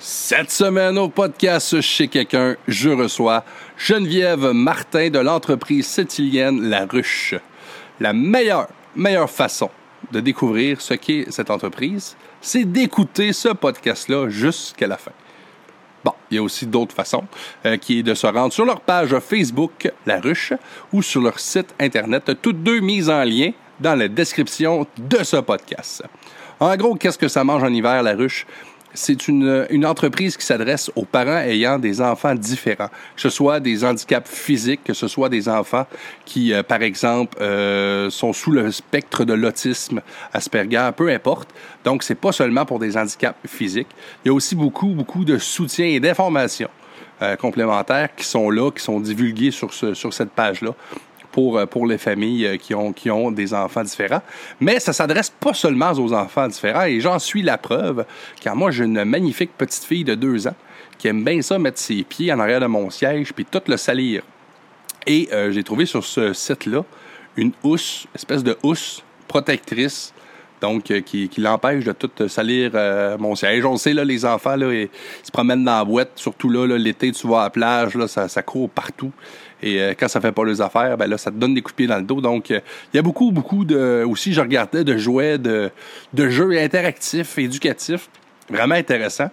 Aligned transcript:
Cette 0.00 0.52
semaine 0.52 0.96
au 0.96 1.08
podcast 1.08 1.80
chez 1.80 2.06
quelqu'un, 2.06 2.54
je 2.68 2.88
reçois 2.88 3.42
Geneviève 3.76 4.52
Martin 4.52 5.10
de 5.10 5.18
l'entreprise 5.18 5.88
sétilienne 5.88 6.68
La 6.68 6.86
Ruche. 6.86 7.34
La 7.98 8.12
meilleure, 8.12 8.68
meilleure 8.94 9.28
façon 9.28 9.68
de 10.12 10.20
découvrir 10.20 10.80
ce 10.80 10.94
qu'est 10.94 11.28
cette 11.32 11.50
entreprise, 11.50 12.16
c'est 12.40 12.64
d'écouter 12.64 13.32
ce 13.32 13.48
podcast-là 13.48 14.28
jusqu'à 14.28 14.86
la 14.86 14.98
fin. 14.98 15.10
Bon, 16.04 16.12
il 16.30 16.36
y 16.36 16.38
a 16.38 16.44
aussi 16.44 16.64
d'autres 16.64 16.94
façons, 16.94 17.24
euh, 17.66 17.76
qui 17.76 17.98
est 17.98 18.02
de 18.04 18.14
se 18.14 18.28
rendre 18.28 18.52
sur 18.52 18.64
leur 18.64 18.80
page 18.80 19.18
Facebook, 19.18 19.90
La 20.06 20.20
Ruche, 20.20 20.52
ou 20.92 21.02
sur 21.02 21.22
leur 21.22 21.40
site 21.40 21.74
Internet, 21.80 22.40
toutes 22.40 22.62
deux 22.62 22.78
mises 22.78 23.10
en 23.10 23.24
lien 23.24 23.50
dans 23.80 23.96
la 23.96 24.06
description 24.06 24.86
de 24.96 25.24
ce 25.24 25.38
podcast. 25.38 26.04
En 26.60 26.76
gros, 26.76 26.94
qu'est-ce 26.94 27.18
que 27.18 27.28
ça 27.28 27.42
mange 27.42 27.64
en 27.64 27.72
hiver, 27.72 28.00
La 28.04 28.14
Ruche? 28.14 28.46
C'est 28.94 29.28
une, 29.28 29.66
une, 29.70 29.86
entreprise 29.86 30.36
qui 30.36 30.44
s'adresse 30.44 30.90
aux 30.96 31.04
parents 31.04 31.38
ayant 31.38 31.78
des 31.78 32.00
enfants 32.00 32.34
différents, 32.34 32.88
que 32.88 33.20
ce 33.20 33.30
soit 33.30 33.60
des 33.60 33.84
handicaps 33.84 34.28
physiques, 34.28 34.82
que 34.84 34.94
ce 34.94 35.08
soit 35.08 35.28
des 35.28 35.48
enfants 35.48 35.86
qui, 36.24 36.52
euh, 36.52 36.62
par 36.62 36.82
exemple, 36.82 37.36
euh, 37.40 38.10
sont 38.10 38.32
sous 38.32 38.50
le 38.50 38.70
spectre 38.72 39.24
de 39.24 39.34
l'autisme, 39.34 40.00
Asperger, 40.32 40.90
peu 40.96 41.10
importe. 41.10 41.48
Donc, 41.84 42.02
c'est 42.02 42.14
pas 42.14 42.32
seulement 42.32 42.64
pour 42.64 42.78
des 42.78 42.96
handicaps 42.96 43.38
physiques. 43.46 43.88
Il 44.24 44.28
y 44.28 44.30
a 44.30 44.34
aussi 44.34 44.54
beaucoup, 44.54 44.88
beaucoup 44.88 45.24
de 45.24 45.38
soutien 45.38 45.86
et 45.86 46.00
d'informations 46.00 46.70
euh, 47.22 47.36
complémentaires 47.36 48.14
qui 48.14 48.24
sont 48.24 48.50
là, 48.50 48.70
qui 48.70 48.82
sont 48.82 49.00
divulguées 49.00 49.50
sur, 49.50 49.72
ce, 49.72 49.94
sur 49.94 50.12
cette 50.14 50.30
page-là 50.30 50.70
pour, 51.38 51.56
euh, 51.56 51.66
pour 51.66 51.86
les 51.86 51.98
familles 51.98 52.46
euh, 52.46 52.56
qui 52.56 52.74
ont, 52.74 52.92
qui 52.92 53.12
ont 53.12 53.30
des 53.30 53.54
enfants 53.54 53.84
différents. 53.84 54.22
Mais 54.58 54.80
ça 54.80 54.92
s'adresse 54.92 55.30
pas 55.30 55.54
seulement 55.54 55.92
aux 55.92 56.12
enfants 56.12 56.48
différents 56.48 56.82
et 56.82 56.98
j'en 56.98 57.20
suis 57.20 57.42
la 57.42 57.56
preuve, 57.56 58.04
car 58.40 58.56
moi, 58.56 58.72
j'ai 58.72 58.86
une 58.86 59.04
magnifique 59.04 59.52
petite 59.56 59.84
fille 59.84 60.02
de 60.02 60.16
deux 60.16 60.48
ans 60.48 60.56
qui 60.98 61.06
aime 61.06 61.22
bien 61.22 61.40
ça, 61.40 61.56
mettre 61.60 61.78
ses 61.78 62.02
pieds 62.02 62.32
en 62.32 62.40
arrière 62.40 62.58
de 62.58 62.66
mon 62.66 62.90
siège 62.90 63.32
puis 63.32 63.44
tout 63.44 63.62
le 63.68 63.76
salir. 63.76 64.22
Et 65.06 65.28
euh, 65.32 65.52
j'ai 65.52 65.62
trouvé 65.62 65.86
sur 65.86 66.04
ce 66.04 66.32
site-là 66.32 66.84
une 67.36 67.52
housse, 67.62 68.08
espèce 68.16 68.42
de 68.42 68.58
housse 68.64 69.04
protectrice 69.28 70.12
donc 70.60 70.92
qui, 71.04 71.30
l'empêche 71.38 71.84
de 71.84 71.92
tout 71.92 72.10
salir 72.26 72.72
mon 73.20 73.36
siège. 73.36 73.64
On 73.64 73.76
sait, 73.76 73.94
là, 73.94 74.04
les 74.04 74.24
enfants, 74.24 74.56
là, 74.56 74.74
ils, 74.74 74.88
se 75.22 75.30
promènent 75.30 75.62
dans 75.62 75.78
la 75.78 75.84
boîte, 75.84 76.10
surtout 76.16 76.50
là, 76.50 76.66
l'été, 76.76 77.12
tu 77.12 77.28
vas 77.28 77.42
à 77.42 77.44
la 77.44 77.50
plage, 77.50 77.94
là, 77.94 78.08
ça, 78.08 78.26
ça 78.26 78.42
court 78.42 78.68
partout. 78.68 79.12
Et 79.62 79.80
euh, 79.80 79.94
quand 79.98 80.08
ça 80.08 80.20
fait 80.20 80.32
pas 80.32 80.44
les 80.44 80.60
affaires, 80.60 80.96
ben 80.96 81.06
là, 81.06 81.18
ça 81.18 81.30
te 81.30 81.36
donne 81.36 81.54
des 81.54 81.62
coups 81.62 81.74
de 81.74 81.76
pied 81.76 81.86
dans 81.86 81.98
le 81.98 82.04
dos. 82.04 82.20
Donc, 82.20 82.50
euh, 82.50 82.60
il 82.92 82.96
y 82.96 83.00
a 83.00 83.02
beaucoup, 83.02 83.32
beaucoup 83.32 83.64
de. 83.64 84.04
Aussi, 84.06 84.32
je 84.32 84.40
regardais 84.40 84.84
de 84.84 84.96
jouets, 84.96 85.38
de, 85.38 85.70
de 86.12 86.28
jeux 86.28 86.58
interactifs, 86.58 87.38
éducatifs, 87.38 88.08
vraiment 88.48 88.74
intéressants. 88.74 89.30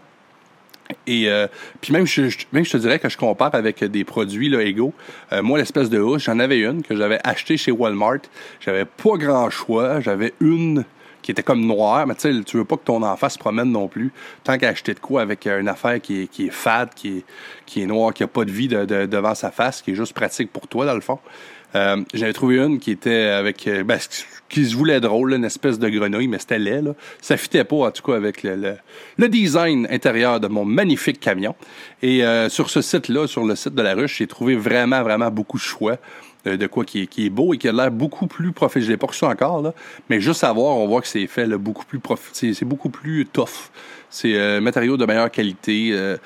Et 1.08 1.30
euh, 1.30 1.48
puis 1.82 1.94
même 1.94 2.06
je, 2.06 2.22
même 2.52 2.66
je 2.66 2.72
te 2.72 2.78
dirais 2.78 3.00
que 3.00 3.10
je 3.10 3.18
compare 3.18 3.54
avec 3.56 3.84
des 3.84 4.04
produits 4.04 4.50
là, 4.50 4.62
égaux. 4.62 4.94
Euh, 5.32 5.42
moi, 5.42 5.58
l'espèce 5.58 5.90
de 5.90 6.00
housse, 6.00 6.24
j'en 6.24 6.40
avais 6.40 6.60
une 6.60 6.84
que 6.84 6.96
j'avais 6.96 7.20
achetée 7.24 7.58
chez 7.58 7.72
Walmart. 7.72 8.20
J'avais 8.60 8.86
pas 8.86 9.18
grand 9.18 9.50
choix. 9.50 10.00
J'avais 10.02 10.34
une 10.40 10.86
qui 11.26 11.32
était 11.32 11.42
comme 11.42 11.66
noire, 11.66 12.06
mais 12.06 12.14
tu 12.14 12.32
sais, 12.32 12.58
veux 12.58 12.66
pas 12.66 12.78
que 12.78 12.84
ton 12.86 13.02
enfant 13.02 13.30
se 13.30 13.40
promène 13.40 13.72
non 13.72 13.88
plus. 13.88 14.14
Tant 14.44 14.60
qu'à 14.60 14.70
acheter 14.70 14.94
de 14.94 15.00
quoi 15.00 15.24
avec 15.24 15.48
une 15.48 15.68
affaire 15.68 16.00
qui 16.00 16.22
est, 16.22 16.28
qui 16.28 16.46
est 16.46 16.52
fade, 16.52 16.90
qui 16.96 17.18
est, 17.18 17.26
qui 17.66 17.82
est 17.82 17.88
noire, 17.88 18.14
qui 18.14 18.22
a 18.22 18.28
pas 18.28 18.46
de 18.46 18.52
vie 18.52 18.68
de, 18.68 18.86
de, 18.86 19.08
devant 19.08 19.34
sa 19.34 19.50
face, 19.50 19.82
qui 19.82 19.90
est 19.90 19.96
juste 19.96 20.14
pratique 20.14 20.54
pour 20.54 20.68
toi, 20.68 20.86
dans 20.86 20.94
le 20.94 21.02
fond. 21.02 21.18
Euh, 21.74 22.04
J'avais 22.14 22.32
trouvé 22.32 22.60
une 22.60 22.78
qui 22.78 22.92
était 22.92 23.26
avec... 23.26 23.68
Ben, 23.86 23.98
qui 24.50 24.66
se 24.66 24.76
voulait 24.76 25.00
drôle, 25.00 25.34
une 25.34 25.46
espèce 25.46 25.80
de 25.80 25.90
grenouille, 25.90 26.28
mais 26.28 26.38
c'était 26.38 26.60
laid. 26.60 26.94
Ça 27.22 27.38
fitait 27.38 27.64
pas, 27.64 27.88
en 27.88 27.92
tout 27.92 28.04
cas, 28.04 28.16
avec 28.16 28.44
le, 28.44 28.78
design 29.28 29.88
intérieur 29.90 30.40
de 30.40 30.48
mon 30.48 30.64
magnifique 30.64 31.20
camion. 31.20 31.56
Et 32.04 32.24
euh, 32.24 32.50
sur 32.50 32.70
ce 32.70 32.82
site-là, 32.82 33.26
sur 33.28 33.44
le 33.46 33.56
site 33.56 33.74
de 33.74 33.82
la 33.82 33.96
ruche, 33.96 34.20
j'ai 34.20 34.28
trouvé 34.28 34.56
vraiment, 34.56 35.02
vraiment 35.02 35.32
beaucoup 35.32 35.58
de 35.58 35.64
choix 35.64 35.98
de 36.46 36.68
quoi 36.68 36.86
qui 36.86 37.10
est, 37.18 37.30
beau 37.30 37.54
et 37.54 37.58
qui 37.58 37.68
a 37.68 37.72
l'air 37.72 37.92
beaucoup 37.92 38.28
plus 38.28 38.52
professionnel. 38.52 38.88
Je 38.88 38.92
l'ai 38.92 38.98
pas 38.98 39.08
reçu 39.08 39.26
encore, 39.26 39.74
mais 40.10 40.22
juste 40.22 40.44
à 40.44 40.54
on 40.54 40.88
voit 40.88 41.02
que 41.02 41.08
c'est 41.08 41.28
fait 41.28 41.48
beaucoup 41.48 41.86
plus 41.86 42.00
prof... 42.00 42.30
c'est 42.34 42.66
beaucoup 42.66 42.90
plus 42.90 43.26
tough. 43.26 43.72
C'est 44.10 44.36
euh, 44.36 44.62
matériaux 44.62 44.98
de 44.98 45.06
meilleure 45.06 45.32
qualité. 45.32 45.90
Euh, 45.92 46.18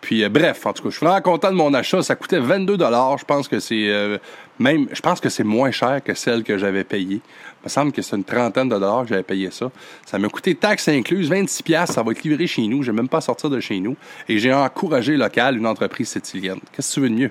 puis 0.00 0.22
euh, 0.22 0.28
bref, 0.28 0.64
en 0.66 0.72
tout 0.72 0.82
cas, 0.82 0.90
je 0.90 0.96
suis 0.96 1.04
vraiment 1.04 1.20
content 1.20 1.50
de 1.50 1.56
mon 1.56 1.72
achat. 1.74 2.02
Ça 2.02 2.14
coûtait 2.14 2.38
22 2.38 2.76
dollars. 2.76 3.18
Je 3.18 3.24
pense 3.24 3.48
que 3.48 3.60
c'est 3.60 3.88
euh, 3.88 4.18
même, 4.58 4.86
je 4.92 5.00
pense 5.00 5.20
que 5.20 5.28
c'est 5.28 5.44
moins 5.44 5.70
cher 5.70 6.00
que 6.04 6.14
celle 6.14 6.42
que 6.44 6.58
j'avais 6.58 6.84
payée. 6.84 7.20
Il 7.20 7.64
me 7.64 7.68
semble 7.68 7.92
que 7.92 8.02
c'est 8.02 8.16
une 8.16 8.24
trentaine 8.24 8.68
de 8.68 8.74
dollars 8.74 9.02
que 9.02 9.08
j'avais 9.08 9.22
payé 9.22 9.50
ça. 9.50 9.70
Ça 10.06 10.18
m'a 10.18 10.28
coûté 10.28 10.54
taxes 10.54 10.88
incluses, 10.88 11.28
26 11.28 11.62
pièces. 11.62 11.90
Ça 11.90 12.02
va 12.02 12.12
être 12.12 12.22
livré 12.22 12.46
chez 12.46 12.66
nous. 12.66 12.82
Je 12.82 12.90
vais 12.90 12.96
même 12.96 13.08
pas 13.08 13.20
sortir 13.20 13.50
de 13.50 13.60
chez 13.60 13.80
nous. 13.80 13.96
Et 14.28 14.38
j'ai 14.38 14.52
encouragé 14.52 15.16
local 15.16 15.56
une 15.56 15.66
entreprise 15.66 16.08
sétilienne. 16.08 16.60
Qu'est-ce 16.72 16.90
que 16.90 16.94
tu 16.94 17.00
veux 17.00 17.10
de 17.10 17.14
mieux? 17.14 17.30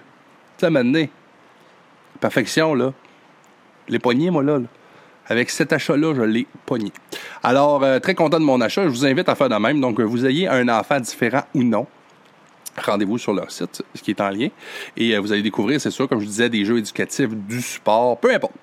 Ça 0.57 0.69
m'a. 0.69 0.83
Perfection, 2.25 2.73
là. 2.73 2.91
Les 3.87 3.99
poignets, 3.99 4.31
moi, 4.31 4.41
là. 4.41 4.57
là. 4.57 4.65
Avec 5.27 5.51
cet 5.51 5.71
achat-là, 5.71 6.15
je 6.15 6.23
l'ai 6.23 6.47
pogné. 6.65 6.91
Alors, 7.43 7.83
euh, 7.83 7.99
très 7.99 8.15
content 8.15 8.39
de 8.39 8.43
mon 8.43 8.59
achat. 8.61 8.81
Je 8.85 8.87
vous 8.87 9.05
invite 9.05 9.29
à 9.29 9.35
faire 9.35 9.47
de 9.47 9.55
même. 9.57 9.79
Donc, 9.79 9.99
vous 10.01 10.25
ayez 10.25 10.47
un 10.47 10.67
enfant 10.69 10.99
différent 10.99 11.43
ou 11.53 11.61
non. 11.61 11.85
Rendez-vous 12.83 13.19
sur 13.19 13.31
leur 13.31 13.51
site, 13.51 13.83
ce 13.93 14.01
qui 14.01 14.09
est 14.09 14.21
en 14.21 14.29
lien. 14.29 14.47
Et 14.97 15.15
euh, 15.15 15.19
vous 15.19 15.31
allez 15.33 15.43
découvrir, 15.43 15.79
c'est 15.79 15.91
sûr, 15.91 16.09
comme 16.09 16.19
je 16.19 16.25
disais, 16.25 16.49
des 16.49 16.65
jeux 16.65 16.79
éducatifs, 16.79 17.29
du 17.29 17.61
support, 17.61 18.17
peu 18.17 18.33
importe. 18.33 18.55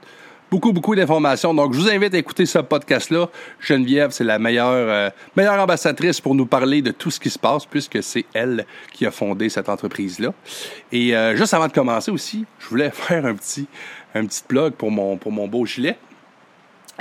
Beaucoup, 0.53 0.75
beaucoup 0.75 0.95
d'informations. 0.95 1.55
Donc, 1.55 1.73
je 1.73 1.79
vous 1.79 1.89
invite 1.89 2.13
à 2.13 2.19
écouter 2.19 2.45
ce 2.45 2.59
podcast-là. 2.59 3.31
Geneviève, 3.59 4.11
c'est 4.11 4.23
la 4.23 4.39
meilleure, 4.39 4.69
euh, 4.71 5.09
meilleure 5.35 5.59
ambassadrice 5.59 6.21
pour 6.21 6.35
nous 6.35 6.45
parler 6.45 6.83
de 6.83 6.91
tout 6.91 7.11
ce 7.11 7.19
qui 7.19 7.31
se 7.31 7.39
passe, 7.39 7.65
puisque 7.65 8.03
c'est 8.03 8.27
elle 8.35 8.67
qui 8.93 9.07
a 9.07 9.11
fondé 9.11 9.49
cette 9.49 9.71
entreprise-là. 9.71 10.35
Et 10.93 11.17
euh, 11.17 11.37
juste 11.37 11.55
avant 11.55 11.69
de 11.69 11.73
commencer 11.73 12.11
aussi, 12.11 12.45
je 12.59 12.69
voulais 12.69 12.91
faire 12.93 13.25
un 13.25 13.35
petit, 13.35 13.67
un 14.15 14.27
petit 14.27 14.43
plug 14.47 14.75
pour 14.75 14.91
mon, 14.91 15.17
pour 15.17 15.33
mon 15.33 15.49
beau 15.49 15.65
gilet. 15.65 15.97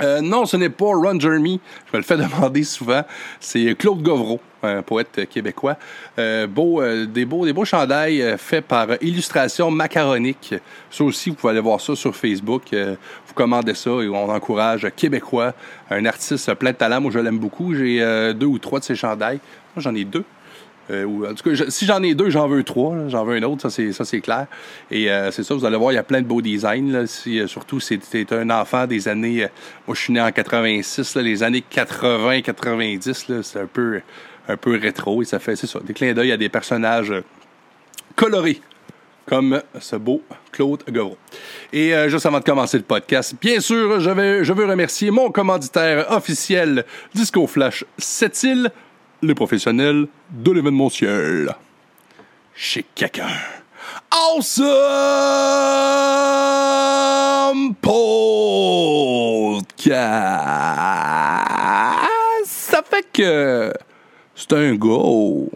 Euh, 0.00 0.20
non, 0.20 0.46
ce 0.46 0.56
n'est 0.56 0.70
pas 0.70 0.86
Ron 0.86 1.18
Jeremy. 1.20 1.60
Je 1.86 1.96
me 1.96 2.00
le 2.00 2.04
fais 2.04 2.16
demander 2.16 2.64
souvent. 2.64 3.02
C'est 3.40 3.74
Claude 3.78 4.02
Govreau, 4.02 4.40
un 4.62 4.82
poète 4.82 5.28
québécois. 5.28 5.76
Euh, 6.18 6.46
euh, 6.58 7.06
des, 7.06 7.24
beaux, 7.24 7.44
des 7.44 7.52
beaux 7.52 7.64
chandails 7.64 8.36
faits 8.38 8.66
par 8.66 8.88
Illustration 9.00 9.70
Macaronique. 9.70 10.54
Ça 10.90 11.04
aussi, 11.04 11.30
vous 11.30 11.36
pouvez 11.36 11.52
aller 11.52 11.60
voir 11.60 11.80
ça 11.80 11.94
sur 11.94 12.16
Facebook. 12.16 12.62
vous 12.72 13.34
commandez 13.34 13.74
ça 13.74 13.90
et 13.90 14.08
on 14.08 14.30
encourage 14.30 14.88
Québécois, 14.96 15.52
un 15.90 16.04
artiste 16.06 16.52
plein 16.54 16.72
de 16.72 16.76
talent. 16.76 17.00
Moi, 17.00 17.10
je 17.12 17.18
l'aime 17.18 17.38
beaucoup. 17.38 17.74
J'ai 17.74 17.98
deux 18.34 18.46
ou 18.46 18.58
trois 18.58 18.80
de 18.80 18.84
ces 18.84 18.96
chandails. 18.96 19.40
Moi, 19.76 19.82
j'en 19.82 19.94
ai 19.94 20.04
deux. 20.04 20.24
Euh, 20.90 21.04
ou, 21.04 21.26
en 21.26 21.34
tout 21.34 21.48
cas, 21.48 21.64
si 21.68 21.86
j'en 21.86 22.02
ai 22.02 22.14
deux, 22.14 22.30
j'en 22.30 22.48
veux 22.48 22.64
trois. 22.64 23.08
J'en 23.08 23.24
veux 23.24 23.36
un 23.36 23.42
autre, 23.44 23.68
ça 23.68 24.04
c'est, 24.04 24.20
clair. 24.20 24.46
Et 24.90 25.10
euh, 25.10 25.30
c'est 25.30 25.42
ça, 25.42 25.54
vous 25.54 25.64
allez 25.64 25.76
voir, 25.76 25.92
il 25.92 25.96
y 25.96 25.98
a 25.98 26.02
plein 26.02 26.20
de 26.20 26.26
beaux 26.26 26.42
designs. 26.42 27.06
Euh, 27.26 27.46
surtout, 27.46 27.80
si 27.80 27.98
un 28.30 28.50
enfant 28.50 28.86
des 28.86 29.08
années... 29.08 29.46
moi, 29.86 29.94
je 29.94 30.00
suis 30.00 30.12
né 30.12 30.20
en 30.20 30.30
86. 30.30 31.14
Là, 31.14 31.22
les 31.22 31.42
années 31.42 31.64
80-90, 31.72 33.32
là, 33.32 33.42
c'est 33.42 33.60
un 33.60 33.66
peu, 33.66 34.00
rétro. 34.66 35.22
Et 35.22 35.24
ça 35.24 35.38
fait, 35.38 35.56
c'est 35.56 35.66
ça, 35.66 35.80
des 35.80 35.94
clins 35.94 36.12
d'œil 36.12 36.32
à 36.32 36.36
des 36.36 36.48
personnages 36.48 37.12
colorés 38.16 38.60
comme 39.24 39.62
ce 39.78 39.94
beau 39.94 40.20
Claude 40.50 40.82
Govreau. 40.90 41.16
Et 41.72 41.92
juste 42.08 42.26
avant 42.26 42.40
de 42.40 42.44
commencer 42.44 42.76
le 42.76 42.82
podcast, 42.82 43.36
bien 43.40 43.60
sûr, 43.60 44.00
je 44.00 44.52
veux 44.52 44.66
remercier 44.66 45.12
mon 45.12 45.30
commanditaire 45.30 46.10
officiel 46.10 46.84
Disco 47.14 47.46
Flash 47.46 47.84
Sept-Îles, 47.98 48.72
les 49.22 49.34
professionnels 49.34 50.06
de 50.30 50.50
l'événementiel. 50.50 51.54
Chez 52.54 52.84
quelqu'un. 52.94 53.28
Awesome 54.10 54.62
Podcast! 57.80 59.92
Ça 62.44 62.82
fait 62.82 63.06
que 63.12 63.72
c'est 64.34 64.52
un 64.52 64.74
go. 64.74 65.50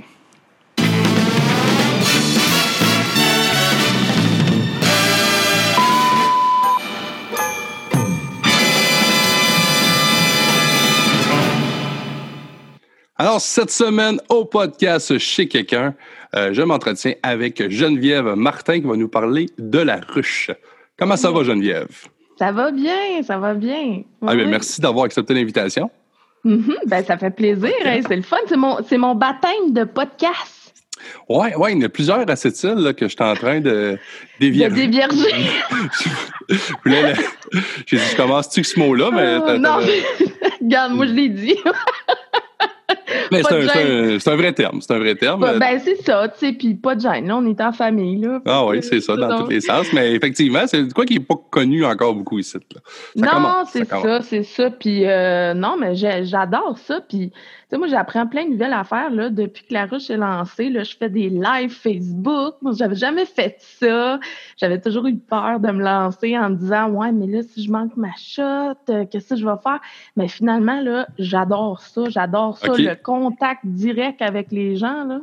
Alors, 13.18 13.40
cette 13.40 13.70
semaine, 13.70 14.20
au 14.28 14.44
podcast 14.44 15.16
Chez 15.16 15.48
quelqu'un, 15.48 15.94
euh, 16.34 16.52
je 16.52 16.60
m'entretiens 16.60 17.14
avec 17.22 17.70
Geneviève 17.70 18.34
Martin 18.34 18.80
qui 18.80 18.86
va 18.86 18.94
nous 18.94 19.08
parler 19.08 19.46
de 19.56 19.78
la 19.78 20.00
ruche. 20.06 20.50
Comment 20.98 21.16
ça 21.16 21.30
va, 21.30 21.42
Geneviève? 21.42 21.88
Ça 22.38 22.52
va 22.52 22.70
bien, 22.70 23.22
ça 23.22 23.38
va 23.38 23.54
bien. 23.54 24.02
Ah, 24.20 24.34
oui. 24.34 24.44
merci 24.46 24.82
d'avoir 24.82 25.06
accepté 25.06 25.32
l'invitation. 25.32 25.90
Mm 26.44 26.56
-hmm, 26.56 26.76
ben, 26.86 27.02
ça 27.04 27.16
fait 27.16 27.30
plaisir, 27.30 27.72
hein, 27.86 28.00
c'est 28.06 28.16
le 28.16 28.22
fun. 28.22 28.36
C'est 28.48 28.58
mon, 28.58 28.76
mon 28.98 29.14
baptême 29.14 29.72
de 29.72 29.84
podcast. 29.84 30.74
Oui, 31.28 31.48
ouais, 31.56 31.72
il 31.72 31.78
y 31.78 31.82
en 31.82 31.86
a 31.86 31.88
plusieurs 31.88 32.30
à 32.30 32.36
cette 32.36 32.62
île 32.62 32.80
là, 32.86 32.92
que 32.92 33.08
je 33.08 33.14
suis 33.16 33.24
en 33.24 33.34
train 33.34 33.60
de 33.60 33.98
dévierger. 34.40 34.86
De 34.86 34.90
dévierger. 34.90 35.34
J'ai 37.86 37.96
dit, 37.96 38.08
je 38.12 38.16
commence-tu 38.16 38.60
que 38.62 38.68
ce 38.68 38.78
mot-là? 38.78 39.08
Mais 39.10 39.30
oh, 39.36 39.58
non, 39.58 39.78
regarde, 40.60 40.92
moi, 40.92 41.06
je 41.06 41.12
l'ai 41.12 41.30
dit. 41.30 41.58
Mais 43.32 43.42
c'est 43.42 43.54
un, 43.54 44.36
vrai 44.36 44.52
terme. 44.52 44.80
C'est 44.80 44.92
un 44.92 44.98
vrai 44.98 45.14
terme. 45.16 45.40
Ben, 45.40 45.58
ben, 45.58 45.80
c'est 45.82 45.96
ça, 46.02 46.28
tu 46.28 46.38
sais, 46.38 46.52
puis 46.52 46.74
pas 46.74 46.94
de 46.94 47.00
gêne. 47.00 47.26
Là, 47.26 47.36
on 47.36 47.46
est 47.46 47.60
en 47.60 47.72
famille, 47.72 48.20
là. 48.20 48.40
ah 48.46 48.66
oui, 48.66 48.82
c'est 48.82 49.00
ça, 49.00 49.16
dans 49.16 49.28
donc- 49.28 49.44
tous 49.44 49.50
les 49.50 49.60
sens. 49.60 49.92
Mais 49.92 50.12
effectivement, 50.12 50.66
c'est 50.66 50.92
quoi 50.92 51.04
qui 51.04 51.14
n'est 51.14 51.24
pas 51.24 51.34
connu 51.50 51.84
encore 51.84 52.14
beaucoup 52.14 52.38
ici. 52.38 52.58
Là? 52.74 52.80
Ça 53.16 53.38
non, 53.38 53.64
c'est 53.70 53.88
ça, 53.88 54.22
c'est 54.22 54.42
ça. 54.44 54.70
Puis 54.70 55.04
euh, 55.04 55.54
non, 55.54 55.76
mais 55.78 55.94
j'adore 55.94 56.78
ça. 56.78 57.00
Puis, 57.00 57.32
sais, 57.70 57.78
moi, 57.78 57.88
j'apprends 57.88 58.26
plein 58.26 58.44
de 58.44 58.50
nouvelles 58.50 58.72
affaires, 58.72 59.10
là, 59.10 59.30
depuis 59.30 59.64
que 59.66 59.74
la 59.74 59.86
ruche 59.86 60.10
est 60.10 60.16
lancée. 60.16 60.70
Là, 60.70 60.84
je 60.84 60.96
fais 60.96 61.10
des 61.10 61.28
lives 61.28 61.70
Facebook. 61.70 62.56
Moi, 62.62 62.72
j'avais 62.76 62.94
jamais 62.94 63.24
fait 63.24 63.56
ça. 63.58 64.20
J'avais 64.56 64.80
toujours 64.80 65.06
eu 65.06 65.16
peur 65.16 65.60
de 65.60 65.70
me 65.70 65.82
lancer 65.82 66.38
en 66.38 66.50
me 66.50 66.56
disant, 66.56 66.88
ouais, 66.90 67.12
mais 67.12 67.26
là, 67.26 67.42
si 67.42 67.64
je 67.64 67.70
manque 67.70 67.96
ma 67.96 68.14
shot, 68.16 68.42
euh, 68.88 69.04
qu'est-ce 69.10 69.30
que 69.30 69.36
je 69.36 69.46
vais 69.46 69.58
faire? 69.62 69.80
Mais 70.16 70.28
finalement, 70.28 70.80
là, 70.80 71.08
j'adore 71.18 71.80
ça. 71.80 72.08
J'adore 72.08 72.56
ça. 72.58 72.68
Le 72.68 72.94
contact 72.94 73.64
direct 73.64 74.22
avec 74.22 74.52
les 74.52 74.76
gens, 74.76 75.04
là, 75.04 75.20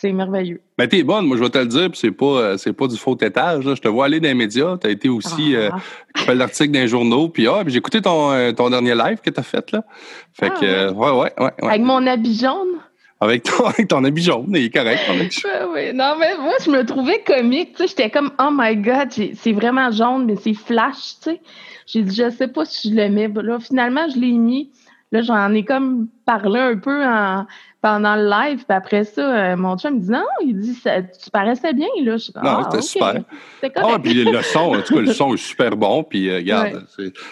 c'est 0.00 0.12
merveilleux. 0.12 0.60
Ben, 0.78 0.88
t'es 0.88 1.02
bonne, 1.02 1.26
moi, 1.26 1.36
je 1.36 1.42
vais 1.42 1.50
te 1.50 1.58
le 1.58 1.66
dire, 1.66 1.90
puis 1.90 1.98
c'est 2.00 2.10
pas, 2.10 2.24
euh, 2.24 2.56
c'est 2.56 2.72
pas 2.72 2.86
du 2.86 2.96
faux 2.96 3.14
tétage. 3.14 3.64
là. 3.64 3.74
Je 3.74 3.80
te 3.80 3.88
vois 3.88 4.06
aller 4.06 4.18
dans 4.20 4.28
les 4.28 4.34
médias. 4.34 4.76
Tu 4.78 4.86
as 4.86 4.90
été 4.90 5.08
aussi 5.08 5.54
Ah. 5.54 5.58
euh, 5.58 5.70
tu 6.14 6.22
fais 6.24 6.34
l'article 6.34 6.72
les 6.72 6.88
journaux. 6.88 7.28
Puis, 7.28 7.46
ah, 7.46 7.60
puis 7.62 7.72
j'ai 7.72 7.78
écouté 7.78 8.00
ton, 8.00 8.32
euh, 8.32 8.52
ton 8.52 8.70
dernier 8.70 8.94
live 8.94 9.18
que 9.24 9.30
tu 9.30 9.38
as 9.38 9.42
fait. 9.42 9.70
Là. 9.72 9.84
Fait 10.32 10.50
Ah, 10.54 10.60
que, 10.60 10.64
euh, 10.66 10.92
ouais, 10.92 11.10
ouais, 11.10 11.32
ouais. 11.38 11.50
ouais. 11.62 11.68
Avec 11.68 11.82
mon 11.82 12.06
habit 12.06 12.38
jaune? 12.38 12.78
Avec, 13.22 13.42
ton, 13.42 13.64
avec 13.66 13.86
ton 13.88 14.02
habit 14.04 14.22
jaune, 14.22 14.46
il 14.48 14.64
est 14.64 14.70
correct. 14.70 15.00
ton 15.06 15.12
habit 15.20 15.30
jaune. 15.30 15.50
Ouais, 15.68 15.72
ouais. 15.74 15.92
Non, 15.92 16.14
mais 16.18 16.38
moi, 16.38 16.54
je 16.64 16.70
me 16.70 16.84
trouvais 16.86 17.22
comique. 17.22 17.72
Tu 17.72 17.82
sais, 17.82 17.88
j'étais 17.88 18.08
comme, 18.10 18.30
oh 18.40 18.48
my 18.50 18.76
God, 18.76 19.08
c'est 19.10 19.52
vraiment 19.52 19.90
jaune, 19.90 20.24
mais 20.24 20.36
c'est 20.36 20.54
flash, 20.54 21.16
tu 21.22 21.30
sais. 21.32 21.40
J'ai 21.86 22.02
dit, 22.02 22.14
je 22.16 22.30
sais 22.30 22.48
pas 22.48 22.64
si 22.64 22.90
je 22.90 22.94
le 22.96 23.08
mets. 23.10 23.28
Là, 23.28 23.58
finalement, 23.60 24.08
je 24.08 24.18
l'ai 24.18 24.32
mis. 24.32 24.70
Là, 25.12 25.22
j'en 25.22 25.52
ai 25.54 25.64
comme 25.64 26.06
parlé 26.24 26.60
un 26.60 26.76
peu 26.76 27.04
en- 27.04 27.44
pendant 27.82 28.14
le 28.14 28.28
live. 28.28 28.58
Puis 28.58 28.76
après 28.76 29.04
ça, 29.04 29.22
euh, 29.22 29.56
mon 29.56 29.76
chum 29.76 29.94
me 29.96 30.00
dit, 30.00 30.10
non, 30.10 30.22
il 30.44 30.56
dit, 30.56 30.74
ça, 30.74 31.02
tu 31.02 31.30
paraissais 31.32 31.72
bien, 31.72 31.88
là. 32.04 32.16
Je 32.16 32.30
Non, 32.36 32.42
ah, 32.44 32.68
c'était 32.70 32.76
ok. 32.76 32.82
super. 32.84 33.22
C'était 33.60 33.80
Ah, 33.82 33.98
puis 34.00 34.14
le 34.14 34.42
son, 34.42 34.58
en 34.76 34.82
tout 34.82 34.94
cas, 34.94 35.00
le 35.00 35.12
son 35.12 35.34
est 35.34 35.38
super 35.38 35.76
bon. 35.76 36.04
Puis, 36.04 36.28
euh, 36.28 36.36
regarde, 36.36 36.86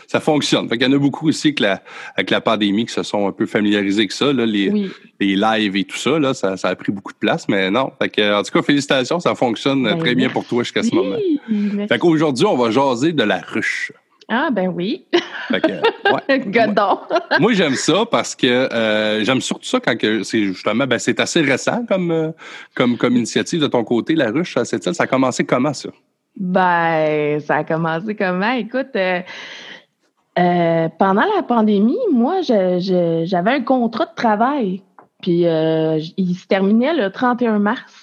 ça 0.09 0.19
fonctionne. 0.19 0.69
Fait 0.69 0.77
qu'il 0.79 0.89
y 0.89 0.91
en 0.91 0.97
a 0.97 0.99
beaucoup 0.99 1.29
aussi 1.29 1.55
que 1.55 1.63
la, 1.63 1.81
avec 2.17 2.31
la 2.31 2.41
pandémie 2.41 2.87
qui 2.87 2.95
se 2.95 3.03
sont 3.05 3.29
un 3.29 3.33
peu 3.33 3.47
familiarisés 3.47 4.01
avec 4.01 4.13
ça, 4.13 4.33
là, 4.33 4.45
les, 4.45 4.71
oui. 4.71 4.91
les 5.21 5.37
lives 5.37 5.77
et 5.77 5.85
tout 5.85 5.99
ça, 5.99 6.19
là, 6.19 6.35
ça, 6.35 6.57
ça 6.57 6.69
a 6.71 6.75
pris 6.75 6.91
beaucoup 6.91 7.13
de 7.13 7.19
place. 7.19 7.47
Mais 7.49 7.71
non. 7.71 7.93
Fait 8.03 8.09
que, 8.09 8.35
en 8.41 8.43
tout 8.43 8.51
cas, 8.51 8.63
félicitations, 8.63 9.21
ça 9.21 9.37
fonctionne 9.37 9.85
Ben, 9.85 9.99
très 9.99 10.17
bien 10.17 10.31
pour 10.31 10.45
toi 10.47 10.65
jusqu'à 10.65 10.83
ce 10.83 10.93
moment. 10.95 11.17
Merci. 11.49 11.89
Fait 11.89 11.99
qu'aujourd'hui, 12.01 12.47
on 12.47 12.57
va 12.57 12.71
jaser 12.73 13.13
de 13.13 13.23
la 13.23 13.39
ruche. 13.39 13.93
Ah, 14.31 14.51
ben 14.53 14.69
oui. 14.69 15.07
Fait 15.49 15.61
que, 15.61 15.73
ouais. 16.13 16.39
Godon. 16.47 16.99
Moi, 17.41 17.55
j'aime 17.55 17.75
ça 17.75 18.05
parce 18.11 18.35
que 18.35 18.47
euh, 18.47 19.25
j'aime 19.25 19.41
surtout 19.41 19.65
ça 19.65 19.81
quand 19.81 19.97
que 19.97 20.23
c'est 20.23 20.45
justement, 20.45 20.87
ben, 20.87 20.99
c'est 20.99 21.19
assez 21.19 21.41
récent 21.41 21.87
comme, 21.87 22.11
euh, 22.11 22.31
comme, 22.75 22.99
comme 22.99 23.17
initiative 23.17 23.63
de 23.63 23.67
ton 23.67 23.85
côté, 23.85 24.15
la 24.15 24.31
ruche 24.31 24.59
à 24.59 24.67
cette 24.67 24.85
île. 24.85 24.95
Ça 24.95 25.05
a 25.05 25.07
commencé 25.07 25.45
comment, 25.45 25.73
ça? 25.73 25.89
Ben, 26.37 27.41
ça 27.41 27.57
a 27.57 27.65
commencé 27.65 28.15
comment? 28.15 28.53
Écoute, 28.53 28.95
euh, 28.97 29.21
euh, 30.39 30.89
pendant 30.99 31.25
la 31.35 31.43
pandémie, 31.43 31.99
moi, 32.13 32.43
j'avais 32.43 33.51
un 33.51 33.63
contrat 33.63 34.05
de 34.05 34.15
travail. 34.15 34.83
Puis, 35.23 35.41
il 35.41 36.35
se 36.37 36.47
terminait 36.47 36.95
le 36.95 37.11
31 37.11 37.59
mars. 37.59 37.98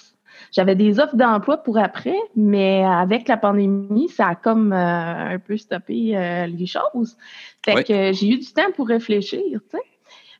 J'avais 0.56 0.74
des 0.74 0.98
offres 1.00 1.16
d'emploi 1.16 1.58
pour 1.58 1.76
après, 1.76 2.16
mais 2.34 2.82
avec 2.82 3.28
la 3.28 3.36
pandémie, 3.36 4.08
ça 4.08 4.28
a 4.28 4.34
comme 4.34 4.72
euh, 4.72 5.34
un 5.34 5.38
peu 5.38 5.58
stoppé 5.58 6.16
euh, 6.16 6.46
les 6.46 6.64
choses. 6.64 7.18
Fait 7.62 7.84
que 7.84 8.12
j'ai 8.14 8.30
eu 8.30 8.38
du 8.38 8.52
temps 8.54 8.72
pour 8.74 8.88
réfléchir, 8.88 9.42
tu 9.42 9.60
sais. 9.70 9.82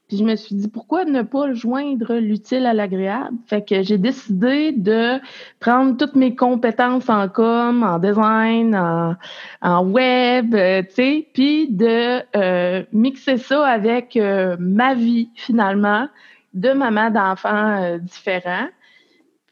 Puis 0.09 0.17
je 0.17 0.25
me 0.25 0.35
suis 0.37 0.55
dit, 0.55 0.69
pourquoi 0.69 1.05
ne 1.05 1.21
pas 1.21 1.53
joindre 1.53 2.15
l'utile 2.15 2.65
à 2.65 2.73
l'agréable? 2.73 3.37
Fait 3.47 3.63
que 3.63 3.83
j'ai 3.83 3.99
décidé 3.99 4.73
de 4.73 5.19
prendre 5.61 5.99
toutes 5.99 6.15
mes 6.15 6.35
compétences 6.35 7.11
en 7.11 7.29
com, 7.29 7.83
en 7.83 7.99
design, 7.99 8.75
en, 8.75 9.17
en 9.61 9.85
web, 9.85 10.55
euh, 10.55 10.83
tu 10.83 10.95
sais, 10.95 11.29
puis 11.35 11.69
de 11.69 12.23
euh, 12.37 12.85
mixer 12.93 13.37
ça 13.37 13.67
avec 13.67 14.17
euh, 14.17 14.57
ma 14.61 14.95
vie, 14.95 15.29
finalement, 15.35 16.09
de 16.55 16.71
maman 16.73 17.11
d'enfants 17.11 17.83
euh, 17.83 17.99
différents, 17.99 18.69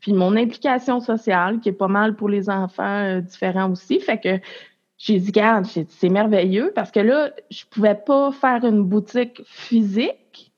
puis 0.04 0.12
mon 0.12 0.36
implication 0.36 1.00
sociale, 1.00 1.60
qui 1.60 1.70
est 1.70 1.72
pas 1.72 1.88
mal 1.88 2.14
pour 2.14 2.28
les 2.28 2.50
enfants 2.50 2.84
euh, 2.84 3.22
différents 3.22 3.70
aussi. 3.70 3.98
Fait 4.00 4.18
que 4.18 4.38
j'ai 4.98 5.18
dit, 5.18 5.32
dit, 5.32 5.86
c'est 5.88 6.08
merveilleux 6.10 6.72
parce 6.74 6.90
que 6.90 7.00
là, 7.00 7.30
je 7.50 7.64
pouvais 7.70 7.94
pas 7.94 8.30
faire 8.30 8.66
une 8.66 8.84
boutique 8.84 9.40
physique 9.46 10.52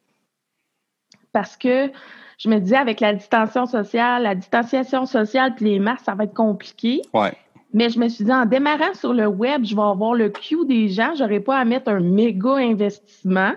parce 1.31 1.57
que 1.57 1.93
je 2.39 2.49
me 2.49 2.59
disais, 2.59 2.75
avec 2.75 2.99
la 2.99 3.15
distanciation 3.15 3.67
sociale, 3.67 4.25
la 4.25 4.35
distanciation 4.35 5.07
sociale 5.07 5.55
puis 5.55 5.67
les 5.67 5.79
masques, 5.79 6.07
ça 6.07 6.17
va 6.17 6.25
être 6.25 6.35
compliqué. 6.35 7.03
Ouais. 7.15 7.33
Mais 7.73 7.89
je 7.89 8.01
me 8.01 8.09
suis 8.09 8.25
dit, 8.25 8.33
en 8.33 8.47
démarrant 8.47 8.95
sur 8.95 9.13
le 9.13 9.29
web, 9.29 9.65
je 9.65 9.77
vais 9.77 9.83
avoir 9.83 10.15
le 10.15 10.29
queue 10.29 10.67
des 10.67 10.89
gens, 10.89 11.15
j'aurai 11.17 11.39
pas 11.39 11.57
à 11.57 11.65
mettre 11.65 11.89
un 11.89 12.01
méga 12.01 12.57
investissement. 12.57 13.53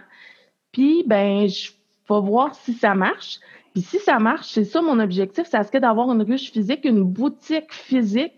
Puis, 0.71 1.03
ben, 1.07 1.47
je 1.47 1.71
vais 2.07 2.21
voir 2.21 2.53
si 2.53 2.73
ça 2.73 2.93
marche. 2.93 3.39
Puis 3.73 3.83
si 3.83 3.99
ça 3.99 4.19
marche, 4.19 4.49
c'est 4.49 4.63
ça 4.63 4.81
mon 4.81 4.99
objectif, 4.99 5.47
ça 5.47 5.63
serait 5.63 5.79
d'avoir 5.79 6.11
une 6.11 6.23
ruche 6.23 6.51
physique, 6.51 6.85
une 6.85 7.03
boutique 7.03 7.71
physique, 7.73 8.33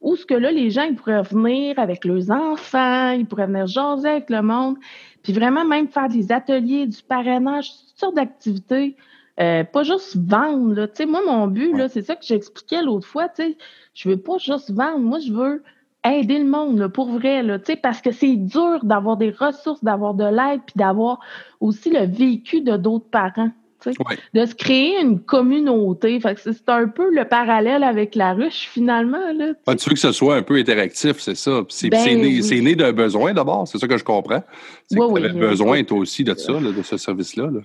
où 0.00 0.16
ce 0.16 0.26
que 0.26 0.34
là, 0.34 0.50
les 0.50 0.70
gens, 0.70 0.82
ils 0.82 0.96
pourraient 0.96 1.22
venir 1.22 1.78
avec 1.78 2.04
leurs 2.04 2.30
enfants, 2.30 3.10
ils 3.10 3.26
pourraient 3.26 3.46
venir 3.46 3.66
jaser 3.66 4.08
avec 4.08 4.30
le 4.30 4.42
monde, 4.42 4.76
puis 5.22 5.32
vraiment 5.32 5.64
même 5.64 5.88
faire 5.88 6.08
des 6.08 6.32
ateliers, 6.32 6.86
du 6.86 7.02
parrainage, 7.02 7.70
toutes 7.70 7.98
sortes 7.98 8.16
d'activités. 8.16 8.96
Euh, 9.40 9.64
pas 9.64 9.82
juste 9.82 10.16
vendre, 10.16 10.74
là. 10.74 10.88
Tu 10.88 10.96
sais, 10.96 11.06
moi, 11.06 11.20
mon 11.26 11.46
but, 11.46 11.72
là, 11.72 11.88
c'est 11.88 12.02
ça 12.02 12.16
que 12.16 12.24
j'expliquais 12.24 12.82
l'autre 12.82 13.06
fois, 13.06 13.30
tu 13.30 13.42
sais. 13.42 13.56
Je 13.94 14.10
veux 14.10 14.18
pas 14.18 14.36
juste 14.36 14.70
vendre. 14.70 14.98
Moi, 14.98 15.20
je 15.20 15.32
veux 15.32 15.62
aider 16.04 16.38
le 16.38 16.44
monde, 16.44 16.78
là, 16.78 16.88
pour 16.88 17.10
vrai, 17.10 17.42
là, 17.42 17.58
tu 17.58 17.66
sais, 17.66 17.76
parce 17.76 18.02
que 18.02 18.10
c'est 18.10 18.36
dur 18.36 18.80
d'avoir 18.84 19.16
des 19.16 19.30
ressources, 19.30 19.82
d'avoir 19.82 20.14
de 20.14 20.24
l'aide, 20.24 20.60
puis 20.66 20.74
d'avoir 20.76 21.20
aussi 21.60 21.90
le 21.90 22.04
vécu 22.04 22.60
de 22.60 22.76
d'autres 22.76 23.08
parents. 23.08 23.50
Ouais. 23.86 24.18
De 24.34 24.46
se 24.46 24.54
créer 24.54 25.00
une 25.00 25.20
communauté. 25.20 26.18
Fait 26.20 26.34
que 26.34 26.40
c'est 26.40 26.68
un 26.68 26.88
peu 26.88 27.14
le 27.14 27.24
parallèle 27.24 27.82
avec 27.82 28.14
la 28.14 28.34
ruche, 28.34 28.68
finalement. 28.72 29.32
Là, 29.36 29.54
tu. 29.54 29.60
Ah, 29.66 29.74
tu 29.74 29.88
veux 29.88 29.94
que 29.94 30.00
ce 30.00 30.12
soit 30.12 30.36
un 30.36 30.42
peu 30.42 30.56
interactif, 30.56 31.18
c'est 31.18 31.36
ça. 31.36 31.62
C'est 31.68 31.88
Ben 31.88 32.00
c'est 32.00 32.14
né, 32.14 32.26
oui. 32.26 32.42
c'est 32.42 32.60
né 32.60 32.74
d'un 32.74 32.92
besoin 32.92 33.32
d'abord, 33.32 33.66
c'est 33.68 33.78
ça 33.78 33.88
que 33.88 33.98
je 33.98 34.04
comprends. 34.04 34.42
C'est 34.88 34.98
Oui, 34.98 35.06
que 35.06 35.12
oui, 35.12 35.20
tu 35.20 35.26
avais 35.28 35.38
besoin, 35.38 35.84
toi 35.84 35.98
aussi, 35.98 36.24
de 36.24 36.34
ça, 36.34 36.52
là, 36.52 36.72
de 36.72 36.82
ce 36.82 36.96
service-là. 36.96 37.46
là. 37.46 37.60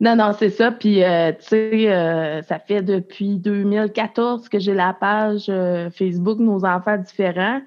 Non, 0.00 0.16
non, 0.16 0.32
c'est 0.36 0.50
ça. 0.50 0.72
Puis, 0.72 1.04
euh, 1.04 1.30
tu 1.32 1.46
sais, 1.46 1.92
euh, 1.92 2.42
ça 2.42 2.58
fait 2.58 2.82
depuis 2.82 3.36
2014 3.38 4.48
que 4.48 4.58
j'ai 4.58 4.74
la 4.74 4.92
page 4.92 5.46
euh, 5.48 5.88
Facebook 5.90 6.40
Nos 6.40 6.64
enfants 6.64 6.98
différents. 6.98 7.60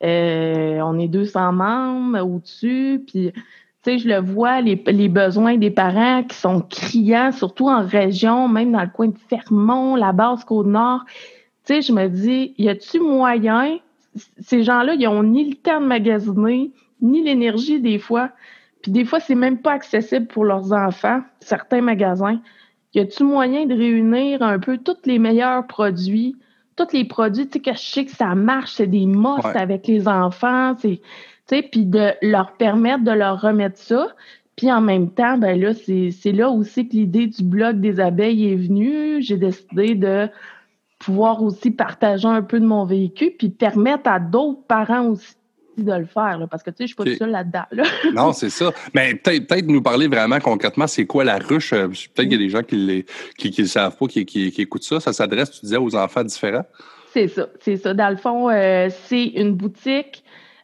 On 0.00 0.98
est 0.98 1.08
200 1.08 1.52
membres 1.52 2.20
au-dessus. 2.20 3.02
Puis, 3.06 3.32
sais, 3.84 3.98
je 3.98 4.08
le 4.08 4.20
vois, 4.20 4.60
les, 4.60 4.82
les 4.86 5.08
besoins 5.08 5.56
des 5.56 5.70
parents 5.70 6.22
qui 6.22 6.36
sont 6.36 6.60
criants, 6.60 7.32
surtout 7.32 7.68
en 7.68 7.84
région, 7.84 8.48
même 8.48 8.72
dans 8.72 8.82
le 8.82 8.90
coin 8.92 9.08
de 9.08 9.18
Fermont, 9.28 9.96
la 9.96 10.12
base 10.12 10.44
Côte-Nord. 10.44 11.04
Tu 11.64 11.74
sais, 11.74 11.82
je 11.82 11.92
me 11.92 12.08
dis, 12.08 12.54
y 12.58 12.68
a-tu 12.68 13.00
moyen? 13.00 13.78
Ces 14.40 14.62
gens-là, 14.62 14.94
ils 14.94 15.08
ont 15.08 15.22
ni 15.22 15.50
le 15.50 15.56
temps 15.56 15.80
de 15.80 15.86
magasiner, 15.86 16.70
ni 17.00 17.22
l'énergie 17.22 17.80
des 17.80 17.98
fois. 17.98 18.30
Puis 18.82 18.92
des 18.92 19.04
fois, 19.04 19.20
c'est 19.20 19.34
même 19.34 19.58
pas 19.58 19.72
accessible 19.72 20.26
pour 20.26 20.44
leurs 20.44 20.72
enfants, 20.72 21.20
certains 21.40 21.80
magasins. 21.80 22.40
Y 22.94 23.00
a-tu 23.00 23.24
moyen 23.24 23.64
de 23.66 23.74
réunir 23.74 24.42
un 24.42 24.58
peu 24.58 24.76
tous 24.78 24.96
les 25.06 25.18
meilleurs 25.18 25.66
produits, 25.66 26.36
tous 26.76 26.92
les 26.92 27.04
produits, 27.04 27.46
tu 27.46 27.52
sais, 27.54 27.60
que 27.60 27.72
je 27.72 27.78
sais 27.78 28.04
que 28.04 28.10
ça 28.10 28.34
marche, 28.34 28.72
c'est 28.74 28.86
des 28.86 29.06
Ouais. 29.06 29.56
avec 29.56 29.86
les 29.86 30.08
enfants, 30.08 30.74
c'est, 30.78 31.00
tu 31.48 31.56
sais, 31.56 31.62
puis 31.62 31.86
de 31.86 32.12
leur 32.22 32.52
permettre 32.52 33.04
de 33.04 33.10
leur 33.10 33.40
remettre 33.40 33.78
ça. 33.78 34.14
Puis 34.56 34.70
en 34.70 34.80
même 34.80 35.10
temps, 35.10 35.38
ben 35.38 35.58
là, 35.58 35.72
c'est 35.74 36.32
là 36.32 36.50
aussi 36.50 36.88
que 36.88 36.94
l'idée 36.94 37.26
du 37.26 37.42
blog 37.42 37.80
des 37.80 38.00
abeilles 38.00 38.52
est 38.52 38.56
venue. 38.56 39.22
J'ai 39.22 39.36
décidé 39.36 39.94
de 39.94 40.28
pouvoir 40.98 41.42
aussi 41.42 41.70
partager 41.70 42.28
un 42.28 42.42
peu 42.42 42.60
de 42.60 42.66
mon 42.66 42.84
vécu, 42.84 43.32
puis 43.36 43.48
permettre 43.48 44.08
à 44.08 44.20
d'autres 44.20 44.62
parents 44.68 45.06
aussi 45.06 45.34
de 45.78 45.92
le 45.92 46.04
faire, 46.04 46.38
là, 46.38 46.46
parce 46.46 46.62
que 46.62 46.70
tu 46.70 46.76
sais, 46.78 46.82
je 46.84 46.86
suis 46.88 46.96
pas 46.96 47.16
seule 47.16 47.30
là-dedans. 47.30 47.64
Là. 47.72 47.84
Non, 48.14 48.32
c'est 48.32 48.50
ça. 48.50 48.72
Mais 48.94 49.14
peut-être 49.14 49.46
peut 49.48 49.60
nous 49.62 49.82
parler 49.82 50.06
vraiment 50.06 50.38
concrètement, 50.38 50.86
c'est 50.86 51.06
quoi 51.06 51.24
la 51.24 51.38
ruche? 51.38 51.72
Euh, 51.72 51.88
Peut-être 51.88 52.28
qu'il 52.28 52.32
y 52.32 52.34
a 52.34 52.38
des 52.38 52.50
gens 52.50 52.62
qui 52.62 52.76
ne 52.76 53.00
qui, 53.38 53.50
qui 53.50 53.62
le 53.62 53.68
savent 53.68 53.96
pas, 53.96 54.06
qui, 54.06 54.24
qui, 54.26 54.52
qui 54.52 54.62
écoutent 54.62 54.84
ça. 54.84 55.00
Ça 55.00 55.12
s'adresse, 55.12 55.50
tu 55.50 55.60
disais, 55.62 55.78
aux 55.78 55.96
enfants 55.96 56.24
différents? 56.24 56.66
C'est 57.12 57.28
ça, 57.28 57.48
c'est 57.60 57.76
ça. 57.76 57.94
Dans 57.94 58.10
le 58.10 58.16
fond, 58.16 58.50
euh, 58.50 58.88
c'est 59.06 59.24
une 59.24 59.54
boutique 59.54 60.21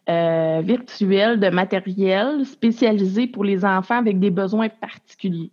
euh, 0.09 0.61
virtuelle 0.63 1.39
de 1.39 1.49
matériel 1.49 2.43
spécialisée 2.45 3.27
pour 3.27 3.43
les 3.43 3.63
enfants 3.63 3.97
avec 3.97 4.19
des 4.19 4.31
besoins 4.31 4.67
particuliers. 4.69 5.51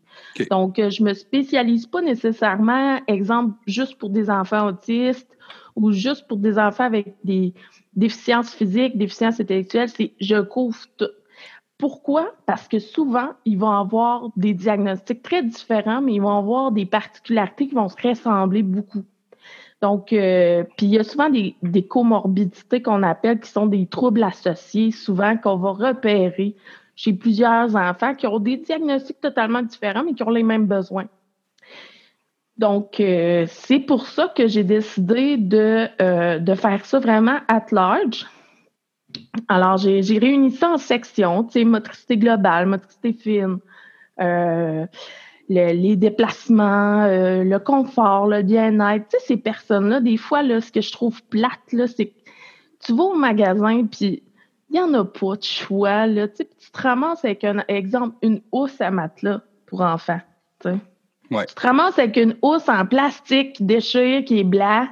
Donc, 0.50 0.78
euh, 0.78 0.88
je 0.88 1.02
me 1.02 1.12
spécialise 1.12 1.86
pas 1.86 2.00
nécessairement, 2.00 2.98
exemple, 3.06 3.54
juste 3.66 3.98
pour 3.98 4.08
des 4.08 4.30
enfants 4.30 4.66
autistes 4.66 5.36
ou 5.75 5.92
juste 5.92 6.26
pour 6.26 6.38
des 6.38 6.58
enfants 6.58 6.84
avec 6.84 7.16
des 7.22 7.52
déficiences 7.94 8.54
physiques, 8.54 8.96
déficiences 8.96 9.40
intellectuelles. 9.40 9.90
C'est 9.90 10.14
je 10.20 10.40
couvre 10.40 10.78
tout. 10.96 11.10
Pourquoi? 11.76 12.32
Parce 12.46 12.66
que 12.66 12.78
souvent, 12.78 13.32
ils 13.44 13.58
vont 13.58 13.70
avoir 13.70 14.30
des 14.36 14.54
diagnostics 14.54 15.22
très 15.22 15.42
différents, 15.42 16.00
mais 16.00 16.14
ils 16.14 16.22
vont 16.22 16.38
avoir 16.38 16.72
des 16.72 16.86
particularités 16.86 17.68
qui 17.68 17.75
vont 17.75 17.88
se 17.88 18.08
ressembler 18.08 18.62
beaucoup. 18.62 19.04
Donc, 19.83 20.12
euh, 20.12 20.64
puis 20.76 20.87
il 20.87 20.95
y 20.95 20.99
a 20.99 21.04
souvent 21.04 21.28
des, 21.28 21.54
des 21.62 21.87
comorbidités 21.87 22.80
qu'on 22.80 23.02
appelle 23.02 23.40
qui 23.40 23.50
sont 23.50 23.66
des 23.66 23.87
troubles 23.87 24.23
associés, 24.23 24.90
souvent 24.90 25.37
qu'on 25.37 25.56
va 25.56 25.73
repérer 25.73 26.56
chez 26.95 27.12
plusieurs 27.12 27.76
enfants 27.76 28.14
qui 28.14 28.26
ont 28.26 28.38
des 28.38 28.56
diagnostics 28.56 29.21
totalement 29.21 29.62
différents, 29.62 30.02
mais 30.02 30.14
qui 30.14 30.23
ont 30.23 30.30
les 30.30 30.42
mêmes 30.42 30.66
besoins. 30.66 31.06
Donc, 32.56 33.00
euh, 33.00 33.45
c'est 33.49 33.80
pour 33.80 34.06
ça 34.06 34.33
que 34.35 34.49
j'ai 34.49 34.64
décidé 34.64 35.37
de, 35.37 35.88
euh, 36.00 36.38
de 36.38 36.54
faire 36.54 36.87
ça 36.87 36.99
vraiment 36.99 37.38
at 37.49 37.66
large. 37.71 38.26
Alors, 39.49 39.76
j'ai 39.76 40.18
réuni 40.18 40.50
ça 40.50 40.71
en 40.71 40.78
sections, 40.78 41.45
tu 41.45 41.52
sais, 41.52 41.64
motricité 41.64 42.16
globale, 42.16 42.66
motricité 42.66 43.12
fine, 43.12 43.59
euh, 44.21 44.87
les 45.48 45.96
déplacements, 45.96 47.06
le 47.06 47.58
confort, 47.58 48.26
le 48.26 48.42
bien-être. 48.42 49.08
Tu 49.08 49.18
sais, 49.18 49.24
ces 49.26 49.36
personnes-là, 49.36 50.00
des 50.00 50.16
fois, 50.16 50.42
là, 50.42 50.60
ce 50.60 50.72
que 50.72 50.80
je 50.80 50.92
trouve 50.92 51.22
plate, 51.24 51.72
là, 51.72 51.86
c'est 51.86 52.06
que 52.06 52.14
tu 52.84 52.92
vas 52.94 53.04
au 53.04 53.14
magasin, 53.14 53.86
puis 53.86 54.22
il 54.70 54.72
n'y 54.72 54.80
en 54.80 54.92
a 54.94 55.04
pas 55.04 55.36
de 55.36 55.44
choix, 55.44 56.06
là. 56.06 56.28
Tu, 56.28 56.36
sais, 56.36 56.48
tu 56.58 56.70
te 56.70 56.82
ramasses 56.82 57.24
avec 57.24 57.44
un 57.44 57.62
exemple, 57.68 58.16
une 58.22 58.42
housse 58.52 58.80
à 58.80 58.90
matelas 58.90 59.42
pour 59.66 59.80
enfants, 59.82 60.20
tu 60.60 60.70
sais. 60.70 60.78
Tu 61.48 61.54
te 61.54 61.60
ramasses 61.60 61.98
avec 61.98 62.16
une 62.16 62.36
housse 62.42 62.68
en 62.68 62.84
plastique 62.86 63.54
qui 63.54 63.64
déchire, 63.64 64.24
qui 64.24 64.40
est 64.40 64.44
blanc. 64.44 64.86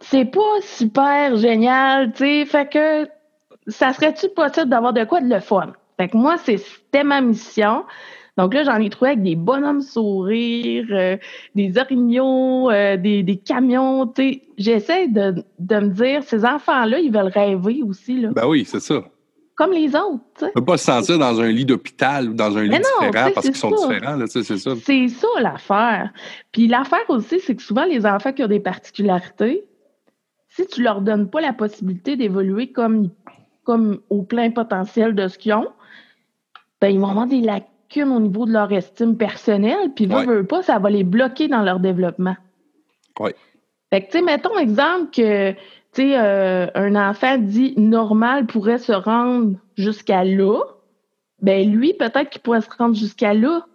C'est 0.00 0.26
pas 0.26 0.60
super 0.60 1.36
génial, 1.36 2.12
tu 2.12 2.18
sais. 2.18 2.44
Fait 2.44 2.68
que 2.68 3.08
ça 3.68 3.92
serait-tu 3.92 4.28
possible 4.28 4.68
d'avoir 4.68 4.92
de 4.92 5.04
quoi 5.04 5.20
de 5.20 5.28
le 5.28 5.40
fun? 5.40 5.72
Fait 5.96 6.08
que 6.08 6.16
moi, 6.16 6.36
c'était 6.38 7.04
ma 7.04 7.20
mission. 7.20 7.84
Donc 8.36 8.52
là, 8.52 8.64
j'en 8.64 8.76
ai 8.76 8.90
trouvé 8.90 9.12
avec 9.12 9.22
des 9.22 9.36
bonhommes 9.36 9.80
sourires, 9.80 10.86
euh, 10.90 11.16
des 11.54 11.78
orignaux, 11.78 12.70
euh, 12.70 12.96
des, 12.96 13.22
des, 13.22 13.36
camions. 13.36 14.12
J'essaie 14.58 15.08
de, 15.08 15.42
de 15.58 15.76
me 15.76 15.88
dire, 15.88 16.22
ces 16.22 16.44
enfants-là, 16.44 16.98
ils 16.98 17.10
veulent 17.10 17.32
rêver 17.32 17.82
aussi. 17.82 18.20
Là. 18.20 18.30
Ben 18.34 18.46
oui, 18.46 18.64
c'est 18.66 18.80
ça 18.80 19.02
comme 19.56 19.72
les 19.72 19.88
autres. 19.96 20.22
On 20.42 20.46
ne 20.46 20.50
peut 20.50 20.64
pas 20.64 20.76
se 20.76 20.84
sentir 20.84 21.18
dans 21.18 21.40
un 21.40 21.48
lit 21.48 21.64
d'hôpital 21.64 22.28
ou 22.28 22.34
dans 22.34 22.56
un 22.58 22.64
lit 22.64 22.78
différent 22.78 23.30
parce 23.34 23.46
qu'ils 23.46 23.56
sont 23.56 23.70
différents. 23.70 24.18
C'est 24.26 24.42
ça. 24.42 24.72
C'est 24.84 25.08
ça 25.08 25.28
l'affaire. 25.40 26.12
Puis 26.52 26.68
l'affaire 26.68 27.08
aussi, 27.08 27.40
c'est 27.40 27.56
que 27.56 27.62
souvent, 27.62 27.86
les 27.86 28.04
enfants 28.04 28.34
qui 28.34 28.44
ont 28.44 28.48
des 28.48 28.60
particularités, 28.60 29.66
si 30.48 30.66
tu 30.66 30.82
leur 30.82 31.00
donnes 31.00 31.30
pas 31.30 31.40
la 31.40 31.54
possibilité 31.54 32.16
d'évoluer 32.16 32.70
comme, 32.70 33.08
comme 33.64 34.00
au 34.10 34.22
plein 34.22 34.50
potentiel 34.50 35.14
de 35.14 35.26
ce 35.26 35.38
qu'ils 35.38 35.54
ont, 35.54 35.68
ben, 36.82 36.88
ils 36.88 37.00
vont 37.00 37.08
avoir 37.08 37.26
des 37.26 37.40
lacunes 37.40 37.70
au 37.96 38.20
niveau 38.20 38.46
de 38.46 38.52
leur 38.52 38.72
estime 38.72 39.16
personnelle, 39.16 39.92
puis 39.94 40.06
ouais. 40.06 40.26
veut, 40.26 40.44
pas, 40.44 40.62
ça 40.62 40.78
va 40.78 40.90
les 40.90 41.04
bloquer 41.04 41.48
dans 41.48 41.62
leur 41.62 41.80
développement. 41.80 42.36
Oui. 43.20 43.30
Fait 43.90 44.02
que, 44.02 44.06
tu 44.06 44.18
sais, 44.18 44.22
mettons 44.22 44.58
exemple 44.58 45.10
que 45.10 45.52
tu 45.52 46.02
sais, 46.02 46.18
euh, 46.18 46.66
un 46.74 46.94
enfant 46.94 47.38
dit 47.38 47.74
normal 47.78 48.46
pourrait 48.46 48.78
se 48.78 48.92
rendre 48.92 49.56
jusqu'à 49.76 50.24
là, 50.24 50.62
ben 51.40 51.70
lui, 51.70 51.94
peut-être 51.94 52.28
qu'il 52.30 52.42
pourrait 52.42 52.60
se 52.60 52.70
rendre 52.76 52.94
jusqu'à 52.94 53.32
là. 53.32 53.66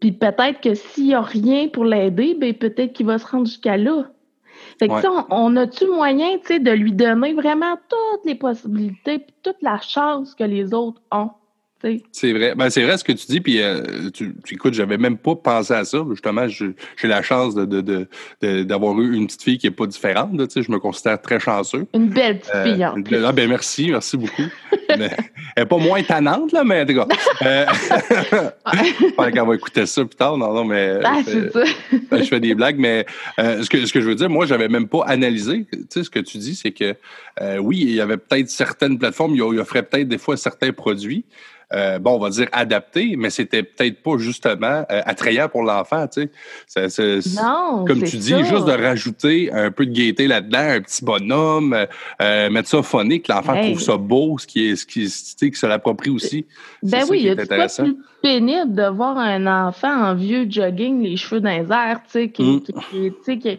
Puis 0.00 0.12
peut-être 0.12 0.60
que 0.60 0.74
s'il 0.74 1.08
n'y 1.08 1.14
a 1.14 1.20
rien 1.20 1.68
pour 1.68 1.84
l'aider, 1.84 2.34
ben 2.34 2.54
peut-être 2.54 2.92
qu'il 2.92 3.06
va 3.06 3.18
se 3.18 3.26
rendre 3.26 3.46
jusqu'à 3.46 3.76
là. 3.76 4.10
Fait 4.78 4.88
que 4.88 5.06
on, 5.06 5.26
on 5.30 5.56
a-tu 5.56 5.86
moyen, 5.86 6.38
tu 6.38 6.46
sais, 6.46 6.58
de 6.58 6.70
lui 6.70 6.92
donner 6.92 7.34
vraiment 7.34 7.76
toutes 7.88 8.24
les 8.24 8.34
possibilités 8.34 9.18
puis 9.18 9.34
toute 9.42 9.60
la 9.62 9.80
chance 9.80 10.34
que 10.34 10.44
les 10.44 10.72
autres 10.74 11.00
ont? 11.10 11.30
C'est 12.12 12.32
vrai. 12.32 12.54
Ben, 12.54 12.70
c'est 12.70 12.82
vrai 12.82 12.96
ce 12.96 13.04
que 13.04 13.12
tu 13.12 13.26
dis. 13.26 13.40
Puis, 13.40 13.60
euh, 13.60 14.10
tu, 14.12 14.34
écoutes, 14.50 14.74
j'avais 14.74 14.98
même 14.98 15.18
pas 15.18 15.34
pensé 15.34 15.74
à 15.74 15.84
ça. 15.84 15.98
Justement, 16.10 16.46
j'ai 16.48 16.74
la 17.02 17.22
chance 17.22 17.54
d'avoir 17.54 19.00
eu 19.00 19.14
une 19.14 19.26
petite 19.26 19.42
fille 19.42 19.58
qui 19.58 19.66
est 19.66 19.72
pas 19.72 19.86
différente. 19.86 20.30
je 20.54 20.70
me 20.70 20.78
considère 20.78 21.20
très 21.20 21.40
chanceux. 21.40 21.86
Une 21.94 22.08
belle 22.08 22.38
petite 22.38 22.54
euh, 22.54 22.64
fille, 22.64 22.86
en 22.86 23.02
plus. 23.02 23.24
Ah, 23.24 23.32
ben, 23.32 23.48
merci, 23.48 23.90
merci 23.90 24.16
beaucoup. 24.16 24.42
mais, 24.98 25.10
elle 25.56 25.64
n'est 25.64 25.68
pas 25.68 25.78
moins 25.78 26.02
tannante, 26.02 26.52
là, 26.52 26.62
mais 26.64 26.82
en 26.82 26.86
tout 26.86 26.94
cas. 26.94 27.08
Euh, 27.42 27.66
qu'elle 29.32 29.46
va 29.46 29.54
écouter 29.54 29.86
ça 29.86 30.04
plus 30.04 30.16
tard. 30.16 30.36
Non, 30.36 30.52
non, 30.52 30.64
mais. 30.64 30.98
Ah. 31.04 31.20
Ben, 32.10 32.22
je 32.22 32.28
fais 32.28 32.40
des 32.40 32.54
blagues, 32.54 32.78
mais 32.78 33.06
ce, 33.38 33.68
que, 33.68 33.84
ce 33.86 33.92
que 33.92 34.00
je 34.00 34.06
veux 34.06 34.14
dire, 34.14 34.30
moi, 34.30 34.46
j'avais 34.46 34.68
même 34.68 34.86
pas 34.86 35.04
analysé. 35.06 35.66
Tu 35.70 35.78
sais, 35.88 36.04
ce 36.04 36.10
que 36.10 36.20
tu 36.20 36.38
dis, 36.38 36.54
c'est 36.54 36.72
que 36.72 36.94
oui, 37.58 37.78
il 37.80 37.94
y 37.94 38.00
avait 38.00 38.18
peut-être 38.18 38.50
certaines 38.50 38.98
plateformes, 38.98 39.34
il 39.34 39.42
offraient 39.42 39.82
peut-être 39.82 40.08
des 40.08 40.18
fois 40.18 40.36
certains 40.36 40.72
produits. 40.72 41.24
Euh, 41.74 41.98
bon, 41.98 42.16
on 42.16 42.18
va 42.18 42.30
dire 42.30 42.48
adapté, 42.52 43.14
mais 43.16 43.30
c'était 43.30 43.62
peut-être 43.62 44.02
pas 44.02 44.18
justement 44.18 44.84
euh, 44.90 45.02
attrayant 45.06 45.48
pour 45.48 45.62
l'enfant, 45.62 46.06
tu 46.06 46.28
sais. 46.66 46.88
non, 47.36 47.84
comme 47.86 48.02
tu 48.02 48.16
dis, 48.16 48.34
juste 48.44 48.66
de 48.66 48.72
rajouter 48.72 49.50
un 49.52 49.70
peu 49.70 49.86
de 49.86 49.92
gaieté 49.92 50.26
là-dedans, 50.26 50.58
un 50.58 50.80
petit 50.80 51.04
bonhomme, 51.04 51.86
euh, 52.20 52.50
mettre 52.50 52.68
ça 52.68 52.82
phonique, 52.82 53.28
l'enfant 53.28 53.60
trouve 53.60 53.80
ça 53.80 53.96
beau, 53.96 54.36
ce 54.38 54.46
qui 54.46 54.70
est, 54.70 54.76
ce 54.76 54.86
qui, 54.86 55.04
qui 55.50 55.58
se 55.58 55.66
l'approprie 55.66 56.10
aussi. 56.10 56.46
Ben 56.82 57.04
oui, 57.08 57.20
il 57.20 57.26
y 57.26 57.30
a 57.30 57.36
plus 57.36 57.96
pénible 58.22 58.74
de 58.74 58.88
voir 58.88 59.16
un 59.18 59.46
enfant 59.46 59.92
en 59.92 60.14
vieux 60.14 60.46
jogging, 60.48 61.02
les 61.02 61.16
cheveux 61.16 61.40
dans 61.40 61.50
les 61.50 61.72
airs, 61.72 62.00
tu 62.04 62.10
sais, 62.10 62.28
qui, 62.30 62.42
mm. 62.42 62.60
qui, 63.24 63.38
qui 63.38 63.58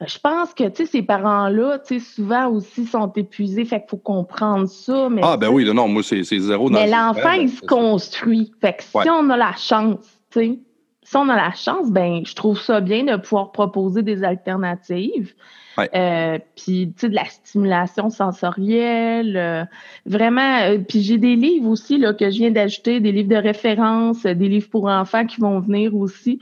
je 0.00 0.18
pense 0.18 0.54
que 0.54 0.64
tu 0.68 0.84
sais, 0.84 0.86
ces 0.86 1.02
parents-là, 1.02 1.78
tu 1.78 2.00
sais, 2.00 2.04
souvent 2.04 2.48
aussi 2.48 2.84
sont 2.84 3.12
épuisés, 3.12 3.64
fait 3.64 3.80
qu'il 3.80 3.90
faut 3.90 3.96
comprendre 3.96 4.66
ça. 4.66 5.08
Mais 5.08 5.20
ah, 5.24 5.36
ben 5.36 5.48
oui, 5.50 5.64
non, 5.72 5.88
moi, 5.88 6.02
c'est 6.02 6.22
zéro 6.22 6.68
dans 6.68 6.80
Mais 6.80 6.90
l'enfant, 6.90 7.32
il 7.32 7.48
se 7.48 7.60
construit. 7.62 8.52
Fait 8.60 8.74
que 8.74 8.82
si 8.82 9.08
on 9.08 9.30
a 9.30 9.36
la 9.36 9.54
chance, 9.56 9.98
tu 10.30 10.40
sais, 10.40 10.58
si 11.02 11.16
on 11.16 11.28
a 11.28 11.36
la 11.36 11.52
chance, 11.52 11.90
ben, 11.90 12.22
je 12.24 12.34
trouve 12.34 12.58
ça 12.58 12.80
bien 12.80 13.04
de 13.04 13.16
pouvoir 13.16 13.52
proposer 13.52 14.02
des 14.02 14.24
alternatives. 14.24 15.34
Euh, 15.78 16.38
puis, 16.56 16.92
tu 16.92 17.00
sais, 17.00 17.08
de 17.08 17.14
la 17.14 17.24
stimulation 17.24 18.08
sensorielle. 18.08 19.36
Euh, 19.36 19.64
vraiment, 20.06 20.60
euh, 20.62 20.78
puis 20.78 21.02
j'ai 21.02 21.18
des 21.18 21.36
livres 21.36 21.68
aussi 21.68 21.98
là, 21.98 22.14
que 22.14 22.30
je 22.30 22.38
viens 22.38 22.50
d'ajouter, 22.50 23.00
des 23.00 23.12
livres 23.12 23.28
de 23.28 23.36
référence, 23.36 24.22
des 24.22 24.48
livres 24.48 24.70
pour 24.70 24.86
enfants 24.86 25.26
qui 25.26 25.40
vont 25.40 25.60
venir 25.60 25.94
aussi. 25.94 26.40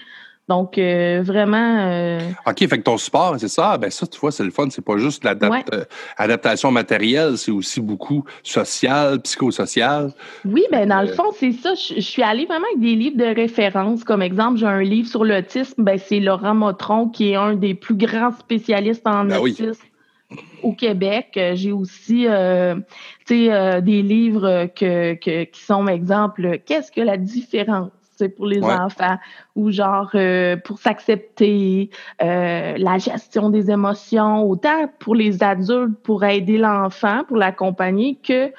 Donc, 0.52 0.76
euh, 0.76 1.23
vraiment. 1.25 1.87
Euh, 1.88 2.21
OK, 2.47 2.59
fait 2.59 2.68
que 2.68 2.82
ton 2.82 2.99
sport, 2.99 3.37
c'est 3.38 3.49
ça. 3.49 3.78
Ben 3.78 3.90
ça, 3.90 4.06
tu 4.06 4.21
vois, 4.21 4.30
c'est 4.30 4.44
le 4.44 4.50
fun. 4.50 4.68
C'est 4.68 4.85
pas 4.85 4.99
juste 4.99 5.25
l'adaptation 5.25 6.68
euh, 6.68 6.73
matérielle, 6.73 7.38
c'est 7.38 7.50
aussi 7.50 7.80
beaucoup 7.80 8.23
social, 8.42 9.18
psychosocial. 9.23 10.12
Oui, 10.44 10.64
ben 10.71 10.87
dans 10.87 11.00
le 11.00 11.09
fond, 11.09 11.32
c'est 11.35 11.52
ça. 11.52 11.73
Je, 11.73 12.02
suis 12.02 12.23
allée 12.23 12.44
vraiment 12.44 12.66
avec 12.71 12.82
des 12.82 12.94
livres 12.97 13.16
de 13.16 13.35
référence. 13.35 14.04
Comme 14.04 14.21
exemple, 14.21 14.59
j'ai 14.59 14.66
un 14.66 14.82
livre 14.82 15.09
sur 15.09 15.25
l'autisme. 15.25 15.85
Ben, 15.85 15.99
c'est 15.99 16.21
Laurent 16.21 16.54
Motron, 16.54 17.09
qui 17.09 17.30
est 17.30 17.37
un 17.37 17.54
des 17.54 17.73
plus 17.73 17.97
grands 17.97 18.32
spécialistes 18.32 19.06
en 19.06 19.25
ben 19.25 19.38
autisme. 19.38 19.73
Au 20.62 20.75
Québec, 20.75 21.38
j'ai 21.54 21.73
aussi 21.73 22.26
euh, 22.26 22.75
des 23.30 24.02
livres 24.02 24.66
que, 24.76 25.14
qui 25.14 25.64
sont, 25.64 25.87
exemple, 25.87 26.59
qu'est-ce 26.66 26.92
que 26.92 27.00
la 27.00 27.16
différence? 27.16 27.90
Pour 28.29 28.47
les 28.47 28.62
enfants 28.62 29.19
ou 29.57 29.71
genre 29.71 30.11
euh, 30.14 30.57
pour 30.57 30.79
s'accepter, 30.79 31.91
euh, 32.23 32.75
la 32.76 32.99
gestion 32.99 33.50
des 33.50 33.71
émotions, 33.71 34.45
autant 34.45 34.88
pour 34.99 35.14
les 35.14 35.43
adultes 35.43 35.99
pour 36.02 36.25
aider 36.25 36.59
l'enfant, 36.59 37.25
pour 37.26 37.37
l'accompagner, 37.37 38.19
que 38.23 38.52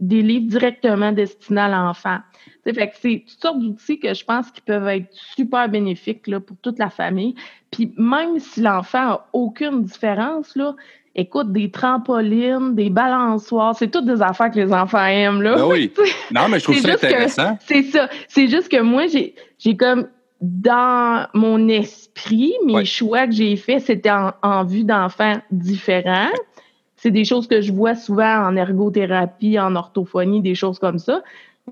des 0.00 0.22
livres 0.22 0.48
directement 0.48 1.12
destinés 1.12 1.62
à 1.62 1.68
l'enfant. 1.68 2.18
Fait 2.64 2.88
que 2.88 2.96
c'est 2.98 3.24
toutes 3.28 3.40
sortes 3.40 3.58
d'outils 3.58 4.00
que 4.00 4.14
je 4.14 4.24
pense 4.24 4.50
qui 4.50 4.60
peuvent 4.62 4.88
être 4.88 5.12
super 5.12 5.68
bénéfiques 5.68 6.26
là, 6.26 6.40
pour 6.40 6.56
toute 6.62 6.78
la 6.78 6.90
famille. 6.90 7.34
Puis 7.70 7.92
même 7.98 8.38
si 8.38 8.62
l'enfant 8.62 9.10
a 9.10 9.28
aucune 9.32 9.82
différence, 9.82 10.56
là, 10.56 10.74
écoute, 11.14 11.52
des 11.52 11.70
trampolines, 11.70 12.74
des 12.74 12.90
balançoires, 12.90 13.74
c'est 13.76 13.88
toutes 13.88 14.06
des 14.06 14.22
affaires 14.22 14.50
que 14.50 14.58
les 14.58 14.72
enfants 14.72 15.04
aiment, 15.06 15.42
là. 15.42 15.56
Ben 15.56 15.66
oui. 15.66 15.92
Non, 16.30 16.48
mais 16.48 16.58
je 16.58 16.64
trouve 16.64 16.76
ça 16.78 16.92
intéressant. 16.92 17.58
C'est 17.66 17.82
ça. 17.82 18.08
C'est 18.28 18.48
juste 18.48 18.68
que 18.68 18.80
moi, 18.80 19.06
j'ai, 19.06 19.34
j'ai 19.58 19.76
comme, 19.76 20.08
dans 20.40 21.26
mon 21.32 21.68
esprit, 21.68 22.54
mes 22.66 22.84
choix 22.84 23.26
que 23.26 23.32
j'ai 23.32 23.56
faits, 23.56 23.82
c'était 23.86 24.10
en, 24.10 24.64
vue 24.64 24.84
d'enfants 24.84 25.38
différents. 25.50 26.30
C'est 26.96 27.10
des 27.10 27.24
choses 27.24 27.46
que 27.46 27.60
je 27.60 27.72
vois 27.72 27.94
souvent 27.94 28.46
en 28.46 28.56
ergothérapie, 28.56 29.58
en 29.58 29.76
orthophonie, 29.76 30.40
des 30.40 30.54
choses 30.54 30.78
comme 30.78 30.98
ça. 30.98 31.22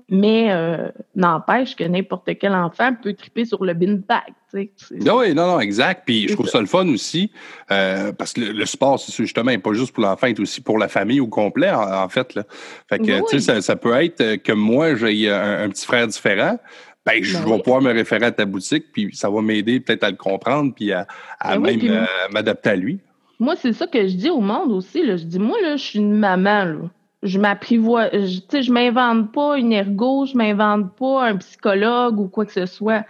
Mais 0.09 0.51
euh, 0.51 0.89
n'empêche 1.15 1.75
que 1.75 1.83
n'importe 1.83 2.27
quel 2.39 2.53
enfant 2.53 2.95
peut 3.01 3.13
triper 3.13 3.45
sur 3.45 3.63
le 3.63 3.75
bin 3.75 3.99
bag. 4.07 4.33
oui, 4.53 5.33
non, 5.33 5.47
non, 5.47 5.59
exact. 5.59 6.03
Puis 6.05 6.27
je 6.27 6.33
trouve 6.33 6.47
ça. 6.47 6.59
le 6.59 6.65
fun 6.65 6.87
aussi, 6.87 7.31
euh, 7.71 8.11
parce 8.11 8.33
que 8.33 8.41
le, 8.41 8.65
sport, 8.65 8.99
c'est 8.99 9.13
justement 9.23 9.55
pas 9.59 9.73
juste 9.73 9.93
pour 9.93 10.03
l'enfant, 10.03 10.27
c'est 10.27 10.39
aussi 10.39 10.61
pour 10.61 10.79
la 10.79 10.87
famille 10.87 11.19
au 11.19 11.27
complet, 11.27 11.71
en, 11.71 12.09
fait. 12.09 12.33
Là. 12.33 12.43
Fait 12.89 12.99
que, 12.99 13.29
tu 13.29 13.39
sais, 13.39 13.61
ça, 13.61 13.75
peut 13.75 13.93
être 13.93 14.37
que 14.37 14.51
moi, 14.51 14.95
j'ai 14.95 15.29
un, 15.29 15.69
petit 15.69 15.85
frère 15.85 16.07
différent. 16.07 16.57
Ben, 17.05 17.21
je 17.21 17.37
ben 17.37 17.45
vais 17.45 17.61
pouvoir 17.61 17.81
me 17.81 17.91
référer 17.91 18.25
à 18.25 18.31
ta 18.31 18.45
boutique, 18.45 18.85
puis 18.93 19.09
ça 19.13 19.29
va 19.29 19.41
m'aider 19.41 19.79
peut-être 19.79 20.05
à 20.05 20.09
le 20.09 20.15
comprendre, 20.15 20.73
puis 20.73 20.91
à, 20.91 21.05
ben 21.43 21.59
même 21.59 22.07
m'adapter 22.31 22.71
à 22.71 22.75
lui. 22.75 22.99
Moi, 23.39 23.55
c'est 23.57 23.73
ça 23.73 23.85
que 23.85 24.07
je 24.07 24.15
dis 24.15 24.29
au 24.29 24.39
monde 24.39 24.71
aussi. 24.71 25.05
Là. 25.05 25.17
Je 25.17 25.25
dis, 25.25 25.39
moi, 25.39 25.57
là, 25.61 25.75
je 25.75 25.83
suis 25.83 25.99
une 25.99 26.15
maman. 26.15 26.65
Là 26.65 26.89
je 27.23 27.39
m'apprivoise, 27.39 28.11
tu 28.11 28.41
sais, 28.49 28.63
je 28.63 28.71
m'invente 28.71 29.31
pas 29.31 29.57
une 29.57 29.71
ergo, 29.71 30.25
je 30.25 30.37
m'invente 30.37 30.95
pas 30.95 31.27
un 31.27 31.37
psychologue 31.37 32.19
ou 32.19 32.27
quoi 32.27 32.45
que 32.45 32.51
ce 32.51 32.65
soit. 32.65 33.05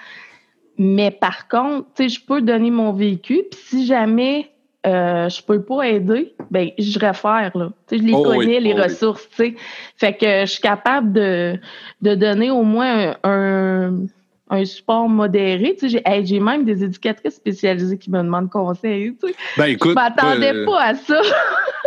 Mais 0.77 1.11
par 1.11 1.47
contre, 1.47 1.87
tu 1.95 2.03
sais, 2.03 2.09
je 2.09 2.25
peux 2.25 2.41
donner 2.41 2.71
mon 2.71 2.93
vécu, 2.93 3.43
puis 3.49 3.59
si 3.59 3.85
jamais 3.85 4.51
euh, 4.85 5.29
je 5.29 5.41
peux 5.41 5.61
pas 5.61 5.87
aider, 5.87 6.33
ben 6.51 6.69
je 6.77 6.99
réfère 6.99 7.51
là. 7.55 7.71
Tu 7.87 7.97
sais, 7.97 8.01
je 8.01 8.07
les 8.07 8.13
Oh 8.13 8.23
connais 8.23 8.57
oui, 8.57 8.59
les 8.59 8.73
oh 8.73 8.83
ressources, 8.83 9.29
tu 9.29 9.35
sais. 9.35 9.55
Fait 9.97 10.13
que 10.13 10.41
je 10.41 10.51
suis 10.51 10.61
capable 10.61 11.13
de, 11.13 11.59
de 12.01 12.15
donner 12.15 12.51
au 12.51 12.63
moins 12.63 13.15
un, 13.23 13.93
un 13.93 14.07
support 14.65 15.09
modéré. 15.09 15.75
Tu 15.79 15.89
sais, 15.89 15.89
j'ai 15.89 16.01
hey, 16.05 16.39
même 16.39 16.65
des 16.65 16.83
éducatrices 16.83 17.35
spécialisées 17.35 17.97
qui 17.97 18.11
me 18.11 18.21
demandent 18.21 18.49
conseil. 18.49 19.15
Tu 19.21 19.29
sais. 19.29 19.35
Ben 19.57 19.65
écoute, 19.65 19.91
je 19.91 19.95
m'attendais 19.95 20.53
euh, 20.53 20.65
pas 20.65 20.81
à 20.81 20.95
ça. 20.95 21.21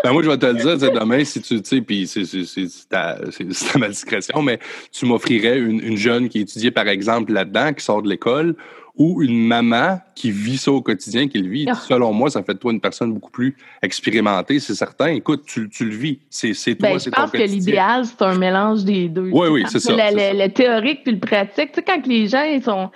Ben 0.05 0.13
moi, 0.13 0.23
je 0.23 0.29
vais 0.29 0.37
te 0.39 0.47
le 0.47 0.55
dire, 0.55 0.93
demain, 0.93 1.25
si 1.25 1.41
tu, 1.41 1.61
tu 1.63 1.69
sais, 1.69 1.81
puis 1.81 2.07
c'est 2.07 2.25
c'est- 2.27 2.45
c'est- 2.45 2.69
c'est 2.69 2.89
ta, 2.89 3.17
c'est- 3.33 3.51
c'est 3.53 3.75
à 3.75 3.79
ma 3.81 3.89
discrétion, 3.89 4.43
mais 4.43 4.59
tu 4.93 5.07
m'offrirais 5.07 5.59
une, 5.59 5.81
une 5.81 5.97
jeune 5.97 6.29
qui 6.29 6.41
étudiait, 6.41 6.71
par 6.71 6.87
exemple, 6.87 7.33
là-dedans, 7.33 7.73
qui 7.73 7.83
sort 7.85 8.03
de 8.03 8.09
l'école, 8.09 8.55
ou 8.97 9.23
une 9.23 9.47
maman 9.47 10.01
qui 10.15 10.31
vit 10.31 10.57
ça 10.57 10.73
au 10.73 10.81
quotidien, 10.81 11.29
qui 11.29 11.39
le 11.39 11.49
vit. 11.51 11.67
Ah. 11.69 11.75
Selon 11.75 12.13
moi, 12.13 12.31
ça 12.31 12.43
fait 12.43 12.55
de 12.55 12.59
toi 12.59 12.73
une 12.73 12.81
personne 12.81 13.13
beaucoup 13.13 13.31
plus 13.31 13.55
expérimentée, 13.83 14.59
c'est 14.59 14.75
certain. 14.75 15.09
Écoute, 15.09 15.45
tu, 15.47 15.69
tu 15.69 15.85
le 15.85 15.95
vis. 15.95 16.19
C'est 16.31 16.55
c'est 16.55 16.75
toi, 16.77 16.91
Ben, 16.91 16.99
c'est 16.99 17.11
je 17.11 17.15
ton 17.15 17.23
pense 17.23 17.31
que 17.31 17.39
l'idéal, 17.39 18.05
c'est 18.07 18.23
un 18.23 18.37
mélange 18.39 18.85
des 18.85 19.09
deux. 19.09 19.31
Oui, 19.33 19.49
oui, 19.49 19.65
c'est 19.69 19.81
ça, 19.81 19.93
Le, 19.93 20.39
ça. 20.39 20.49
théorique 20.49 21.03
puis 21.05 21.13
le 21.13 21.21
pratique. 21.21 21.73
Tu 21.73 21.81
sais, 21.81 21.83
quand 21.87 22.07
les 22.07 22.27
gens 22.27 22.43
ils 22.43 22.63
sont, 22.63 22.91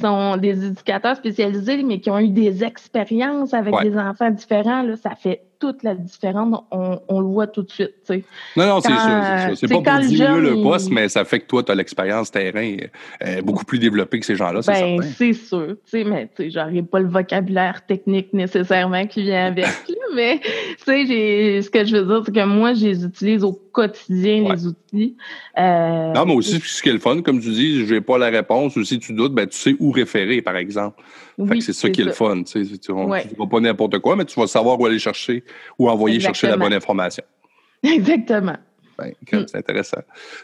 sont 0.00 0.36
des 0.36 0.66
éducateurs 0.66 1.16
spécialisés, 1.16 1.82
mais 1.82 2.00
qui 2.00 2.10
ont 2.10 2.18
eu 2.18 2.28
des 2.28 2.62
expériences 2.64 3.52
avec 3.52 3.74
Ouais. 3.74 3.90
des 3.90 3.96
enfants 3.98 4.30
différents, 4.30 4.82
là, 4.82 4.96
ça 4.96 5.14
fait 5.16 5.42
toute 5.60 5.82
la 5.84 5.94
différence. 5.94 6.62
On, 6.72 6.98
on 7.08 7.20
le 7.20 7.26
voit 7.26 7.46
tout 7.46 7.62
de 7.62 7.70
suite. 7.70 7.92
tu 8.06 8.14
sais. 8.14 8.24
Non, 8.56 8.66
non, 8.66 8.80
c'est 8.80 8.88
sûr, 8.88 8.98
c'est 9.00 9.06
euh, 9.52 9.54
sais, 9.54 9.66
pas 9.68 9.74
pour 9.80 9.92
le 9.92 10.06
diminuer 10.08 10.40
le 10.40 10.56
il- 10.56 10.62
poste, 10.62 10.90
mais 10.90 11.08
ça 11.08 11.24
fait 11.24 11.38
que 11.40 11.46
toi, 11.46 11.62
tu 11.62 11.70
as 11.70 11.74
l'expérience 11.76 12.30
terrain 12.32 12.76
euh, 13.24 13.42
beaucoup 13.42 13.64
plus 13.64 13.78
développée 13.78 14.18
que 14.18 14.26
ces 14.26 14.34
gens-là, 14.36 14.62
c'est 14.62 14.72
Ben, 14.72 15.00
certain. 15.02 15.14
c'est 15.16 15.32
sûr. 15.34 15.66
Tu 15.84 15.90
sais, 15.90 16.04
mais 16.04 16.28
tu 16.34 16.44
sais, 16.44 16.50
j'aurais 16.50 16.82
pas 16.82 16.98
le 17.00 17.08
vocabulaire 17.08 17.86
technique 17.86 18.32
nécessairement 18.32 19.06
qui 19.06 19.22
vient 19.22 19.46
avec. 19.46 19.66
mais 20.16 20.40
tu 20.40 20.84
sais, 20.84 21.06
j'ai- 21.06 21.62
ce 21.62 21.70
que 21.70 21.84
je 21.84 21.96
veux 21.96 22.04
dire, 22.06 22.22
c'est 22.26 22.34
que 22.34 22.44
moi, 22.44 22.74
je 22.74 22.86
les 22.86 23.04
utilise 23.04 23.44
au 23.44 23.52
quotidien, 23.52 24.42
Ouais. 24.42 24.54
les 24.56 24.66
outils. 24.66 25.16
Euh, 25.58 26.12
Non, 26.12 26.24
mais 26.26 26.34
aussi, 26.34 26.58
ce 26.60 26.82
qui 26.82 26.88
est 26.88 26.92
le 26.92 26.98
fun, 26.98 27.22
comme 27.22 27.40
tu 27.40 27.50
dis, 27.50 27.86
je 27.86 27.94
n'ai 27.94 28.00
pas 28.00 28.18
la 28.18 28.28
réponse, 28.28 28.74
ou 28.76 28.84
si 28.84 28.98
tu 28.98 29.12
doutes, 29.12 29.32
ben, 29.34 29.46
tu 29.46 29.56
sais 29.56 29.76
où 29.78 29.90
référer, 29.92 30.42
par 30.42 30.56
exemple. 30.56 31.00
Fait 31.36 31.42
oui, 31.52 31.58
que 31.58 31.64
c'est 31.64 31.72
ça 31.72 31.88
qui 31.88 32.02
est 32.02 32.04
le 32.04 32.12
fun. 32.12 32.42
Tu 32.42 32.66
sais, 32.66 32.92
ne 32.92 33.04
Ouais. 33.04 33.24
vas 33.38 33.46
pas 33.46 33.60
n'importe 33.60 33.98
quoi, 34.00 34.14
mais 34.16 34.24
tu 34.24 34.38
vas 34.38 34.46
savoir 34.46 34.78
où 34.78 34.84
aller 34.86 34.98
chercher 34.98 35.42
ou 35.78 35.88
envoyer 35.90 36.20
chercher 36.20 36.48
la 36.48 36.56
bonne 36.56 36.72
information. 36.74 37.24
Exactement. 37.82 38.56
Ben, 38.98 39.12
Mm. 39.32 39.44
c'est 39.46 39.56
intéressant. 39.56 40.00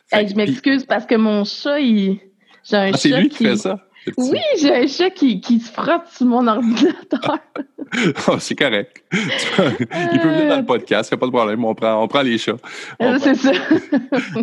Fait 0.09 0.17
Hey, 0.21 0.25
que- 0.27 0.31
je 0.33 0.37
m'excuse 0.37 0.85
parce 0.87 1.05
que 1.05 1.15
mon 1.15 1.45
chat, 1.45 1.79
il... 1.81 2.19
j'ai 2.65 2.77
un 2.77 2.91
Ah, 2.95 2.97
c'est 2.97 3.11
chat 3.11 3.21
lui 3.21 3.29
qui 3.29 3.45
fait 3.45 3.57
ça? 3.57 3.79
Oui, 4.17 4.39
j'ai 4.61 4.73
un 4.75 4.87
chat 4.87 5.11
qui, 5.11 5.41
qui 5.41 5.59
se 5.61 5.71
frotte 5.71 6.07
sur 6.17 6.27
mon 6.27 6.47
ordinateur. 6.47 7.21
Ah, 8.29 8.37
c'est 8.39 8.55
correct. 8.55 9.05
Il 9.13 10.21
peut 10.21 10.29
venir 10.29 10.49
dans 10.49 10.59
le 10.59 10.65
podcast, 10.65 11.11
il 11.11 11.15
n'y 11.15 11.19
a 11.19 11.21
pas 11.21 11.27
de 11.27 11.33
problème. 11.33 11.65
On 11.65 11.75
prend, 11.75 12.03
on 12.03 12.07
prend 12.09 12.23
les 12.23 12.39
chats. 12.39 12.57
Euh, 13.03 13.19
c'est 13.21 13.35
ça. 13.35 13.51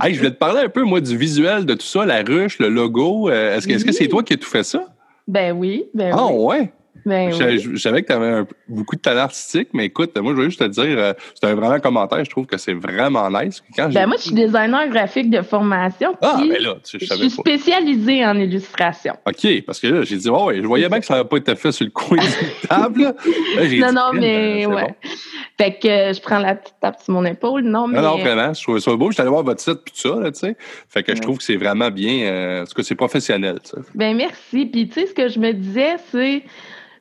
Hey, 0.02 0.14
je 0.14 0.18
voulais 0.20 0.32
te 0.32 0.38
parler 0.38 0.62
un 0.62 0.70
peu, 0.70 0.84
moi, 0.84 1.00
du 1.02 1.16
visuel 1.18 1.66
de 1.66 1.74
tout 1.76 1.86
ça, 1.86 2.06
la 2.06 2.22
ruche, 2.24 2.60
le 2.60 2.68
logo. 2.70 3.30
Euh, 3.30 3.56
Est-ce 3.58 3.86
que 3.86 3.92
c'est 3.94 4.08
toi 4.10 4.22
qui 4.22 4.34
as 4.34 4.38
tout 4.38 4.50
fait 4.50 4.64
ça? 4.64 4.86
ben 5.28 5.54
oui, 5.58 5.86
ben 5.94 6.14
Ah, 6.14 6.28
oui. 6.28 6.44
ouais? 6.60 6.74
Ben 7.06 7.32
Je, 7.32 7.44
oui. 7.44 7.60
je- 7.60 7.72
je 7.72 7.78
savais 7.78 8.02
que 8.02 8.08
tu 8.08 8.14
avais 8.14 8.44
beaucoup 8.68 8.96
de 8.96 9.02
talent 9.02 9.24
artistique, 9.24 9.70
mais 9.74 9.86
écoute, 9.86 10.18
moi, 10.18 10.32
je 10.32 10.36
voulais 10.36 10.50
juste 10.50 10.60
te 10.62 10.68
dire, 10.68 10.84
euh, 10.98 11.14
c'était 11.34 11.48
un 11.48 11.56
vraiment 11.56 11.80
commentaire, 11.80 12.24
je 12.24 12.30
trouve 12.30 12.46
que 12.46 12.58
c'est 12.58 12.74
vraiment 12.74 13.30
nice. 13.30 13.62
Quand 13.76 13.90
Ben 13.94 14.08
moi, 14.08 14.16
je 14.18 14.24
suis 14.24 14.34
designer 14.36 14.88
graphique 14.90 15.30
de 15.30 15.42
formation. 15.42 16.16
Ah, 16.22 16.42
mais 16.48 16.60
là, 16.60 16.76
tu 16.84 16.92
sais, 16.92 17.00
je 17.00 17.06
je 17.06 17.10
savais 17.10 17.28
suis 17.30 17.36
pas. 17.38 17.42
spécialisée 17.42 18.26
en 18.26 18.38
illustration. 18.38 19.14
OK, 19.28 19.62
parce 19.66 19.80
que 19.80 19.88
là, 19.88 20.04
j'ai 20.04 20.18
dit, 20.18 20.30
oh, 20.30 20.46
ouais, 20.46 20.62
je 20.62 20.68
voyais 20.68 20.88
bien 20.90 21.00
que 21.00 21.06
ça 21.06 21.16
n'avait 21.16 21.28
pas 21.28 21.38
été 21.38 21.56
fait 21.56 21.72
sur 21.72 21.86
le 21.86 21.92
coin 21.92 22.18
d'une 22.18 22.68
table. 22.70 23.02
Là, 23.04 23.14
Là, 23.58 23.66
j'ai 23.68 23.80
Non, 23.80 23.88
dit, 23.90 23.96
non, 23.96 24.10
Crime, 24.12 24.20
mais 24.22 24.36
euh, 24.36 24.60
c'est 24.62 24.66
ouais. 24.68 24.82
bon. 24.84 25.10
Fait 25.58 25.80
que 25.80 25.88
euh, 25.88 26.14
je 26.14 26.22
prends 26.22 26.40
la 26.40 26.56
petite 26.56 26.76
tape 26.82 27.02
sur 27.02 27.14
mon 27.14 27.26
épaule. 27.26 27.62
Non, 27.64 27.88
mais 27.88 27.98
Non, 28.02 28.16
non, 28.16 28.18
vraiment, 28.18 28.54
je 28.54 28.62
trouvais 28.64 28.80
ça 28.80 28.96
beau. 28.96 29.10
Je 29.10 29.14
suis 29.14 29.22
allé 29.22 29.30
voir 29.30 29.44
votre 29.44 29.62
site 29.62 29.80
puis 29.86 29.94
tout 29.94 30.08
ça, 30.10 30.20
là, 30.20 30.32
tu 30.32 30.40
sais. 30.40 30.56
Fait 30.90 31.04
que 31.04 31.16
je 31.16 31.22
trouve 31.22 31.38
que 31.38 31.44
c'est 31.44 31.58
vraiment 31.58 31.90
bien, 31.92 32.26
euh, 32.26 32.62
en 32.64 32.66
tout 32.66 32.74
cas, 32.74 32.84
c'est 32.84 32.96
professionnel, 32.96 33.60
tu 33.64 33.72
sais. 33.72 33.78
Ben 33.94 34.16
merci. 34.16 34.66
Puis 34.66 34.88
tu 34.88 34.94
sais, 35.02 35.08
ce 35.08 35.14
que 35.14 35.28
je 35.28 35.40
me 35.40 35.52
disais, 35.54 35.96
c'est 36.12 36.44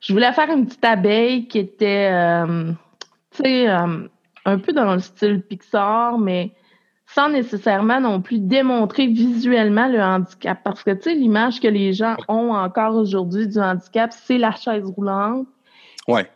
je 0.03 0.11
voulais 0.11 0.33
faire 0.33 0.49
une 0.51 0.65
petite 0.65 0.83
abeille 0.83 1.47
qui 1.47 1.59
était 1.59 2.09
euh, 2.11 2.73
tu 3.31 3.43
sais, 3.43 3.69
euh, 3.69 4.07
un 4.45 4.59
peu 4.59 4.73
dans 4.73 4.93
le 4.93 4.99
style 4.99 5.41
Pixar, 5.41 6.17
mais 6.19 6.53
sans 7.05 7.29
nécessairement 7.29 8.01
non 8.01 8.21
plus 8.21 8.39
démontrer 8.39 9.07
visuellement 9.07 9.87
le 9.87 10.01
handicap. 10.01 10.59
Parce 10.63 10.83
que 10.83 10.91
tu 10.91 11.03
sais, 11.03 11.15
l'image 11.15 11.61
que 11.61 11.69
les 11.69 11.93
gens 11.93 12.17
ont 12.27 12.51
encore 12.51 12.95
aujourd'hui 12.95 13.47
du 13.47 13.59
handicap, 13.59 14.11
c'est 14.11 14.37
la 14.37 14.51
chaise 14.51 14.85
roulante. 14.85 15.47
Ouais. 16.07 16.29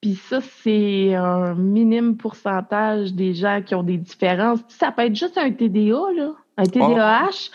Puis 0.00 0.14
ça, 0.14 0.40
c'est 0.40 1.14
un 1.14 1.54
minime 1.54 2.16
pourcentage 2.16 3.12
des 3.12 3.34
gens 3.34 3.62
qui 3.64 3.74
ont 3.76 3.82
des 3.84 3.98
différences. 3.98 4.60
Ça 4.68 4.90
peut 4.90 5.02
être 5.02 5.14
juste 5.14 5.38
un 5.38 5.52
TDA, 5.52 6.00
là, 6.16 6.32
un 6.56 6.64
TDAH. 6.64 7.50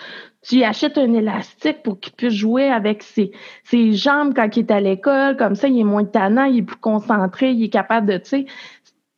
Tu 0.47 0.57
y 0.57 0.63
achètes 0.63 0.97
un 0.97 1.13
élastique 1.13 1.81
pour 1.81 1.99
qu'il 1.99 2.13
puisse 2.13 2.33
jouer 2.33 2.69
avec 2.69 3.01
ses, 3.01 3.31
ses 3.63 3.93
jambes 3.93 4.33
quand 4.35 4.55
il 4.55 4.59
est 4.59 4.71
à 4.71 4.79
l'école. 4.79 5.37
Comme 5.37 5.55
ça, 5.55 5.67
il 5.67 5.79
est 5.79 5.83
moins 5.83 6.05
tannant, 6.05 6.43
il 6.43 6.59
est 6.59 6.63
plus 6.63 6.75
concentré, 6.77 7.51
il 7.51 7.63
est 7.63 7.69
capable 7.69 8.07
de, 8.07 8.17
tu 8.17 8.25
sais, 8.25 8.45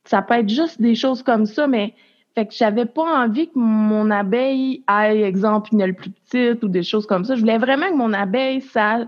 ça 0.05 0.21
peut 0.21 0.35
être 0.35 0.49
juste 0.49 0.81
des 0.81 0.95
choses 0.95 1.23
comme 1.23 1.45
ça, 1.45 1.67
mais 1.67 1.93
fait 2.33 2.45
que 2.45 2.53
j'avais 2.53 2.85
pas 2.85 3.23
envie 3.25 3.47
que 3.47 3.57
mon 3.59 4.09
abeille 4.09 4.83
ait, 4.89 5.21
exemple, 5.23 5.71
une 5.73 5.81
aile 5.81 5.95
plus 5.95 6.11
petite 6.11 6.63
ou 6.63 6.69
des 6.69 6.83
choses 6.83 7.05
comme 7.05 7.25
ça. 7.25 7.35
Je 7.35 7.41
voulais 7.41 7.57
vraiment 7.57 7.87
que 7.89 7.95
mon 7.95 8.13
abeille, 8.13 8.61
ça 8.61 8.99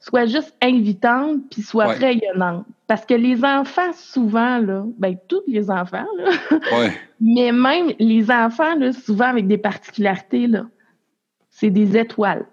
soit 0.00 0.26
juste 0.26 0.54
invitante 0.60 1.40
puis 1.50 1.62
soit 1.62 1.86
Ouais. 1.88 1.94
rayonnante. 1.94 2.66
Parce 2.88 3.06
que 3.06 3.14
les 3.14 3.44
enfants, 3.44 3.92
souvent, 3.94 4.58
là, 4.58 4.84
ben, 4.98 5.16
tous 5.28 5.42
les 5.46 5.70
enfants, 5.70 6.06
là, 6.18 6.30
Ouais. 6.78 6.92
mais 7.20 7.52
même 7.52 7.92
les 7.98 8.30
enfants, 8.30 8.74
là, 8.76 8.92
souvent 8.92 9.26
avec 9.26 9.46
des 9.46 9.58
particularités, 9.58 10.46
là, 10.46 10.64
c'est 11.58 11.70
des 11.70 11.96
étoiles. 11.96 12.46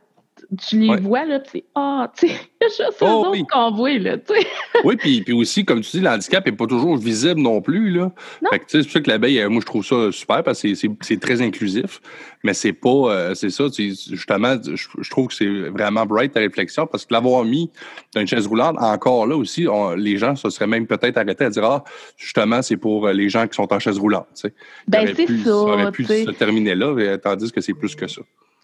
Tu 0.67 0.77
les 0.79 0.89
Ouais. 0.89 0.99
vois, 0.99 1.25
là, 1.25 1.39
puis 1.39 1.49
c'est 1.53 1.63
Ah, 1.75 2.11
tu 2.17 2.27
sais, 2.27 2.35
juste 2.61 2.81
eux 3.01 3.05
Oh, 3.05 3.05
autres 3.21 3.31
oui. 3.31 3.45
qu'on 3.51 3.71
voit, 3.71 3.97
là, 3.97 4.17
tu 4.17 4.33
sais. 4.35 4.45
Oui, 4.83 4.95
puis, 4.97 5.21
puis 5.21 5.33
aussi, 5.33 5.63
comme 5.65 5.79
tu 5.81 5.91
dis, 5.97 6.01
le 6.03 6.09
handicap 6.09 6.45
n'est 6.45 6.51
pas 6.51 6.67
toujours 6.67 6.97
visible 6.97 7.39
non 7.41 7.61
plus. 7.61 7.89
Là. 7.89 8.11
Non. 8.43 8.49
Fait 8.51 8.59
que, 8.59 8.65
tu 8.65 8.71
sais, 8.71 8.77
c'est 8.79 8.83
pour 8.83 8.91
ça 8.91 9.01
que 9.01 9.09
l'abeille, 9.09 9.39
euh, 9.39 9.49
moi, 9.49 9.61
je 9.61 9.65
trouve 9.65 9.83
ça 9.85 10.11
super 10.11 10.43
parce 10.43 10.61
que 10.61 10.73
c'est- 10.75 11.19
très 11.19 11.41
inclusif. 11.41 11.99
Mais 12.43 12.53
c'est 12.53 12.73
pas, 12.73 12.89
euh, 12.89 13.33
c'est 13.33 13.49
ça, 13.49 13.63
justement, 13.75 14.57
je, 14.63 14.75
je 14.99 15.09
trouve 15.09 15.29
que 15.29 15.33
c'est 15.33 15.47
vraiment 15.69 16.05
bright 16.05 16.33
ta 16.33 16.41
réflexion 16.41 16.85
parce 16.85 17.05
que 17.05 17.13
l'avoir 17.13 17.43
mis 17.45 17.71
dans 18.13 18.21
une 18.21 18.27
chaise 18.27 18.45
roulante, 18.45 18.75
encore 18.79 19.25
là 19.25 19.37
aussi, 19.37 19.67
on- 19.67 19.95
les 19.95 20.17
gens 20.17 20.35
se 20.35 20.49
seraient 20.49 20.67
même 20.67 20.85
peut-être 20.85 21.17
arrêtés 21.17 21.45
à 21.45 21.49
dire, 21.49 21.63
ah, 21.63 21.83
justement, 22.17 22.61
c'est 22.61 22.77
pour 22.77 23.07
euh, 23.07 23.13
les 23.13 23.29
gens 23.29 23.47
qui 23.47 23.55
sont 23.55 23.71
en 23.73 23.79
chaise 23.79 23.97
roulante. 23.97 24.27
tu 24.35 24.41
sais. 24.41 24.53
Ben, 24.87 25.07
c'est 25.15 25.25
pu- 25.25 25.39
ça, 25.39 25.55
aurait 25.55 25.91
pu 25.91 26.03
se 26.03 26.29
terminer 26.31 26.75
là, 26.75 27.17
tandis 27.17 27.51
que 27.51 27.61
c'est 27.61 27.73
plus 27.73 27.95
que 27.95 28.07
ça. 28.07 28.21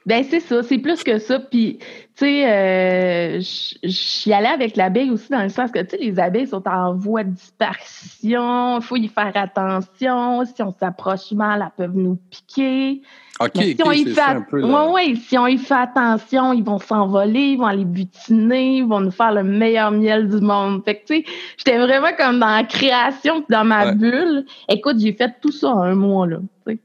Ben, 0.07 0.23
c'est 0.27 0.39
ça, 0.39 0.63
c'est 0.63 0.79
plus 0.79 1.03
que 1.03 1.19
ça. 1.19 1.39
Puis, 1.39 1.77
tu 1.77 1.85
sais, 2.25 2.51
euh, 2.51 3.39
suis 3.41 4.33
allée 4.33 4.47
avec 4.47 4.75
l'abeille 4.75 5.11
aussi 5.11 5.29
dans 5.29 5.43
le 5.43 5.49
sens 5.49 5.69
que, 5.71 5.79
tu 5.79 5.89
sais, 5.91 5.97
les 5.97 6.19
abeilles 6.19 6.47
sont 6.47 6.67
en 6.67 6.95
voie 6.95 7.23
de 7.23 7.29
disparition, 7.29 8.77
il 8.79 8.83
faut 8.83 8.95
y 8.97 9.07
faire 9.07 9.31
attention. 9.35 10.43
Si 10.45 10.61
on 10.63 10.73
s'approche 10.79 11.31
mal, 11.33 11.61
elles 11.61 11.85
peuvent 11.85 11.95
nous 11.97 12.17
piquer. 12.31 13.01
OK, 13.39 13.51
Mais 13.55 13.63
si 13.75 13.81
OK, 13.81 13.87
on 13.87 13.91
y 13.91 14.05
fait, 14.05 14.21
at- 14.21 14.41
peu. 14.49 14.61
ouais, 14.63 14.69
là. 14.71 14.89
ouais, 14.91 15.15
si 15.15 15.37
on 15.37 15.47
y 15.47 15.57
fait 15.57 15.73
attention, 15.73 16.53
ils 16.53 16.63
vont 16.63 16.79
s'envoler, 16.79 17.39
ils 17.53 17.57
vont 17.57 17.65
aller 17.65 17.85
butiner, 17.85 18.77
ils 18.77 18.85
vont 18.85 19.01
nous 19.01 19.11
faire 19.11 19.31
le 19.33 19.43
meilleur 19.43 19.91
miel 19.91 20.29
du 20.29 20.41
monde. 20.41 20.83
Fait 20.83 20.95
que, 20.95 21.05
tu 21.05 21.15
sais, 21.17 21.25
j'étais 21.57 21.77
vraiment 21.77 22.09
comme 22.17 22.39
dans 22.39 22.55
la 22.55 22.63
création, 22.63 23.37
puis 23.41 23.47
dans 23.55 23.63
ma 23.65 23.85
Ouais. 23.85 23.95
bulle. 23.95 24.45
Écoute, 24.69 24.97
j'ai 24.99 25.13
fait 25.13 25.33
tout 25.41 25.51
ça 25.51 25.69
en 25.69 25.81
un 25.81 25.95
mois, 25.95 26.27
là. 26.27 26.37
tu 26.67 26.73
sais. 26.73 26.79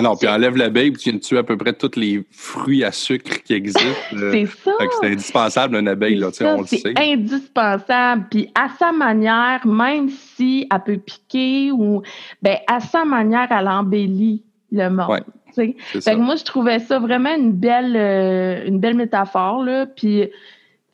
Non, 0.00 0.16
puis 0.16 0.26
enlève 0.26 0.56
l'abeille, 0.56 0.90
puis 0.90 1.02
tu 1.02 1.10
viens 1.10 1.18
de 1.18 1.22
tuer 1.22 1.38
à 1.38 1.42
peu 1.42 1.58
près 1.58 1.74
tous 1.74 1.96
les 1.96 2.24
fruits 2.30 2.82
à 2.82 2.92
sucre 2.92 3.42
qui 3.42 3.52
existent. 3.52 3.82
euh, 4.14 4.32
C'est 4.32 4.46
ça. 4.46 4.70
C'est 5.00 5.12
indispensable, 5.12 5.76
une 5.76 5.88
abeille, 5.88 6.14
là, 6.14 6.32
Ça, 6.32 6.56
on 6.56 6.62
le 6.62 6.66
c'est 6.66 6.78
sait. 6.78 6.94
indispensable. 6.96 8.26
Puis 8.30 8.50
à 8.54 8.70
sa 8.78 8.90
manière, 8.90 9.66
même 9.66 10.08
si 10.08 10.66
elle 10.72 10.82
peut 10.82 10.96
piquer 10.96 11.72
ou 11.72 12.00
ben 12.40 12.56
à 12.66 12.80
sa 12.80 13.04
manière, 13.04 13.48
elle 13.50 13.68
embellit 13.68 14.42
le 14.70 14.88
monde. 14.88 15.10
Ouais. 15.10 15.22
C'est 15.54 15.76
Fait 16.00 16.14
que 16.14 16.20
moi, 16.20 16.36
je 16.36 16.44
trouvais 16.44 16.78
ça 16.78 16.98
vraiment 16.98 17.34
une 17.34 17.52
belle, 17.52 17.94
euh, 17.94 18.66
une 18.66 18.80
belle 18.80 18.96
métaphore. 18.96 19.62
Là. 19.62 19.84
Puis, 19.84 20.30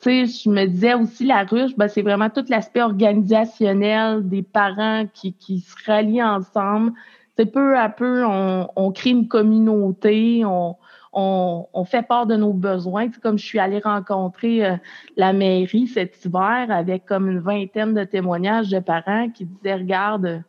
tu 0.02 0.26
sais, 0.26 0.26
je 0.26 0.50
me 0.50 0.66
disais 0.66 0.94
aussi, 0.94 1.24
la 1.24 1.44
ruche, 1.44 1.76
ben, 1.76 1.87
c'est 1.87 2.02
vraiment 2.02 2.30
tout 2.30 2.44
l'aspect 2.48 2.82
organisationnel 2.82 4.28
des 4.28 4.42
parents 4.42 5.06
qui, 5.14 5.34
qui 5.34 5.61
se 5.61 5.74
rallient 5.87 6.24
ensemble. 6.24 6.92
C'est 7.38 7.46
peu 7.46 7.79
à 7.79 7.88
peu, 7.88 8.24
on, 8.24 8.68
on 8.74 8.90
crée 8.90 9.11
une 9.11 9.29
communauté, 9.29 10.44
on, 10.44 10.77
on, 11.12 11.66
on 11.72 11.85
fait 11.85 12.03
part 12.03 12.27
de 12.27 12.35
nos 12.35 12.53
besoins. 12.53 13.09
Comme 13.22 13.38
je 13.38 13.44
suis 13.44 13.61
allée 13.61 13.79
rencontrer 13.79 14.66
euh, 14.66 14.77
la 15.16 15.33
mairie 15.33 15.87
cet 15.87 16.24
hiver 16.24 16.66
avec 16.68 17.07
comme 17.07 17.31
une 17.31 17.38
vingtaine 17.38 17.94
de 17.94 18.03
témoignages 18.03 18.70
de 18.70 18.81
parents 18.81 19.29
qui 19.31 19.44
disaient, 19.44 19.74
regarde, 19.74 20.42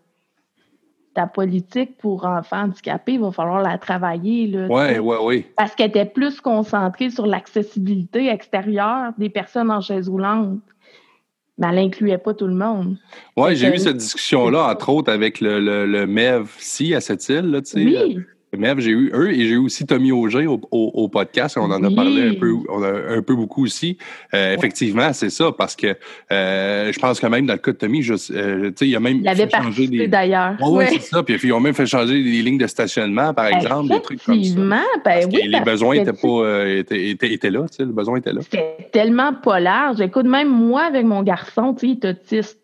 ta 1.14 1.28
politique 1.28 1.98
pour 1.98 2.26
enfants 2.26 2.64
handicapés, 2.64 3.14
il 3.14 3.20
va 3.20 3.32
falloir 3.32 3.62
la 3.62 3.78
travailler. 3.78 4.52
Oui, 4.70 5.00
oui, 5.00 5.16
oui. 5.22 5.46
Parce 5.58 5.76
qu'elle 5.76 5.90
était 5.90 6.06
plus 6.06 6.42
concentrée 6.42 7.10
sur 7.10 7.28
l'accessibilité 7.28 8.30
extérieure 8.30 9.14
des 9.18 9.30
personnes 9.30 9.70
en 9.70 9.82
chaise 9.82 10.10
roulante. 10.10 10.60
Mais 11.60 11.68
elle 11.68 11.76
n'incluait 11.76 12.18
pas 12.18 12.34
tout 12.34 12.48
le 12.48 12.54
monde. 12.54 12.98
Oui, 13.36 13.56
j'ai 13.56 13.68
eu 13.68 13.78
cette 13.78 13.98
discussion-là, 13.98 14.72
entre 14.72 14.90
autres, 14.90 15.12
avec 15.12 15.42
le, 15.42 15.60
le, 15.60 15.86
le 15.86 16.08
MEV-ci 16.08 16.96
à 16.96 17.02
cette 17.02 17.28
île. 17.30 17.52
Là, 17.52 17.60
oui. 17.76 18.18
Euh, 18.56 18.76
j'ai 18.78 18.92
eu 18.92 19.12
eux 19.14 19.32
et 19.32 19.48
j'ai 19.48 19.54
eu 19.54 19.58
aussi 19.58 19.86
Tommy 19.86 20.12
Auger 20.12 20.48
au, 20.48 20.60
au, 20.72 21.08
podcast. 21.08 21.58
On 21.58 21.72
en 21.72 21.84
a 21.84 21.92
parlé 21.92 22.30
un 22.30 22.34
peu, 22.34 22.54
on 22.70 22.84
a 22.84 23.18
un 23.18 23.22
peu 23.22 23.36
beaucoup 23.36 23.64
aussi. 23.64 23.98
Euh, 24.34 24.56
effectivement, 24.56 25.14
c'est 25.14 25.30
ça, 25.30 25.52
parce 25.52 25.76
que 25.76 25.96
euh, 26.32 26.92
je 26.92 27.00
pense 27.00 27.20
que 27.20 27.28
même 27.28 27.46
dans 27.46 27.54
le 27.54 27.60
cas 27.60 27.72
de 27.72 27.78
Tommy, 27.78 28.02
je, 28.02 28.14
euh, 28.32 28.72
il 28.82 28.96
a 28.96 29.00
même 29.00 29.18
il 29.18 29.28
avait 29.28 29.50
changé 29.50 29.88
des... 29.88 30.08
d'ailleurs. 30.08 30.56
oui, 30.62 30.86
c'est 30.90 31.02
ça. 31.02 31.24
Puis 31.24 31.40
ils 31.44 31.54
ont 31.54 31.60
même 31.60 31.74
fait 31.74 31.86
changer 31.86 32.16
les 32.16 32.42
lignes 32.42 32.58
de 32.58 32.68
stationnement, 32.68 33.34
par 33.34 33.48
exemple, 33.48 33.90
des 33.90 34.02
trucs 34.02 34.24
comme 34.24 34.44
ça. 34.44 34.56
Ben 35.06 35.30
oui, 35.32 35.48
les 35.48 35.62
besoins 35.62 35.96
étaient 35.96 36.14
pas 36.14 36.68
étaient, 36.68 37.34
étaient, 37.34 37.50
là, 37.50 37.66
le 37.80 37.86
besoin 37.86 38.18
était 38.18 38.34
là. 38.34 38.42
C'était 38.42 38.90
tellement 38.92 39.34
pas 39.34 39.60
large. 39.60 40.02
Écoute, 40.02 40.26
même 40.26 40.50
moi 40.50 40.84
avec 40.84 41.06
mon 41.06 41.24
garçon, 41.24 41.74
tu 41.74 41.88
sais, 41.88 41.94
il 41.94 42.08
est 42.08 42.10
autiste. 42.10 42.59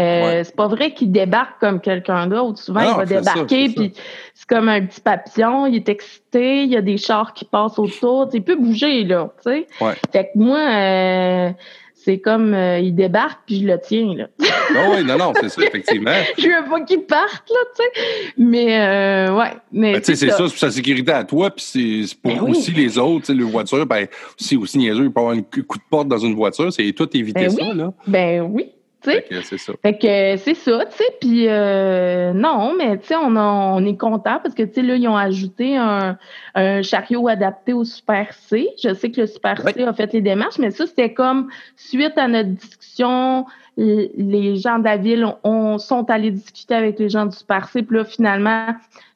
Euh, 0.00 0.42
c'est 0.44 0.54
pas 0.54 0.68
vrai 0.68 0.92
qu'il 0.92 1.10
débarque 1.10 1.58
comme 1.58 1.80
quelqu'un 1.80 2.28
d'autre. 2.28 2.58
Souvent, 2.58 2.82
il 2.82 2.96
va 2.96 3.04
débarquer, 3.04 3.68
puis 3.68 3.92
c'est 4.34 4.46
comme 4.48 4.68
un 4.68 4.86
petit 4.86 5.00
papillon, 5.00 5.66
il 5.66 5.76
est 5.76 5.88
excité, 5.88 6.62
il 6.62 6.70
y 6.70 6.76
a 6.76 6.82
des 6.82 6.98
chars 6.98 7.34
qui 7.34 7.44
passent 7.44 7.78
autour, 7.78 8.28
il 8.32 8.42
peut 8.42 8.56
bouger, 8.56 9.02
là, 9.04 9.32
tu 9.44 9.50
sais. 9.50 9.66
Fait 10.12 10.24
que 10.24 10.38
moi, 10.38 10.58
euh, 10.58 11.50
c'est 11.96 12.18
comme, 12.18 12.54
euh, 12.54 12.78
il 12.78 12.94
débarque, 12.94 13.40
puis 13.44 13.60
je 13.60 13.66
le 13.66 13.80
tiens, 13.80 14.14
là. 14.14 14.28
Ah 14.70 14.90
oui, 14.94 15.02
non, 15.02 15.16
non, 15.16 15.32
c'est 15.40 15.48
ça, 15.48 15.62
effectivement. 15.62 16.12
je 16.38 16.46
veux 16.46 16.70
pas 16.70 16.80
qu'il 16.82 17.00
parte, 17.00 17.48
là, 17.48 17.56
tu 17.74 17.82
sais. 17.82 18.32
Mais, 18.36 19.28
ouais. 19.30 19.52
Mais, 19.72 19.94
ben, 19.94 20.00
tu 20.00 20.14
sais, 20.14 20.14
c'est 20.14 20.28
ça, 20.28 20.36
c'est 20.36 20.44
pour 20.44 20.58
sa 20.58 20.70
sécurité 20.70 21.10
à 21.10 21.24
toi, 21.24 21.50
puis 21.50 21.64
c'est 21.64 22.14
pour 22.22 22.32
ben 22.32 22.50
aussi 22.50 22.70
les 22.70 22.98
autres, 22.98 23.26
tu 23.26 23.32
sais, 23.32 23.34
les 23.34 23.50
voitures, 23.50 23.86
ben, 23.86 24.06
si 24.36 24.56
aussi 24.56 24.78
niaiseux, 24.78 25.04
il 25.04 25.10
peut 25.10 25.20
avoir 25.20 25.34
un 25.34 25.42
coup 25.42 25.78
de 25.78 25.82
porte 25.90 26.06
dans 26.06 26.18
une 26.18 26.34
voiture, 26.34 26.72
c'est 26.72 26.92
tout 26.92 27.08
éviter 27.16 27.46
ben 27.46 27.50
ça, 27.50 27.74
là. 27.74 27.92
Ben 28.06 28.42
oui. 28.42 28.70
Fait 29.00 29.22
que 29.28 29.40
c'est 29.42 29.58
ça. 29.58 29.72
Fait 29.80 29.96
que 29.96 30.36
c'est 30.36 30.54
ça, 30.54 30.84
tu 30.86 30.96
sais. 30.96 31.04
Puis 31.20 31.48
euh, 31.48 32.32
non, 32.32 32.74
mais 32.76 32.98
tu 32.98 33.06
sais, 33.06 33.16
on, 33.16 33.36
on 33.36 33.84
est 33.84 33.96
content 33.96 34.40
parce 34.42 34.54
que 34.54 34.64
tu 34.64 34.74
sais, 34.74 34.82
là, 34.82 34.96
ils 34.96 35.08
ont 35.08 35.16
ajouté 35.16 35.76
un, 35.76 36.18
un, 36.54 36.82
chariot 36.82 37.28
adapté 37.28 37.72
au 37.72 37.84
Super 37.84 38.32
C. 38.32 38.68
Je 38.82 38.92
sais 38.94 39.10
que 39.10 39.20
le 39.20 39.26
Super 39.28 39.62
C 39.62 39.82
a 39.82 39.92
fait 39.92 40.12
les 40.12 40.20
démarches, 40.20 40.58
mais 40.58 40.70
ça, 40.70 40.86
c'était 40.86 41.12
comme 41.12 41.48
suite 41.76 42.18
à 42.18 42.26
notre 42.26 42.50
discussion, 42.50 43.46
les 43.76 44.56
gens 44.56 44.80
de 44.80 44.84
la 44.84 44.96
ville 44.96 45.24
ont, 45.44 45.78
sont 45.78 46.10
allés 46.10 46.32
discuter 46.32 46.74
avec 46.74 46.98
les 46.98 47.08
gens 47.08 47.26
du 47.26 47.36
Super 47.36 47.68
C. 47.68 47.82
Puis 47.82 47.96
là, 47.96 48.04
finalement, 48.04 48.66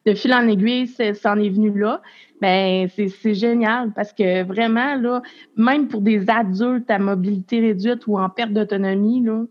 de 0.05 0.13
fil 0.13 0.33
en 0.33 0.47
aiguille, 0.47 0.87
ça 0.87 1.33
en 1.33 1.39
est 1.39 1.49
venu 1.49 1.77
là. 1.77 2.01
Ben, 2.41 2.89
c'est 2.89 3.33
génial 3.33 3.91
parce 3.93 4.11
que 4.11 4.43
vraiment, 4.43 4.95
là, 4.95 5.21
même 5.55 5.87
pour 5.87 6.01
des 6.01 6.29
adultes 6.29 6.89
à 6.91 6.99
mobilité 6.99 7.61
réduite 7.61 8.05
ou 8.07 8.19
en 8.19 8.29
perte 8.29 8.51
d'autonomie, 8.51 9.23
là, 9.23 9.43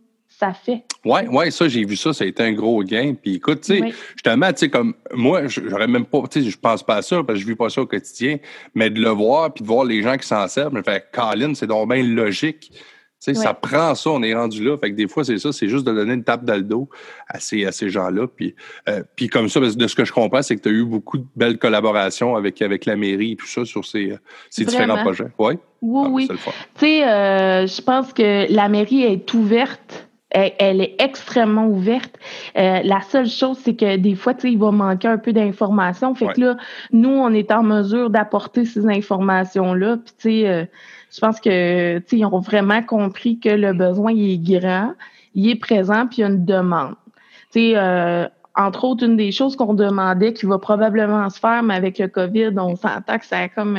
ça 0.43 0.53
fait. 0.53 0.83
Oui, 1.05 1.21
ouais, 1.31 1.53
ça, 1.53 1.69
j'ai 1.69 1.85
vu 1.85 1.95
ça, 1.95 2.13
ça 2.13 2.25
a 2.25 2.27
été 2.27 2.43
un 2.43 2.53
gros 2.53 2.83
gain. 2.83 3.15
Puis 3.15 3.37
écoute, 3.37 3.61
tu 3.61 3.79
sais, 3.79 3.93
justement, 4.15 4.53
tu 4.53 4.59
sais, 4.59 4.69
comme 4.69 4.95
moi, 5.13 5.47
j'aurais 5.47 5.87
même 5.87 6.05
pas, 6.05 6.23
tu 6.29 6.43
sais, 6.43 6.51
je 6.51 6.59
pense 6.59 6.83
pas 6.83 6.97
à 6.97 7.03
ça 7.03 7.23
parce 7.23 7.39
que 7.39 7.45
je 7.45 7.47
vis 7.49 7.55
pas 7.55 7.69
ça 7.69 7.83
au 7.83 7.87
quotidien, 7.87 8.39
mais 8.75 8.91
de 8.91 9.01
le 9.01 9.11
voir 9.11 9.55
puis 9.55 9.63
de 9.63 9.69
voir 9.69 9.85
les 9.85 10.03
gens 10.03 10.17
qui 10.17 10.27
s'en 10.27 10.49
servent, 10.49 10.75
me 10.75 10.83
fait, 10.83 11.07
Colin, 11.13 11.55
c'est 11.55 11.69
donc 11.69 11.93
bien 11.93 12.03
logique. 12.03 12.73
Tu 12.73 13.33
sais, 13.33 13.35
ça 13.35 13.55
prend 13.55 13.95
ça, 13.95 14.11
on 14.11 14.21
est 14.25 14.35
rendu 14.35 14.65
là. 14.65 14.77
Fait 14.79 14.91
que 14.91 14.97
des 14.97 15.07
fois, 15.07 15.23
c'est 15.23 15.39
ça, 15.39 15.53
c'est 15.53 15.69
juste 15.69 15.87
de 15.87 15.93
donner 15.93 16.15
une 16.15 16.25
tape 16.25 16.45
dans 16.45 16.57
le 16.57 16.63
dos 16.63 16.89
à 17.29 17.39
ces, 17.39 17.65
à 17.65 17.71
ces 17.71 17.89
gens-là. 17.89 18.27
Puis, 18.27 18.57
euh, 18.89 19.05
puis 19.15 19.29
comme 19.29 19.49
ça, 19.49 19.61
de 19.61 19.87
ce 19.87 19.95
que 19.95 20.05
je 20.05 20.13
comprends, 20.13 20.43
c'est 20.43 20.57
que 20.57 20.63
tu 20.63 20.71
as 20.71 20.73
eu 20.73 20.85
beaucoup 20.85 21.19
de 21.19 21.27
belles 21.37 21.59
collaborations 21.59 22.35
avec, 22.35 22.61
avec 22.63 22.85
la 22.85 22.97
mairie 22.97 23.33
et 23.33 23.37
tout 23.37 23.47
ça 23.47 23.65
sur 23.65 23.85
ces, 23.85 24.17
ces 24.51 24.65
différents 24.65 25.05
projets. 25.05 25.29
Ouais? 25.39 25.57
Oui, 25.83 26.09
oui. 26.11 26.29
Ah, 26.31 26.51
tu 26.75 26.81
sais, 26.81 27.09
euh, 27.09 27.67
je 27.69 27.81
pense 27.81 28.13
que 28.13 28.53
la 28.53 28.69
mairie 28.69 29.05
est 29.05 29.33
ouverte 29.35 30.09
elle, 30.33 30.81
est 30.81 30.97
extrêmement 30.99 31.67
ouverte. 31.67 32.19
Euh, 32.57 32.81
la 32.83 33.01
seule 33.03 33.29
chose, 33.29 33.59
c'est 33.63 33.75
que 33.75 33.97
des 33.97 34.15
fois, 34.15 34.35
il 34.45 34.59
va 34.59 34.71
manquer 34.71 35.09
un 35.09 35.19
peu 35.19 35.33
d'informations. 35.33 36.15
Fait 36.15 36.29
que 36.29 36.41
là, 36.41 36.57
nous, 36.93 37.11
on 37.11 37.33
est 37.33 37.51
en 37.53 37.63
mesure 37.63 38.11
d'apporter 38.11 38.65
ces 38.65 38.87
informations-là. 38.87 39.99
Puis, 39.99 40.15
tu 40.19 40.43
sais, 40.43 40.49
euh, 40.49 40.65
je 41.13 41.21
pense 41.21 41.41
que, 41.41 41.99
tu 41.99 42.05
sais, 42.07 42.19
ils 42.19 42.27
ont 42.27 42.41
vraiment 42.41 42.83
compris 42.83 43.39
que 43.39 43.51
le 43.51 43.73
besoin, 43.73 44.13
il 44.13 44.33
est 44.33 44.59
grand, 44.59 44.95
il 45.35 45.51
est 45.51 45.57
présent, 45.57 46.07
puis 46.07 46.19
il 46.19 46.21
y 46.23 46.25
a 46.25 46.29
une 46.29 46.45
demande. 46.45 46.95
Tu 47.53 47.61
sais, 47.61 47.73
euh, 47.77 48.27
entre 48.55 48.85
autres, 48.85 49.05
une 49.05 49.17
des 49.17 49.33
choses 49.33 49.57
qu'on 49.57 49.75
demandait 49.75 50.33
qui 50.33 50.47
va 50.47 50.59
probablement 50.59 51.29
se 51.31 51.39
faire, 51.39 51.63
mais 51.63 51.75
avec 51.75 51.99
le 51.99 52.09
COVID, 52.09 52.53
on 52.59 52.77
s'entend 52.77 53.19
que 53.19 53.27
ça 53.27 53.39
a 53.39 53.49
comme 53.49 53.79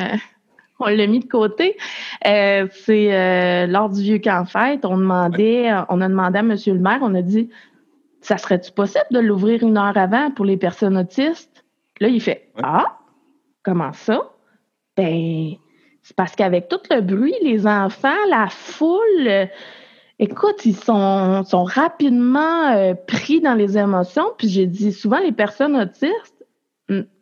on 0.80 0.88
l'a 0.88 1.08
mis 1.08 1.20
de 1.20 1.28
côté. 1.28 1.78
Euh, 2.26 2.68
c'est 2.72 3.14
euh, 3.14 3.68
lors 3.68 3.90
du 3.90 4.02
vieux 4.02 4.20
camp 4.20 4.46
fête, 4.46 4.86
on 4.86 4.98
demandait, 4.98 5.72
on 5.90 6.02
a 6.02 6.08
demandé 6.08 6.40
à 6.40 6.42
M. 6.42 6.56
le 6.68 6.80
maire, 6.80 7.00
on 7.02 7.16
a 7.16 7.22
dit 7.22 7.50
ça 8.22 8.38
serait-tu 8.38 8.72
possible 8.72 9.06
de 9.12 9.20
l'ouvrir 9.20 9.64
une 9.64 9.78
heure 9.78 9.98
avant 9.98 10.32
pour 10.32 10.46
les 10.46 10.58
personnes 10.58 10.98
autistes? 10.98 11.66
Là, 12.00 12.08
il 12.08 12.22
fait 12.22 12.50
Ah, 12.62 13.00
comment 13.64 13.94
ça? 13.94 14.32
Ben, 14.96 15.54
c'est 16.04 16.16
parce 16.16 16.36
qu'avec 16.36 16.70
tout 16.70 16.80
le 16.90 17.02
bruit, 17.02 17.36
les 17.42 17.68
enfants, 17.68 18.10
la 18.30 18.48
foule, 18.48 19.28
euh, 19.28 19.46
écoute, 20.20 20.66
ils 20.66 20.76
sont, 20.76 21.44
sont 21.44 21.64
rapidement 21.64 22.96
pris 23.08 23.42
dans 23.42 23.56
les 23.56 23.78
émotions. 23.78 24.32
Puis 24.38 24.48
j'ai 24.48 24.68
dit 24.68 24.94
souvent, 24.94 25.20
les 25.20 25.32
personnes 25.34 25.76
autistes, 25.76 26.33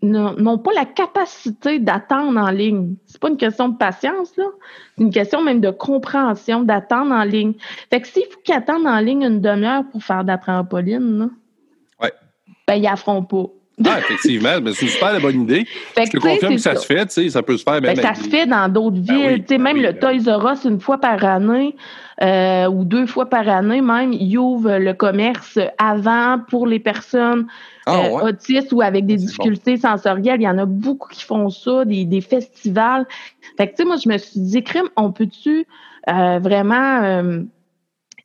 n'ont 0.02 0.58
pas 0.58 0.74
la 0.74 0.86
capacité 0.86 1.80
d'attendre 1.80 2.40
en 2.40 2.50
ligne. 2.50 2.96
C'est 3.06 3.20
pas 3.20 3.30
une 3.30 3.38
question 3.38 3.70
de 3.70 3.78
patience, 3.78 4.36
là. 4.38 4.46
C'est 4.98 5.04
une 5.04 5.12
question 5.12 5.44
même 5.44 5.62
de 5.62 5.72
compréhension, 5.72 6.64
d'attendre 6.64 7.14
en 7.14 7.24
ligne. 7.24 7.54
Fait 7.90 8.02
que 8.02 8.08
s'il 8.08 8.26
faut 8.30 8.40
qu'ils 8.44 8.56
attendent 8.56 8.88
en 8.88 9.00
ligne 9.00 9.24
une 9.24 9.42
demi-heure 9.42 9.84
pour 9.92 10.04
faire 10.04 10.24
de 10.24 10.30
la 10.30 10.38
trampoline, 10.38 11.32
ouais. 12.02 12.14
ben, 12.68 12.76
ils 12.76 12.88
la 12.88 13.24
pas. 13.24 13.46
Ah, 13.92 14.00
effectivement, 14.00 14.50
c'est 14.74 14.82
une 14.84 14.88
super 14.88 15.20
bonne 15.20 15.42
idée. 15.42 15.66
je 15.98 16.04
te 16.10 16.18
confirme 16.18 16.56
que 16.56 16.62
ça, 16.62 16.76
se 16.76 16.86
fait, 16.86 17.06
tu 17.08 17.14
sais, 17.14 17.30
ça 17.30 17.44
peut 17.44 17.58
se 17.58 17.64
faire 17.64 17.82
même. 17.82 17.96
Ben, 17.96 18.02
ça 18.02 18.14
se 18.14 18.30
fait 18.30 18.46
dans 18.46 18.72
d'autres 18.72 19.00
ben 19.00 19.16
villes. 19.16 19.40
tu 19.42 19.56
sais, 19.56 19.58
même 19.58 19.82
ben 19.82 19.94
le 19.94 20.00
Toys 20.00 20.38
R 20.38 20.54
Us, 20.54 20.64
une 20.66 20.80
fois 20.80 20.98
par 20.98 21.24
année 21.24 21.76
euh, 22.22 22.68
ou 22.68 22.84
deux 22.84 23.06
fois 23.06 23.30
par 23.30 23.48
année, 23.50 23.82
même, 23.82 24.14
il 24.14 24.38
ouvre 24.38 24.78
le 24.78 24.94
commerce 24.94 25.60
avant 25.78 26.40
pour 26.50 26.68
les 26.68 26.80
personnes 26.80 27.48
ah, 27.86 27.98
euh, 27.98 28.30
autistes 28.30 28.72
ou 28.72 28.82
avec 28.82 29.06
des 29.06 29.16
difficultés 29.16 29.78
sensorielles. 29.78 30.40
Il 30.40 30.44
y 30.46 30.50
en 30.50 30.58
a 30.58 30.66
beaucoup 30.66 31.10
qui 31.10 31.24
font 31.24 31.50
ça, 31.50 31.84
des, 31.84 32.06
des 32.06 32.22
festivals. 32.22 33.08
Fait 33.58 33.68
que, 33.68 33.72
tu 33.72 33.78
sais, 33.78 33.86
moi, 33.86 33.96
je 34.04 34.08
me 34.08 34.18
suis 34.18 34.40
dit, 34.40 34.64
crime, 34.64 34.90
on 34.96 35.12
peut-tu 35.12 35.66
euh, 36.10 36.40
vraiment 36.40 37.44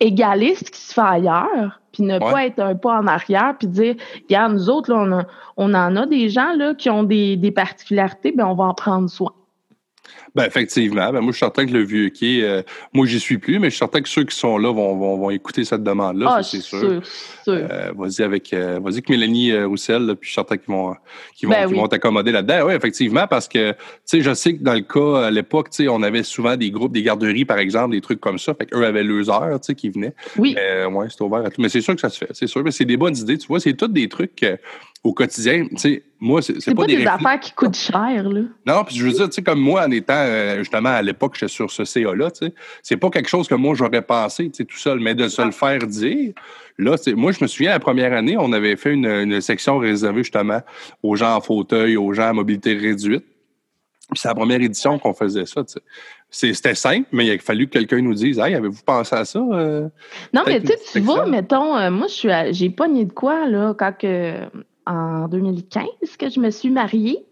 égaler 0.00 0.54
ce 0.54 0.64
qui 0.64 0.80
se 0.80 0.94
fait 0.94 1.00
ailleurs? 1.00 1.80
puis 1.96 2.04
ne 2.04 2.18
pas 2.18 2.44
être 2.44 2.58
un 2.58 2.74
pas 2.74 2.98
en 2.98 3.06
arrière, 3.06 3.54
puis 3.58 3.68
dire, 3.68 3.94
regarde, 4.24 4.52
nous 4.52 4.68
autres, 4.68 4.92
là, 4.92 4.98
on, 4.98 5.12
a, 5.12 5.24
on 5.56 5.72
en 5.72 5.96
a 5.96 6.04
des 6.04 6.28
gens 6.28 6.52
là, 6.54 6.74
qui 6.74 6.90
ont 6.90 7.04
des, 7.04 7.38
des 7.38 7.50
particularités, 7.50 8.32
bien, 8.32 8.46
on 8.46 8.54
va 8.54 8.64
en 8.64 8.74
prendre 8.74 9.08
soin. 9.08 9.32
Ben, 10.36 10.44
effectivement. 10.44 11.10
Ben, 11.12 11.22
moi, 11.22 11.32
je 11.32 11.36
suis 11.36 11.46
certain 11.46 11.64
que 11.64 11.72
le 11.72 11.82
vieux 11.82 12.10
quai, 12.10 12.44
euh, 12.44 12.60
moi, 12.92 13.06
j'y 13.06 13.18
suis 13.18 13.38
plus, 13.38 13.58
mais 13.58 13.68
je 13.68 13.76
suis 13.76 13.78
certain 13.78 14.02
que 14.02 14.08
ceux 14.08 14.24
qui 14.24 14.36
sont 14.36 14.58
là 14.58 14.70
vont, 14.70 14.94
vont, 14.94 15.16
vont 15.16 15.30
écouter 15.30 15.64
cette 15.64 15.82
demande-là, 15.82 16.26
ah, 16.36 16.42
c'est 16.42 16.60
sûr. 16.60 17.00
Euh, 17.48 17.92
vas-y 17.96 18.22
avec, 18.22 18.52
euh, 18.52 18.78
vas-y 18.82 18.94
avec 18.96 19.08
Mélanie 19.08 19.56
Roussel, 19.64 20.14
puis 20.20 20.28
je 20.28 20.32
suis 20.32 20.34
certain 20.34 20.58
qu'ils 20.58 20.74
vont, 20.74 20.94
qu'ils 21.34 21.48
vont, 21.48 21.54
ben 21.54 21.74
vont 21.74 21.88
t'accommoder 21.88 22.32
là-dedans. 22.32 22.66
Oui, 22.66 22.74
effectivement, 22.74 23.26
parce 23.26 23.48
que, 23.48 23.72
tu 23.72 23.78
sais, 24.04 24.20
je 24.20 24.34
sais 24.34 24.54
que 24.58 24.62
dans 24.62 24.74
le 24.74 24.82
cas, 24.82 25.28
à 25.28 25.30
l'époque, 25.30 25.70
tu 25.70 25.84
sais, 25.84 25.88
on 25.88 26.02
avait 26.02 26.22
souvent 26.22 26.54
des 26.54 26.70
groupes, 26.70 26.92
des 26.92 27.02
garderies, 27.02 27.46
par 27.46 27.58
exemple, 27.58 27.92
des 27.92 28.02
trucs 28.02 28.20
comme 28.20 28.38
ça. 28.38 28.52
Fait 28.52 28.66
qu'eux 28.66 28.84
avaient 28.84 29.04
leurs 29.04 29.30
heures, 29.30 29.58
tu 29.58 29.68
sais, 29.68 29.74
qui 29.74 29.88
venaient. 29.88 30.14
Oui. 30.36 30.54
ouais, 30.54 31.06
c'est 31.08 31.22
ouvert 31.22 31.46
à 31.46 31.50
tout. 31.50 31.62
Mais 31.62 31.70
c'est 31.70 31.80
sûr 31.80 31.94
que 31.94 32.00
ça 32.02 32.10
se 32.10 32.18
fait, 32.18 32.28
c'est 32.34 32.46
sûr. 32.46 32.62
Mais 32.62 32.72
c'est 32.72 32.84
des 32.84 32.98
bonnes 32.98 33.16
idées, 33.16 33.38
tu 33.38 33.46
vois. 33.46 33.58
C'est 33.58 33.72
tous 33.72 33.88
des 33.88 34.10
trucs 34.10 34.44
au 35.06 35.12
quotidien, 35.12 35.66
tu 35.68 35.76
sais, 35.76 36.02
moi, 36.18 36.42
c'est 36.42 36.54
pas, 36.74 36.82
pas, 36.82 36.86
des, 36.86 37.06
affaires 37.06 37.38
qui 37.40 37.52
coûtent 37.52 37.76
cher, 37.76 38.28
là. 38.28 38.40
Non, 38.66 38.84
puis 38.84 38.96
je 38.96 39.04
veux 39.04 39.12
dire, 39.12 39.26
tu 39.26 39.34
sais, 39.34 39.42
comme 39.42 39.60
moi, 39.60 39.84
en 39.86 39.90
étant, 39.90 40.14
euh, 40.26 40.58
justement, 40.58 40.90
à 40.90 41.02
l'époque, 41.02 41.34
j'étais 41.34 41.48
sur 41.48 41.70
ce 41.70 41.84
CA-là, 41.84 42.30
tu 42.30 42.46
sais, 42.46 42.54
c'est 42.82 42.96
pas 42.96 43.10
quelque 43.10 43.28
chose 43.28 43.48
que 43.48 43.54
moi, 43.54 43.74
j'aurais 43.74 44.02
pensé, 44.02 44.44
tu 44.50 44.56
sais, 44.58 44.64
tout 44.64 44.76
seul, 44.76 45.00
mais 45.00 45.14
de 45.14 45.28
se 45.28 45.42
le 45.42 45.50
faire 45.50 45.78
dire, 45.86 46.32
là, 46.78 46.96
moi, 47.14 47.32
je 47.32 47.38
me 47.42 47.46
souviens, 47.46 47.70
la 47.70 47.80
première 47.80 48.12
année, 48.12 48.36
on 48.38 48.52
avait 48.52 48.76
fait 48.76 48.92
une, 48.92 49.40
section 49.40 49.78
réservée, 49.78 50.22
justement, 50.22 50.60
aux 51.02 51.16
gens 51.16 51.36
en 51.36 51.40
fauteuil, 51.40 51.96
aux 51.96 52.12
gens 52.12 52.28
à 52.28 52.32
mobilité 52.32 52.74
réduite. 52.74 53.24
Puis 54.10 54.20
c'est 54.20 54.28
la 54.28 54.34
première 54.36 54.60
édition 54.60 55.00
qu'on 55.00 55.14
faisait 55.14 55.46
ça, 55.46 55.64
tu 55.64 55.74
sais. 56.30 56.52
C'était 56.52 56.74
simple, 56.74 57.08
mais 57.12 57.26
il 57.26 57.32
a 57.32 57.38
fallu 57.38 57.66
que 57.66 57.72
quelqu'un 57.72 58.00
nous 58.00 58.14
dise 58.14 58.38
Hey, 58.38 58.54
avez-vous 58.54 58.82
pensé 58.84 59.14
à 59.16 59.24
ça? 59.24 59.38
Euh, 59.38 59.88
non, 60.32 60.42
mais 60.46 60.60
tu 60.60 60.68
sais, 60.68 60.78
tu 60.92 61.00
vois, 61.00 61.26
mettons, 61.26 61.76
euh, 61.76 61.90
moi, 61.90 62.06
j'ai 62.50 62.70
pas 62.70 62.88
ni 62.88 63.04
de 63.04 63.12
quoi, 63.12 63.48
là, 63.48 63.74
quand 63.76 63.92
que 63.96 64.46
en 64.86 65.28
2015 65.28 65.86
que 66.18 66.30
je 66.30 66.40
me 66.40 66.50
suis 66.50 66.70
mariée. 66.70 67.26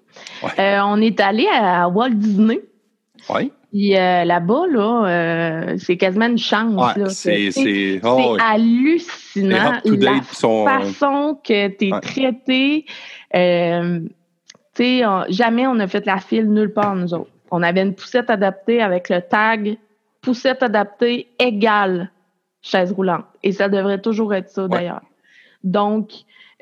Euh, 0.58 0.78
on 0.84 1.00
est 1.00 1.20
allé 1.20 1.46
à 1.52 1.88
Walt 1.88 2.10
Disney. 2.10 2.60
Oui. 3.30 3.52
Puis 3.72 3.96
euh, 3.96 4.24
là-bas, 4.24 4.62
là, 4.70 5.06
euh, 5.06 5.74
c'est 5.78 5.96
quasiment 5.96 6.26
une 6.26 6.38
chance. 6.38 6.96
Ouais, 6.96 7.08
c'est- 7.08 8.00
oh, 8.04 8.34
ouais. 8.34 8.40
hallucinant 8.40 9.72
la 9.82 10.22
sont- 10.32 10.64
façon 10.64 11.38
que 11.42 11.68
tu 11.68 11.88
es 11.88 11.92
Ouais. 11.92 12.00
traité. 12.00 12.86
Euh, 13.34 14.00
on- 14.78 15.24
jamais 15.28 15.66
on 15.66 15.78
a 15.80 15.86
fait 15.86 16.06
la 16.06 16.18
file 16.18 16.50
nulle 16.50 16.72
part, 16.72 16.94
nous 16.94 17.14
autres. 17.14 17.30
On 17.50 17.62
avait 17.62 17.82
une 17.82 17.94
poussette 17.94 18.30
adaptée 18.30 18.80
avec 18.80 19.08
le 19.08 19.20
tag 19.20 19.76
poussette 20.22 20.62
adaptée 20.62 21.28
égale 21.38 22.10
chaise 22.62 22.92
roulante. 22.92 23.26
Et 23.42 23.52
ça 23.52 23.68
devrait 23.68 24.00
toujours 24.00 24.34
être 24.34 24.48
ça, 24.48 24.66
d'ailleurs. 24.68 25.02
Donc, 25.64 26.10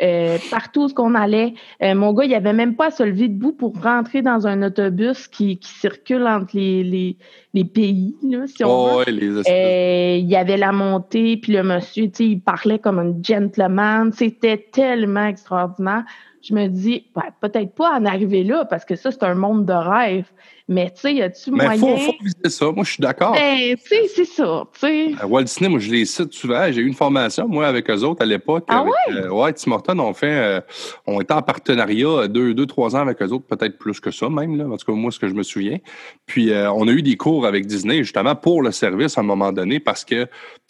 euh, 0.02 0.38
partout 0.50 0.84
où 0.84 0.88
qu'on 0.94 1.14
allait, 1.14 1.54
euh, 1.82 1.94
mon 1.94 2.12
gars, 2.12 2.24
il 2.24 2.34
avait 2.34 2.52
même 2.52 2.74
pas 2.76 2.86
à 2.86 2.90
se 2.90 3.02
lever 3.02 3.28
debout 3.28 3.52
pour 3.52 3.80
rentrer 3.80 4.22
dans 4.22 4.46
un 4.46 4.62
autobus 4.62 5.28
qui, 5.28 5.58
qui 5.58 5.68
circule 5.70 6.26
entre 6.26 6.56
les, 6.56 6.82
les, 6.82 7.16
les 7.54 7.64
pays, 7.64 8.16
là, 8.22 8.46
si 8.46 8.64
on 8.64 8.68
Oh, 8.70 8.86
veut. 8.86 8.96
ouais, 8.98 9.12
les 9.12 9.36
Euh, 9.48 10.16
il 10.18 10.28
y 10.30 10.36
avait 10.36 10.56
la 10.56 10.72
montée, 10.72 11.36
puis 11.36 11.52
le 11.52 11.62
monsieur, 11.62 12.06
tu 12.06 12.10
sais, 12.14 12.26
il 12.26 12.40
parlait 12.40 12.78
comme 12.78 12.98
un 12.98 13.14
gentleman. 13.22 14.12
C'était 14.12 14.66
tellement 14.72 15.26
extraordinaire. 15.26 16.04
Je 16.42 16.54
me 16.54 16.66
dis, 16.66 17.06
ben, 17.14 17.22
peut-être 17.40 17.72
pas 17.74 17.92
en 17.92 18.04
arriver 18.04 18.42
là, 18.42 18.64
parce 18.64 18.84
que 18.84 18.96
ça, 18.96 19.12
c'est 19.12 19.22
un 19.22 19.34
monde 19.34 19.64
de 19.64 19.72
rêve. 19.72 20.26
Mais, 20.68 20.90
tu 20.90 21.00
sais, 21.00 21.14
y 21.14 21.22
a-tu 21.22 21.50
Mais 21.50 21.64
moyen? 21.64 21.78
faut, 21.78 21.96
faut 21.98 22.14
viser 22.20 22.48
ça. 22.56 22.66
Moi, 22.72 22.84
je 22.84 22.92
suis 22.92 23.00
d'accord. 23.00 23.32
Ben, 23.32 23.76
tu 23.76 23.82
sais, 23.88 24.08
c'est 24.08 24.24
ça, 24.24 24.64
tu 24.72 24.80
sais. 24.80 25.12
À 25.20 25.26
Walt 25.26 25.44
Disney, 25.44 25.68
moi, 25.68 25.78
je 25.78 25.90
les 25.90 26.04
cite 26.04 26.32
souvent. 26.32 26.70
J'ai 26.72 26.80
eu 26.80 26.86
une 26.86 26.94
formation, 26.94 27.46
moi, 27.46 27.66
avec 27.66 27.88
eux 27.90 28.02
autres 28.02 28.22
à 28.22 28.26
l'époque. 28.26 28.64
Ah 28.68 28.80
avec, 28.80 29.24
euh, 29.24 29.28
ouais, 29.28 29.52
Tim 29.52 29.72
Hortons, 29.72 29.98
on 29.98 30.14
fait, 30.14 30.26
euh, 30.32 30.60
on 31.06 31.20
était 31.20 31.34
en 31.34 31.42
partenariat 31.42 32.06
euh, 32.06 32.28
deux, 32.28 32.54
deux, 32.54 32.66
trois 32.66 32.96
ans 32.96 33.00
avec 33.00 33.20
eux 33.22 33.28
autres, 33.28 33.46
peut-être 33.46 33.78
plus 33.78 34.00
que 34.00 34.10
ça 34.10 34.28
même, 34.28 34.56
là. 34.56 34.66
En 34.66 34.76
tout 34.76 34.86
cas, 34.86 34.92
moi, 34.92 35.10
ce 35.12 35.18
que 35.18 35.28
je 35.28 35.34
me 35.34 35.42
souviens. 35.42 35.78
Puis, 36.26 36.50
euh, 36.50 36.72
on 36.72 36.88
a 36.88 36.90
eu 36.90 37.02
des 37.02 37.16
cours 37.16 37.46
avec 37.46 37.66
Disney, 37.66 37.98
justement, 37.98 38.34
pour 38.34 38.62
le 38.62 38.72
service 38.72 39.18
à 39.18 39.20
un 39.20 39.24
moment 39.24 39.52
donné, 39.52 39.78
parce 39.78 40.04
que 40.04 40.26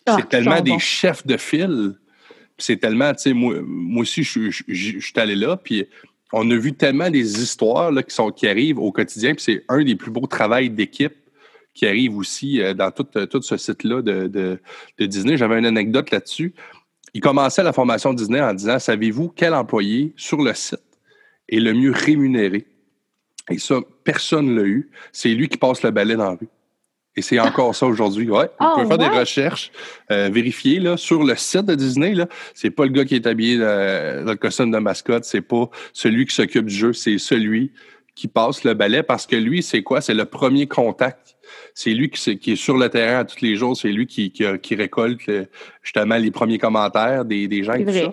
Ah, 0.07 0.17
c'est 0.19 0.29
tellement 0.29 0.61
des 0.61 0.79
chefs 0.79 1.27
de 1.27 1.37
file. 1.37 1.95
C'est 2.63 2.77
tellement, 2.77 3.13
tu 3.13 3.23
sais, 3.23 3.33
moi, 3.33 3.57
aussi, 3.97 4.23
je, 4.23 4.51
suis 4.51 5.13
allé 5.17 5.35
là, 5.35 5.57
puis 5.57 5.87
on 6.33 6.49
a 6.51 6.57
vu 6.57 6.73
tellement 6.73 7.11
des 7.11 7.43
histoires 7.43 7.91
là, 7.91 8.03
qui, 8.03 8.15
sont, 8.15 8.33
arrivent 8.45 8.79
au 8.79 8.93
quotidien, 8.93 9.35
puis 9.35 9.43
c'est 9.43 9.65
un 9.69 9.83
des 9.83 9.97
plus 9.97 10.11
beaux 10.11 10.27
travails 10.27 10.71
d'équipe 10.71 11.15
qui 11.75 11.87
arrive 11.87 12.17
aussi 12.17 12.61
euh, 12.61 12.75
dans 12.75 12.91
tout, 12.91 13.07
euh, 13.17 13.27
tout 13.27 13.43
ce 13.43 13.57
site-là 13.57 14.03
de, 14.03 14.29
de, 14.29 14.61
de 14.99 15.07
Disney. 15.07 15.37
J'avais 15.37 15.59
une 15.59 15.67
anecdote 15.67 16.11
là-dessus. 16.11 16.55
Il 17.15 17.21
commençait 17.21 17.63
la 17.63 17.73
formation 17.73 18.13
Disney 18.13 18.41
en 18.41 18.55
disant 18.55 18.79
Savez-vous 18.79 19.31
quel 19.35 19.55
employé 19.55 20.13
sur 20.17 20.43
le 20.43 20.55
site 20.55 20.81
est 21.49 21.61
le 21.61 21.73
mieux 21.73 21.93
rémunéré 21.93 22.67
Et 23.51 23.59
ça, 23.59 23.81
personne 24.05 24.55
ne 24.55 24.61
l'a 24.61 24.67
eu. 24.67 24.91
C'est 25.13 25.31
lui 25.31 25.49
qui 25.49 25.57
passe 25.57 25.83
le 25.83 25.91
balai 25.91 26.15
dans 26.15 26.31
la 26.31 26.37
rue. 26.37 26.49
Et 27.17 27.23
c'est 27.23 27.39
encore 27.39 27.75
ça 27.75 27.87
aujourd'hui. 27.87 28.31
Ouais. 28.31 28.45
Vous 28.47 28.51
Ah, 28.61 28.73
pouvez 28.75 28.87
faire 28.87 28.99
des 28.99 29.09
recherches, 29.19 29.71
euh, 30.11 30.31
vérifier 30.33 30.81
là, 30.81 30.97
sur 30.97 31.23
le 31.25 31.37
site 31.37 31.67
de 31.67 31.75
Disney. 31.75 32.15
Là, 32.15 32.27
c'est 32.55 32.71
pas 32.71 32.85
le 32.85 32.91
gars 32.91 33.05
qui 33.05 33.15
est 33.17 33.27
habillé 33.27 33.59
euh, 33.61 34.25
dans 34.25 34.31
le 34.33 34.37
costume 34.39 34.71
de 34.71 34.79
mascotte, 34.79 35.25
c'est 35.25 35.43
pas 35.43 35.69
celui 35.93 36.25
qui 36.27 36.35
s'occupe 36.35 36.67
du 36.67 36.75
jeu, 36.75 36.93
c'est 36.95 37.19
celui 37.19 37.73
qui 38.15 38.29
passe 38.29 38.65
le 38.65 38.75
balai 38.75 39.03
parce 39.03 39.27
que 39.27 39.37
lui, 39.37 39.63
c'est 39.63 39.83
quoi? 39.83 40.01
C'est 40.03 40.13
le 40.15 40.27
premier 40.27 40.67
contact. 40.67 41.37
C'est 41.75 41.91
lui 41.91 42.11
qui, 42.11 42.39
qui 42.39 42.53
est 42.53 42.57
sur 42.57 42.77
le 42.77 42.89
terrain 42.91 43.21
à 43.21 43.25
tous 43.25 43.41
les 43.43 43.57
jours. 43.57 43.75
C'est 43.77 43.89
lui 43.89 44.07
qui, 44.07 44.31
qui, 44.33 44.45
qui 44.63 44.75
récolte 44.75 45.27
le- 45.27 45.47
justement 45.83 46.17
les 46.17 46.31
premiers 46.31 46.59
commentaires 46.59 47.25
des, 47.25 47.49
des 47.49 47.65
gens 47.65 47.75
et 47.75 47.85
tout 47.85 47.93
ça. 47.93 48.13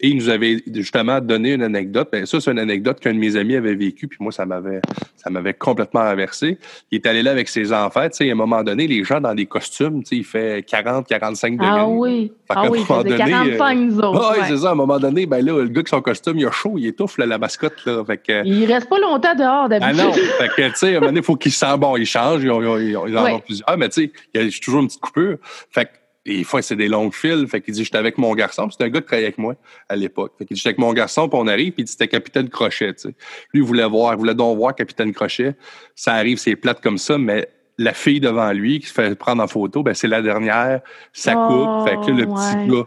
Et 0.00 0.08
il 0.08 0.16
nous 0.16 0.28
avait 0.28 0.62
justement 0.72 1.20
donné 1.20 1.52
une 1.54 1.62
anecdote. 1.62 2.08
Ben, 2.12 2.24
ça, 2.26 2.40
c'est 2.40 2.50
une 2.52 2.58
anecdote 2.60 3.00
qu'un 3.00 3.12
de 3.12 3.18
mes 3.18 3.36
amis 3.36 3.56
avait 3.56 3.74
vécu, 3.74 4.06
puis 4.06 4.18
moi, 4.20 4.30
ça 4.30 4.46
m'avait 4.46 4.80
ça 5.16 5.28
m'avait 5.30 5.54
complètement 5.54 6.02
renversé. 6.02 6.58
Il 6.92 6.96
est 6.96 7.06
allé 7.06 7.22
là 7.22 7.32
avec 7.32 7.48
ses 7.48 7.72
enfants. 7.72 8.08
Tu 8.08 8.18
sais, 8.18 8.28
à 8.28 8.32
un 8.32 8.36
moment 8.36 8.62
donné, 8.62 8.86
les 8.86 9.02
gens 9.02 9.20
dans 9.20 9.34
des 9.34 9.46
costumes, 9.46 10.02
tu 10.04 10.10
sais, 10.10 10.16
il 10.16 10.24
fait 10.24 10.64
40, 10.66 11.06
45 11.08 11.52
degrés. 11.54 11.66
Ah 11.68 11.88
oui. 11.88 12.32
Ah 12.48 12.70
oui, 12.70 12.80
faisait 12.84 13.02
donné, 13.02 13.16
45 13.16 13.74
nous 13.74 13.98
autres. 13.98 14.20
Ah 14.22 14.32
oui, 14.34 14.40
ouais. 14.40 14.46
c'est 14.48 14.56
ça. 14.58 14.68
À 14.68 14.72
un 14.72 14.76
moment 14.76 14.98
donné, 14.98 15.26
ben 15.26 15.44
là, 15.44 15.60
le 15.60 15.68
gars 15.68 15.82
qui 15.82 15.90
son 15.90 16.00
costume, 16.00 16.38
il 16.38 16.46
a 16.46 16.50
chaud, 16.52 16.74
il 16.76 16.86
étouffe, 16.86 17.18
là, 17.18 17.26
la 17.26 17.38
mascotte. 17.38 17.84
Là, 17.84 18.04
fait 18.04 18.18
que, 18.18 18.46
Il 18.46 18.64
reste 18.72 18.88
pas 18.88 18.98
longtemps 18.98 19.34
dehors 19.34 19.64
ah 19.64 19.68
d'habitude. 19.68 19.96
non, 20.04 20.12
fait 20.12 20.48
que, 20.56 20.68
tu 20.68 20.74
sais, 20.76 20.86
à 20.86 20.90
un 20.90 20.94
moment 20.94 21.06
donné, 21.06 21.20
il 21.20 21.24
faut 21.24 21.36
qu'il 21.36 21.52
sent 21.52 21.76
bon, 21.78 21.96
il 21.96 22.06
change, 22.06 22.42
ils, 22.44 22.50
en 22.50 22.60
Ouais. 22.62 23.32
ont 23.32 23.40
plusieurs, 23.40 23.76
mais 23.76 23.88
tu 23.88 24.04
sais, 24.04 24.12
il 24.34 24.42
y 24.42 24.46
a 24.46 24.50
toujours 24.64 24.80
une 24.80 24.86
petite 24.86 25.00
coupure. 25.00 25.36
Fait 25.70 25.86
que, 25.86 25.90
des 26.36 26.44
fois, 26.44 26.62
c'est 26.62 26.76
des 26.76 26.88
longues 26.88 27.14
files. 27.14 27.46
Fait 27.48 27.60
qu'il 27.60 27.74
dit, 27.74 27.84
j'étais 27.84 27.98
avec 27.98 28.18
mon 28.18 28.34
garçon, 28.34 28.70
c'était 28.70 28.84
un 28.84 28.88
gars 28.88 29.00
qui 29.00 29.06
travaillait 29.06 29.26
avec 29.26 29.38
moi 29.38 29.54
à 29.88 29.96
l'époque. 29.96 30.32
Fait 30.38 30.44
qu'il 30.44 30.54
dit, 30.54 30.60
j'étais 30.60 30.70
avec 30.70 30.78
mon 30.78 30.92
garçon, 30.92 31.28
puis 31.28 31.38
on 31.40 31.46
arrive, 31.46 31.72
puis 31.72 31.82
il 31.82 31.84
dit, 31.84 31.92
c'était 31.92 32.08
Capitaine 32.08 32.48
Crochet, 32.48 32.94
tu 32.94 33.00
sais. 33.02 33.14
Lui, 33.52 33.60
il 33.60 33.62
voulait 33.62 33.88
voir, 33.88 34.14
il 34.14 34.18
voulait 34.18 34.34
donc 34.34 34.56
voir 34.58 34.74
Capitaine 34.74 35.12
Crochet. 35.12 35.54
Ça 35.94 36.14
arrive, 36.14 36.38
c'est 36.38 36.56
plate 36.56 36.80
comme 36.80 36.98
ça, 36.98 37.18
mais 37.18 37.48
la 37.78 37.92
fille 37.94 38.20
devant 38.20 38.52
lui 38.52 38.80
qui 38.80 38.88
se 38.88 38.92
fait 38.92 39.14
prendre 39.14 39.42
en 39.42 39.46
photo, 39.46 39.82
ben, 39.82 39.94
c'est 39.94 40.08
la 40.08 40.20
dernière, 40.20 40.80
ça 41.12 41.34
Oh, 41.36 41.48
coupe. 41.48 41.88
Fait 41.88 41.96
que 41.96 42.10
là, 42.10 42.16
le 42.16 42.26
petit 42.26 42.56
ouais. 42.56 42.76
gars 42.76 42.86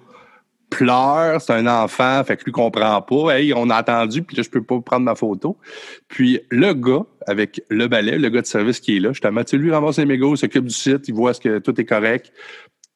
pleure, 0.72 1.42
c'est 1.42 1.54
un 1.54 1.68
enfant, 1.68 2.24
fait 2.24 2.38
que 2.38 2.46
lui 2.46 2.52
comprend 2.54 3.02
pas. 3.02 3.38
Hey, 3.38 3.54
on 3.54 3.70
a 3.70 3.76
attendu, 3.76 4.24
puis 4.24 4.38
là, 4.38 4.44
je 4.44 4.50
peux 4.50 4.64
pas 4.64 4.80
prendre 4.80 5.04
ma 5.06 5.16
photo. 5.16 5.58
Puis 6.08 6.40
le 6.50 6.74
gars, 6.74 7.06
avec 7.28 7.62
le 7.70 7.88
balai, 7.88 8.18
le 8.18 8.30
gars 8.30 8.42
de 8.42 8.48
service 8.48 8.80
qui 8.80 8.98
est 8.98 9.00
là, 9.00 9.10
justement, 9.10 9.44
tu 9.44 9.52
sais, 9.52 9.58
lui 9.58 9.72
ramasse 9.72 9.98
les 9.98 10.06
mégots, 10.06 10.34
il 10.34 10.38
s'occupe 10.38 10.66
du 10.66 10.74
site, 10.74 11.08
il 11.10 11.14
voit 11.14 11.34
ce 11.34 11.42
que 11.42 11.60
tout 11.60 11.80
est 11.80 11.86
correct. 11.86 12.32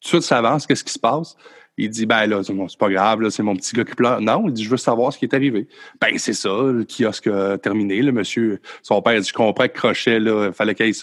Tout 0.01 0.03
de 0.03 0.07
suite, 0.07 0.21
ça 0.23 0.37
avance, 0.37 0.67
qu'est-ce 0.67 0.83
qui 0.83 0.93
se 0.93 0.99
passe? 0.99 1.35
Il 1.77 1.89
dit, 1.89 2.05
ben 2.05 2.25
là, 2.25 2.41
c'est 2.41 2.77
pas 2.77 2.89
grave, 2.89 3.21
là, 3.21 3.29
c'est 3.29 3.43
mon 3.43 3.55
petit 3.55 3.75
gars 3.75 3.83
qui 3.83 3.95
pleure. 3.95 4.21
Non, 4.21 4.45
il 4.47 4.53
dit, 4.53 4.63
je 4.63 4.69
veux 4.69 4.77
savoir 4.77 5.11
ce 5.11 5.17
qui 5.17 5.25
est 5.25 5.33
arrivé. 5.33 5.67
Ben, 5.99 6.17
c'est 6.17 6.33
ça, 6.33 6.49
le 6.49 6.85
kiosque 6.85 7.27
a 7.27 7.57
terminé, 7.57 8.01
le 8.01 8.13
monsieur, 8.13 8.61
son 8.81 9.01
père 9.01 9.19
dit, 9.19 9.27
je 9.27 9.33
comprends 9.33 9.67
que 9.67 9.73
Crochet, 9.73 10.19
là, 10.19 10.53
fallait 10.53 10.73
qu'il 10.75 10.93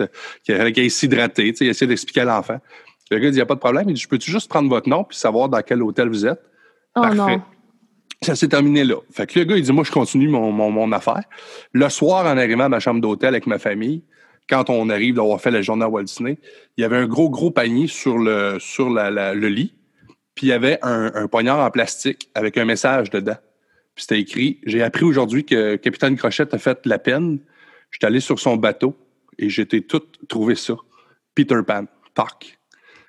qu'il 0.44 0.90
s'hydrater, 0.90 1.52
tu 1.52 1.58
sais, 1.58 1.64
il 1.66 1.68
essaie 1.68 1.86
d'expliquer 1.86 2.20
à 2.22 2.24
l'enfant. 2.24 2.58
Le 3.10 3.18
gars 3.18 3.28
dit, 3.28 3.34
il 3.34 3.38
n'y 3.38 3.42
a 3.42 3.46
pas 3.46 3.54
de 3.56 3.60
problème. 3.60 3.90
Il 3.90 3.94
dit, 3.94 4.00
je 4.00 4.08
peux-tu 4.08 4.30
juste 4.30 4.48
prendre 4.48 4.70
votre 4.70 4.88
nom 4.88 5.04
puis 5.04 5.18
savoir 5.18 5.50
dans 5.50 5.60
quel 5.60 5.82
hôtel 5.82 6.08
vous 6.08 6.24
êtes? 6.24 6.40
Oh 6.96 7.02
Parfait. 7.02 7.16
non. 7.16 7.42
Ça 8.22 8.34
s'est 8.36 8.48
terminé 8.48 8.84
là. 8.84 8.94
Fait 9.10 9.26
que 9.26 9.38
le 9.38 9.44
gars, 9.44 9.56
il 9.56 9.62
dit, 9.62 9.72
moi, 9.72 9.84
je 9.84 9.90
continue 9.90 10.28
mon, 10.28 10.52
mon, 10.52 10.70
mon 10.70 10.90
affaire. 10.92 11.24
Le 11.72 11.88
soir, 11.90 12.24
en 12.24 12.38
arrivant 12.38 12.64
à 12.64 12.68
ma 12.70 12.80
chambre 12.80 13.00
d'hôtel 13.02 13.30
avec 13.30 13.46
ma 13.46 13.58
famille, 13.58 14.04
quand 14.52 14.68
on 14.68 14.90
arrive 14.90 15.14
d'avoir 15.14 15.40
fait 15.40 15.50
la 15.50 15.62
journée 15.62 15.82
à 15.82 15.88
Walt 15.88 16.02
Disney, 16.02 16.36
il 16.76 16.82
y 16.82 16.84
avait 16.84 16.98
un 16.98 17.06
gros, 17.06 17.30
gros 17.30 17.50
panier 17.50 17.86
sur 17.86 18.18
le, 18.18 18.58
lit. 19.48 19.72
Puis 20.34 20.48
il 20.48 20.50
y 20.50 20.52
avait 20.52 20.78
un, 20.82 21.26
poignard 21.26 21.58
en 21.60 21.70
plastique 21.70 22.28
avec 22.34 22.58
un 22.58 22.66
message 22.66 23.08
dedans. 23.08 23.38
Puis 23.94 24.02
c'était 24.02 24.20
écrit 24.20 24.60
J'ai 24.66 24.82
appris 24.82 25.04
aujourd'hui 25.04 25.46
que 25.46 25.76
Capitaine 25.76 26.16
Crochette 26.16 26.52
a 26.52 26.58
fait 26.58 26.84
la 26.84 26.98
peine. 26.98 27.38
J'étais 27.90 28.06
allé 28.06 28.20
sur 28.20 28.38
son 28.38 28.56
bateau 28.56 28.94
et 29.38 29.48
j'étais 29.48 29.80
tout 29.80 30.02
trouvé 30.28 30.54
ça. 30.54 30.76
Peter 31.34 31.60
Pan. 31.66 31.86
Tac. 32.14 32.58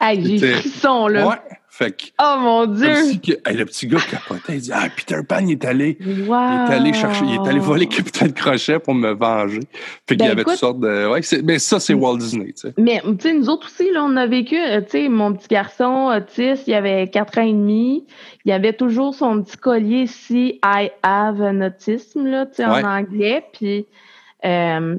Hey, 0.03 0.37
j'ai 0.39 0.53
frisson, 0.55 1.07
là. 1.07 1.27
Ouais. 1.27 1.35
Fait 1.75 1.91
que 1.91 2.03
Oh 2.21 2.35
mon 2.39 2.65
Dieu! 2.67 2.93
si 3.05 3.19
que- 3.19 3.31
hey, 3.49 3.57
le 3.57 3.65
petit 3.65 3.87
gars 3.87 3.97
capotait. 3.99 4.53
Il 4.57 4.61
dit 4.61 4.71
Ah, 4.71 4.85
Peter 4.95 5.17
Pan, 5.27 5.39
il 5.39 5.53
est 5.53 5.65
allé. 5.65 5.97
Wow. 5.99 6.07
Il 6.07 6.71
est 6.71 6.75
allé 6.75 6.93
chercher, 6.93 7.25
il 7.25 7.33
est 7.33 7.47
allé 7.49 7.57
voler 7.57 7.87
Capitaine 7.87 8.31
Crochet 8.31 8.77
pour 8.77 8.93
me 8.93 9.11
venger. 9.13 9.61
Fait 10.07 10.15
qu'il 10.15 10.17
Ben, 10.17 10.25
y 10.25 10.27
avait 10.29 10.41
écoute- 10.43 10.53
toutes 10.53 10.59
sortes 10.59 10.79
de. 10.81 11.09
Ouais, 11.09 11.23
c'est- 11.23 11.41
mais 11.41 11.57
ça, 11.57 11.79
c'est 11.79 11.95
Walt 11.95 12.17
Disney, 12.17 12.53
tu 12.53 12.67
sais. 12.67 12.73
Mais, 12.77 13.01
tu 13.01 13.15
sais, 13.21 13.33
nous 13.33 13.49
autres 13.49 13.65
aussi, 13.65 13.89
là, 13.91 14.03
on 14.03 14.15
a 14.17 14.27
vécu, 14.27 14.55
euh, 14.55 14.81
tu 14.81 14.89
sais, 14.91 15.09
mon 15.09 15.33
petit 15.33 15.47
garçon 15.47 16.13
autiste, 16.15 16.67
il 16.67 16.75
avait 16.75 17.07
quatre 17.07 17.39
ans 17.39 17.47
et 17.47 17.53
demi. 17.53 18.05
Il 18.45 18.51
avait 18.51 18.73
toujours 18.73 19.15
son 19.15 19.41
petit 19.41 19.57
collier 19.57 20.05
si 20.05 20.59
I 20.63 20.91
have 21.01 21.41
an 21.41 21.59
autisme, 21.61 22.27
là, 22.27 22.45
tu 22.45 22.57
sais, 22.57 22.65
Ouais. 22.67 22.83
en 22.83 22.97
anglais. 22.99 23.45
Puis, 23.51 23.87
euh, 24.45 24.97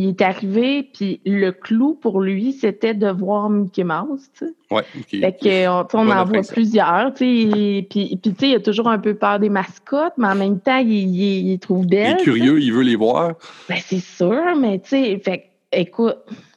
il 0.00 0.08
est 0.10 0.22
arrivé, 0.22 0.82
puis 0.82 1.20
le 1.24 1.50
clou 1.50 1.94
pour 1.94 2.20
lui, 2.20 2.52
c'était 2.52 2.94
de 2.94 3.08
voir 3.08 3.50
Mickey 3.50 3.84
Mouse, 3.84 4.30
tu 4.38 4.46
sais. 4.46 4.52
Ouais. 4.70 4.82
ok. 4.98 5.20
Fait 5.20 5.36
que, 5.40 5.68
on, 5.68 5.98
en 5.98 6.04
voit 6.04 6.14
impression. 6.16 6.54
plusieurs, 6.54 7.12
tu 7.14 7.24
sais. 7.24 7.76
et 7.78 7.86
Puis, 7.88 8.18
puis 8.20 8.32
tu 8.32 8.38
sais, 8.38 8.48
il 8.50 8.54
a 8.56 8.60
toujours 8.60 8.88
un 8.88 8.98
peu 8.98 9.14
peur 9.14 9.38
des 9.38 9.48
mascottes, 9.50 10.14
mais 10.16 10.28
en 10.28 10.34
même 10.34 10.60
temps, 10.60 10.78
il, 10.78 10.90
il, 10.90 11.50
il 11.52 11.58
trouve 11.58 11.84
Il 11.84 11.90
belles. 11.90 12.16
est 12.18 12.22
curieux, 12.22 12.60
il 12.60 12.72
veut 12.72 12.82
les 12.82 12.96
voir. 12.96 13.34
Ben, 13.68 13.78
c'est 13.80 14.00
sûr, 14.00 14.56
mais 14.58 14.78
tu 14.78 14.90
sais, 14.90 15.18
fait 15.18 15.50
écoute, 15.72 16.16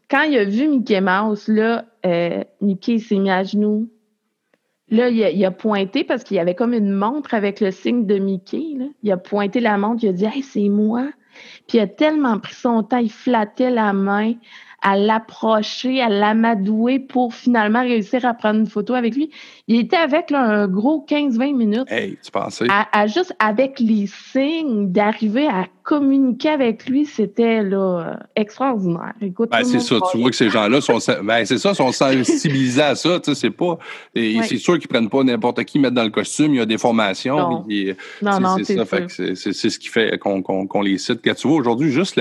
quand 0.09 0.23
il 0.23 0.37
a 0.37 0.45
vu 0.45 0.67
Mickey 0.67 1.01
Mouse, 1.01 1.47
là, 1.47 1.85
euh, 2.05 2.43
Mickey 2.61 2.99
s'est 2.99 3.17
mis 3.17 3.31
à 3.31 3.43
genoux. 3.43 3.89
Là, 4.89 5.09
il 5.09 5.23
a, 5.23 5.31
il 5.31 5.43
a 5.43 5.49
pointé 5.49 6.03
parce 6.03 6.23
qu'il 6.23 6.37
y 6.37 6.39
avait 6.39 6.53
comme 6.53 6.73
une 6.73 6.91
montre 6.91 7.33
avec 7.33 7.59
le 7.61 7.71
signe 7.71 8.05
de 8.05 8.19
Mickey. 8.19 8.75
Là. 8.77 8.85
Il 9.01 9.11
a 9.11 9.17
pointé 9.17 9.59
la 9.59 9.77
montre, 9.77 10.03
il 10.03 10.09
a 10.09 10.13
dit 10.13 10.25
Hey, 10.25 10.43
c'est 10.43 10.69
moi. 10.69 11.09
Puis 11.67 11.77
il 11.77 11.81
a 11.81 11.87
tellement 11.87 12.39
pris 12.39 12.53
son 12.55 12.83
temps, 12.83 12.97
il 12.97 13.11
flattait 13.11 13.71
la 13.71 13.93
main 13.93 14.33
à 14.85 14.97
l'approcher, 14.97 16.01
à 16.01 16.09
l'amadouer 16.09 16.99
pour 16.99 17.33
finalement 17.33 17.81
réussir 17.81 18.25
à 18.25 18.33
prendre 18.33 18.59
une 18.59 18.67
photo 18.67 18.93
avec 18.93 19.15
lui. 19.15 19.31
Il 19.69 19.79
était 19.79 19.95
avec 19.95 20.29
là, 20.29 20.41
un 20.41 20.67
gros 20.67 21.05
15-20 21.07 21.55
minutes 21.55 21.89
Hey, 21.89 22.17
tu 22.21 22.31
pensais? 22.31 22.67
à, 22.69 22.87
à 22.91 23.07
juste 23.07 23.33
avec 23.39 23.79
les 23.79 24.07
signes 24.07 24.91
d'arriver 24.91 25.47
à 25.47 25.67
communiquer 25.83 26.49
avec 26.49 26.85
lui, 26.87 27.05
c'était 27.05 27.61
là, 27.61 28.17
extraordinaire. 28.35 29.13
Écoute, 29.21 29.49
ben, 29.51 29.63
c'est 29.63 29.79
ça, 29.79 29.97
tu 30.11 30.17
vois 30.17 30.29
que 30.29 30.35
ces 30.35 30.49
gens-là 30.49 30.79
sont, 30.79 30.97
ben, 31.23 31.45
c'est 31.45 31.57
ça, 31.57 31.73
sont 31.73 31.91
sensibilisés 31.91 32.81
à 32.81 32.95
ça, 32.95 33.19
tu 33.19 33.33
sais, 33.33 33.39
c'est 33.39 33.49
pas, 33.49 33.77
et 34.15 34.41
c'est 34.43 34.57
sûr 34.57 34.79
qu'ils 34.79 34.87
prennent 34.87 35.09
pas 35.09 35.23
n'importe 35.23 35.63
qui 35.65 35.79
mettre 35.79 35.95
dans 35.95 36.03
le 36.03 36.09
costume, 36.09 36.53
il 36.53 36.57
y 36.57 36.61
a 36.61 36.65
des 36.65 36.77
formations. 36.77 37.35
Non, 37.35 37.65
non, 38.21 38.39
non 38.39 38.55
c'est 38.63 38.77
ça, 38.77 38.85
c'est 39.09 39.69
ce 39.69 39.79
qui 39.79 39.89
fait 39.89 40.17
qu'on 40.17 40.81
les 40.81 40.97
cite. 40.97 41.19
Quand 41.23 41.35
tu 41.35 41.47
vois 41.47 41.57
aujourd'hui, 41.57 41.91
juste 41.91 42.19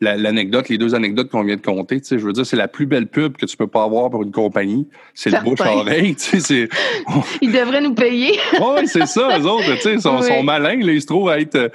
l'anecdote, 0.00 0.70
les 0.70 0.78
deux 0.78 0.94
anecdotes 0.94 1.28
qu'on 1.30 1.44
vient 1.44 1.56
de 1.56 1.62
compter, 1.62 2.00
tu 2.00 2.06
sais, 2.06 2.18
je 2.18 2.24
veux 2.24 2.32
dire, 2.32 2.46
c'est 2.46 2.56
la 2.56 2.68
plus 2.68 2.86
belle 2.86 3.06
pub 3.06 3.36
que 3.36 3.44
tu 3.44 3.56
peux 3.56 3.66
pas 3.66 3.84
avoir 3.84 4.08
pour 4.08 4.22
une 4.22 4.32
compagnie. 4.32 4.88
C'est 5.12 5.30
le 5.30 5.42
bouche 5.44 5.60
à 5.60 5.76
oreille, 5.76 6.16
tu 6.16 6.40
sais, 6.40 6.68
Ils 7.42 7.52
devraient 7.52 7.82
nous 7.82 7.94
payer. 7.94 8.38
oui, 8.60 8.86
c'est 8.86 9.06
ça, 9.06 9.38
eux 9.38 9.44
autres, 9.44 9.74
tu 9.74 9.82
sais, 9.82 10.00
sont, 10.00 10.22
sont 10.22 10.42
malins, 10.42 10.80
là, 10.80 10.92
ils 10.92 11.02
se 11.02 11.06
trouvent 11.06 11.28
à 11.28 11.38
être, 11.38 11.56
euh, 11.56 11.68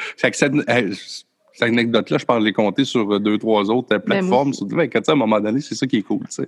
cette 1.60 1.70
anecdote-là, 1.70 2.18
je 2.18 2.26
parle 2.26 2.44
les 2.44 2.54
compter 2.54 2.86
sur 2.86 3.14
euh, 3.14 3.20
deux, 3.20 3.38
trois 3.38 3.70
autres 3.70 3.94
euh, 3.94 4.00
ben, 4.00 4.20
plateformes. 4.20 4.52
Ben, 4.62 4.90
à 4.96 5.12
un 5.12 5.16
moment 5.16 5.40
donné, 5.40 5.60
c'est 5.62 5.76
ça 5.76 5.86
qui 5.88 5.98
est 5.98 6.02
cool. 6.02 6.22
Fait 6.30 6.48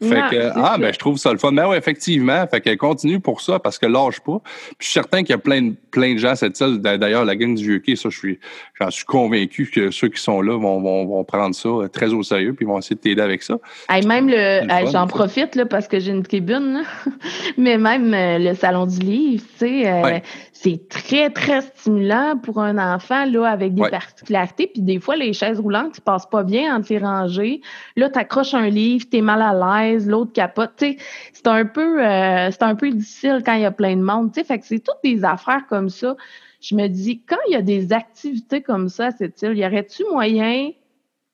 que, 0.00 0.50
ah, 0.54 0.76
ben, 0.78 0.92
je 0.92 0.98
trouve 0.98 1.18
ça 1.18 1.32
le 1.32 1.38
fun. 1.38 1.50
Mais 1.50 1.64
oui, 1.64 1.76
effectivement, 1.76 2.46
fait 2.46 2.60
que 2.60 2.74
continue 2.74 3.20
pour 3.20 3.40
ça 3.40 3.58
parce 3.58 3.78
que 3.78 3.86
lâche 3.86 4.20
pas. 4.20 4.40
Puis 4.42 4.76
je 4.80 4.84
suis 4.86 4.92
certain 4.92 5.22
qu'il 5.22 5.30
y 5.30 5.34
a 5.34 5.38
plein 5.38 5.62
de, 5.62 5.74
plein 5.90 6.14
de 6.14 6.18
gens 6.18 6.30
à 6.30 6.36
cette 6.36 6.56
salle. 6.56 6.78
D'ailleurs, 6.78 7.24
la 7.24 7.36
gang 7.36 7.54
du 7.54 7.64
vieux 7.64 7.96
ça, 7.96 8.08
je 8.08 8.16
suis, 8.16 8.38
j'en 8.80 8.90
suis 8.90 9.04
convaincu 9.04 9.70
que 9.72 9.90
ceux 9.90 10.08
qui 10.08 10.20
sont 10.20 10.40
là 10.40 10.56
vont, 10.56 10.80
vont, 10.80 11.04
vont 11.06 11.24
prendre 11.24 11.54
ça 11.54 11.68
euh, 11.68 11.88
très 11.88 12.12
au 12.12 12.22
sérieux 12.22 12.54
puis 12.54 12.64
vont 12.64 12.78
essayer 12.78 12.96
de 12.96 13.00
t'aider 13.00 13.22
avec 13.22 13.42
ça. 13.42 13.58
même 13.90 14.28
le, 14.28 14.90
j'en 14.90 15.06
profite 15.06 15.54
là, 15.56 15.66
parce 15.66 15.88
que 15.88 15.98
j'ai 15.98 16.12
une 16.12 16.22
tribune, 16.22 16.82
mais 17.58 17.78
même 17.78 18.12
le 18.14 18.54
salon 18.54 18.86
du 18.86 18.98
livre, 19.00 19.44
tu 19.58 19.66
sais, 19.66 20.22
c'est 20.62 20.88
très, 20.88 21.28
très 21.30 21.60
stimulant 21.60 22.38
pour 22.40 22.60
un 22.60 22.78
enfant 22.78 23.24
là, 23.24 23.46
avec 23.46 23.74
des 23.74 23.88
particularités 23.90 24.68
puis 24.68 24.82
des 24.82 25.00
fois, 25.00 25.16
les 25.16 25.32
chaises 25.32 25.58
roulantes, 25.58 25.98
ne 25.98 26.02
passent 26.02 26.28
pas 26.28 26.44
bien 26.44 26.76
entre 26.76 26.92
les 26.92 26.98
rangées. 26.98 27.60
Là, 27.96 28.08
tu 28.08 28.18
accroches 28.18 28.54
un 28.54 28.68
livre, 28.68 29.04
tu 29.10 29.16
es 29.16 29.22
mal 29.22 29.42
à 29.42 29.82
l'aise, 29.82 30.08
l'autre 30.08 30.32
capote. 30.32 30.72
c'est 30.78 31.46
un 31.46 31.64
peu 31.64 32.04
euh, 32.04 32.50
c'est 32.52 32.62
un 32.62 32.76
peu 32.76 32.90
difficile 32.90 33.42
quand 33.44 33.54
il 33.54 33.62
y 33.62 33.64
a 33.64 33.72
plein 33.72 33.96
de 33.96 34.02
monde. 34.02 34.32
Fait 34.34 34.58
que 34.58 34.64
c'est 34.64 34.78
toutes 34.78 35.02
des 35.02 35.24
affaires 35.24 35.66
comme 35.68 35.88
ça. 35.88 36.16
Je 36.60 36.76
me 36.76 36.86
dis, 36.86 37.20
quand 37.22 37.42
il 37.48 37.54
y 37.54 37.56
a 37.56 37.62
des 37.62 37.92
activités 37.92 38.62
comme 38.62 38.88
ça 38.88 39.10
c'est 39.10 39.42
il 39.42 39.58
y 39.58 39.66
aurait-tu 39.66 40.04
moyen 40.12 40.70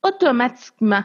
automatiquement 0.03 1.03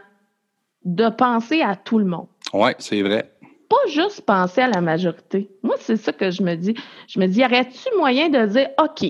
de 0.86 1.10
penser 1.10 1.62
à 1.62 1.76
tout 1.76 2.00
le 2.00 2.06
monde? 2.06 2.28
Oui, 2.54 2.72
c'est 2.80 3.02
vrai 3.02 3.33
pas 3.74 3.92
juste 3.92 4.22
penser 4.22 4.62
à 4.62 4.68
la 4.68 4.82
majorité. 4.82 5.50
Moi, 5.64 5.76
c'est 5.80 5.98
ça 5.98 6.12
que 6.12 6.30
je 6.32 6.44
me 6.44 6.56
dis. 6.56 6.76
Je 7.08 7.20
me 7.20 7.28
dis, 7.28 7.40
y 7.40 7.46
aurait-tu 7.46 7.90
moyen 7.98 8.30
de 8.30 8.46
dire, 8.46 8.70
OK, 8.82 9.06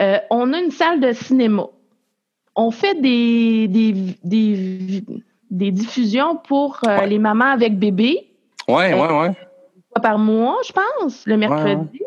euh, 0.00 0.18
on 0.30 0.52
a 0.52 0.58
une 0.58 0.70
salle 0.70 1.00
de 1.00 1.12
cinéma 1.12 1.66
on 2.56 2.70
fait 2.70 3.00
des, 3.00 3.68
des, 3.68 5.04
des, 5.50 5.70
diffusions 5.70 6.36
pour 6.36 6.78
euh, 6.86 7.06
les 7.06 7.18
mamans 7.18 7.50
avec 7.50 7.78
bébé. 7.78 8.30
Oui, 8.68 8.84
oui, 8.92 9.08
oui. 9.10 9.28
Par 10.02 10.18
mois, 10.18 10.56
je 10.66 10.72
pense, 10.72 11.26
le 11.26 11.36
mercredi. 11.36 12.00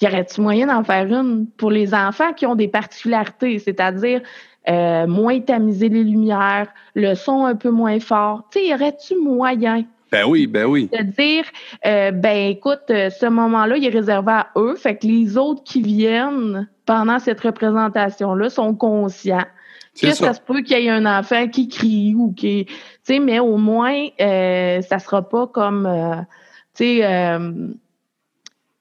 Y 0.00 0.06
aurait-il 0.06 0.42
moyen 0.42 0.66
d'en 0.66 0.82
faire 0.82 1.06
une 1.06 1.46
pour 1.56 1.70
les 1.70 1.94
enfants 1.94 2.32
qui 2.32 2.44
ont 2.44 2.56
des 2.56 2.66
particularités, 2.66 3.60
c'est-à-dire 3.60 4.20
euh, 4.68 5.06
moins 5.06 5.38
tamiser 5.40 5.88
les 5.88 6.02
lumières, 6.02 6.68
le 6.94 7.14
son 7.14 7.44
un 7.44 7.54
peu 7.54 7.70
moins 7.70 8.00
fort? 8.00 8.48
Tu 8.50 8.58
sais, 8.58 8.66
y 8.66 8.74
aurait-tu 8.74 9.16
moyen? 9.16 9.84
Ben 10.12 10.26
oui, 10.26 10.46
ben 10.46 10.66
oui. 10.66 10.90
De 10.92 11.02
dire, 11.02 11.44
euh, 11.86 12.10
ben 12.10 12.50
écoute, 12.50 12.82
ce 12.88 13.26
moment-là, 13.28 13.78
il 13.78 13.84
est 13.86 13.90
réservé 13.90 14.32
à 14.32 14.48
eux, 14.56 14.76
fait 14.76 14.96
que 14.96 15.06
les 15.06 15.38
autres 15.38 15.64
qui 15.64 15.80
viennent 15.80 16.68
pendant 16.84 17.18
cette 17.18 17.40
représentation-là 17.40 18.50
sont 18.50 18.74
conscients 18.74 19.46
que 20.00 20.12
ça. 20.12 20.32
se 20.34 20.40
peut 20.40 20.62
qu'il 20.62 20.78
y 20.78 20.86
ait 20.86 20.90
un 20.90 21.06
enfant 21.06 21.48
qui 21.48 21.68
crie 21.68 22.14
ou 22.14 22.32
qui. 22.32 22.66
Tu 22.66 22.74
sais, 23.02 23.18
mais 23.18 23.38
au 23.40 23.56
moins, 23.56 24.06
euh, 24.20 24.80
ça 24.82 24.98
sera 24.98 25.28
pas 25.28 25.46
comme. 25.46 25.86
Euh, 25.86 26.16
tu 26.74 27.00
sais. 27.00 27.38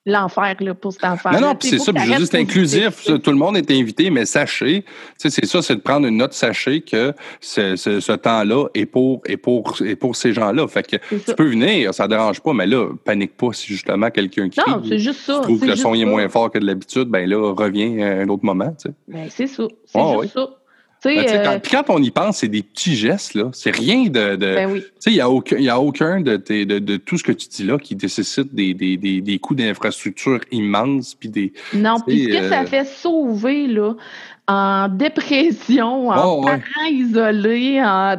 L'enfer 0.05 0.55
pour 0.81 0.93
cet 0.93 1.03
enfant. 1.03 1.31
Non, 1.31 1.41
non, 1.41 1.53
c'est 1.59 1.77
ça, 1.77 1.91
c'est 1.95 2.13
juste 2.17 2.33
inclusif. 2.33 3.05
Tout 3.05 3.31
le 3.31 3.37
monde 3.37 3.55
est 3.55 3.69
invité, 3.69 4.09
mais 4.09 4.25
sachez, 4.25 4.83
c'est 5.15 5.45
ça, 5.45 5.61
c'est 5.61 5.75
de 5.75 5.81
prendre 5.81 6.07
une 6.07 6.17
note, 6.17 6.33
sachez 6.33 6.81
que 6.81 7.13
ce, 7.39 7.75
ce, 7.75 8.11
temps-là 8.11 8.67
est 8.73 8.87
pour, 8.87 9.21
est 9.27 9.37
pour, 9.37 9.79
est 9.85 9.95
pour 9.95 10.15
ces 10.15 10.33
gens-là. 10.33 10.67
Fait 10.67 10.81
que 10.81 10.95
tu 10.95 11.35
peux 11.35 11.47
venir, 11.47 11.93
ça 11.93 12.05
ne 12.05 12.09
dérange 12.09 12.41
pas, 12.41 12.51
mais 12.51 12.65
là, 12.65 12.89
panique 13.05 13.37
pas 13.37 13.53
si 13.53 13.67
justement 13.67 14.09
quelqu'un 14.09 14.49
qui 14.49 14.59
non, 14.67 14.81
c'est 14.87 14.97
juste 14.97 15.21
ça. 15.21 15.39
trouve 15.41 15.59
que 15.59 15.65
le 15.65 15.75
son 15.75 15.93
est 15.93 16.05
moins 16.05 16.27
fort 16.29 16.49
que 16.49 16.57
de 16.57 16.65
l'habitude, 16.65 17.07
ben 17.07 17.29
là, 17.29 17.53
reviens 17.53 17.99
à 17.99 18.21
un 18.21 18.29
autre 18.29 18.43
moment. 18.43 18.71
Tu 18.71 18.89
sais. 18.89 18.95
Ben, 19.07 19.27
c'est 19.29 19.47
ça. 19.47 19.67
C'est 19.85 19.99
juste 20.21 20.33
ça. 20.33 20.49
Ben, 21.03 21.17
euh, 21.17 21.59
quand, 21.69 21.85
on 21.89 22.01
y 22.01 22.11
pense, 22.11 22.37
c'est 22.37 22.47
des 22.47 22.61
petits 22.61 22.95
gestes, 22.95 23.33
là. 23.33 23.49
C'est 23.53 23.71
rien 23.71 24.03
de. 24.03 24.35
Ben 24.35 24.71
oui. 24.71 24.83
Il 25.07 25.13
n'y 25.13 25.19
a 25.19 25.29
aucun, 25.29 25.57
y 25.57 25.69
a 25.69 25.79
aucun 25.79 26.21
de, 26.21 26.37
de, 26.37 26.79
de, 26.79 26.97
tout 26.97 27.17
ce 27.17 27.23
que 27.23 27.31
tu 27.31 27.47
dis 27.47 27.63
là 27.63 27.79
qui 27.79 27.95
nécessite 27.95 28.53
des, 28.53 28.75
des, 28.75 28.97
des, 28.97 29.21
des 29.21 29.39
coûts 29.39 29.55
d'infrastructure 29.55 30.39
immenses. 30.51 31.15
Puis 31.15 31.29
des, 31.29 31.53
non, 31.73 31.99
puis 32.05 32.25
ce 32.25 32.29
que 32.29 32.49
ça 32.49 32.61
euh, 32.61 32.65
fait 32.67 32.85
sauver, 32.85 33.65
là, 33.65 33.95
en 34.51 34.89
dépression, 34.89 36.09
en 36.09 36.39
oh, 36.39 36.41
parents 36.41 36.89
isolés, 36.89 37.81
en, 37.81 38.15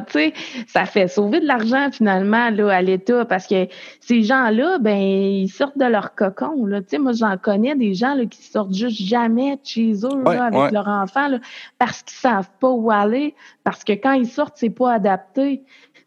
ça 0.67 0.85
fait 0.85 1.07
sauver 1.07 1.39
de 1.39 1.45
l'argent 1.45 1.89
finalement 1.91 2.49
là, 2.49 2.69
à 2.69 2.81
l'État 2.81 3.23
parce 3.25 3.45
que 3.45 3.67
ces 3.99 4.23
gens-là, 4.23 4.79
ben, 4.79 4.97
ils 4.97 5.49
sortent 5.49 5.77
de 5.77 5.85
leur 5.85 6.15
cocon. 6.15 6.65
Là. 6.65 6.79
moi, 6.99 7.11
j'en 7.13 7.37
connais 7.37 7.75
des 7.75 7.93
gens 7.93 8.15
là, 8.15 8.25
qui 8.25 8.41
sortent 8.41 8.73
juste 8.73 8.99
jamais 8.99 9.57
de 9.57 9.61
chez 9.63 9.93
eux 10.03 10.23
là, 10.23 10.45
avec 10.45 10.71
leur 10.71 10.87
enfant 10.87 11.27
là, 11.27 11.39
parce 11.77 12.01
qu'ils 12.01 12.17
savent 12.17 12.49
pas 12.59 12.69
où 12.69 12.89
aller, 12.89 13.35
parce 13.63 13.83
que 13.83 13.93
quand 13.93 14.13
ils 14.13 14.27
sortent, 14.27 14.55
c'est 14.57 14.69
pas 14.71 14.93
adapté. 14.93 15.63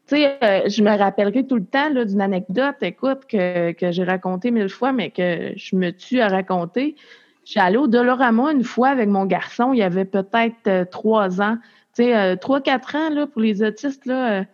Tu 0.09 0.17
sais, 0.17 0.39
euh, 0.43 0.69
je 0.69 0.83
me 0.83 0.97
rappellerai 0.97 1.47
tout 1.47 1.57
le 1.57 1.65
temps 1.65 1.91
d'une 1.91 2.21
anecdote, 2.21 2.77
écoute, 2.81 3.27
que, 3.29 3.73
que 3.73 3.91
j'ai 3.91 4.05
racontée 4.05 4.51
mille 4.51 4.69
fois, 4.69 4.93
mais 4.93 5.11
que 5.11 5.53
je 5.57 5.77
me 5.77 5.91
tue 5.91 6.21
à 6.21 6.29
raconter. 6.29 6.97
Je 7.47 7.53
suis 7.53 7.61
allée 7.61 7.77
au 7.77 7.87
Dolorama 7.87 8.51
une 8.51 8.65
fois 8.65 8.89
avec 8.89 9.09
mon 9.09 9.25
garçon, 9.25 9.73
il 9.73 9.79
y 9.79 9.83
avait 9.83 10.05
peut-être 10.05 10.67
euh, 10.67 10.85
trois 10.85 11.41
ans. 11.41 11.57
Tu 11.95 12.03
sais, 12.03 12.17
euh, 12.17 12.35
trois, 12.35 12.61
quatre 12.61 12.97
ans, 12.97 13.09
là, 13.09 13.29
pour 13.29 13.41
les 13.41 13.63
autistes, 13.63 14.05
là, 14.05 14.45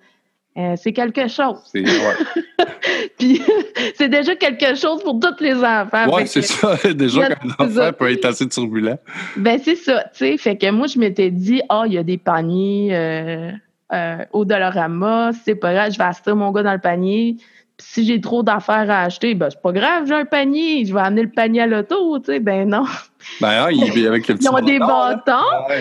euh, 0.59 0.75
c'est 0.77 0.93
quelque 0.93 1.27
chose. 1.27 1.57
C'est 1.65 1.83
Puis 3.19 3.41
c'est 3.97 4.11
déjà 4.11 4.37
quelque 4.37 4.75
chose 4.75 5.03
pour 5.03 5.19
tous 5.19 5.43
les 5.43 5.55
enfants. 5.55 6.05
Oui, 6.13 6.27
c'est 6.27 6.43
ça. 6.43 6.77
Déjà 6.93 7.29
qu'un 7.29 7.49
enfant 7.59 7.93
peut 7.99 8.13
être 8.13 8.27
assez 8.27 8.47
turbulent. 8.47 8.99
Ben 9.39 9.59
c'est 9.65 9.77
ça, 9.77 10.05
tu 10.13 10.19
sais. 10.19 10.37
Fait 10.37 10.59
que 10.59 10.71
moi, 10.71 10.87
je 10.87 10.99
m'étais 10.99 11.31
dit, 11.31 11.63
ah, 11.71 11.81
oh, 11.81 11.85
il 11.87 11.95
y 11.95 11.99
a 11.99 12.03
des 12.03 12.19
paniers 12.19 12.95
au 14.33 14.45
Dolorama, 14.45 15.31
c'est 15.45 15.55
pas 15.55 15.73
grave, 15.73 15.93
je 15.93 15.99
vais 15.99 16.05
assister 16.05 16.35
mon 16.35 16.51
gars 16.51 16.63
dans 16.63 16.73
le 16.73 16.79
panier 16.79 17.39
si 17.79 18.05
j'ai 18.05 18.21
trop 18.21 18.43
d'affaires 18.43 18.91
à 18.91 19.03
acheter, 19.03 19.35
ben 19.35 19.51
c'est 19.51 19.61
pas 19.61 19.73
grave, 19.73 20.07
j'ai 20.07 20.15
un 20.15 20.25
panier, 20.25 20.85
je 20.85 20.95
vais 20.95 21.01
amener 21.01 21.23
le 21.23 21.31
panier 21.31 21.63
à 21.63 21.67
l'auto, 21.67 22.19
tu 22.19 22.27
sais, 22.27 22.41
ben 22.41 22.69
non. 22.69 22.85
Ben 23.41 23.67
ah, 23.67 23.69
il, 23.71 24.07
avec 24.07 24.29
le 24.29 24.35
petit 24.37 24.45
Ils 24.45 24.51
ont 24.51 24.61
des 24.61 24.79
bâtons. 24.79 25.33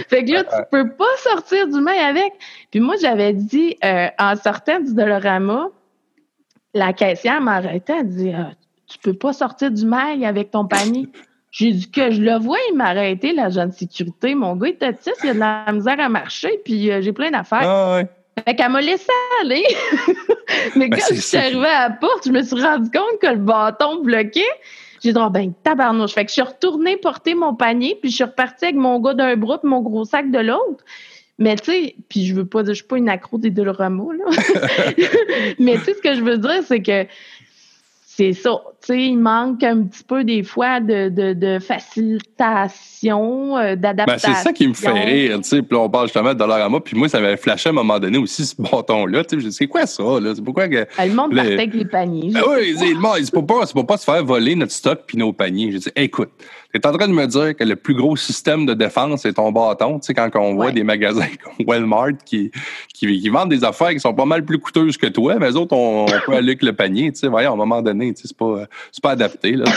fait 0.07 0.25
que 0.25 0.31
là, 0.31 0.43
tu 0.43 0.55
peux 0.71 0.89
pas 0.89 1.17
sortir 1.17 1.67
du 1.67 1.79
mail 1.81 1.99
avec. 1.99 2.33
Puis 2.71 2.79
moi, 2.79 2.95
j'avais 3.01 3.33
dit, 3.33 3.77
euh, 3.83 4.07
en 4.19 4.35
sortant 4.35 4.79
du 4.79 4.93
Dolorama, 4.93 5.67
la 6.73 6.93
caissière 6.93 7.41
m'a 7.41 7.55
arrêté, 7.55 7.93
elle 7.99 8.09
dit 8.09 8.31
ah, 8.35 8.51
Tu 8.87 8.97
peux 8.99 9.13
pas 9.13 9.33
sortir 9.33 9.71
du 9.71 9.85
mail 9.85 10.23
avec 10.25 10.51
ton 10.51 10.65
panier. 10.65 11.07
J'ai 11.51 11.73
dit 11.73 11.91
que 11.91 12.11
je 12.11 12.21
le 12.21 12.37
vois, 12.37 12.57
il 12.69 12.77
m'a 12.77 12.85
arrêté, 12.85 13.33
l'agent 13.33 13.65
de 13.65 13.73
sécurité. 13.73 14.35
Mon 14.35 14.55
gars, 14.55 14.69
il 14.69 14.73
était 14.73 14.95
il 15.23 15.29
a 15.29 15.33
de 15.33 15.39
la 15.39 15.65
misère 15.73 15.99
à 15.99 16.07
marcher, 16.07 16.61
puis 16.63 16.89
euh, 16.89 17.01
j'ai 17.01 17.11
plein 17.11 17.29
d'affaires. 17.29 17.63
Ah, 17.63 17.95
ouais. 17.97 18.07
Fait 18.45 18.55
qu'elle 18.55 18.71
m'a 18.71 18.81
laissé 18.81 19.11
aller. 19.41 19.63
Mais 20.75 20.89
ben, 20.89 20.99
quand 20.99 21.15
je 21.15 21.21
suis 21.21 21.37
arrivée 21.37 21.67
à 21.67 21.89
la 21.89 21.95
porte, 21.95 22.25
je 22.25 22.31
me 22.31 22.41
suis 22.41 22.61
rendu 22.61 22.89
compte 22.91 23.19
que 23.21 23.27
le 23.27 23.37
bâton 23.37 24.01
bloquait. 24.01 24.41
J'ai 25.03 25.13
dit, 25.13 25.19
oh, 25.19 25.29
ben, 25.29 25.53
tabarnouche. 25.63 26.13
Fait 26.13 26.23
que 26.25 26.29
je 26.29 26.33
suis 26.33 26.41
retournée 26.41 26.97
porter 26.97 27.33
mon 27.33 27.55
panier, 27.55 27.97
puis 27.99 28.11
je 28.11 28.15
suis 28.15 28.23
repartie 28.23 28.65
avec 28.65 28.77
mon 28.77 28.99
gars 28.99 29.13
d'un 29.13 29.35
bras, 29.35 29.59
puis 29.59 29.69
mon 29.69 29.81
gros 29.81 30.05
sac 30.05 30.29
de 30.31 30.39
l'autre. 30.39 30.83
Mais 31.39 31.55
tu 31.55 31.71
sais, 31.71 31.95
puis 32.07 32.25
je 32.25 32.35
veux 32.35 32.45
pas 32.45 32.61
dire, 32.61 32.73
je 32.73 32.79
suis 32.79 32.87
pas 32.87 32.97
une 32.97 33.09
accro 33.09 33.39
des 33.39 33.49
Dolorama, 33.49 34.03
là. 34.13 34.25
Mais 35.59 35.77
tu 35.77 35.85
sais, 35.85 35.93
ce 35.95 36.01
que 36.01 36.13
je 36.13 36.21
veux 36.21 36.37
dire, 36.37 36.61
c'est 36.63 36.83
que 36.83 37.07
c'est 38.21 38.33
ça. 38.33 38.61
Tu 38.81 38.87
sais, 38.87 39.03
il 39.03 39.17
manque 39.17 39.63
un 39.63 39.83
petit 39.83 40.03
peu 40.03 40.23
des 40.23 40.43
fois 40.43 40.79
de, 40.79 41.09
de, 41.09 41.33
de 41.33 41.59
facilitation, 41.59 43.57
euh, 43.57 43.75
d'adaptation. 43.75 44.31
Ben, 44.31 44.35
c'est 44.35 44.43
ça 44.43 44.53
qui 44.53 44.67
me 44.67 44.73
fait 44.73 44.91
rire, 44.91 45.37
tu 45.37 45.49
sais. 45.49 45.61
Puis 45.61 45.75
là, 45.75 45.83
on 45.83 45.89
parle 45.89 46.05
justement 46.05 46.33
de 46.33 46.37
Dollarama, 46.37 46.79
puis 46.79 46.97
moi, 46.97 47.07
ça 47.09 47.19
m'avait 47.19 47.37
flashé 47.37 47.69
à 47.69 47.71
un 47.71 47.75
moment 47.75 47.99
donné 47.99 48.17
aussi, 48.17 48.45
ce 48.45 48.55
bâton-là. 48.59 49.23
Tu 49.23 49.41
sais, 49.41 49.51
c'est 49.51 49.67
quoi 49.67 49.85
ça, 49.85 50.03
là? 50.19 50.33
C'est 50.35 50.43
pourquoi 50.43 50.67
que... 50.67 50.87
Ben, 50.97 51.05
le 51.07 51.13
monde 51.13 51.37
avec 51.37 51.73
les 51.73 51.85
paniers. 51.85 52.31
Ben 52.31 52.41
oui, 52.47 52.75
le 52.79 52.99
monde, 52.99 53.17
c'est 53.21 53.31
pour, 53.31 53.45
pas, 53.45 53.65
pour 53.73 53.87
pas 53.87 53.97
se 53.97 54.05
faire 54.05 54.23
voler 54.23 54.55
notre 54.55 54.71
stock 54.71 55.01
puis 55.07 55.17
nos 55.17 55.33
paniers. 55.33 55.71
Je 55.71 55.77
dis, 55.77 55.89
écoute, 55.95 56.29
Tu 56.73 56.79
es 56.79 56.87
en 56.87 56.93
train 56.93 57.07
de 57.07 57.13
me 57.13 57.27
dire 57.27 57.55
que 57.55 57.63
le 57.63 57.75
plus 57.75 57.93
gros 57.93 58.15
système 58.15 58.65
de 58.65 58.73
défense, 58.73 59.23
c'est 59.23 59.33
ton 59.33 59.51
bâton. 59.51 59.99
Tu 59.99 60.07
sais, 60.07 60.13
quand 60.13 60.29
on 60.35 60.55
voit 60.55 60.71
des 60.71 60.83
magasins 60.83 61.27
comme 61.43 61.65
Walmart 61.67 62.17
qui, 62.25 62.51
qui, 62.93 63.29
vendent 63.29 63.49
des 63.49 63.63
affaires 63.63 63.89
qui 63.89 63.99
sont 63.99 64.13
pas 64.13 64.25
mal 64.25 64.45
plus 64.45 64.59
coûteuses 64.59 64.97
que 64.97 65.07
toi, 65.07 65.37
mais 65.39 65.51
eux 65.51 65.57
autres, 65.57 65.75
on, 65.75 66.05
peut 66.25 66.33
aller 66.33 66.49
avec 66.49 66.63
le 66.63 66.73
panier. 66.73 67.11
Tu 67.11 67.19
sais, 67.19 67.27
voyons, 67.27 67.51
à 67.51 67.53
un 67.53 67.57
moment 67.57 67.81
donné, 67.81 68.13
tu 68.13 68.21
sais, 68.21 68.27
c'est 68.29 68.37
pas, 68.37 68.67
pas 69.01 69.11
adapté, 69.11 69.53
là, 69.53 69.65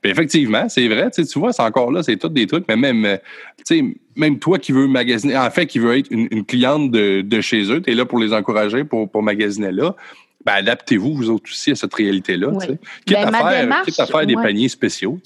Puis 0.00 0.10
effectivement, 0.10 0.68
c'est 0.68 0.86
vrai, 0.86 1.10
tu, 1.10 1.22
sais, 1.22 1.28
tu 1.28 1.38
vois, 1.38 1.52
c'est 1.52 1.62
encore 1.62 1.90
là, 1.90 2.02
c'est 2.02 2.16
tout 2.16 2.28
des 2.28 2.46
trucs, 2.46 2.64
mais 2.68 2.76
même, 2.76 3.18
tu 3.58 3.64
sais, 3.64 3.84
même 4.16 4.38
toi 4.38 4.58
qui 4.58 4.72
veux 4.72 4.86
magasiner, 4.86 5.36
en 5.36 5.50
fait, 5.50 5.66
qui 5.66 5.78
veux 5.78 5.98
être 5.98 6.10
une, 6.10 6.44
cliente 6.44 6.90
de, 6.90 7.22
de, 7.22 7.40
chez 7.40 7.70
eux, 7.72 7.82
tu 7.82 7.90
es 7.90 7.94
là 7.94 8.04
pour 8.04 8.18
les 8.18 8.32
encourager, 8.32 8.84
pour, 8.84 9.10
pour 9.10 9.22
magasiner 9.22 9.72
là 9.72 9.96
ben, 10.44 10.54
adaptez-vous, 10.54 11.14
vous 11.14 11.30
autres 11.30 11.50
aussi, 11.50 11.72
à 11.72 11.74
cette 11.74 11.92
réalité-là. 11.92 12.48
Oui. 12.48 12.66
Quitte, 13.04 13.18
ben, 13.18 13.34
à 13.34 13.38
faire, 13.38 13.60
démarche, 13.62 13.98
à 13.98 14.06
faire 14.06 14.26
des 14.26 14.34
paniers 14.34 14.68
spéciaux. 14.68 15.18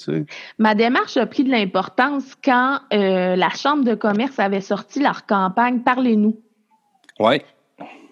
Ma 0.58 0.74
démarche 0.74 1.16
a 1.16 1.26
pris 1.26 1.44
de 1.44 1.50
l'importance 1.50 2.34
quand 2.42 2.80
euh, 2.92 3.36
la 3.36 3.50
Chambre 3.50 3.84
de 3.84 3.94
commerce 3.94 4.38
avait 4.38 4.60
sorti 4.60 5.00
leur 5.00 5.24
campagne 5.26 5.80
Parlez-nous. 5.80 6.36
Oui. 7.20 7.42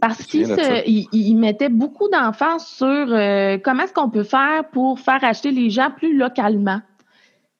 Parce 0.00 0.22
qu'ils 0.24 1.36
mettaient 1.38 1.68
beaucoup 1.68 2.08
d'emphase 2.08 2.66
sur 2.66 2.86
euh, 2.86 3.58
comment 3.62 3.84
est-ce 3.84 3.92
qu'on 3.92 4.10
peut 4.10 4.24
faire 4.24 4.64
pour 4.72 4.98
faire 4.98 5.22
acheter 5.22 5.50
les 5.50 5.70
gens 5.70 5.90
plus 5.90 6.16
localement. 6.16 6.80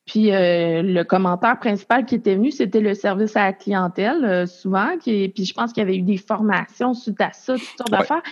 Puis 0.06 0.32
euh, 0.32 0.82
le 0.82 1.04
commentaire 1.04 1.58
principal 1.60 2.04
qui 2.04 2.16
était 2.16 2.34
venu, 2.34 2.50
c'était 2.50 2.80
le 2.80 2.94
service 2.94 3.36
à 3.36 3.44
la 3.44 3.52
clientèle, 3.52 4.48
souvent. 4.48 4.98
Qui, 4.98 5.28
puis 5.28 5.44
je 5.44 5.54
pense 5.54 5.72
qu'il 5.72 5.82
y 5.82 5.86
avait 5.86 5.96
eu 5.96 6.02
des 6.02 6.16
formations 6.16 6.94
suite 6.94 7.20
à 7.20 7.32
ça, 7.32 7.54
toutes 7.54 7.62
sortes 7.78 7.90
d'affaires. 7.90 8.22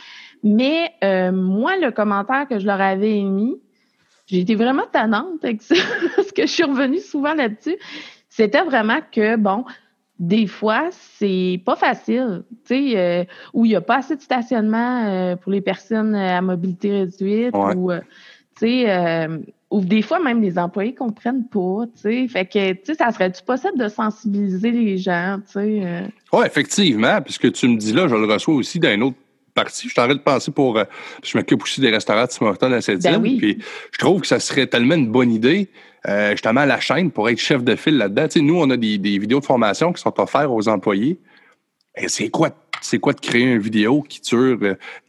Mais 0.42 0.92
euh, 1.04 1.32
moi, 1.32 1.76
le 1.76 1.90
commentaire 1.90 2.46
que 2.48 2.58
je 2.58 2.66
leur 2.66 2.80
avais 2.80 3.18
émis, 3.18 3.56
j'ai 4.26 4.40
été 4.40 4.54
vraiment 4.54 4.84
tannante 4.90 5.44
avec 5.44 5.62
ça, 5.62 5.74
parce 6.16 6.32
que 6.32 6.42
je 6.42 6.52
suis 6.52 6.64
revenue 6.64 6.98
souvent 6.98 7.34
là-dessus. 7.34 7.76
C'était 8.28 8.62
vraiment 8.62 8.98
que, 9.12 9.36
bon, 9.36 9.64
des 10.18 10.46
fois, 10.46 10.88
c'est 10.92 11.60
pas 11.64 11.76
facile, 11.76 12.44
tu 12.66 12.92
sais, 12.92 12.98
euh, 12.98 13.24
où 13.52 13.64
il 13.64 13.70
n'y 13.70 13.76
a 13.76 13.80
pas 13.80 13.98
assez 13.98 14.16
de 14.16 14.20
stationnement 14.20 15.06
euh, 15.06 15.36
pour 15.36 15.50
les 15.50 15.60
personnes 15.60 16.14
à 16.14 16.40
mobilité 16.40 16.90
réduite, 17.00 17.54
ou, 17.54 17.90
tu 18.56 18.66
sais, 18.66 19.28
ou 19.70 19.80
des 19.80 20.02
fois 20.02 20.18
même 20.18 20.42
les 20.42 20.58
employés 20.58 20.94
comprennent 20.94 21.46
pas, 21.48 21.84
tu 21.94 22.02
sais. 22.02 22.28
Fait 22.28 22.44
que, 22.44 22.72
tu 22.72 22.80
sais, 22.84 22.94
ça 22.94 23.10
serait-tu 23.12 23.42
possible 23.42 23.78
de 23.78 23.88
sensibiliser 23.88 24.70
les 24.70 24.98
gens, 24.98 25.38
tu 25.46 25.52
sais? 25.52 26.12
Oui, 26.32 26.46
effectivement, 26.46 27.20
puisque 27.22 27.50
tu 27.52 27.68
me 27.68 27.76
dis 27.76 27.92
là, 27.92 28.06
je 28.06 28.14
le 28.14 28.26
reçois 28.26 28.54
aussi 28.54 28.78
d'un 28.78 29.00
autre 29.00 29.16
partie. 29.54 29.88
Je 29.88 29.94
t'arrête 29.94 30.18
de 30.18 30.22
penser 30.22 30.50
pour. 30.50 30.78
Euh, 30.78 30.84
je 31.22 31.36
m'occupe 31.36 31.62
aussi 31.62 31.80
des 31.80 31.90
restaurants 31.90 32.24
de 32.24 32.28
Tim 32.28 32.46
Hortons 32.46 32.72
à 32.72 32.80
cette 32.80 33.02
ben 33.02 33.20
Puis 33.22 33.58
je 33.92 33.98
trouve 33.98 34.22
que 34.22 34.26
ça 34.26 34.40
serait 34.40 34.66
tellement 34.66 34.94
une 34.94 35.10
bonne 35.10 35.32
idée, 35.32 35.68
euh, 36.08 36.32
justement, 36.32 36.60
à 36.60 36.66
la 36.66 36.80
chaîne 36.80 37.10
pour 37.10 37.28
être 37.28 37.38
chef 37.38 37.62
de 37.62 37.76
file 37.76 37.98
là-dedans. 37.98 38.24
Tu 38.24 38.38
sais, 38.38 38.40
nous, 38.40 38.58
on 38.58 38.68
a 38.70 38.76
des, 38.76 38.96
vidéos 38.96 39.40
de 39.40 39.44
formation 39.44 39.92
qui 39.92 40.02
sont 40.02 40.18
offertes 40.20 40.50
aux 40.50 40.68
employés. 40.68 41.18
Et 41.96 42.08
c'est 42.08 42.28
quoi? 42.28 42.50
C'est 42.80 42.98
quoi 42.98 43.12
de 43.12 43.20
créer 43.20 43.42
une 43.42 43.58
vidéo 43.58 44.00
qui 44.00 44.20
dure 44.22 44.58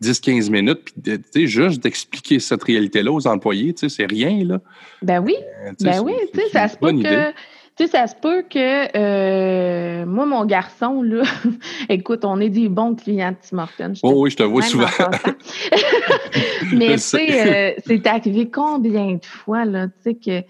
10-15 0.01 0.47
euh, 0.47 0.51
minutes, 0.51 0.81
puis 0.83 1.19
sais, 1.31 1.47
juste 1.47 1.81
d'expliquer 1.81 2.39
cette 2.39 2.63
réalité-là 2.63 3.11
aux 3.11 3.27
employés, 3.27 3.73
tu 3.73 3.87
sais, 3.87 3.95
c'est 3.95 4.05
rien, 4.05 4.43
là. 4.43 4.59
Ben 5.01 5.19
oui. 5.19 5.35
ben 5.79 6.01
oui, 6.01 6.13
tu 6.33 6.41
sais, 6.41 6.49
ça 6.49 6.67
se 6.67 6.75
peut 6.75 6.91
que 6.91 7.31
tu 7.77 7.85
sais, 7.85 7.91
ça 7.91 8.07
se 8.07 8.15
peut 8.15 8.43
que 8.49 8.97
euh, 8.97 10.05
moi, 10.05 10.25
mon 10.25 10.45
garçon, 10.45 11.01
là, 11.01 11.23
écoute, 11.89 12.25
on 12.25 12.39
est 12.39 12.49
des 12.49 12.67
bons 12.67 12.95
clients 12.95 13.31
de 13.31 13.37
Tim 13.41 13.59
Hortons. 13.59 13.93
Oh 14.03 14.13
oui, 14.17 14.31
je 14.31 14.37
te 14.37 14.43
vois 14.43 14.61
souvent. 14.61 14.87
Mais 16.73 16.93
tu 16.93 16.99
sais, 16.99 17.75
euh, 17.77 17.81
c'est 17.85 18.05
arrivé 18.07 18.49
combien 18.49 19.13
de 19.15 19.25
fois, 19.25 19.65
là, 19.65 19.87
tu 19.87 19.93
sais, 20.03 20.15
que 20.15 20.45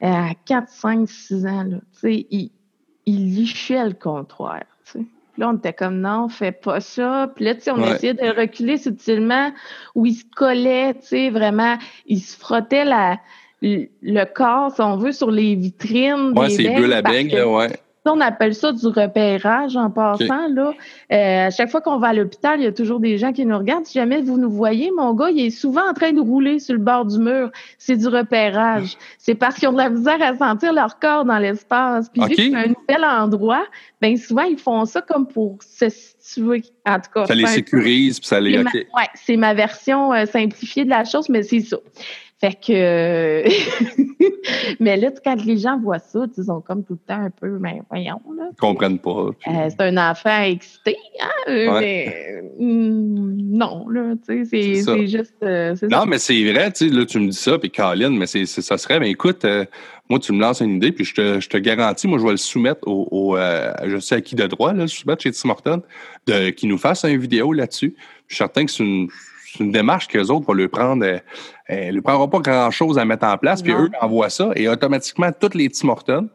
à 0.00 0.34
4, 0.44 0.68
5, 0.68 1.08
6 1.08 1.46
ans, 1.46 1.64
là, 1.64 1.76
tu 1.92 2.00
sais, 2.00 2.26
il, 2.30 2.50
il 3.06 3.34
lichait 3.34 3.84
le 3.84 3.94
comptoir, 3.94 4.60
tu 4.84 4.98
sais. 4.98 5.06
Là, 5.38 5.50
on 5.50 5.56
était 5.56 5.72
comme 5.72 6.00
non, 6.00 6.28
fais 6.28 6.52
pas 6.52 6.80
ça. 6.80 7.30
Puis 7.34 7.44
là, 7.44 7.54
tu 7.54 7.60
sais, 7.60 7.70
on 7.70 7.84
essayait 7.84 8.14
de 8.14 8.40
reculer 8.40 8.78
subtilement 8.78 9.52
où 9.94 10.06
il 10.06 10.14
se 10.14 10.24
collait, 10.34 10.94
tu 10.94 11.06
sais, 11.08 11.30
vraiment, 11.30 11.76
il 12.06 12.20
se 12.20 12.36
frottait 12.38 12.86
la, 12.86 13.18
le 14.02 14.24
corps, 14.24 14.72
si 14.74 14.80
on 14.80 14.96
veut, 14.96 15.12
sur 15.12 15.30
les 15.30 15.54
vitrines. 15.54 16.32
Oui, 16.36 16.50
c'est 16.50 16.68
bleu 16.70 16.86
la 16.86 17.02
beigne, 17.02 17.34
là, 17.34 17.48
ouais. 17.48 17.68
On 18.08 18.20
appelle 18.20 18.54
ça 18.54 18.72
du 18.72 18.86
repérage 18.86 19.76
en 19.76 19.90
passant. 19.90 20.48
Là. 20.48 20.72
Euh, 21.12 21.46
à 21.46 21.50
chaque 21.50 21.70
fois 21.70 21.80
qu'on 21.80 21.98
va 21.98 22.08
à 22.08 22.14
l'hôpital, 22.14 22.60
il 22.60 22.64
y 22.64 22.66
a 22.66 22.72
toujours 22.72 23.00
des 23.00 23.18
gens 23.18 23.32
qui 23.32 23.44
nous 23.44 23.58
regardent. 23.58 23.86
Si 23.86 23.94
jamais 23.94 24.22
vous 24.22 24.38
nous 24.38 24.50
voyez, 24.50 24.90
mon 24.96 25.12
gars, 25.14 25.30
il 25.30 25.46
est 25.46 25.50
souvent 25.50 25.88
en 25.88 25.92
train 25.92 26.12
de 26.12 26.20
rouler 26.20 26.58
sur 26.58 26.74
le 26.74 26.80
bord 26.80 27.04
du 27.04 27.18
mur. 27.18 27.50
C'est 27.78 27.96
du 27.96 28.08
repérage. 28.08 28.96
C'est 29.18 29.34
parce 29.34 29.56
qu'ils 29.56 29.68
ont 29.68 29.72
de 29.72 29.78
la 29.78 29.90
misère 29.90 30.22
à 30.22 30.36
sentir 30.36 30.72
leur 30.72 30.98
corps 30.98 31.24
dans 31.24 31.38
l'espace. 31.38 32.08
Puis 32.08 32.22
vu 32.22 32.28
que 32.28 32.36
c'est 32.36 32.54
un 32.54 32.68
nouvel 32.68 33.04
endroit, 33.04 33.66
ben 34.00 34.16
souvent, 34.16 34.44
ils 34.44 34.58
font 34.58 34.84
ça 34.84 35.00
comme 35.00 35.26
pour 35.26 35.58
se 35.62 35.88
situer. 35.88 36.62
En 36.86 36.96
tout 36.96 37.10
cas. 37.12 37.26
Ça 37.26 37.34
les 37.34 37.46
sécurise, 37.46 38.20
puis 38.20 38.28
ça 38.28 38.40
les... 38.40 38.58
Oui, 38.58 39.02
c'est 39.14 39.36
ma 39.36 39.54
version 39.54 40.12
euh, 40.12 40.26
simplifiée 40.26 40.84
de 40.84 40.90
la 40.90 41.04
chose, 41.04 41.28
mais 41.28 41.42
c'est 41.42 41.60
ça. 41.60 41.78
Fait 42.38 42.54
que. 42.54 43.44
mais 44.80 44.98
là, 44.98 45.10
quand 45.24 45.42
les 45.42 45.56
gens 45.56 45.78
voient 45.78 45.98
ça, 45.98 46.26
ils 46.36 46.44
sont 46.44 46.60
comme 46.60 46.84
tout 46.84 46.92
le 46.92 47.06
temps 47.06 47.22
un 47.22 47.30
peu, 47.30 47.58
mais 47.58 47.74
ben, 47.74 47.82
voyons, 47.88 48.20
là. 48.36 48.48
Ils 48.52 48.60
comprennent 48.60 48.98
pas. 48.98 49.30
Euh, 49.48 49.68
c'est 49.70 49.80
un 49.80 50.10
enfant 50.10 50.42
excité, 50.42 50.96
hein? 51.18 51.28
Euh, 51.48 51.80
mais 51.80 52.42
mm, 52.58 53.56
non, 53.56 53.88
là, 53.88 54.14
tu 54.26 54.44
sais, 54.44 54.82
c'est 54.82 55.06
juste. 55.06 55.34
Euh, 55.42 55.74
non, 55.90 56.04
mais 56.04 56.18
c'est 56.18 56.52
vrai, 56.52 56.70
tu 56.72 56.88
sais, 56.88 56.94
là, 56.94 57.06
tu 57.06 57.20
me 57.20 57.28
dis 57.28 57.36
ça, 57.36 57.58
puis 57.58 57.70
Colin, 57.70 58.10
mais 58.10 58.26
c'est 58.26 58.44
ça 58.44 58.76
serait, 58.76 59.00
mais 59.00 59.10
écoute, 59.10 59.46
moi, 60.10 60.18
tu 60.18 60.32
me 60.32 60.40
lances 60.40 60.60
une 60.60 60.76
idée, 60.76 60.92
puis 60.92 61.06
je 61.06 61.14
te, 61.14 61.40
je 61.40 61.48
te 61.48 61.56
garantis, 61.56 62.06
moi, 62.06 62.18
je 62.18 62.24
vais 62.24 62.32
le 62.32 62.36
soumettre 62.36 62.86
au, 62.86 63.38
je 63.38 63.98
sais 63.98 64.16
à 64.16 64.20
qui 64.20 64.34
de 64.34 64.46
droit, 64.46 64.74
là, 64.74 64.82
le 64.82 64.88
soumettre 64.88 65.22
chez 65.22 65.32
Tim 65.32 65.48
Horton, 65.48 65.82
de, 66.26 66.50
qui 66.50 66.66
nous 66.66 66.78
fasse 66.78 67.04
une 67.04 67.18
vidéo 67.18 67.54
là-dessus. 67.54 67.94
Je 68.28 68.34
suis 68.34 68.42
certain 68.42 68.66
que 68.66 68.70
c'est 68.70 68.84
une 68.84 69.08
c'est 69.56 69.64
une 69.64 69.72
démarche 69.72 70.08
qu'eux 70.08 70.26
autres 70.26 70.46
vont 70.46 70.54
lui 70.54 70.68
prendre. 70.68 71.04
Euh, 71.04 71.18
euh 71.70 71.92
ne 71.92 72.00
prendront 72.00 72.28
pas 72.28 72.40
grand-chose 72.40 72.98
à 72.98 73.04
mettre 73.04 73.26
en 73.26 73.36
place, 73.38 73.62
puis 73.62 73.72
eux 73.72 73.90
envoient 74.00 74.30
ça, 74.30 74.50
et 74.54 74.68
automatiquement, 74.68 75.30
toutes 75.38 75.54
les 75.54 75.68
Tim 75.68 75.88
Hortons, 75.88 76.28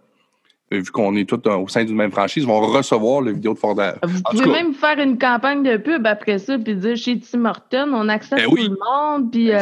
vu 0.72 0.92
qu'on 0.92 1.16
est 1.16 1.28
tous 1.28 1.50
au 1.50 1.68
sein 1.68 1.84
d'une 1.84 1.96
même 1.96 2.12
franchise, 2.12 2.46
vont 2.46 2.62
recevoir 2.62 3.22
le 3.22 3.34
vidéo 3.34 3.54
de 3.54 3.60
Ford. 3.60 3.76
Vous 4.04 4.22
pouvez 4.24 4.46
même 4.46 4.74
faire 4.74 5.00
une 5.00 5.18
campagne 5.18 5.64
de 5.64 5.78
pub 5.78 6.06
après 6.08 6.40
ça, 6.40 6.58
puis 6.58 6.76
dire 6.76 6.96
chez 6.96 7.20
Tim 7.20 7.46
Hortons, 7.46 7.92
on 7.94 8.08
accepte 8.10 8.42
ben 8.42 8.50
tout 8.50 8.56
le 8.56 8.70
monde, 8.70 9.32
puis 9.32 9.52
euh, 9.52 9.60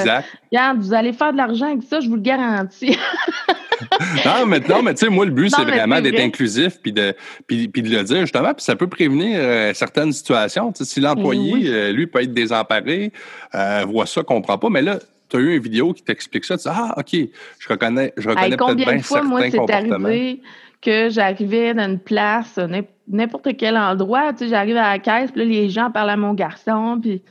regarde, 0.52 0.80
vous 0.80 0.94
allez 0.94 1.14
faire 1.14 1.32
de 1.32 1.38
l'argent 1.38 1.68
avec 1.68 1.84
ça, 1.84 2.00
je 2.00 2.08
vous 2.08 2.16
le 2.16 2.22
garantis. 2.22 2.98
non, 4.26 4.46
mais, 4.46 4.60
non, 4.60 4.82
mais 4.82 4.94
tu 4.94 5.06
sais, 5.06 5.10
moi, 5.10 5.26
le 5.26 5.32
but, 5.32 5.50
c'est 5.50 5.64
vraiment 5.64 6.02
d'être 6.02 6.20
inclusif 6.20 6.80
puis 6.82 6.92
de, 6.92 7.14
puis, 7.48 7.68
puis 7.68 7.82
de 7.82 7.90
le 7.90 8.04
dire, 8.04 8.22
justement, 8.22 8.54
puis 8.54 8.64
ça 8.64 8.76
peut 8.76 8.88
prévenir 8.88 9.40
euh, 9.42 9.74
certaines 9.74 10.12
situations. 10.12 10.72
si 10.76 11.00
l'employé, 11.00 11.68
euh, 11.68 11.92
lui, 11.92 12.08
peut 12.08 12.22
être 12.22 12.34
désemparé, 12.34 13.12
euh, 13.56 13.86
voit 13.88 14.06
ça, 14.06 14.24
comprend 14.24 14.58
pas, 14.58 14.70
mais 14.70 14.82
là, 14.82 15.00
tu 15.30 15.38
as 15.38 15.40
eu 15.40 15.56
une 15.56 15.62
vidéo 15.62 15.94
qui 15.94 16.04
t'explique 16.04 16.46
ça, 16.46 16.58
tu 16.58 16.64
dis, 16.64 16.70
ah, 16.70 16.96
OK, 16.98 17.30
je 17.60 17.68
reconnais, 17.68 18.14
je 18.18 18.30
reconnais 18.30 18.58
peut-être 18.58 18.76
bien 18.76 19.00
fois, 19.00 19.22
certains 19.22 19.24
moi, 19.24 19.42
c'est 19.50 19.74
arrivé 19.74 20.42
que 20.82 21.10
j'arrivais 21.10 21.74
dans 21.74 21.90
une 21.90 22.00
place, 22.00 22.60
n'importe 23.08 23.58
quel 23.58 23.78
endroit, 23.78 24.34
tu 24.34 24.40
sais, 24.40 24.48
j'arrive 24.50 24.78
à 24.78 24.92
la 24.92 25.00
caisse, 25.00 25.32
puis 25.32 25.42
là, 25.42 25.46
les 25.46 25.70
gens 25.70 25.92
parlent 25.92 26.10
à 26.10 26.18
mon 26.18 26.34
garçon, 26.34 27.00
puis 27.02 27.22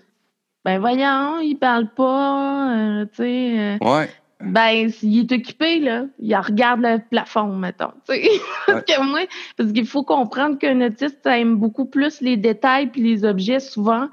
ben 0.64 0.78
voyons, 0.78 1.40
il 1.40 1.56
parle 1.56 1.88
pas, 1.94 3.04
tu 3.12 3.22
sais. 3.22 3.78
ouais. 3.80 4.08
Ben, 4.40 4.88
s'il 4.88 5.18
est 5.18 5.32
occupé, 5.32 5.80
là, 5.80 6.04
il 6.20 6.36
regarde 6.36 6.80
le 6.82 6.98
plafond, 7.10 7.56
mettons. 7.56 7.92
parce 8.06 8.18
que 8.86 9.02
moi, 9.02 9.20
parce 9.56 9.72
qu'il 9.72 9.86
faut 9.86 10.04
comprendre 10.04 10.58
qu'un 10.58 10.80
autiste 10.80 11.26
aime 11.26 11.56
beaucoup 11.56 11.86
plus 11.86 12.20
les 12.20 12.36
détails 12.36 12.86
puis 12.86 13.02
les 13.02 13.24
objets 13.24 13.58
souvent 13.58 14.08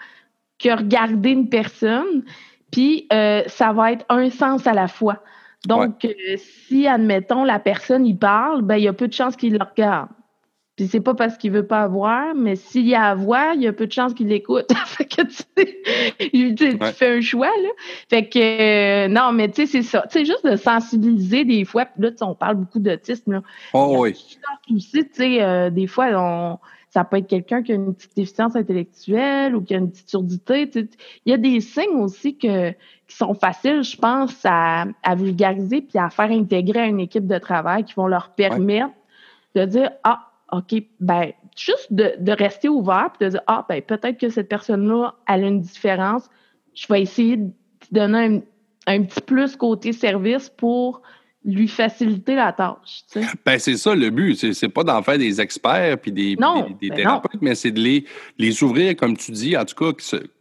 que 0.57 0.75
regarder 0.75 1.29
une 1.29 1.49
personne. 1.49 2.23
Puis 2.71 3.07
euh, 3.13 3.43
ça 3.47 3.71
va 3.71 3.91
être 3.91 4.05
un 4.09 4.29
sens 4.31 4.65
à 4.65 4.73
la 4.73 4.87
fois. 4.87 5.21
Donc, 5.65 6.05
euh, 6.05 6.37
si, 6.37 6.87
admettons, 6.87 7.43
la 7.43 7.59
personne 7.59 8.05
y 8.05 8.13
parle, 8.13 8.61
ben 8.61 8.77
il 8.77 8.83
y 8.83 8.87
a 8.87 8.93
peu 8.93 9.07
de 9.07 9.13
chances 9.13 9.35
qu'il 9.35 9.53
le 9.53 9.63
regarde. 9.63 10.09
Puis 10.75 10.87
c'est 10.87 10.99
pas 10.99 11.13
parce 11.13 11.37
qu'il 11.37 11.51
veut 11.51 11.65
pas 11.65 11.83
avoir, 11.83 12.35
mais 12.35 12.57
s'il 12.57 12.85
y 12.85 12.95
a 12.95 13.03
à 13.03 13.15
voir, 13.15 13.53
il 13.53 13.61
y 13.61 13.67
a 13.67 13.71
peu 13.71 13.87
de 13.87 13.93
chances 13.93 14.13
qu'il 14.13 14.27
l'écoute. 14.27 14.69
fait 14.85 15.05
que 15.05 15.21
tu, 15.21 16.93
fais 16.93 17.17
un 17.17 17.21
choix, 17.21 17.47
là. 17.47 17.69
Fait 18.09 18.27
que 18.27 19.05
euh, 19.05 19.07
non, 19.07 19.31
mais 19.31 19.47
tu 19.49 19.65
sais, 19.65 19.67
c'est 19.67 19.83
ça. 19.83 20.03
Tu 20.11 20.19
sais, 20.19 20.25
juste 20.25 20.45
de 20.45 20.57
sensibiliser 20.57 21.45
des 21.45 21.63
fois. 21.63 21.85
Puis 21.85 22.03
là, 22.03 22.09
on 22.21 22.35
parle 22.35 22.55
beaucoup 22.55 22.79
d'autisme, 22.79 23.33
là. 23.33 23.41
Oh 23.73 23.95
oui. 23.99 24.37
Aussi, 24.75 25.05
tu 25.05 25.09
sais, 25.13 25.41
euh, 25.41 25.69
des 25.69 25.87
fois, 25.87 26.07
on, 26.13 26.59
ça 26.95 27.03
peut 27.03 27.17
être 27.17 27.27
quelqu'un 27.27 27.61
qui 27.61 27.73
a 27.73 27.75
une 27.75 27.93
petite 27.93 28.15
déficience 28.15 28.55
intellectuelle 28.55 29.53
ou 29.53 29.61
qui 29.61 29.75
a 29.75 29.79
une 29.79 29.91
petite 29.91 30.09
surdité. 30.09 30.71
Il 31.25 31.29
y 31.29 31.33
a 31.33 31.37
des 31.37 31.59
signes 31.59 31.97
aussi 31.97 32.37
que, 32.37 32.71
qui 32.71 33.17
sont 33.17 33.33
faciles, 33.33 33.83
je 33.83 33.97
pense, 33.97 34.33
à, 34.45 34.85
à 35.03 35.15
vulgariser 35.15 35.81
puis 35.81 35.99
à 35.99 36.09
faire 36.09 36.31
intégrer 36.31 36.79
à 36.79 36.85
une 36.85 37.01
équipe 37.01 37.27
de 37.27 37.37
travail 37.37 37.83
qui 37.83 37.95
vont 37.95 38.07
leur 38.07 38.29
permettre 38.29 38.93
de 39.55 39.65
dire 39.65 39.91
Ah, 40.05 40.31
OK, 40.53 40.73
ben, 41.01 41.33
juste 41.57 41.91
de, 41.91 42.13
de 42.17 42.31
rester 42.31 42.69
ouvert 42.69 43.09
et 43.19 43.25
de 43.25 43.29
dire, 43.31 43.41
ah, 43.47 43.65
ben, 43.67 43.81
peut-être 43.81 44.17
que 44.17 44.29
cette 44.29 44.47
personne-là, 44.47 45.15
elle 45.27 45.43
a 45.43 45.47
une 45.47 45.59
différence. 45.59 46.29
Je 46.75 46.87
vais 46.87 47.01
essayer 47.01 47.35
de 47.35 47.51
donner 47.91 48.41
un, 48.87 48.95
un, 48.95 49.03
petit 49.03 49.19
plus 49.19 49.57
côté 49.57 49.91
service 49.91 50.49
pour 50.49 51.01
lui 51.45 51.67
faciliter 51.67 52.35
la 52.35 52.51
tâche. 52.51 53.03
Tu 53.11 53.21
sais. 53.21 53.27
Ben, 53.45 53.59
c'est 53.59 53.77
ça 53.77 53.93
le 53.95 54.09
but. 54.09 54.35
C'est, 54.35 54.53
c'est 54.53 54.69
pas 54.69 54.83
d'en 54.83 55.01
faire 55.03 55.17
des 55.17 55.39
experts 55.39 55.99
puis 55.99 56.11
des, 56.11 56.35
Non, 56.35 56.63
des, 56.63 56.73
des 56.73 56.89
ben 56.89 56.95
thérapeutes, 56.95 57.41
mais 57.41 57.55
c'est 57.55 57.71
de 57.71 57.79
les, 57.79 58.05
les 58.37 58.63
ouvrir, 58.63 58.95
comme 58.95 59.15
tu 59.15 59.31
dis, 59.31 59.55
en 59.55 59.63
tout 59.63 59.75
cas, 59.75 59.93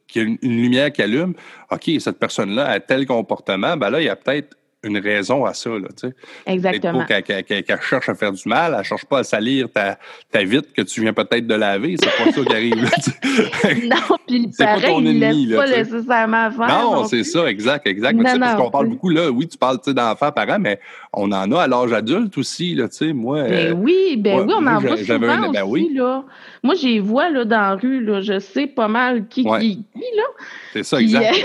qu'il 0.09 0.23
y 0.23 0.25
a 0.25 0.29
une, 0.29 0.39
une 0.43 0.57
lumière 0.57 0.91
qui 0.93 1.03
allume. 1.03 1.35
OK, 1.71 1.91
cette 1.99 2.19
personne-là 2.19 2.67
a 2.67 2.81
tel 2.81 3.07
comportement, 3.07 3.77
ben 3.77 3.91
là, 3.91 4.01
il 4.01 4.07
y 4.07 4.09
a 4.09 4.17
peut-être 4.17 4.57
une 4.85 4.99
raison 4.99 5.45
à 5.45 5.55
ça. 5.55 5.71
Là, 5.71 5.89
tu 5.89 6.09
sais. 6.09 6.09
Peut-être 6.11 6.55
Exactement. 6.55 7.05
qu'elle, 7.05 7.81
cherche 7.83 8.09
à 8.09 8.15
faire 8.15 8.33
du 8.33 8.49
mal, 8.49 8.75
elle 8.79 8.85
cherche 8.85 9.05
pas 9.05 9.19
à 9.21 9.25
salir 9.25 9.71
ta, 9.71 9.99
ta 10.31 10.45
vitre 10.45 10.69
que 10.73 10.83
tu 10.83 11.01
viens 11.01 11.13
peut-être 11.13 11.47
de 11.47 11.55
laver. 11.55 11.97
C'est 12.01 12.25
pas 12.25 12.31
ça 12.33 12.41
qui 12.43 12.53
arrive. 12.53 12.83
là. 12.83 12.91
Non, 13.85 14.17
puis 14.27 14.51
pareil, 14.57 14.95
il 15.01 15.07
ennemi, 15.23 15.47
laisse 15.47 15.57
là, 15.57 15.57
pas 15.57 15.69
nécessairement 15.69 16.51
faire. 16.51 16.69
Non, 16.69 17.05
c'est 17.07 17.25
ça, 17.25 17.47
exact, 17.47 17.87
exact. 17.87 18.15
Non, 18.17 18.25
sais, 18.31 18.39
parce 18.39 18.57
non, 18.57 18.65
qu'on 18.65 18.71
parle 18.71 18.89
beaucoup, 18.89 19.09
là, 19.09 19.31
oui, 19.31 19.49
tu 19.49 19.59
parles 19.59 19.79
d'enfants, 19.87 20.33
parents, 20.33 20.59
mais 20.59 20.79
on 21.13 21.31
en 21.33 21.51
a 21.53 21.63
à 21.63 21.67
l'âge 21.67 21.93
adulte 21.93 22.37
aussi, 22.39 22.75
là, 22.75 22.89
tu 22.89 22.97
sais, 22.97 23.13
moi. 23.13 23.43
Ben 23.45 23.73
euh, 23.73 23.73
oui, 23.73 24.17
ben 24.19 24.41
oui, 24.41 24.55
on 24.57 24.61
moi, 24.61 24.73
en 24.75 24.79
voit 24.81 24.97
souvent 24.97 25.29
un- 25.29 25.51
ben 25.51 25.63
aussi, 25.65 25.71
oui. 25.89 25.95
là. 25.95 26.25
Moi, 26.63 26.75
j'ai 26.75 27.01
vois, 27.01 27.31
là, 27.31 27.45
dans 27.45 27.61
la 27.61 27.75
rue, 27.75 28.03
là, 28.05 28.21
je 28.21 28.39
sais 28.39 28.67
pas 28.67 28.89
mal 28.89 29.27
qui 29.29 29.43
Ouais. 29.47 29.61
qui 29.61 29.77
qui, 29.77 30.17
là. 30.17 30.25
c'est 30.73 30.83
ça, 30.85 31.01
exact. 31.01 31.35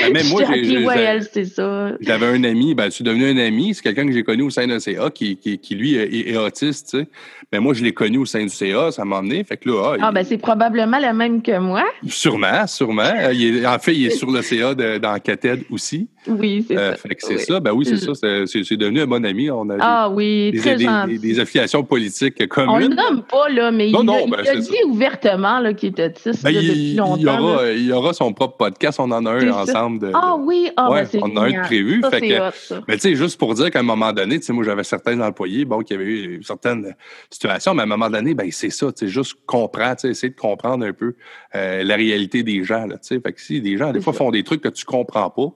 Ben, 0.00 0.12
même 0.12 0.26
moi, 0.28 0.42
je 0.48 0.62
j'ai- 0.62 1.20
c'est 1.32 1.44
ça. 1.44 1.92
J'avais 2.00 2.26
un 2.26 2.44
ami, 2.44 2.74
ben, 2.74 2.84
je 2.86 2.90
suis 2.90 3.04
devenu 3.04 3.26
un 3.30 3.36
ami, 3.36 3.74
c'est 3.74 3.82
quelqu'un 3.82 4.06
que 4.06 4.12
j'ai 4.12 4.22
connu 4.22 4.42
au 4.42 4.50
sein 4.50 4.66
d'un 4.66 4.78
CA 4.80 5.10
qui, 5.10 5.36
qui, 5.36 5.58
qui, 5.58 5.74
lui, 5.74 5.94
est, 5.94 6.30
est 6.30 6.36
autiste, 6.36 6.88
tu 6.90 6.98
sais. 7.00 7.08
Ben, 7.50 7.60
moi, 7.60 7.74
je 7.74 7.84
l'ai 7.84 7.92
connu 7.92 8.18
au 8.18 8.24
sein 8.24 8.42
du 8.42 8.48
CA, 8.48 8.90
ça 8.90 9.04
m'a 9.04 9.16
emmené. 9.18 9.44
Fait 9.44 9.56
que 9.58 9.68
là, 9.68 9.92
ah, 9.92 9.96
Ah, 10.00 10.08
il- 10.10 10.14
ben, 10.14 10.24
c'est 10.24 10.38
probablement 10.38 10.98
la 10.98 11.12
même 11.12 11.42
que 11.42 11.58
moi. 11.58 11.84
sûrement, 12.08 12.66
sûrement. 12.66 13.02
Euh, 13.02 13.32
il 13.34 13.58
est- 13.58 13.66
en 13.66 13.78
fait, 13.78 13.94
il 13.94 14.06
est 14.06 14.10
sur 14.10 14.30
le 14.30 14.40
CA 14.42 14.74
de, 14.74 14.98
dans 14.98 15.18
Cated 15.18 15.64
aussi. 15.70 16.08
Oui, 16.26 16.64
c'est 16.66 16.76
Euh, 16.78 16.92
ça. 16.92 16.96
fait 16.96 17.08
que 17.16 17.22
c'est 17.26 17.34
Oui. 17.34 17.40
ça. 17.42 17.58
Ben 17.60 17.72
oui, 17.72 17.84
c'est 17.84 17.94
Mm. 18.08 18.14
ça. 18.14 18.46
C'est, 18.46 18.76
devenu 18.76 19.00
un 19.00 19.06
bon 19.06 19.24
ami. 19.24 19.50
On 19.50 19.68
a 19.70 19.74
des- 19.74 19.80
Ah 19.82 20.08
oui, 20.08 20.52
des, 20.52 20.58
très 20.60 20.76
des- 20.76 20.84
gentil. 20.84 21.18
des- 21.18 21.28
des 21.34 21.40
affiliations 21.40 21.82
politiques 21.82 22.36
On 22.38 22.42
le 22.44 22.48
communes. 22.48 22.94
nomme 22.96 23.22
pas, 23.24 23.48
là, 23.48 23.70
mais 23.72 23.90
Non, 23.90 24.00
il, 24.02 24.06
non, 24.06 24.14
a- 24.14 24.20
il 24.26 24.30
ben, 24.30 24.38
a 24.48 24.54
dit 24.54 24.62
ça. 24.62 24.86
ouvertement 24.86 25.58
là, 25.58 25.74
qu'il 25.74 25.88
est 25.88 26.06
autiste 26.06 26.44
Ben, 26.44 26.54
là, 26.54 26.60
il, 26.60 26.68
depuis 26.68 26.80
il 26.92 26.96
longtemps. 26.96 27.22
là. 27.24 27.40
aura, 27.42 27.70
il 27.72 27.86
y 27.86 27.92
aura 27.92 28.12
son 28.14 28.32
propre 28.32 28.56
podcast. 28.56 28.98
On 29.00 29.10
en 29.10 29.26
a 29.26 29.30
un 29.32 29.40
ça. 29.66 29.81
Ensemble. 29.82 29.98
De, 30.00 30.10
Ah 30.14 30.36
oui, 30.38 30.70
ah, 30.76 30.90
Ouais, 30.90 31.04
ben, 31.12 31.20
on 31.22 31.36
en 31.36 31.42
a 31.42 31.46
un 31.46 31.50
de 31.50 31.60
prévu. 31.66 32.00
Ça, 32.02 32.10
fait 32.10 32.20
que- 32.28 32.74
hot. 32.76 32.82
Mais 32.88 32.94
tu 32.94 33.00
sais, 33.00 33.14
juste 33.14 33.38
pour 33.38 33.54
dire 33.54 33.70
qu'à 33.70 33.80
un 33.80 33.84
moment 33.84 34.12
donné, 34.12 34.38
tu 34.40 34.46
sais, 34.46 34.52
moi, 34.52 34.64
j'avais 34.64 34.84
certains 34.84 35.20
employés, 35.20 35.64
bon, 35.64 35.80
qui 35.80 35.94
avaient 35.94 36.04
eu 36.04 36.42
certaines 36.42 36.94
situations, 37.30 37.74
mais 37.74 37.82
à 37.82 37.84
un 37.84 37.88
moment 37.88 38.10
donné, 38.10 38.34
ben, 38.34 38.50
c'est 38.50 38.70
ça, 38.70 38.92
tu 38.92 39.06
sais, 39.06 39.08
juste 39.08 39.36
comprendre, 39.46 39.96
tu 39.96 40.02
sais, 40.02 40.08
essayer 40.10 40.30
de 40.32 40.38
comprendre 40.38 40.86
un 40.86 40.92
peu 40.92 41.14
euh, 41.54 41.82
la 41.82 41.96
réalité 41.96 42.42
des 42.42 42.64
gens, 42.64 42.86
là, 42.86 42.96
tu 42.98 43.08
sais. 43.08 43.20
Fait 43.20 43.32
que 43.32 43.40
si 43.40 43.60
des 43.60 43.76
gens, 43.76 43.92
des 43.92 44.00
fois, 44.00 44.12
ça. 44.12 44.18
font 44.20 44.30
des 44.30 44.44
trucs 44.44 44.60
que 44.62 44.68
tu 44.68 44.84
comprends 44.84 45.30
pas, 45.30 45.48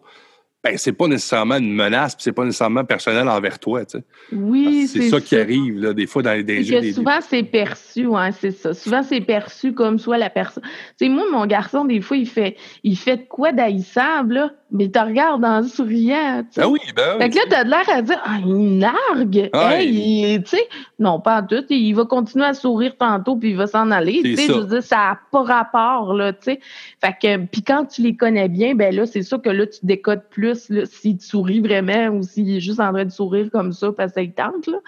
ben, 0.66 0.78
c'est 0.78 0.92
pas 0.92 1.06
nécessairement 1.06 1.56
une 1.56 1.72
menace, 1.72 2.16
c'est 2.18 2.32
pas 2.32 2.44
nécessairement 2.44 2.84
personnel 2.84 3.28
envers 3.28 3.58
toi, 3.58 3.84
tu 3.84 3.98
sais. 3.98 4.04
Oui, 4.32 4.86
C'est 4.88 5.08
ça 5.08 5.20
qui 5.20 5.36
arrive, 5.36 5.78
là, 5.78 5.92
des 5.92 6.06
fois, 6.06 6.22
dans 6.22 6.32
les 6.32 6.42
que 6.44 6.80
des- 6.80 6.92
souvent, 6.92 7.18
c'est 7.20 7.42
perçu, 7.42 8.06
ouais, 8.06 8.32
c'est 8.32 8.50
ça. 8.50 8.74
Souvent, 8.74 9.02
c'est 9.02 9.20
perçu 9.20 9.72
comme 9.72 9.98
soit 9.98 10.18
la 10.18 10.30
personne. 10.30 10.62
Tu 10.98 11.06
sais, 11.06 11.08
moi, 11.08 11.24
mon 11.30 11.46
garçon, 11.46 11.84
des 11.84 12.00
fois, 12.00 12.16
il 12.16 12.28
fait, 12.28 12.56
il 12.82 12.96
fait 12.96 13.16
de 13.18 13.22
quoi 13.28 13.52
d'haïssable, 13.52 14.34
là, 14.34 14.52
mais 14.72 14.86
il 14.86 14.90
te 14.90 14.98
regarde 14.98 15.44
en 15.44 15.62
souriant, 15.62 16.42
tu 16.42 16.54
sais. 16.54 16.60
Ben 16.62 16.66
oui, 16.68 16.80
ben 16.94 17.20
Fait 17.20 17.30
que 17.30 17.36
là, 17.36 17.42
t'as 17.48 17.64
de 17.64 17.70
l'air 17.70 17.88
à 17.88 18.02
dire, 18.02 18.20
ah, 18.24 18.38
il 18.44 18.78
nargue. 18.78 19.50
Ouais. 19.54 19.84
Hey, 19.84 20.34
il- 20.34 20.42
tu 20.42 20.56
sais, 20.56 20.68
non, 20.98 21.20
pas 21.20 21.40
en 21.40 21.46
tout. 21.46 21.64
Il 21.70 21.92
va 21.94 22.04
continuer 22.04 22.46
à 22.46 22.54
sourire 22.54 22.96
tantôt, 22.98 23.36
puis 23.36 23.50
il 23.50 23.56
va 23.56 23.68
s'en 23.68 23.90
aller. 23.92 24.22
Tu 24.22 24.36
sais, 24.36 24.46
ça. 24.48 24.54
je 24.54 24.58
veux 24.58 24.66
dire, 24.66 24.82
ça 24.82 24.96
n'a 24.96 25.18
pas 25.30 25.42
rapport, 25.42 26.14
là, 26.14 26.32
tu 26.32 26.38
sais. 26.42 26.60
Fait 27.00 27.14
que, 27.20 27.44
puis 27.46 27.62
quand 27.62 27.84
tu 27.86 28.02
les 28.02 28.16
connais 28.16 28.48
bien, 28.48 28.74
ben 28.74 28.94
là, 28.94 29.06
c'est 29.06 29.22
sûr 29.22 29.40
que 29.40 29.50
là, 29.50 29.66
tu 29.66 29.78
décodes 29.84 30.24
plus, 30.30 30.68
là, 30.68 30.84
s'il 30.84 31.18
te 31.18 31.24
sourit 31.24 31.60
vraiment 31.60 32.08
ou 32.08 32.22
s'il 32.22 32.56
est 32.56 32.60
juste 32.60 32.80
en 32.80 32.92
train 32.92 33.04
de 33.04 33.10
sourire 33.10 33.48
comme 33.52 33.72
ça 33.72 33.92
parce 33.96 34.16
lui 34.16 34.32
tente, 34.32 34.66
là. 34.66 34.78